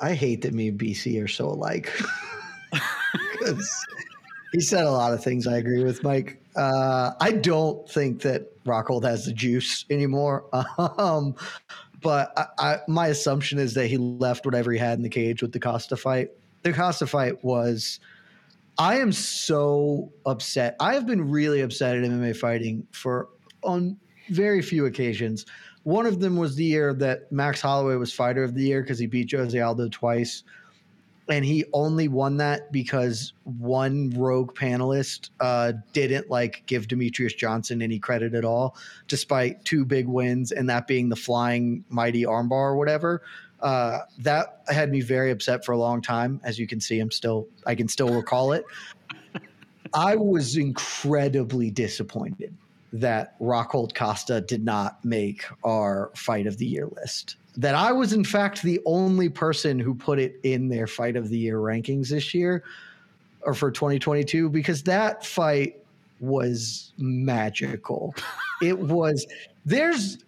I 0.00 0.14
hate 0.14 0.42
that 0.42 0.52
me 0.52 0.68
and 0.68 0.78
BC 0.78 1.22
are 1.22 1.28
so 1.28 1.46
alike. 1.46 1.92
he 4.52 4.60
said 4.60 4.84
a 4.84 4.90
lot 4.90 5.12
of 5.12 5.22
things 5.22 5.46
I 5.46 5.58
agree 5.58 5.84
with, 5.84 6.02
Mike. 6.02 6.42
Uh, 6.56 7.12
I 7.20 7.32
don't 7.32 7.88
think 7.88 8.22
that 8.22 8.62
Rockhold 8.64 9.04
has 9.04 9.26
the 9.26 9.32
juice 9.32 9.84
anymore. 9.90 10.44
Um, 10.98 11.36
but 12.00 12.32
I, 12.36 12.46
I, 12.58 12.78
my 12.88 13.06
assumption 13.08 13.60
is 13.60 13.74
that 13.74 13.86
he 13.86 13.96
left 13.96 14.44
whatever 14.44 14.72
he 14.72 14.78
had 14.78 14.98
in 14.98 15.02
the 15.02 15.08
cage 15.08 15.40
with 15.40 15.52
the 15.52 15.60
Costa 15.60 15.96
fight. 15.96 16.30
The 16.62 16.72
Costa 16.72 17.06
fight 17.06 17.42
was. 17.44 18.00
I 18.78 18.98
am 18.98 19.12
so 19.12 20.12
upset. 20.24 20.76
I 20.80 20.94
have 20.94 21.06
been 21.06 21.30
really 21.30 21.60
upset 21.60 21.96
at 21.96 22.04
MMA 22.04 22.36
fighting 22.36 22.86
for 22.90 23.28
on 23.62 23.98
very 24.30 24.62
few 24.62 24.86
occasions. 24.86 25.46
One 25.84 26.06
of 26.06 26.20
them 26.20 26.36
was 26.36 26.56
the 26.56 26.64
year 26.64 26.94
that 26.94 27.30
Max 27.32 27.60
Holloway 27.60 27.96
was 27.96 28.12
fighter 28.12 28.44
of 28.44 28.54
the 28.54 28.62
year 28.62 28.82
because 28.82 28.98
he 28.98 29.06
beat 29.06 29.30
Jose 29.30 29.58
Aldo 29.58 29.88
twice. 29.88 30.44
And 31.28 31.44
he 31.44 31.64
only 31.72 32.08
won 32.08 32.36
that 32.38 32.72
because 32.72 33.32
one 33.44 34.10
rogue 34.10 34.54
panelist 34.54 35.30
uh, 35.40 35.72
didn't 35.92 36.30
like 36.30 36.64
give 36.66 36.88
Demetrious 36.88 37.36
Johnson 37.36 37.80
any 37.80 37.98
credit 37.98 38.34
at 38.34 38.44
all, 38.44 38.76
despite 39.06 39.64
two 39.64 39.84
big 39.84 40.08
wins 40.08 40.50
and 40.50 40.68
that 40.68 40.86
being 40.86 41.08
the 41.08 41.16
flying 41.16 41.84
mighty 41.88 42.24
armbar 42.24 42.52
or 42.52 42.76
whatever. 42.76 43.22
Uh, 43.62 44.00
that 44.18 44.62
had 44.68 44.90
me 44.90 45.00
very 45.00 45.30
upset 45.30 45.64
for 45.64 45.72
a 45.72 45.78
long 45.78 46.02
time. 46.02 46.40
As 46.42 46.58
you 46.58 46.66
can 46.66 46.80
see, 46.80 46.98
I'm 46.98 47.10
still 47.10 47.46
I 47.66 47.74
can 47.74 47.88
still 47.88 48.08
recall 48.08 48.52
it. 48.52 48.64
I 49.94 50.16
was 50.16 50.56
incredibly 50.56 51.70
disappointed 51.70 52.54
that 52.92 53.38
Rockhold 53.40 53.94
Costa 53.94 54.40
did 54.40 54.64
not 54.64 55.02
make 55.04 55.44
our 55.64 56.10
fight 56.14 56.46
of 56.46 56.58
the 56.58 56.66
year 56.66 56.88
list. 56.96 57.36
That 57.56 57.74
I 57.74 57.92
was, 57.92 58.12
in 58.12 58.24
fact, 58.24 58.62
the 58.62 58.80
only 58.86 59.28
person 59.28 59.78
who 59.78 59.94
put 59.94 60.18
it 60.18 60.38
in 60.42 60.68
their 60.68 60.86
fight 60.86 61.16
of 61.16 61.28
the 61.28 61.38
year 61.38 61.58
rankings 61.58 62.08
this 62.08 62.34
year 62.34 62.64
or 63.42 63.54
for 63.54 63.70
2022 63.70 64.48
because 64.48 64.82
that 64.84 65.24
fight 65.24 65.82
was 66.20 66.92
magical. 66.98 68.14
it 68.62 68.78
was, 68.78 69.26
there's, 69.64 70.18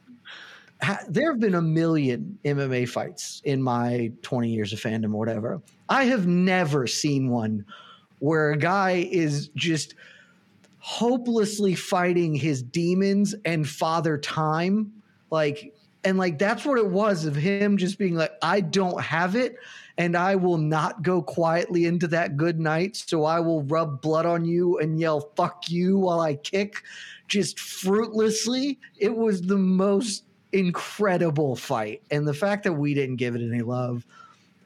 there 1.09 1.30
have 1.30 1.40
been 1.40 1.55
a 1.55 1.62
million 1.62 2.38
MMA 2.44 2.88
fights 2.88 3.40
in 3.44 3.62
my 3.62 4.12
20 4.22 4.51
years 4.51 4.72
of 4.72 4.80
fandom 4.80 5.14
or 5.14 5.18
whatever. 5.18 5.62
I 5.88 6.05
have 6.05 6.26
never 6.26 6.86
seen 6.86 7.30
one 7.30 7.64
where 8.18 8.52
a 8.52 8.56
guy 8.56 9.09
is 9.10 9.48
just 9.55 9.94
hopelessly 10.78 11.74
fighting 11.74 12.34
his 12.34 12.62
demons 12.62 13.34
and 13.46 13.66
father 13.66 14.18
time 14.18 14.92
like 15.30 15.74
and 16.05 16.18
like 16.18 16.38
that's 16.38 16.66
what 16.66 16.76
it 16.76 16.86
was 16.86 17.24
of 17.24 17.34
him 17.34 17.78
just 17.78 17.98
being 17.98 18.14
like 18.14 18.32
i 18.42 18.60
don't 18.60 19.01
have 19.01 19.34
it 19.34 19.56
and 19.96 20.14
i 20.14 20.36
will 20.36 20.59
not 20.59 21.02
go 21.02 21.22
quietly 21.22 21.86
into 21.86 22.06
that 22.06 22.36
good 22.36 22.60
night 22.60 22.94
so 22.96 23.24
i 23.24 23.40
will 23.40 23.62
rub 23.62 24.02
blood 24.02 24.26
on 24.26 24.44
you 24.44 24.78
and 24.78 25.01
yell 25.01 25.32
fuck 25.36 25.70
you 25.70 25.96
while 25.96 26.20
i 26.20 26.34
kick 26.34 26.82
just 27.28 27.59
fruitlessly 27.59 28.78
it 28.98 29.14
was 29.16 29.40
the 29.40 29.56
most 29.56 30.23
incredible 30.55 31.56
fight 31.56 32.02
and 32.10 32.26
the 32.26 32.35
fact 32.35 32.64
that 32.64 32.72
we 32.72 32.94
didn't 32.94 33.16
give 33.16 33.35
it 33.35 33.43
any 33.43 33.62
love 33.62 34.06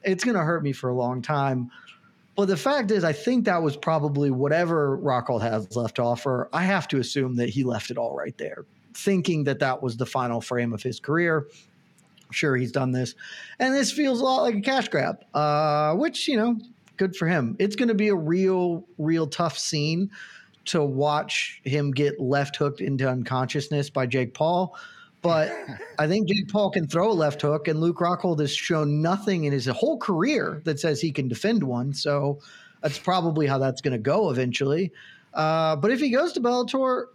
it's 0.03 0.23
going 0.23 0.37
to 0.37 0.43
hurt 0.43 0.63
me 0.63 0.71
for 0.71 0.89
a 0.89 0.95
long 0.95 1.21
time 1.21 1.69
but 2.39 2.47
the 2.47 2.55
fact 2.55 2.89
is, 2.91 3.03
I 3.03 3.11
think 3.11 3.43
that 3.43 3.61
was 3.61 3.75
probably 3.75 4.31
whatever 4.31 4.97
Rockhold 4.97 5.41
has 5.41 5.75
left 5.75 5.95
to 5.95 6.03
offer. 6.03 6.47
I 6.53 6.63
have 6.63 6.87
to 6.87 6.97
assume 6.97 7.35
that 7.35 7.49
he 7.49 7.65
left 7.65 7.91
it 7.91 7.97
all 7.97 8.15
right 8.15 8.37
there, 8.37 8.63
thinking 8.93 9.43
that 9.43 9.59
that 9.59 9.83
was 9.83 9.97
the 9.97 10.05
final 10.05 10.39
frame 10.39 10.71
of 10.71 10.81
his 10.81 11.01
career. 11.01 11.47
Sure, 12.31 12.55
he's 12.55 12.71
done 12.71 12.93
this. 12.93 13.13
And 13.59 13.75
this 13.75 13.91
feels 13.91 14.21
a 14.21 14.23
lot 14.23 14.43
like 14.43 14.55
a 14.55 14.61
cash 14.61 14.87
grab, 14.87 15.25
uh, 15.33 15.95
which, 15.95 16.29
you 16.29 16.37
know, 16.37 16.57
good 16.95 17.13
for 17.13 17.27
him. 17.27 17.57
It's 17.59 17.75
going 17.75 17.89
to 17.89 17.93
be 17.93 18.07
a 18.07 18.15
real, 18.15 18.85
real 18.97 19.27
tough 19.27 19.57
scene 19.57 20.09
to 20.63 20.81
watch 20.81 21.59
him 21.65 21.91
get 21.91 22.21
left 22.21 22.55
hooked 22.55 22.79
into 22.79 23.05
unconsciousness 23.09 23.89
by 23.89 24.05
Jake 24.05 24.33
Paul. 24.33 24.77
But 25.21 25.55
I 25.99 26.07
think 26.07 26.27
Jake 26.27 26.49
Paul 26.49 26.71
can 26.71 26.87
throw 26.87 27.11
a 27.11 27.13
left 27.13 27.41
hook, 27.41 27.67
and 27.67 27.79
Luke 27.79 27.97
Rockhold 27.97 28.39
has 28.39 28.53
shown 28.53 29.01
nothing 29.01 29.45
in 29.45 29.53
his 29.53 29.65
whole 29.65 29.97
career 29.97 30.61
that 30.65 30.79
says 30.79 31.01
he 31.01 31.11
can 31.11 31.27
defend 31.27 31.63
one. 31.63 31.93
So 31.93 32.39
that's 32.81 32.99
probably 32.99 33.47
how 33.47 33.57
that's 33.57 33.81
going 33.81 33.93
to 33.93 33.97
go 33.97 34.29
eventually. 34.29 34.91
Uh, 35.33 35.75
but 35.75 35.91
if 35.91 35.99
he 35.99 36.09
goes 36.09 36.33
to 36.33 36.41
Bellator, 36.41 37.05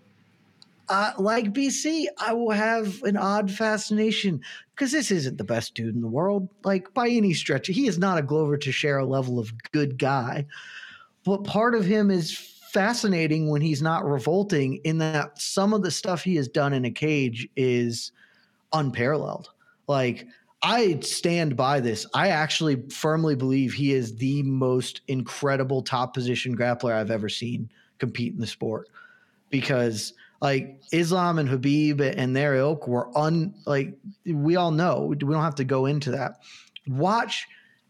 uh, 0.88 1.12
like 1.18 1.52
BC, 1.52 2.06
I 2.18 2.32
will 2.34 2.50
have 2.50 3.02
an 3.02 3.16
odd 3.16 3.50
fascination 3.50 4.40
because 4.74 4.92
this 4.92 5.10
isn't 5.10 5.38
the 5.38 5.44
best 5.44 5.74
dude 5.74 5.94
in 5.94 6.02
the 6.02 6.08
world. 6.08 6.48
Like 6.62 6.92
by 6.92 7.08
any 7.08 7.32
stretch, 7.32 7.68
he 7.68 7.86
is 7.86 7.98
not 7.98 8.18
a 8.18 8.22
Glover 8.22 8.56
Teixeira 8.56 9.04
level 9.04 9.38
of 9.38 9.52
good 9.72 9.98
guy. 9.98 10.46
But 11.24 11.44
part 11.44 11.74
of 11.74 11.86
him 11.86 12.10
is 12.10 12.53
fascinating 12.74 13.48
when 13.48 13.62
he's 13.62 13.80
not 13.80 14.04
revolting 14.04 14.80
in 14.82 14.98
that 14.98 15.40
some 15.40 15.72
of 15.72 15.82
the 15.82 15.90
stuff 15.92 16.24
he 16.24 16.34
has 16.34 16.48
done 16.48 16.72
in 16.72 16.84
a 16.84 16.90
cage 16.90 17.48
is 17.56 18.10
unparalleled. 18.72 19.50
Like 19.86 20.26
I 20.60 20.98
stand 21.00 21.56
by 21.56 21.78
this. 21.78 22.04
I 22.14 22.28
actually 22.28 22.82
firmly 22.90 23.36
believe 23.36 23.72
he 23.72 23.92
is 23.92 24.16
the 24.16 24.42
most 24.42 25.02
incredible 25.06 25.82
top 25.82 26.14
position 26.14 26.56
grappler 26.56 26.92
I've 26.92 27.12
ever 27.12 27.28
seen 27.28 27.70
compete 27.98 28.34
in 28.34 28.40
the 28.40 28.46
sport 28.46 28.88
because 29.50 30.12
like 30.40 30.80
Islam 30.92 31.38
and 31.38 31.48
Khabib 31.48 32.00
and 32.00 32.34
their 32.34 32.56
ilk 32.56 32.88
were 32.88 33.16
un 33.16 33.54
like 33.66 33.94
we 34.26 34.56
all 34.56 34.72
know 34.72 35.02
we 35.02 35.16
don't 35.16 35.34
have 35.34 35.54
to 35.56 35.64
go 35.64 35.86
into 35.86 36.10
that. 36.10 36.40
Watch 36.88 37.46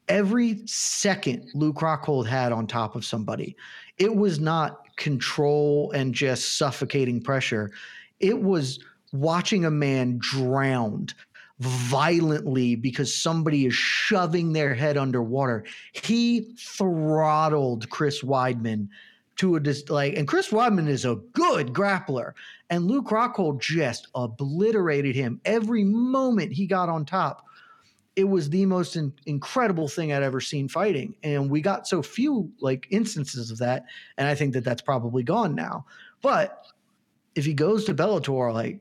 every 0.08 0.60
second 0.66 1.50
Luke 1.54 1.76
Rockhold 1.76 2.26
had 2.26 2.52
on 2.52 2.66
top 2.66 2.94
of 2.94 3.04
somebody. 3.04 3.56
It 3.98 4.14
was 4.14 4.40
not 4.40 4.96
control 4.96 5.90
and 5.92 6.14
just 6.14 6.58
suffocating 6.58 7.20
pressure. 7.20 7.70
It 8.20 8.42
was 8.42 8.78
watching 9.12 9.64
a 9.64 9.70
man 9.70 10.18
drowned 10.18 11.14
violently 11.60 12.74
because 12.74 13.14
somebody 13.14 13.66
is 13.66 13.74
shoving 13.74 14.52
their 14.52 14.74
head 14.74 14.96
underwater. 14.96 15.64
He 15.92 16.54
throttled 16.58 17.88
Chris 17.90 18.22
Weidman 18.22 18.88
to 19.36 19.56
a 19.56 19.60
dis- 19.60 19.88
like, 19.88 20.16
and 20.16 20.28
Chris 20.28 20.50
Weidman 20.50 20.88
is 20.88 21.04
a 21.04 21.16
good 21.32 21.68
grappler, 21.68 22.32
and 22.70 22.86
Luke 22.86 23.06
Rockhold 23.06 23.60
just 23.60 24.08
obliterated 24.14 25.14
him 25.14 25.40
every 25.44 25.84
moment 25.84 26.52
he 26.52 26.66
got 26.66 26.88
on 26.88 27.04
top. 27.04 27.44
It 28.16 28.24
was 28.24 28.48
the 28.50 28.64
most 28.66 28.96
in- 28.96 29.12
incredible 29.26 29.88
thing 29.88 30.12
I'd 30.12 30.22
ever 30.22 30.40
seen 30.40 30.68
fighting, 30.68 31.16
and 31.22 31.50
we 31.50 31.60
got 31.60 31.88
so 31.88 32.02
few 32.02 32.52
like 32.60 32.86
instances 32.90 33.50
of 33.50 33.58
that, 33.58 33.84
and 34.16 34.28
I 34.28 34.34
think 34.34 34.54
that 34.54 34.64
that's 34.64 34.82
probably 34.82 35.24
gone 35.24 35.54
now. 35.54 35.86
But 36.22 36.64
if 37.34 37.44
he 37.44 37.54
goes 37.54 37.84
to 37.84 37.94
Bellator, 37.94 38.52
like 38.52 38.80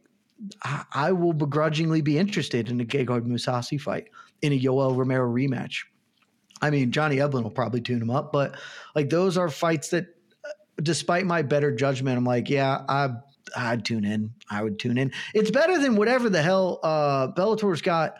I, 0.63 0.83
I 0.93 1.11
will 1.11 1.33
begrudgingly 1.33 2.01
be 2.01 2.17
interested 2.17 2.69
in 2.69 2.79
a 2.79 2.85
Gegard 2.85 3.25
Mousasi 3.25 3.79
fight 3.79 4.09
in 4.41 4.53
a 4.53 4.59
Yoel 4.59 4.95
Romero 4.95 5.27
rematch. 5.31 5.83
I 6.61 6.69
mean, 6.69 6.91
Johnny 6.91 7.17
Eblen 7.17 7.43
will 7.43 7.51
probably 7.51 7.81
tune 7.81 8.01
him 8.01 8.09
up, 8.09 8.31
but 8.31 8.55
like 8.95 9.09
those 9.09 9.37
are 9.37 9.49
fights 9.49 9.89
that, 9.89 10.05
uh, 10.45 10.49
despite 10.81 11.25
my 11.25 11.41
better 11.41 11.75
judgment, 11.75 12.17
I'm 12.17 12.23
like, 12.23 12.49
yeah, 12.49 12.83
I, 12.87 13.09
I'd 13.55 13.83
tune 13.83 14.05
in. 14.05 14.33
I 14.49 14.63
would 14.63 14.79
tune 14.79 14.97
in. 14.97 15.11
It's 15.33 15.51
better 15.51 15.77
than 15.77 15.95
whatever 15.95 16.29
the 16.29 16.41
hell 16.41 16.79
uh, 16.83 17.27
Bellator's 17.29 17.81
got. 17.81 18.15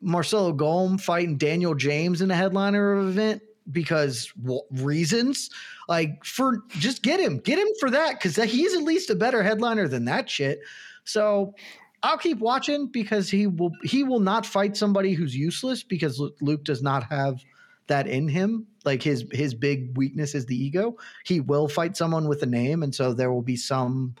Marcelo 0.00 0.52
Golm 0.52 0.98
fighting 0.98 1.36
Daniel 1.36 1.74
James 1.74 2.20
in 2.20 2.30
a 2.30 2.34
headliner 2.34 2.94
of 2.94 3.08
event 3.08 3.42
because 3.72 4.32
reasons 4.70 5.50
like 5.88 6.24
for 6.24 6.62
just 6.68 7.02
get 7.02 7.20
him, 7.20 7.38
get 7.38 7.58
him 7.58 7.68
for 7.80 7.90
that 7.90 8.14
because 8.14 8.36
he's 8.36 8.74
at 8.74 8.82
least 8.82 9.10
a 9.10 9.14
better 9.14 9.42
headliner 9.42 9.88
than 9.88 10.04
that 10.04 10.28
shit. 10.28 10.60
So 11.04 11.54
I'll 12.02 12.18
keep 12.18 12.38
watching 12.38 12.86
because 12.86 13.28
he 13.28 13.46
will 13.46 13.72
he 13.82 14.04
will 14.04 14.20
not 14.20 14.46
fight 14.46 14.76
somebody 14.76 15.12
who's 15.12 15.36
useless 15.36 15.82
because 15.82 16.20
Luke 16.40 16.64
does 16.64 16.82
not 16.82 17.04
have 17.04 17.40
that 17.86 18.06
in 18.06 18.28
him. 18.28 18.66
Like 18.84 19.02
his 19.02 19.24
his 19.32 19.54
big 19.54 19.96
weakness 19.96 20.34
is 20.34 20.46
the 20.46 20.56
ego. 20.56 20.96
He 21.24 21.40
will 21.40 21.68
fight 21.68 21.96
someone 21.96 22.28
with 22.28 22.42
a 22.42 22.46
name, 22.46 22.82
and 22.82 22.94
so 22.94 23.12
there 23.12 23.32
will 23.32 23.42
be 23.42 23.56
some 23.56 24.14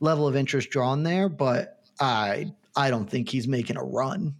level 0.00 0.26
of 0.26 0.36
interest 0.36 0.70
drawn 0.70 1.02
there. 1.02 1.28
But 1.28 1.80
I 2.00 2.52
I 2.76 2.90
don't 2.90 3.08
think 3.08 3.28
he's 3.28 3.48
making 3.48 3.76
a 3.76 3.84
run. 3.84 4.34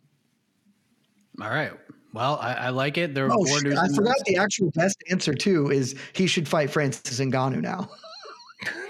All 1.41 1.51
right. 1.51 1.73
Well, 2.13 2.39
I, 2.41 2.55
I 2.55 2.69
like 2.71 2.97
it. 2.97 3.15
There 3.15 3.27
are 3.27 3.33
Oh, 3.33 3.37
more 3.45 3.59
shit, 3.59 3.65
news 3.65 3.79
I 3.79 3.89
forgot 3.95 4.17
the 4.25 4.37
actual 4.39 4.71
best 4.71 4.97
answer 5.11 5.35
too. 5.35 5.71
Is 5.71 5.95
he 6.15 6.27
should 6.27 6.49
fight 6.49 6.71
Francis 6.71 7.21
Ngannou 7.21 7.61
now? 7.63 7.89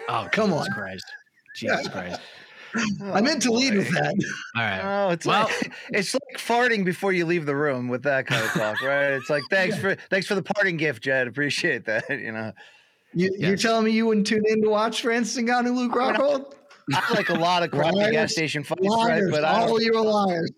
Oh, 0.09 0.29
Come 0.31 0.51
Jesus 0.51 0.69
on. 0.69 0.73
Christ. 0.73 1.05
Jesus 1.57 1.89
Christ. 1.89 2.21
I 3.13 3.21
meant 3.21 3.43
to 3.43 3.51
lead 3.51 3.75
with 3.75 3.91
that. 3.91 4.15
All 4.55 4.63
right. 4.63 4.81
Oh, 5.09 5.11
it's 5.11 5.27
Well- 5.27 5.47
like 5.61 5.73
it's 5.91 6.15
like 6.15 6.39
farting 6.39 6.85
before 6.85 7.13
you 7.13 7.27
leave 7.27 7.45
the 7.45 7.57
room 7.57 7.89
with 7.89 8.05
that 8.05 8.29
kind 8.29 8.45
of 8.45 8.53
talk, 8.53 8.81
right? 8.83 9.11
It's 9.15 9.29
like 9.29 9.43
thanks 9.51 9.77
for 9.77 9.97
thanks 10.09 10.29
for 10.29 10.37
the 10.37 10.43
parting 10.45 10.77
gift, 10.77 11.03
Jed. 11.03 11.27
Appreciate 11.27 11.85
that. 11.87 12.05
You 12.09 12.31
know, 12.31 12.53
You, 13.15 13.31
You're 13.37 13.51
Yes. 13.53 13.63
telling 13.63 13.85
me 13.85 13.91
you 13.91 14.07
wouldn't 14.07 14.29
tune 14.29 14.45
in 14.47 14.63
to 14.63 14.69
watch 14.69 15.03
Francis 15.03 15.43
Ngannou, 15.43 15.75
Luke 15.75 15.93
Rockhold? 15.93 16.53
I 16.95 17.13
like 17.15 17.31
a 17.31 17.35
lot 17.35 17.65
of 17.65 17.73
crappy 17.73 17.97
Liars, 17.97 18.13
gas 18.13 18.33
station 18.33 18.63
fights, 18.63 18.81
right? 18.83 19.25
But 19.29 19.45
I 19.45 19.61
all 19.63 19.67
don't, 19.71 19.83
you 19.83 19.93
are 19.97 20.05
liars. 20.05 20.53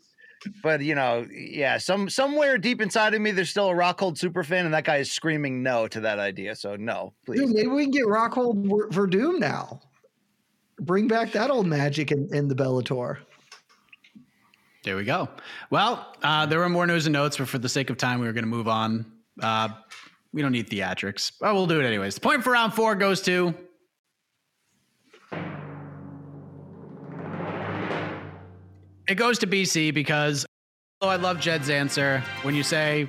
But 0.63 0.83
you 0.83 0.95
know, 0.95 1.27
yeah, 1.31 1.79
some 1.79 2.09
somewhere 2.09 2.59
deep 2.59 2.81
inside 2.81 3.15
of 3.15 3.21
me, 3.21 3.31
there's 3.31 3.51
still 3.51 3.71
a 3.71 3.75
Rockhold 3.75 4.19
super 4.19 4.43
fan, 4.45 4.65
and 4.65 4.75
that 4.75 4.85
guy 4.85 4.97
is 4.97 5.11
screaming 5.11 5.63
no 5.63 5.89
to 5.89 6.01
that 6.01 6.19
idea. 6.19 6.55
So 6.55 6.77
no, 6.77 7.13
please. 7.27 7.41
Dude, 7.41 7.55
maybe 7.55 7.69
we 7.69 7.85
can 7.85 7.93
get 7.93 8.05
Rockhold 8.05 8.69
Ver- 8.69 8.89
Werdum 8.89 9.39
now. 9.39 9.81
Bring 10.81 11.09
back 11.09 11.33
that 11.33 11.51
old 11.51 11.67
magic 11.67 12.13
in, 12.13 12.29
in 12.33 12.49
the 12.49 12.55
Bellator. 12.55 13.19
There 14.85 14.97
we 14.97 15.05
go. 15.05 15.29
Well, 15.71 16.15
uh, 16.23 16.47
there 16.47 16.61
were 16.61 16.69
more 16.69 16.87
news 16.87 17.07
and 17.07 17.13
notes, 17.13 17.37
but 17.37 17.49
for 17.49 17.59
the 17.59 17.69
sake 17.69 17.91
of 17.91 17.97
time, 17.97 18.21
we 18.21 18.27
were 18.27 18.33
going 18.33 18.45
to 18.45 18.49
move 18.49 18.69
on. 18.69 19.05
Uh, 19.43 19.71
we 20.33 20.41
don't 20.41 20.53
need 20.53 20.71
theatrics, 20.71 21.33
but 21.41 21.53
we'll 21.55 21.67
do 21.67 21.81
it 21.81 21.85
anyways. 21.85 22.15
The 22.15 22.21
point 22.21 22.45
for 22.45 22.53
round 22.53 22.75
four 22.75 22.95
goes 22.95 23.21
to. 23.23 23.55
It 29.09 29.15
goes 29.15 29.39
to 29.39 29.47
BC 29.47 29.95
because 29.95 30.45
although 31.01 31.13
I 31.13 31.17
love 31.17 31.41
Jed's 31.41 31.71
answer, 31.71 32.23
when 32.43 32.55
you 32.55 32.63
say 32.63 33.09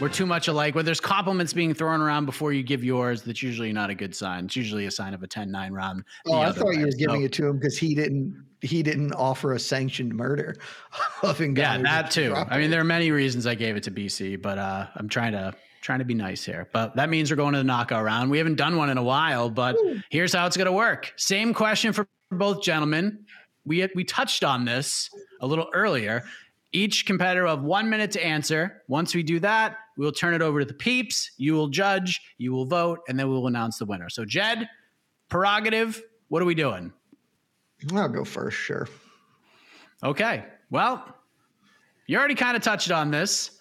we're 0.00 0.10
too 0.10 0.26
much 0.26 0.48
alike, 0.48 0.74
when 0.74 0.84
there's 0.84 1.00
compliments 1.00 1.54
being 1.54 1.72
thrown 1.72 2.02
around 2.02 2.26
before 2.26 2.52
you 2.52 2.62
give 2.62 2.84
yours, 2.84 3.22
that's 3.22 3.42
usually 3.42 3.72
not 3.72 3.88
a 3.88 3.94
good 3.94 4.14
sign. 4.14 4.44
It's 4.44 4.56
usually 4.56 4.84
a 4.86 4.90
sign 4.90 5.14
of 5.14 5.22
a 5.22 5.26
10 5.26 5.50
9 5.50 5.72
round. 5.72 6.04
Oh, 6.26 6.34
I 6.40 6.52
thought 6.52 6.66
way. 6.68 6.74
you 6.74 6.84
were 6.86 6.92
giving 6.92 7.20
So- 7.20 7.24
it 7.24 7.32
to 7.32 7.46
him 7.46 7.58
because 7.58 7.78
he 7.78 7.94
didn't 7.94 8.44
he 8.62 8.82
didn't 8.82 9.12
offer 9.12 9.52
a 9.52 9.58
sanctioned 9.58 10.14
murder 10.14 10.56
of 11.22 11.38
Ngannou. 11.38 11.56
Yeah, 11.58 11.78
that 11.82 12.10
too. 12.10 12.34
I 12.34 12.58
mean, 12.58 12.70
there 12.70 12.80
are 12.80 12.84
many 12.84 13.10
reasons 13.10 13.46
I 13.46 13.54
gave 13.54 13.76
it 13.76 13.82
to 13.84 13.90
BC, 13.90 14.40
but 14.42 14.58
uh, 14.58 14.86
I'm 14.96 15.08
trying 15.08 15.32
to 15.32 15.54
trying 15.82 16.00
to 16.00 16.04
be 16.04 16.14
nice 16.14 16.44
here. 16.44 16.68
But 16.72 16.96
that 16.96 17.08
means 17.08 17.30
we're 17.30 17.36
going 17.36 17.52
to 17.52 17.58
the 17.58 17.64
knockout 17.64 18.04
round. 18.04 18.30
We 18.30 18.38
haven't 18.38 18.56
done 18.56 18.76
one 18.76 18.90
in 18.90 18.98
a 18.98 19.02
while, 19.02 19.48
but 19.50 19.76
here's 20.10 20.32
how 20.34 20.46
it's 20.46 20.56
going 20.56 20.66
to 20.66 20.72
work. 20.72 21.12
Same 21.16 21.54
question 21.54 21.92
for 21.92 22.08
both 22.32 22.60
gentlemen. 22.62 23.24
We 23.66 23.86
we 23.94 24.04
touched 24.04 24.44
on 24.44 24.64
this 24.64 25.10
a 25.40 25.46
little 25.46 25.68
earlier. 25.74 26.24
Each 26.72 27.06
competitor 27.06 27.44
will 27.44 27.56
have 27.56 27.62
one 27.62 27.88
minute 27.88 28.10
to 28.12 28.24
answer. 28.24 28.82
Once 28.88 29.14
we 29.14 29.22
do 29.22 29.40
that, 29.40 29.78
we'll 29.96 30.12
turn 30.12 30.34
it 30.34 30.42
over 30.42 30.60
to 30.60 30.64
the 30.66 30.74
peeps. 30.74 31.32
You 31.36 31.54
will 31.54 31.68
judge, 31.68 32.20
you 32.38 32.52
will 32.52 32.66
vote, 32.66 33.00
and 33.08 33.18
then 33.18 33.28
we 33.28 33.34
will 33.34 33.46
announce 33.46 33.78
the 33.78 33.86
winner. 33.86 34.10
So, 34.10 34.24
Jed, 34.24 34.68
prerogative. 35.28 36.02
What 36.28 36.42
are 36.42 36.44
we 36.44 36.54
doing? 36.54 36.92
I'll 37.94 38.08
go 38.08 38.24
first, 38.24 38.56
sure. 38.56 38.88
Okay. 40.02 40.44
Well, 40.70 41.16
you 42.06 42.18
already 42.18 42.34
kind 42.34 42.56
of 42.56 42.62
touched 42.62 42.90
on 42.90 43.10
this. 43.10 43.58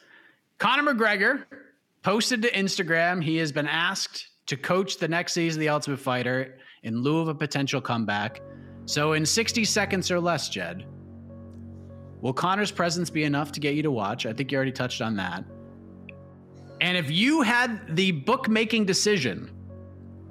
Conor 0.58 0.94
McGregor 0.94 1.46
posted 2.02 2.42
to 2.42 2.52
Instagram 2.52 3.24
he 3.24 3.38
has 3.38 3.52
been 3.52 3.68
asked 3.68 4.28
to 4.48 4.58
coach 4.58 4.98
the 4.98 5.08
next 5.08 5.34
season 5.34 5.60
of 5.60 5.62
The 5.62 5.70
Ultimate 5.70 6.00
Fighter 6.00 6.58
in 6.84 7.02
lieu 7.02 7.20
of 7.20 7.28
a 7.28 7.36
potential 7.36 7.82
comeback. 7.82 8.42
So, 8.86 9.14
in 9.14 9.26
60 9.26 9.66
seconds 9.66 10.12
or 10.12 10.20
less, 10.20 10.50
Jed, 10.50 10.86
will 12.22 12.34
Conor's 12.34 12.72
presence 12.72 13.10
be 13.10 13.24
enough 13.24 13.52
to 13.54 13.60
get 13.60 13.76
you 13.76 13.84
to 13.84 13.92
watch? 13.92 14.26
I 14.26 14.34
think 14.34 14.52
you 14.52 14.58
already 14.58 14.72
touched 14.72 15.02
on 15.02 15.16
that. 15.16 15.44
And 16.82 16.98
if 16.98 17.10
you 17.10 17.42
had 17.42 17.96
the 17.96 18.12
bookmaking 18.12 18.86
decision, 18.86 19.52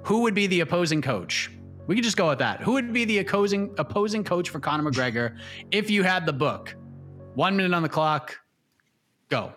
who 0.03 0.21
would 0.21 0.33
be 0.33 0.47
the 0.47 0.61
opposing 0.61 1.01
coach? 1.01 1.51
We 1.87 1.95
could 1.95 2.03
just 2.03 2.17
go 2.17 2.29
with 2.29 2.39
that. 2.39 2.61
Who 2.61 2.73
would 2.73 2.93
be 2.93 3.05
the 3.05 3.19
opposing 3.19 3.73
opposing 3.77 4.23
coach 4.23 4.49
for 4.49 4.59
Conor 4.59 4.89
McGregor 4.89 5.37
if 5.71 5.89
you 5.89 6.03
had 6.03 6.25
the 6.25 6.33
book? 6.33 6.75
One 7.33 7.57
minute 7.57 7.73
on 7.73 7.83
the 7.83 7.89
clock. 7.89 8.39
Go. 9.29 9.51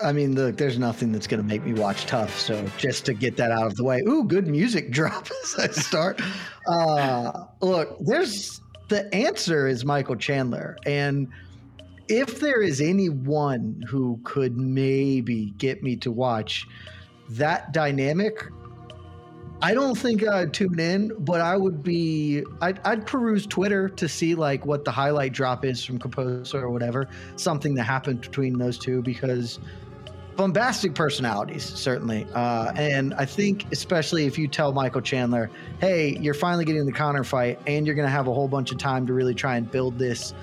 I 0.00 0.12
mean, 0.12 0.34
look, 0.34 0.56
there's 0.58 0.78
nothing 0.78 1.12
that's 1.12 1.26
going 1.26 1.40
to 1.40 1.46
make 1.46 1.64
me 1.64 1.72
watch 1.72 2.04
TUF. 2.06 2.38
So 2.38 2.68
just 2.76 3.06
to 3.06 3.14
get 3.14 3.36
that 3.38 3.50
out 3.50 3.66
of 3.66 3.76
the 3.76 3.84
way, 3.84 4.00
ooh, 4.06 4.24
good 4.24 4.46
music 4.46 4.90
drop 4.92 5.28
as 5.42 5.56
I 5.58 5.68
start. 5.68 6.20
uh, 6.68 7.44
look, 7.60 7.96
there's 8.00 8.60
the 8.88 9.12
answer 9.14 9.66
is 9.66 9.84
Michael 9.84 10.16
Chandler, 10.16 10.76
and 10.86 11.28
if 12.08 12.40
there 12.40 12.62
is 12.62 12.80
anyone 12.80 13.82
who 13.88 14.20
could 14.22 14.56
maybe 14.56 15.52
get 15.58 15.82
me 15.82 15.96
to 15.96 16.12
watch 16.12 16.66
that 17.30 17.72
dynamic, 17.72 18.44
I 19.62 19.74
don't 19.74 19.96
think 19.96 20.26
I'd 20.26 20.52
tune 20.52 20.78
in, 20.78 21.12
but 21.18 21.40
I 21.40 21.56
would 21.56 21.82
be. 21.82 22.44
I'd, 22.60 22.78
I'd 22.84 23.06
peruse 23.06 23.46
Twitter 23.46 23.88
to 23.88 24.08
see 24.08 24.34
like 24.34 24.66
what 24.66 24.84
the 24.84 24.90
highlight 24.90 25.32
drop 25.32 25.64
is 25.64 25.82
from 25.82 25.98
Composer 25.98 26.60
or 26.60 26.70
whatever, 26.70 27.08
something 27.36 27.74
that 27.74 27.84
happened 27.84 28.20
between 28.20 28.58
those 28.58 28.78
two 28.78 29.00
because 29.02 29.58
bombastic 30.36 30.94
personalities 30.94 31.64
certainly, 31.64 32.26
uh, 32.34 32.72
and 32.76 33.14
I 33.14 33.24
think 33.24 33.66
especially 33.72 34.26
if 34.26 34.38
you 34.38 34.48
tell 34.48 34.72
Michael 34.72 35.00
Chandler, 35.00 35.50
"Hey, 35.80 36.16
you're 36.20 36.34
finally 36.34 36.64
getting 36.64 36.86
the 36.86 36.92
Conor 36.92 37.24
fight, 37.24 37.58
and 37.66 37.86
you're 37.86 37.94
going 37.94 38.06
to 38.06 38.12
have 38.12 38.28
a 38.28 38.32
whole 38.32 38.48
bunch 38.48 38.70
of 38.72 38.78
time 38.78 39.06
to 39.06 39.12
really 39.12 39.34
try 39.34 39.56
and 39.56 39.70
build 39.70 39.98
this." 39.98 40.34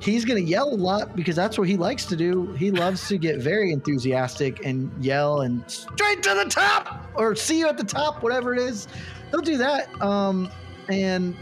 He's 0.00 0.24
going 0.24 0.44
to 0.44 0.48
yell 0.48 0.68
a 0.68 0.74
lot 0.74 1.14
because 1.14 1.36
that's 1.36 1.56
what 1.58 1.68
he 1.68 1.76
likes 1.76 2.06
to 2.06 2.16
do. 2.16 2.52
He 2.54 2.72
loves 2.72 3.06
to 3.08 3.18
get 3.18 3.38
very 3.38 3.72
enthusiastic 3.72 4.64
and 4.64 4.90
yell 5.02 5.42
and 5.42 5.62
straight 5.70 6.22
to 6.24 6.34
the 6.34 6.46
top 6.48 7.08
or 7.14 7.36
see 7.36 7.60
you 7.60 7.68
at 7.68 7.78
the 7.78 7.84
top, 7.84 8.22
whatever 8.22 8.52
it 8.52 8.58
is. 8.58 8.88
He'll 9.30 9.40
do 9.40 9.56
that. 9.58 9.88
Um, 10.02 10.50
and 10.88 11.36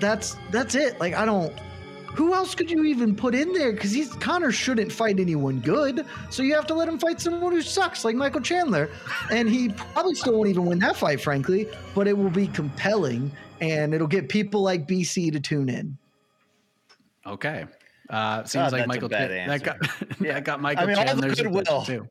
that's 0.00 0.36
that's 0.50 0.74
it. 0.74 0.98
Like 0.98 1.14
I 1.14 1.24
don't. 1.24 1.52
Who 2.14 2.34
else 2.34 2.54
could 2.54 2.70
you 2.70 2.84
even 2.84 3.14
put 3.14 3.34
in 3.34 3.52
there? 3.52 3.72
Because 3.72 3.92
he's 3.92 4.12
Conor 4.14 4.52
shouldn't 4.52 4.90
fight 4.90 5.20
anyone 5.20 5.60
good, 5.60 6.04
so 6.28 6.42
you 6.42 6.54
have 6.54 6.66
to 6.66 6.74
let 6.74 6.88
him 6.88 6.98
fight 6.98 7.20
someone 7.20 7.52
who 7.52 7.62
sucks, 7.62 8.04
like 8.04 8.16
Michael 8.16 8.40
Chandler, 8.40 8.90
and 9.30 9.48
he 9.48 9.70
probably 9.70 10.14
still 10.14 10.34
won't 10.34 10.48
even 10.48 10.66
win 10.66 10.78
that 10.80 10.96
fight, 10.96 11.20
frankly. 11.20 11.68
But 11.94 12.08
it 12.08 12.16
will 12.16 12.30
be 12.30 12.48
compelling, 12.48 13.30
and 13.60 13.94
it'll 13.94 14.06
get 14.06 14.28
people 14.28 14.62
like 14.62 14.86
BC 14.86 15.32
to 15.32 15.40
tune 15.40 15.68
in. 15.68 15.96
Okay. 17.26 17.64
Uh, 18.08 18.42
seems 18.44 18.70
God, 18.70 18.72
like 18.72 18.86
Michael. 18.88 19.08
bad 19.08 19.30
that 19.30 19.36
answer. 19.36 19.64
got 19.64 20.18
that 20.20 20.44
got 20.44 20.60
Michael 20.60 20.84
I 20.84 20.86
mean, 20.86 20.96
all 20.96 21.04
the 21.04 21.10
Chandler's 21.12 21.40
goodwill. 21.40 21.82
too. 21.82 22.08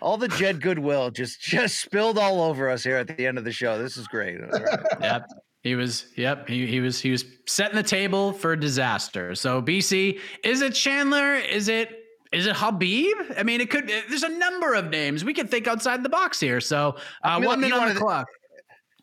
All 0.00 0.16
the 0.16 0.28
Jed 0.28 0.60
goodwill 0.60 1.10
just 1.10 1.40
just 1.42 1.78
spilled 1.80 2.18
all 2.18 2.42
over 2.42 2.70
us 2.70 2.82
here 2.82 2.96
at 2.96 3.14
the 3.14 3.26
end 3.26 3.36
of 3.36 3.44
the 3.44 3.52
show. 3.52 3.80
This 3.80 3.96
is 3.96 4.08
great. 4.08 4.40
All 4.40 4.48
right. 4.48 4.78
Yep. 5.00 5.26
He 5.62 5.74
was. 5.74 6.06
Yep. 6.16 6.48
He, 6.48 6.66
he 6.66 6.80
was. 6.80 7.00
He 7.00 7.10
was 7.10 7.24
setting 7.46 7.76
the 7.76 7.82
table 7.82 8.32
for 8.32 8.54
disaster. 8.56 9.34
So 9.34 9.60
BC, 9.60 10.20
is 10.44 10.62
it 10.62 10.74
Chandler? 10.74 11.34
Is 11.34 11.68
it? 11.68 12.04
Is 12.32 12.46
it 12.46 12.56
Khabib? 12.56 13.38
I 13.38 13.42
mean, 13.42 13.60
it 13.60 13.70
could. 13.70 13.88
There's 14.08 14.22
a 14.22 14.28
number 14.28 14.74
of 14.74 14.90
names 14.90 15.24
we 15.24 15.34
could 15.34 15.50
think 15.50 15.66
outside 15.66 16.02
the 16.02 16.08
box 16.08 16.38
here. 16.38 16.60
So 16.60 16.96
uh, 17.24 17.38
mean, 17.38 17.48
one 17.48 17.60
minute 17.60 17.76
on 17.76 17.94
the 17.94 18.00
clock. 18.00 18.28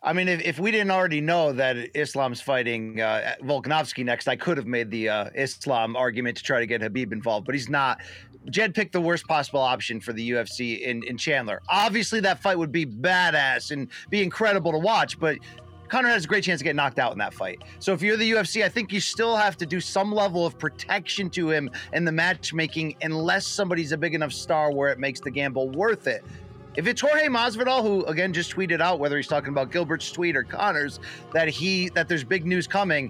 I 0.06 0.14
mean, 0.14 0.28
if, 0.28 0.42
if 0.42 0.60
we 0.60 0.70
didn't 0.70 0.92
already 0.92 1.20
know 1.20 1.52
that 1.54 1.76
Islam's 1.98 2.40
fighting 2.40 3.02
uh, 3.02 3.34
Volkanovski 3.42 4.06
next, 4.06 4.28
I 4.28 4.36
could 4.36 4.56
have 4.56 4.68
made 4.68 4.92
the 4.92 5.10
uh, 5.10 5.30
Islam 5.34 5.96
argument 5.96 6.38
to 6.38 6.44
try 6.44 6.60
to 6.60 6.68
get 6.68 6.82
Khabib 6.82 7.12
involved, 7.12 7.48
but 7.48 7.56
he's 7.56 7.70
not. 7.70 8.02
Jed 8.52 8.76
picked 8.76 8.94
the 8.94 9.02
worst 9.02 9.26
possible 9.26 9.60
option 9.60 10.00
for 10.00 10.14
the 10.14 10.30
UFC 10.30 10.82
in, 10.82 11.02
in 11.04 11.18
Chandler. 11.18 11.60
Obviously, 11.68 12.20
that 12.20 12.40
fight 12.40 12.60
would 12.60 12.72
be 12.72 12.86
badass 12.86 13.72
and 13.72 13.88
be 14.12 14.22
incredible 14.22 14.72
to 14.72 14.78
watch, 14.78 15.20
but 15.20 15.40
Conor 15.96 16.10
has 16.10 16.26
a 16.26 16.28
great 16.28 16.44
chance 16.44 16.60
to 16.60 16.66
get 16.66 16.76
knocked 16.76 17.00
out 17.00 17.14
in 17.14 17.18
that 17.20 17.34
fight. 17.34 17.62
So 17.80 17.94
if 17.94 18.02
you're 18.02 18.18
the 18.18 18.30
UFC, 18.30 18.66
I 18.66 18.68
think 18.68 18.92
you 18.92 19.00
still 19.00 19.34
have 19.34 19.56
to 19.56 19.66
do 19.66 19.80
some 19.80 20.14
level 20.14 20.46
of 20.46 20.60
protection 20.60 21.30
to 21.30 21.50
him 21.50 21.72
in 21.94 22.04
the 22.04 22.12
matchmaking, 22.12 22.98
unless 23.02 23.48
somebody's 23.48 23.94
a 23.94 23.98
big 23.98 24.14
enough 24.14 24.34
star 24.34 24.74
where 24.74 24.90
it 24.90 25.00
makes 25.00 25.22
the 25.22 25.32
gamble 25.32 25.70
worth 25.70 26.08
it. 26.08 26.26
If 26.76 26.86
it's 26.86 27.00
Jorge 27.00 27.28
Masvidal, 27.28 27.82
who 27.82 28.04
again 28.08 28.34
just 28.34 28.54
tweeted 28.54 28.82
out 28.82 29.00
whether 29.00 29.16
he's 29.16 29.28
talking 29.28 29.48
about 29.48 29.72
Gilbert's 29.72 30.12
tweet 30.12 30.36
or 30.36 30.44
Conor's, 30.44 31.00
that 31.32 31.48
he 31.48 31.88
that 31.92 32.10
there's 32.10 32.26
big 32.26 32.46
news 32.46 32.68
coming, 32.68 33.10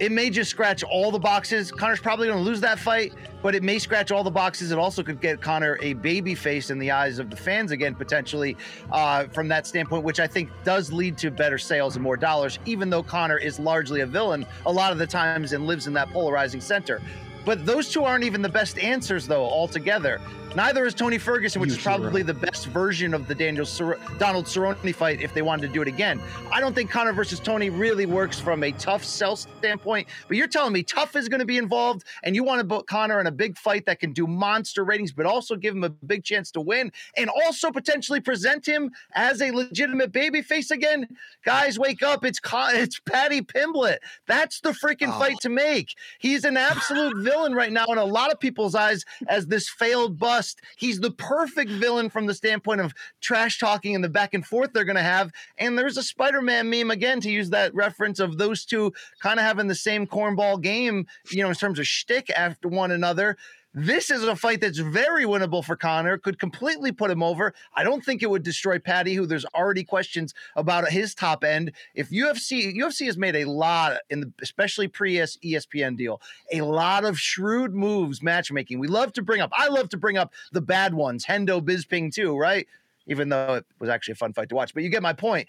it 0.00 0.10
may 0.10 0.30
just 0.30 0.50
scratch 0.50 0.82
all 0.82 1.10
the 1.10 1.18
boxes. 1.18 1.70
Conor's 1.70 2.00
probably 2.00 2.26
going 2.26 2.38
to 2.38 2.44
lose 2.44 2.60
that 2.62 2.78
fight, 2.78 3.12
but 3.42 3.54
it 3.54 3.62
may 3.62 3.78
scratch 3.78 4.10
all 4.10 4.24
the 4.24 4.30
boxes. 4.30 4.72
It 4.72 4.78
also 4.78 5.02
could 5.02 5.20
get 5.20 5.42
Conor 5.42 5.78
a 5.82 5.92
baby 5.92 6.34
face 6.34 6.70
in 6.70 6.78
the 6.78 6.90
eyes 6.90 7.18
of 7.18 7.28
the 7.28 7.36
fans 7.36 7.70
again, 7.70 7.94
potentially 7.94 8.56
uh, 8.90 9.24
from 9.24 9.46
that 9.48 9.66
standpoint, 9.66 10.02
which 10.02 10.18
I 10.18 10.26
think 10.26 10.50
does 10.64 10.90
lead 10.90 11.18
to 11.18 11.30
better 11.30 11.58
sales 11.58 11.96
and 11.96 12.02
more 12.02 12.16
dollars, 12.16 12.58
even 12.64 12.88
though 12.88 13.02
Conor 13.02 13.36
is 13.36 13.60
largely 13.60 14.00
a 14.00 14.06
villain 14.06 14.46
a 14.64 14.72
lot 14.72 14.90
of 14.90 14.98
the 14.98 15.06
times 15.06 15.52
and 15.52 15.66
lives 15.66 15.86
in 15.86 15.92
that 15.92 16.10
polarizing 16.10 16.62
center. 16.62 17.02
But 17.44 17.66
those 17.66 17.90
two 17.90 18.04
aren't 18.04 18.24
even 18.24 18.40
the 18.42 18.48
best 18.48 18.78
answers, 18.78 19.26
though, 19.26 19.44
altogether. 19.44 20.20
Neither 20.56 20.84
is 20.84 20.94
Tony 20.94 21.16
Ferguson, 21.16 21.60
which 21.60 21.70
You 21.70 21.76
is 21.76 21.82
probably 21.82 22.22
the 22.22 22.34
best 22.34 22.66
version 22.66 23.14
of 23.14 23.28
the 23.28 23.34
Daniel 23.36 23.64
Cer- 23.64 23.98
Donald 24.18 24.46
Cerrone 24.46 24.92
fight 24.94 25.20
if 25.22 25.32
they 25.32 25.42
wanted 25.42 25.68
to 25.68 25.72
do 25.72 25.80
it 25.80 25.86
again. 25.86 26.20
I 26.50 26.58
don't 26.58 26.74
think 26.74 26.90
Conor 26.90 27.12
versus 27.12 27.38
Tony 27.38 27.70
really 27.70 28.04
works 28.04 28.40
from 28.40 28.64
a 28.64 28.72
tough 28.72 29.04
sell 29.04 29.36
standpoint, 29.36 30.08
but 30.26 30.36
you're 30.36 30.48
telling 30.48 30.72
me 30.72 30.82
TUF 30.82 31.14
is 31.14 31.28
going 31.28 31.38
to 31.38 31.46
be 31.46 31.56
involved, 31.56 32.02
and 32.24 32.34
you 32.34 32.42
want 32.42 32.60
to 32.60 32.66
put 32.66 32.88
Conor 32.88 33.20
in 33.20 33.28
a 33.28 33.30
big 33.30 33.56
fight 33.58 33.86
that 33.86 34.00
can 34.00 34.12
do 34.12 34.26
monster 34.26 34.82
ratings, 34.84 35.12
but 35.12 35.24
also 35.24 35.54
give 35.54 35.76
him 35.76 35.84
a 35.84 35.88
big 35.90 36.24
chance 36.24 36.50
to 36.50 36.60
win, 36.60 36.90
and 37.16 37.30
also 37.30 37.70
potentially 37.70 38.18
present 38.20 38.66
him 38.66 38.90
as 39.14 39.40
a 39.40 39.52
legitimate 39.52 40.10
babyface 40.10 40.72
again. 40.72 41.06
Guys, 41.44 41.78
wake 41.78 42.02
up! 42.02 42.24
It's 42.24 42.40
Con- 42.40 42.74
it's 42.74 42.98
Paddy 42.98 43.40
Pimblett. 43.40 43.98
That's 44.26 44.60
the 44.60 44.70
freaking 44.70 45.14
Oh. 45.14 45.18
fight 45.20 45.36
to 45.42 45.48
make. 45.48 45.94
He's 46.18 46.44
an 46.44 46.56
absolute 46.56 47.16
villain 47.22 47.54
right 47.54 47.70
now 47.72 47.86
in 47.86 47.98
a 47.98 48.04
lot 48.04 48.32
of 48.32 48.40
people's 48.40 48.74
eyes 48.74 49.04
as 49.28 49.46
this 49.46 49.68
failed 49.68 50.18
bust. 50.18 50.39
He's 50.76 51.00
the 51.00 51.10
perfect 51.10 51.70
villain 51.70 52.10
from 52.10 52.26
the 52.26 52.34
standpoint 52.34 52.80
of 52.80 52.94
trash 53.20 53.58
talking 53.58 53.94
and 53.94 54.02
the 54.02 54.08
back 54.08 54.34
and 54.34 54.44
forth 54.44 54.72
they're 54.72 54.84
going 54.84 54.96
to 54.96 55.02
have. 55.02 55.32
And 55.58 55.78
there's 55.78 55.96
a 55.96 56.02
Spider 56.02 56.42
Man 56.42 56.70
meme 56.70 56.90
again 56.90 57.20
to 57.20 57.30
use 57.30 57.50
that 57.50 57.74
reference 57.74 58.20
of 58.20 58.38
those 58.38 58.64
two 58.64 58.92
kind 59.20 59.38
of 59.38 59.44
having 59.44 59.68
the 59.68 59.74
same 59.74 60.06
cornball 60.06 60.60
game, 60.60 61.06
you 61.30 61.42
know, 61.42 61.48
in 61.48 61.54
terms 61.54 61.78
of 61.78 61.86
shtick 61.86 62.30
after 62.30 62.68
one 62.68 62.90
another. 62.90 63.36
This 63.72 64.10
is 64.10 64.24
a 64.24 64.34
fight 64.34 64.60
that's 64.60 64.78
very 64.78 65.24
winnable 65.24 65.64
for 65.64 65.76
Conor, 65.76 66.18
could 66.18 66.40
completely 66.40 66.90
put 66.90 67.08
him 67.08 67.22
over. 67.22 67.54
I 67.76 67.84
don't 67.84 68.04
think 68.04 68.20
it 68.20 68.28
would 68.28 68.42
destroy 68.42 68.80
Paddy, 68.80 69.14
who 69.14 69.26
there's 69.26 69.44
already 69.54 69.84
questions 69.84 70.34
about 70.56 70.88
his 70.88 71.14
top 71.14 71.44
end. 71.44 71.70
If 71.94 72.10
UFC 72.10 72.76
UFC 72.76 73.06
has 73.06 73.16
made 73.16 73.36
a 73.36 73.44
lot 73.44 73.98
in 74.10 74.20
the 74.20 74.32
especially 74.42 74.88
pre 74.88 75.14
ESPN 75.14 75.96
deal, 75.96 76.20
a 76.52 76.62
lot 76.62 77.04
of 77.04 77.18
shrewd 77.18 77.72
moves 77.72 78.22
matchmaking. 78.22 78.80
We 78.80 78.88
love 78.88 79.12
to 79.12 79.22
bring 79.22 79.40
up, 79.40 79.52
I 79.56 79.68
love 79.68 79.88
to 79.90 79.96
bring 79.96 80.18
up 80.18 80.32
the 80.50 80.60
bad 80.60 80.92
ones, 80.92 81.24
Hendo 81.24 81.60
Bisping 81.60 82.12
too, 82.12 82.36
right? 82.36 82.66
Even 83.06 83.28
though 83.28 83.54
it 83.54 83.66
was 83.78 83.88
actually 83.88 84.12
a 84.12 84.16
fun 84.16 84.32
fight 84.32 84.48
to 84.48 84.56
watch. 84.56 84.74
But 84.74 84.82
you 84.82 84.88
get 84.88 85.02
my 85.02 85.12
point 85.12 85.46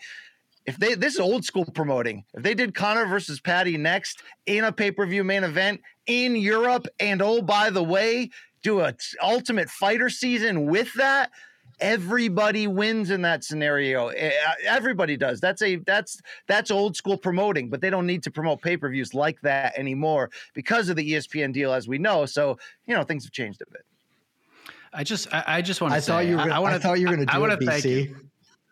if 0.66 0.78
they 0.78 0.96
this 0.96 1.16
is 1.16 1.20
old 1.20 1.44
school 1.46 1.66
promoting. 1.66 2.24
If 2.34 2.44
they 2.44 2.54
did 2.54 2.76
Conor 2.76 3.06
versus 3.06 3.40
Paddy 3.40 3.78
next 3.78 4.22
in 4.46 4.64
a 4.64 4.72
pay 4.72 4.92
per 4.92 5.06
view 5.06 5.24
main 5.24 5.44
event 5.44 5.82
in 6.08 6.36
Europe, 6.36 6.88
and 7.00 7.22
oh 7.22 7.42
by 7.42 7.70
the 7.70 7.84
way, 7.84 8.30
do 8.64 8.82
a 8.82 8.94
t- 8.94 9.00
Ultimate 9.22 9.70
Fighter 9.70 10.10
season 10.10 10.66
with 10.68 10.94
that. 10.94 11.32
Everybody 11.80 12.68
wins 12.68 13.10
in 13.10 13.24
that 13.24 13.44
scenario. 13.44 14.10
Eh, 14.10 14.32
Everybody 14.68 15.18
does. 15.18 15.40
That's 15.40 15.64
a 15.64 15.78
that's 15.78 16.22
that's 16.48 16.70
old 16.70 16.96
school 16.96 17.18
promoting, 17.18 17.70
but 17.70 17.82
they 17.82 17.90
don't 17.90 18.06
need 18.06 18.22
to 18.24 18.32
promote 18.32 18.62
pay 18.62 18.78
per 18.78 18.90
views 18.90 19.16
like 19.16 19.42
that 19.42 19.78
anymore 19.78 20.30
because 20.54 20.90
of 20.90 20.96
the 20.96 21.14
ESPN 21.14 21.54
deal, 21.54 21.74
as 21.74 21.88
we 21.88 21.98
know. 21.98 22.28
So 22.28 22.60
you 22.86 22.96
know 22.96 23.04
things 23.04 23.24
have 23.26 23.32
changed 23.32 23.62
a 23.62 23.72
bit. 23.72 23.82
I 24.94 25.04
just, 25.04 25.34
I, 25.34 25.44
I 25.48 25.62
just 25.62 25.82
want 25.82 25.94
to 25.94 25.96
I 25.96 26.00
say, 26.02 26.12
thought 26.12 26.26
you 26.26 26.36
were. 26.36 26.42
I, 26.42 26.44
Gonna, 26.44 26.54
I, 26.54 26.58
I, 26.58 26.60
wanna, 26.60 26.80
thought 26.80 27.00
you 27.00 27.08
were 27.08 27.16
going 27.16 27.26
to 27.26 27.32
I 27.32 27.36
do 27.36 27.42
wanna 27.42 27.54
it, 27.54 27.64
thank 27.64 27.86
you. 27.86 28.31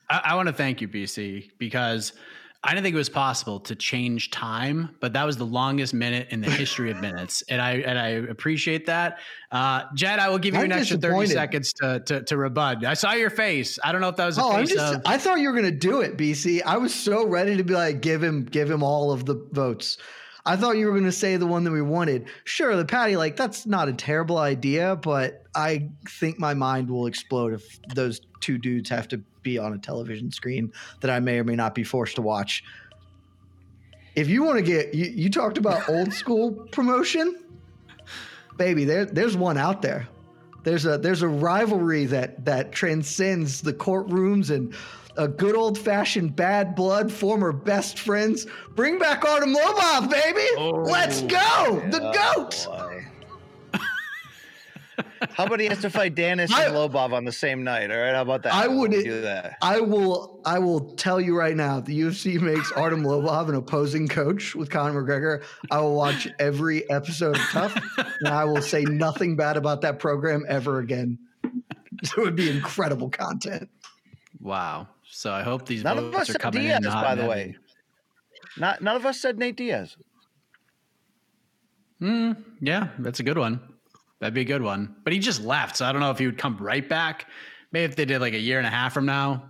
I, 0.09 0.21
I 0.25 0.35
want 0.35 0.47
to 0.47 0.53
thank 0.53 0.81
you, 0.81 0.87
BC, 0.87 1.51
because 1.57 2.13
I 2.61 2.71
didn't 2.71 2.83
think 2.83 2.93
it 2.93 2.97
was 2.97 3.09
possible 3.09 3.59
to 3.61 3.75
change 3.75 4.31
time, 4.31 4.93
but 4.99 5.13
that 5.13 5.23
was 5.23 5.37
the 5.37 5.45
longest 5.45 5.93
minute 5.93 6.27
in 6.29 6.41
the 6.41 6.51
history 6.51 6.91
of 6.91 6.99
minutes, 6.99 7.41
and 7.49 7.61
I 7.61 7.75
and 7.75 7.97
I 7.97 8.07
appreciate 8.07 8.85
that. 8.87 9.19
Uh, 9.49 9.83
Jed, 9.95 10.19
I 10.19 10.27
will 10.27 10.39
give 10.39 10.53
you 10.55 10.59
I'm 10.59 10.65
an 10.65 10.73
extra 10.73 10.97
thirty 10.97 11.27
seconds 11.27 11.71
to, 11.73 12.01
to 12.01 12.21
to 12.23 12.37
rebut. 12.37 12.83
I 12.85 12.95
saw 12.95 13.13
your 13.13 13.29
face. 13.29 13.79
I 13.81 13.93
don't 13.93 14.01
know 14.01 14.09
if 14.09 14.17
that 14.17 14.25
was 14.25 14.37
a 14.37 14.43
Oh, 14.43 14.51
I'm 14.51 14.67
just. 14.67 14.95
of. 14.95 15.01
I 15.05 15.17
thought 15.17 15.39
you 15.39 15.47
were 15.47 15.53
going 15.53 15.71
to 15.71 15.79
do 15.79 16.01
it, 16.01 16.17
BC. 16.17 16.61
I 16.65 16.75
was 16.77 16.93
so 16.93 17.25
ready 17.25 17.55
to 17.55 17.63
be 17.63 17.73
like, 17.73 18.01
give 18.01 18.21
him, 18.21 18.43
give 18.43 18.69
him 18.69 18.83
all 18.83 19.11
of 19.13 19.25
the 19.25 19.35
votes. 19.51 19.97
I 20.45 20.55
thought 20.55 20.77
you 20.77 20.85
were 20.87 20.93
going 20.93 21.03
to 21.03 21.11
say 21.11 21.37
the 21.37 21.45
one 21.45 21.63
that 21.63 21.71
we 21.71 21.81
wanted. 21.81 22.27
Sure, 22.43 22.75
the 22.75 22.85
Paddy, 22.85 23.17
like 23.17 23.35
that's 23.35 23.65
not 23.65 23.87
a 23.89 23.93
terrible 23.93 24.37
idea, 24.37 24.95
but 24.95 25.43
I 25.55 25.89
think 26.07 26.39
my 26.39 26.53
mind 26.53 26.89
will 26.89 27.07
explode 27.07 27.53
if 27.53 27.79
those 27.93 28.21
two 28.39 28.57
dudes 28.57 28.89
have 28.89 29.07
to 29.09 29.17
be 29.43 29.57
on 29.57 29.73
a 29.73 29.77
television 29.77 30.31
screen 30.31 30.71
that 31.01 31.11
I 31.11 31.19
may 31.19 31.39
or 31.39 31.43
may 31.43 31.55
not 31.55 31.75
be 31.75 31.83
forced 31.83 32.15
to 32.15 32.21
watch. 32.21 32.63
If 34.15 34.27
you 34.27 34.43
want 34.43 34.57
to 34.57 34.63
get, 34.63 34.93
you, 34.93 35.05
you 35.05 35.29
talked 35.29 35.57
about 35.57 35.87
old 35.87 36.13
school 36.13 36.51
promotion, 36.71 37.35
baby. 38.57 38.85
There, 38.85 39.05
there's 39.05 39.37
one 39.37 39.57
out 39.57 39.81
there. 39.81 40.07
There's 40.63 40.85
a 40.85 40.97
there's 40.97 41.21
a 41.21 41.27
rivalry 41.27 42.05
that 42.07 42.43
that 42.45 42.71
transcends 42.73 43.61
the 43.61 43.71
courtrooms 43.71 44.49
and 44.53 44.75
a 45.17 45.27
good 45.27 45.55
old 45.55 45.77
fashioned 45.77 46.35
bad 46.35 46.75
blood, 46.75 47.11
former 47.11 47.51
best 47.51 47.99
friends. 47.99 48.47
Bring 48.75 48.99
back 48.99 49.25
Artem 49.25 49.53
Lobov, 49.53 50.09
baby. 50.09 50.47
Let's 50.89 51.21
oh, 51.23 51.27
go, 51.27 51.89
the 51.89 52.11
goat. 52.11 52.67
How 55.31 55.45
about 55.45 55.59
he 55.59 55.65
has 55.67 55.79
to 55.79 55.89
fight 55.89 56.15
Danis 56.15 56.51
I- 56.51 56.65
and 56.65 56.75
Lobov 56.75 57.13
on 57.13 57.25
the 57.25 57.31
same 57.31 57.63
night? 57.63 57.91
All 57.91 57.97
right, 57.97 58.13
how 58.13 58.21
about 58.21 58.43
that? 58.43 58.53
I 58.53 58.67
would- 58.67 58.91
do 58.91 59.21
that. 59.21 59.57
I 59.61 59.79
will 59.79 60.41
I 60.45 60.59
will 60.59 60.91
tell 60.95 61.19
you 61.19 61.37
right 61.37 61.55
now, 61.55 61.79
the 61.79 61.97
UFC 62.01 62.39
makes 62.39 62.71
Artem 62.73 63.03
Lobov 63.03 63.49
an 63.49 63.55
opposing 63.55 64.07
coach 64.07 64.55
with 64.55 64.69
Conor 64.69 65.03
McGregor, 65.03 65.43
I 65.71 65.79
will 65.81 65.95
watch 65.95 66.27
every 66.39 66.89
episode 66.89 67.35
of 67.35 67.41
TUF, 67.49 67.75
and 68.19 68.29
I 68.29 68.45
will 68.45 68.61
say 68.61 68.83
nothing 68.83 69.35
bad 69.35 69.57
about 69.57 69.81
that 69.81 69.99
program 69.99 70.45
ever 70.47 70.79
again. 70.79 71.17
It 72.01 72.15
would 72.15 72.37
be 72.37 72.49
incredible 72.49 73.09
content. 73.09 73.69
wow. 74.39 74.87
So 75.19 75.33
I 75.33 75.43
hope 75.43 75.65
these 75.65 75.83
None 75.83 75.97
of 75.97 76.15
us 76.15 76.29
are 76.29 76.31
said 76.31 76.41
coming 76.41 76.61
Diaz, 76.61 76.85
in. 76.85 76.91
by 76.93 77.13
the 77.13 77.25
way. 77.25 77.57
Not 78.57 78.81
none 78.81 78.95
of 78.95 79.05
us 79.05 79.19
said 79.19 79.37
Nate 79.37 79.57
Diaz. 79.57 79.97
Hmm. 81.99 82.31
Yeah, 82.61 82.87
that's 82.99 83.19
a 83.19 83.23
good 83.23 83.37
one. 83.37 83.59
That'd 84.21 84.33
be 84.33 84.39
a 84.41 84.45
good 84.45 84.61
one. 84.61 84.95
But 85.03 85.11
he 85.11 85.19
just 85.19 85.43
left, 85.43 85.75
so 85.75 85.85
I 85.85 85.91
don't 85.91 85.99
know 85.99 86.11
if 86.11 86.19
he 86.19 86.25
would 86.25 86.37
come 86.37 86.55
right 86.55 86.87
back. 86.87 87.25
Maybe 87.73 87.83
if 87.83 87.97
they 87.97 88.05
did 88.05 88.21
like 88.21 88.33
a 88.33 88.39
year 88.39 88.59
and 88.59 88.65
a 88.65 88.69
half 88.69 88.93
from 88.93 89.05
now, 89.05 89.43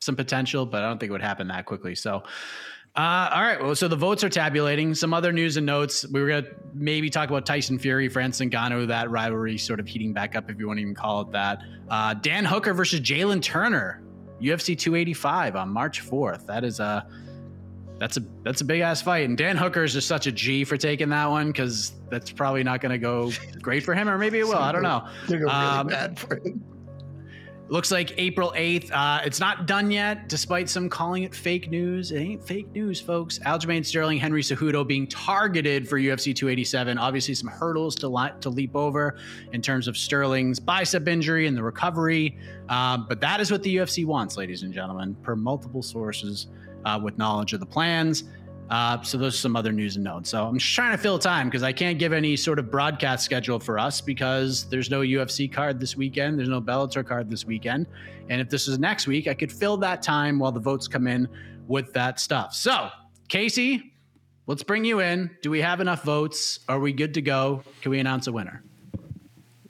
some 0.00 0.16
potential, 0.16 0.66
but 0.66 0.82
I 0.82 0.88
don't 0.88 0.98
think 0.98 1.10
it 1.10 1.12
would 1.12 1.22
happen 1.22 1.46
that 1.48 1.66
quickly. 1.66 1.94
So, 1.94 2.24
uh, 2.96 3.30
all 3.32 3.42
right. 3.42 3.62
Well, 3.62 3.76
so 3.76 3.86
the 3.86 3.94
votes 3.94 4.24
are 4.24 4.28
tabulating. 4.28 4.92
Some 4.92 5.14
other 5.14 5.30
news 5.32 5.56
and 5.56 5.64
notes. 5.64 6.04
We 6.04 6.20
were 6.20 6.26
gonna 6.30 6.48
maybe 6.74 7.08
talk 7.10 7.28
about 7.28 7.46
Tyson 7.46 7.78
Fury, 7.78 8.08
Francis 8.08 8.44
Ngannou, 8.48 8.88
that 8.88 9.08
rivalry 9.08 9.56
sort 9.56 9.78
of 9.78 9.86
heating 9.86 10.12
back 10.12 10.34
up, 10.34 10.50
if 10.50 10.58
you 10.58 10.66
want 10.66 10.78
to 10.78 10.82
even 10.82 10.96
call 10.96 11.20
it 11.20 11.30
that. 11.30 11.60
Uh, 11.88 12.12
Dan 12.14 12.44
Hooker 12.44 12.74
versus 12.74 13.00
Jalen 13.00 13.40
Turner, 13.40 14.02
UFC 14.42 14.76
285 14.78 15.56
on 15.56 15.68
March 15.68 16.02
4th. 16.04 16.46
That 16.46 16.64
is 16.64 16.80
a 16.80 17.06
that's 17.98 18.16
a 18.16 18.22
that's 18.42 18.60
a 18.62 18.64
big 18.64 18.80
ass 18.80 19.00
fight, 19.00 19.28
and 19.28 19.38
Dan 19.38 19.56
Hooker 19.56 19.84
is 19.84 19.92
just 19.92 20.08
such 20.08 20.26
a 20.26 20.32
G 20.32 20.64
for 20.64 20.76
taking 20.76 21.08
that 21.10 21.26
one 21.30 21.48
because 21.48 21.92
that's 22.10 22.32
probably 22.32 22.64
not 22.64 22.80
going 22.80 22.90
to 22.90 22.98
go 22.98 23.30
great 23.60 23.84
for 23.84 23.94
him, 23.94 24.08
or 24.08 24.18
maybe 24.18 24.40
it 24.40 24.44
will. 24.46 24.56
I 24.56 24.72
don't 24.72 24.82
know. 24.82 25.06
They're 25.28 25.38
really 25.38 25.50
Um, 25.52 25.86
bad 25.86 26.18
for 26.18 26.36
him. 26.36 26.64
Looks 27.72 27.90
like 27.90 28.12
April 28.18 28.52
8th. 28.54 28.90
Uh, 28.92 29.22
it's 29.24 29.40
not 29.40 29.66
done 29.66 29.90
yet, 29.90 30.28
despite 30.28 30.68
some 30.68 30.90
calling 30.90 31.22
it 31.22 31.34
fake 31.34 31.70
news. 31.70 32.12
It 32.12 32.18
ain't 32.18 32.44
fake 32.44 32.70
news, 32.74 33.00
folks. 33.00 33.38
Aljamain 33.46 33.82
Sterling, 33.82 34.18
Henry 34.18 34.42
Cejudo 34.42 34.86
being 34.86 35.06
targeted 35.06 35.88
for 35.88 35.98
UFC 35.98 36.36
287. 36.36 36.98
Obviously, 36.98 37.32
some 37.32 37.48
hurdles 37.48 37.94
to, 37.94 38.08
li- 38.08 38.28
to 38.42 38.50
leap 38.50 38.76
over 38.76 39.16
in 39.54 39.62
terms 39.62 39.88
of 39.88 39.96
Sterling's 39.96 40.60
bicep 40.60 41.08
injury 41.08 41.46
and 41.46 41.56
the 41.56 41.62
recovery. 41.62 42.36
Um, 42.68 43.06
but 43.08 43.22
that 43.22 43.40
is 43.40 43.50
what 43.50 43.62
the 43.62 43.76
UFC 43.76 44.04
wants, 44.04 44.36
ladies 44.36 44.64
and 44.64 44.74
gentlemen, 44.74 45.14
per 45.22 45.34
multiple 45.34 45.82
sources 45.82 46.48
uh, 46.84 47.00
with 47.02 47.16
knowledge 47.16 47.54
of 47.54 47.60
the 47.60 47.66
plans. 47.66 48.24
Uh, 48.70 49.02
so 49.02 49.18
those 49.18 49.34
are 49.34 49.38
some 49.38 49.54
other 49.54 49.72
news 49.72 49.96
and 49.96 50.04
notes. 50.04 50.30
So 50.30 50.46
I'm 50.46 50.58
just 50.58 50.74
trying 50.74 50.92
to 50.92 50.98
fill 51.02 51.18
time 51.18 51.48
because 51.48 51.62
I 51.62 51.72
can't 51.72 51.98
give 51.98 52.12
any 52.12 52.36
sort 52.36 52.58
of 52.58 52.70
broadcast 52.70 53.24
schedule 53.24 53.58
for 53.58 53.78
us 53.78 54.00
because 54.00 54.64
there's 54.70 54.90
no 54.90 55.00
UFC 55.00 55.52
card 55.52 55.78
this 55.78 55.96
weekend. 55.96 56.38
There's 56.38 56.48
no 56.48 56.60
Bellator 56.60 57.06
card 57.06 57.28
this 57.28 57.44
weekend. 57.44 57.86
And 58.30 58.40
if 58.40 58.48
this 58.48 58.68
was 58.68 58.78
next 58.78 59.06
week, 59.06 59.28
I 59.28 59.34
could 59.34 59.52
fill 59.52 59.76
that 59.78 60.02
time 60.02 60.38
while 60.38 60.52
the 60.52 60.60
votes 60.60 60.88
come 60.88 61.06
in 61.06 61.28
with 61.68 61.92
that 61.92 62.18
stuff. 62.18 62.54
So 62.54 62.88
Casey, 63.28 63.92
let's 64.46 64.62
bring 64.62 64.84
you 64.86 65.00
in. 65.00 65.30
Do 65.42 65.50
we 65.50 65.60
have 65.60 65.80
enough 65.80 66.02
votes? 66.02 66.60
Are 66.68 66.80
we 66.80 66.92
good 66.92 67.12
to 67.14 67.22
go? 67.22 67.62
Can 67.82 67.90
we 67.90 67.98
announce 67.98 68.26
a 68.26 68.32
winner? 68.32 68.62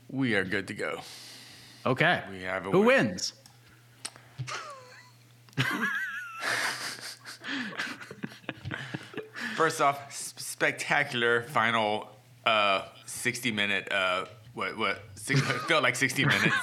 We 0.09 0.37
are 0.37 0.45
good 0.45 0.69
to 0.69 0.75
go. 0.75 1.01
Okay. 1.87 2.23
We 2.31 2.43
have 2.43 2.67
a 2.67 2.71
Who 2.71 2.83
winner. 2.83 3.09
wins? 3.09 3.33
First 9.57 9.81
off, 9.81 10.13
spectacular 10.39 11.43
final 11.43 12.09
uh, 12.45 12.83
60 13.07 13.53
minute, 13.53 13.91
uh, 13.93 14.25
what, 14.55 14.77
what, 14.77 15.03
six, 15.15 15.41
it 15.41 15.45
felt 15.69 15.83
like 15.83 15.97
60 15.97 16.25
minutes, 16.25 16.55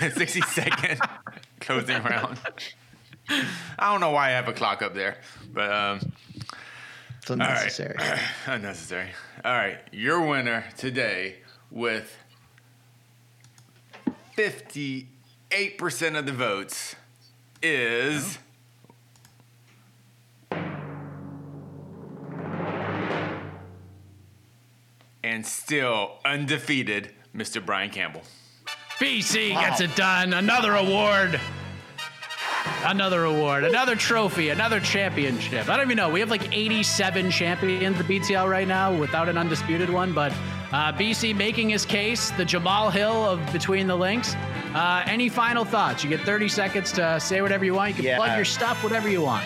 60 0.14 0.40
second 0.42 1.00
closing 1.60 2.02
round. 2.02 2.38
I 3.78 3.92
don't 3.92 4.00
know 4.00 4.10
why 4.10 4.28
I 4.28 4.30
have 4.30 4.48
a 4.48 4.52
clock 4.52 4.82
up 4.82 4.94
there, 4.94 5.18
but 5.52 5.70
um, 5.70 6.12
It's 7.20 7.30
unnecessary. 7.30 7.96
unnecessary. 8.46 9.10
All 9.44 9.52
right, 9.52 9.78
your 9.92 10.26
winner 10.26 10.64
today 10.76 11.36
with 11.70 12.16
58% 14.36 15.06
of 16.18 16.26
the 16.26 16.32
votes 16.32 16.96
is. 17.62 18.38
And 25.24 25.44
still 25.44 26.18
undefeated, 26.24 27.10
Mr. 27.34 27.64
Brian 27.64 27.90
Campbell. 27.90 28.22
BC 29.00 29.50
gets 29.50 29.80
it 29.80 29.94
done. 29.96 30.32
Another 30.32 30.74
award. 30.74 31.40
Another 32.84 33.24
award, 33.24 33.64
another 33.64 33.96
trophy, 33.96 34.50
another 34.50 34.78
championship. 34.78 35.68
I 35.68 35.76
don't 35.76 35.86
even 35.86 35.96
know. 35.96 36.10
We 36.10 36.20
have 36.20 36.30
like 36.30 36.54
87 36.54 37.30
champions 37.30 37.96
the 37.98 38.04
BTL 38.04 38.48
right 38.48 38.68
now 38.68 38.94
without 38.96 39.28
an 39.28 39.36
undisputed 39.38 39.88
one, 39.90 40.12
but 40.12 40.32
uh, 40.72 40.92
BC 40.92 41.34
making 41.34 41.70
his 41.70 41.84
case, 41.86 42.30
the 42.32 42.44
Jamahal 42.44 42.92
Hill 42.92 43.24
of 43.24 43.40
Between 43.52 43.86
the 43.86 43.96
Links. 43.96 44.34
Uh, 44.74 45.02
any 45.06 45.28
final 45.28 45.64
thoughts? 45.64 46.04
You 46.04 46.10
get 46.10 46.20
30 46.20 46.48
seconds 46.48 46.92
to 46.92 47.18
say 47.18 47.40
whatever 47.40 47.64
you 47.64 47.74
want. 47.74 47.90
You 47.90 47.94
can 47.96 48.04
Yeah. 48.04 48.16
plug 48.16 48.36
your 48.36 48.44
stuff, 48.44 48.82
whatever 48.84 49.08
you 49.08 49.22
want. 49.22 49.44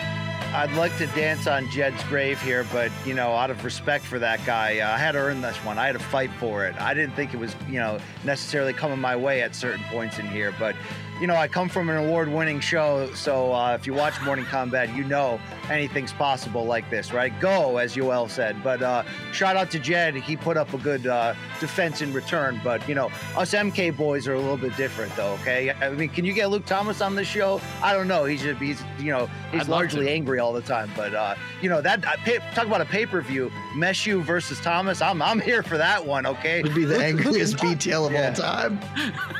I'd 0.53 0.71
like 0.73 0.95
to 0.99 1.07
dance 1.07 1.47
on 1.47 1.67
Jed's 1.71 2.03
grave 2.03 2.39
here, 2.39 2.63
but 2.71 2.91
you 3.07 3.15
know, 3.15 3.31
out 3.31 3.49
of 3.49 3.65
respect 3.65 4.05
for 4.05 4.19
that 4.19 4.45
guy, 4.45 4.81
uh, 4.81 4.93
I 4.93 4.99
had 4.99 5.13
to 5.13 5.17
earn 5.17 5.41
this 5.41 5.57
one. 5.57 5.79
I 5.79 5.87
had 5.87 5.93
to 5.93 5.99
fight 5.99 6.29
for 6.33 6.63
it. 6.67 6.79
I 6.79 6.93
didn't 6.93 7.15
think 7.15 7.33
it 7.33 7.37
was, 7.37 7.55
you 7.67 7.79
know, 7.79 7.97
necessarily 8.23 8.71
coming 8.71 8.99
my 8.99 9.15
way 9.15 9.41
at 9.41 9.55
certain 9.55 9.83
points 9.85 10.19
in 10.19 10.27
here, 10.27 10.53
but 10.59 10.75
you 11.19 11.27
know, 11.27 11.35
I 11.35 11.47
come 11.47 11.69
from 11.69 11.89
an 11.89 11.97
award-winning 11.97 12.59
show, 12.59 13.09
so 13.13 13.53
uh, 13.53 13.75
if 13.79 13.87
you 13.87 13.93
watch 13.93 14.19
Morning 14.23 14.45
Combat, 14.45 14.93
you 14.95 15.03
know 15.03 15.39
anything's 15.69 16.11
possible 16.11 16.65
like 16.65 16.89
this, 16.89 17.13
right? 17.13 17.31
Go, 17.39 17.77
as 17.77 17.95
Yoel 17.95 18.29
said. 18.29 18.61
But 18.63 18.81
uh, 18.81 19.03
shout 19.31 19.55
out 19.55 19.71
to 19.71 19.79
Jed. 19.79 20.15
He 20.15 20.35
put 20.35 20.57
up 20.57 20.73
a 20.73 20.77
good 20.77 21.07
uh, 21.07 21.35
defense 21.59 22.01
in 22.01 22.11
return. 22.13 22.59
But 22.63 22.87
you 22.89 22.95
know, 22.95 23.09
us 23.37 23.53
MK 23.53 23.95
boys 23.95 24.27
are 24.27 24.33
a 24.33 24.39
little 24.39 24.57
bit 24.57 24.75
different, 24.75 25.15
though. 25.15 25.33
Okay, 25.41 25.71
I 25.71 25.91
mean, 25.91 26.09
can 26.09 26.25
you 26.25 26.33
get 26.33 26.49
Luke 26.49 26.65
Thomas 26.65 26.99
on 26.99 27.15
this 27.15 27.27
show? 27.27 27.61
I 27.81 27.93
don't 27.93 28.07
know. 28.07 28.25
He's 28.25 28.41
just, 28.41 28.59
he's, 28.59 28.83
you 28.99 29.11
know, 29.11 29.29
he's 29.51 29.61
I'd 29.61 29.69
largely 29.69 30.09
angry 30.09 30.39
all 30.43 30.53
the 30.53 30.61
time. 30.61 30.91
But 30.95 31.15
uh, 31.15 31.35
you 31.61 31.69
know 31.69 31.81
that 31.81 32.05
uh, 32.05 32.15
pay, 32.17 32.37
talk 32.53 32.67
about 32.67 32.81
a 32.81 32.85
pay-per-view, 32.85 33.49
Meshew 33.75 34.21
versus 34.23 34.59
Thomas. 34.59 35.01
I'm 35.01 35.21
I'm 35.21 35.39
here 35.39 35.63
for 35.63 35.77
that 35.77 36.05
one. 36.05 36.25
Okay, 36.25 36.61
Would 36.61 36.75
be 36.75 36.85
the 36.85 37.03
angriest 37.03 37.57
BTL 37.57 38.05
of 38.07 38.11
Yeah. 38.11 38.29
all 38.29 38.33
time. 38.35 38.79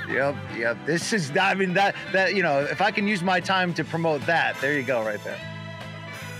Yep, 0.09 0.35
yep. 0.57 0.77
This 0.85 1.13
is. 1.13 1.31
I 1.37 1.53
mean 1.53 1.73
that 1.73 1.95
that 2.13 2.33
you 2.35 2.41
know, 2.43 2.61
if 2.61 2.81
I 2.81 2.89
can 2.91 3.07
use 3.07 3.21
my 3.21 3.39
time 3.39 3.73
to 3.75 3.83
promote 3.83 4.25
that, 4.25 4.59
there 4.61 4.73
you 4.73 4.83
go, 4.83 5.03
right 5.03 5.23
there. 5.23 5.39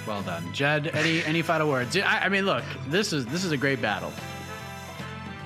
Well 0.08 0.22
done, 0.22 0.52
Jed. 0.54 0.88
Any 0.96 1.24
any 1.26 1.42
final 1.42 1.70
words? 1.70 1.96
I, 1.98 2.26
I 2.26 2.30
mean, 2.30 2.46
look, 2.46 2.64
this 2.88 3.14
is 3.14 3.26
this 3.28 3.44
is 3.44 3.52
a 3.52 3.58
great 3.58 3.82
battle. 3.82 4.12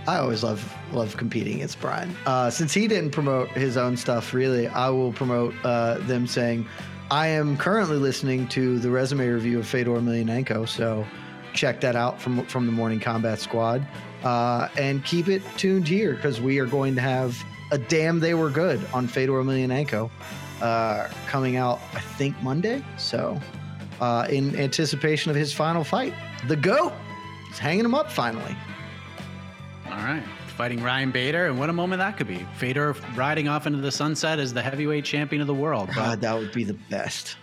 I 0.07 0.17
always 0.19 0.41
love 0.43 0.73
love 0.93 1.17
competing 1.17 1.55
against 1.55 1.79
Brian. 1.81 2.15
Uh, 2.25 2.49
since 2.49 2.73
he 2.73 2.87
didn't 2.87 3.11
promote 3.11 3.49
his 3.49 3.75
own 3.77 3.97
stuff, 3.97 4.33
really, 4.33 4.67
I 4.67 4.89
will 4.89 5.11
promote 5.11 5.53
uh, 5.65 5.97
them 5.99 6.25
saying, 6.25 6.65
I 7.09 7.27
am 7.27 7.55
currently 7.55 7.95
listening 7.97 8.47
to 8.49 8.79
the 8.79 8.89
resume 8.89 9.27
review 9.27 9.59
of 9.59 9.67
Fedor 9.67 9.91
Emelianenko, 9.91 10.67
so 10.67 11.05
check 11.53 11.79
that 11.81 11.95
out 11.95 12.21
from 12.21 12.45
from 12.47 12.65
the 12.65 12.71
Morning 12.71 12.99
Combat 12.99 13.39
Squad, 13.39 13.87
uh, 14.23 14.67
and 14.77 15.03
keep 15.05 15.29
it 15.29 15.41
tuned 15.55 15.87
here 15.87 16.15
because 16.15 16.41
we 16.41 16.59
are 16.59 16.65
going 16.65 16.95
to 16.95 17.01
have 17.01 17.41
a 17.71 17.77
damn 17.77 18.19
they 18.19 18.33
were 18.33 18.49
good 18.49 18.85
on 18.93 19.07
Fedor 19.07 19.41
Emelianenko 19.41 20.09
uh, 20.61 21.07
coming 21.27 21.55
out, 21.55 21.79
I 21.93 22.01
think 22.01 22.41
Monday. 22.43 22.83
So, 22.97 23.39
uh, 24.01 24.27
in 24.29 24.57
anticipation 24.57 25.31
of 25.31 25.37
his 25.37 25.53
final 25.53 25.85
fight, 25.85 26.13
the 26.49 26.57
goat 26.57 26.91
is 27.51 27.57
hanging 27.57 27.85
him 27.85 27.95
up 27.95 28.11
finally. 28.11 28.55
All 29.85 29.97
right. 29.97 30.23
Fighting 30.57 30.81
Ryan 30.81 31.11
Bader, 31.11 31.45
and 31.45 31.59
what 31.59 31.69
a 31.69 31.73
moment 31.73 31.99
that 31.99 32.17
could 32.17 32.27
be. 32.27 32.43
Fedor 32.57 32.95
riding 33.15 33.47
off 33.47 33.67
into 33.67 33.79
the 33.79 33.91
sunset 33.91 34.39
as 34.39 34.51
the 34.55 34.61
heavyweight 34.61 35.05
champion 35.05 35.39
of 35.39 35.47
the 35.47 35.53
world. 35.53 35.89
God, 35.93 36.19
that 36.21 36.35
would 36.35 36.51
be 36.51 36.63
the 36.63 36.73
best. 36.89 37.37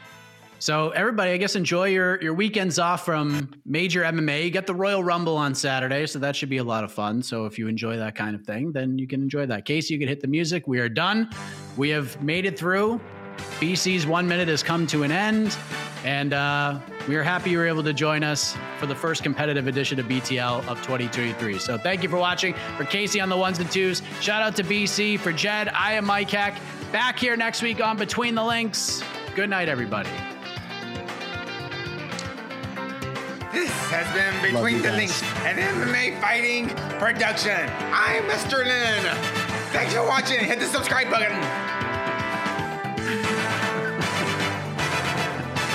so 0.58 0.90
everybody, 0.90 1.30
I 1.30 1.36
guess 1.36 1.54
enjoy 1.54 1.88
your 1.90 2.20
your 2.20 2.34
weekends 2.34 2.78
off 2.80 3.04
from 3.04 3.52
major 3.64 4.02
MMA. 4.02 4.44
You 4.44 4.50
got 4.50 4.66
the 4.66 4.74
Royal 4.74 5.04
Rumble 5.04 5.36
on 5.36 5.54
Saturday, 5.54 6.06
so 6.06 6.18
that 6.18 6.34
should 6.34 6.48
be 6.50 6.56
a 6.56 6.64
lot 6.64 6.82
of 6.82 6.90
fun. 6.92 7.22
So 7.22 7.46
if 7.46 7.56
you 7.56 7.68
enjoy 7.68 7.96
that 7.98 8.16
kind 8.16 8.34
of 8.34 8.42
thing, 8.44 8.72
then 8.72 8.98
you 8.98 9.06
can 9.06 9.22
enjoy 9.22 9.46
that. 9.46 9.64
Casey, 9.64 9.94
you 9.94 10.00
can 10.00 10.08
hit 10.08 10.20
the 10.20 10.26
music. 10.28 10.66
We 10.66 10.80
are 10.80 10.88
done. 10.88 11.30
We 11.76 11.90
have 11.90 12.20
made 12.20 12.46
it 12.46 12.58
through. 12.58 13.00
BC's 13.60 14.06
one 14.08 14.26
minute 14.26 14.48
has 14.48 14.62
come 14.64 14.86
to 14.88 15.04
an 15.04 15.12
end, 15.12 15.56
and 16.04 16.34
uh, 16.34 16.78
we 17.08 17.16
are 17.16 17.22
happy 17.22 17.50
you 17.50 17.58
were 17.58 17.66
able 17.66 17.82
to 17.82 17.92
join 17.94 18.22
us 18.22 18.56
for 18.78 18.86
the 18.86 18.94
first 18.94 19.22
competitive 19.22 19.66
edition 19.66 19.98
of 19.98 20.06
BTL 20.06 20.68
of 20.68 20.78
2023. 20.82 21.58
So 21.58 21.78
thank 21.78 22.02
you 22.02 22.08
for 22.08 22.18
watching. 22.18 22.54
For 22.76 22.84
Casey 22.84 23.20
on 23.20 23.30
the 23.30 23.36
ones 23.36 23.58
and 23.58 23.70
twos, 23.70 24.02
shout 24.20 24.42
out 24.42 24.54
to 24.56 24.62
BC. 24.62 25.18
For 25.18 25.32
Jed, 25.32 25.68
I 25.68 25.94
am 25.94 26.04
Mike 26.04 26.30
Heck. 26.30 26.60
Back 26.92 27.18
here 27.18 27.36
next 27.36 27.62
week 27.62 27.82
on 27.82 27.96
Between 27.96 28.34
the 28.34 28.44
Links. 28.44 29.02
Good 29.34 29.50
night, 29.50 29.68
everybody. 29.68 30.10
This 33.52 33.70
has 33.90 34.12
been 34.14 34.52
Between 34.52 34.76
you 34.76 34.82
the 34.82 34.88
guys. 34.88 34.96
Links, 34.98 35.22
an 35.44 35.56
MMA 35.56 36.20
fighting 36.20 36.68
production. 36.98 37.70
I'm 37.92 38.24
Mr. 38.24 38.64
Lin. 38.64 39.16
Thanks 39.72 39.94
for 39.94 40.04
watching. 40.04 40.40
Hit 40.40 40.60
the 40.60 40.66
subscribe 40.66 41.10
button. 41.10 41.32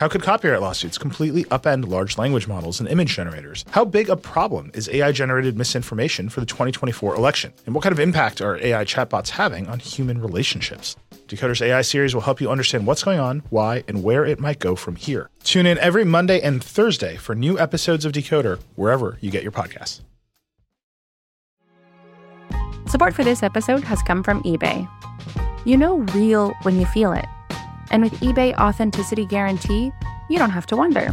How 0.00 0.08
could 0.08 0.22
copyright 0.22 0.60
lawsuits 0.60 0.98
completely 0.98 1.44
upend 1.44 1.86
large 1.88 2.18
language 2.18 2.48
models 2.48 2.80
and 2.80 2.88
image 2.88 3.14
generators? 3.14 3.64
How 3.70 3.84
big 3.84 4.10
a 4.10 4.16
problem 4.16 4.72
is 4.74 4.88
AI 4.88 5.12
generated 5.12 5.56
misinformation 5.56 6.28
for 6.28 6.40
the 6.40 6.46
2024 6.46 7.14
election? 7.14 7.52
And 7.64 7.76
what 7.76 7.84
kind 7.84 7.92
of 7.92 8.00
impact 8.00 8.40
are 8.40 8.56
AI 8.56 8.84
chatbots 8.84 9.28
having 9.28 9.68
on 9.68 9.78
human 9.78 10.20
relationships? 10.20 10.96
Decoder's 11.28 11.62
AI 11.62 11.82
series 11.82 12.12
will 12.12 12.22
help 12.22 12.40
you 12.40 12.50
understand 12.50 12.88
what's 12.88 13.04
going 13.04 13.20
on, 13.20 13.44
why, 13.50 13.84
and 13.86 14.02
where 14.02 14.26
it 14.26 14.40
might 14.40 14.58
go 14.58 14.74
from 14.74 14.96
here. 14.96 15.30
Tune 15.44 15.64
in 15.64 15.78
every 15.78 16.04
Monday 16.04 16.40
and 16.40 16.62
Thursday 16.62 17.16
for 17.16 17.36
new 17.36 17.56
episodes 17.56 18.04
of 18.04 18.10
Decoder 18.12 18.58
wherever 18.74 19.16
you 19.20 19.30
get 19.30 19.44
your 19.44 19.52
podcasts. 19.52 20.00
Support 22.88 23.14
for 23.14 23.22
this 23.22 23.44
episode 23.44 23.84
has 23.84 24.02
come 24.02 24.24
from 24.24 24.42
eBay. 24.42 24.88
You 25.64 25.76
know 25.76 25.98
real 26.14 26.52
when 26.62 26.80
you 26.80 26.86
feel 26.86 27.12
it. 27.12 27.26
And 27.90 28.02
with 28.02 28.12
eBay 28.20 28.54
Authenticity 28.58 29.26
Guarantee, 29.26 29.92
you 30.28 30.38
don't 30.38 30.50
have 30.50 30.66
to 30.66 30.76
wonder. 30.76 31.10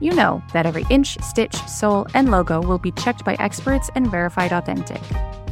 You 0.00 0.12
know 0.12 0.42
that 0.52 0.66
every 0.66 0.84
inch, 0.90 1.18
stitch, 1.22 1.54
sole, 1.68 2.06
and 2.14 2.30
logo 2.30 2.60
will 2.60 2.78
be 2.78 2.92
checked 2.92 3.24
by 3.24 3.34
experts 3.38 3.90
and 3.94 4.10
verified 4.10 4.52
authentic. 4.52 5.00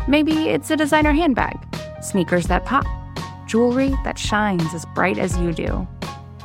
Maybe 0.06 0.48
it's 0.48 0.70
a 0.70 0.76
designer 0.76 1.12
handbag, 1.12 1.58
sneakers 2.02 2.46
that 2.46 2.64
pop, 2.64 2.86
jewelry 3.46 3.94
that 4.04 4.18
shines 4.18 4.74
as 4.74 4.84
bright 4.94 5.18
as 5.18 5.38
you 5.38 5.52
do. 5.52 5.86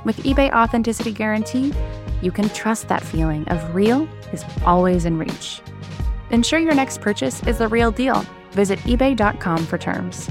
With 0.05 0.17
eBay 0.23 0.51
Authenticity 0.53 1.11
Guarantee, 1.11 1.73
you 2.21 2.31
can 2.31 2.49
trust 2.49 2.87
that 2.87 3.03
feeling 3.03 3.47
of 3.49 3.75
real 3.75 4.07
is 4.31 4.45
always 4.65 5.05
in 5.05 5.17
reach. 5.17 5.61
Ensure 6.31 6.59
your 6.59 6.75
next 6.75 7.01
purchase 7.01 7.43
is 7.43 7.57
the 7.57 7.67
real 7.67 7.91
deal. 7.91 8.25
Visit 8.51 8.79
eBay.com 8.79 9.65
for 9.65 9.77
terms. 9.77 10.29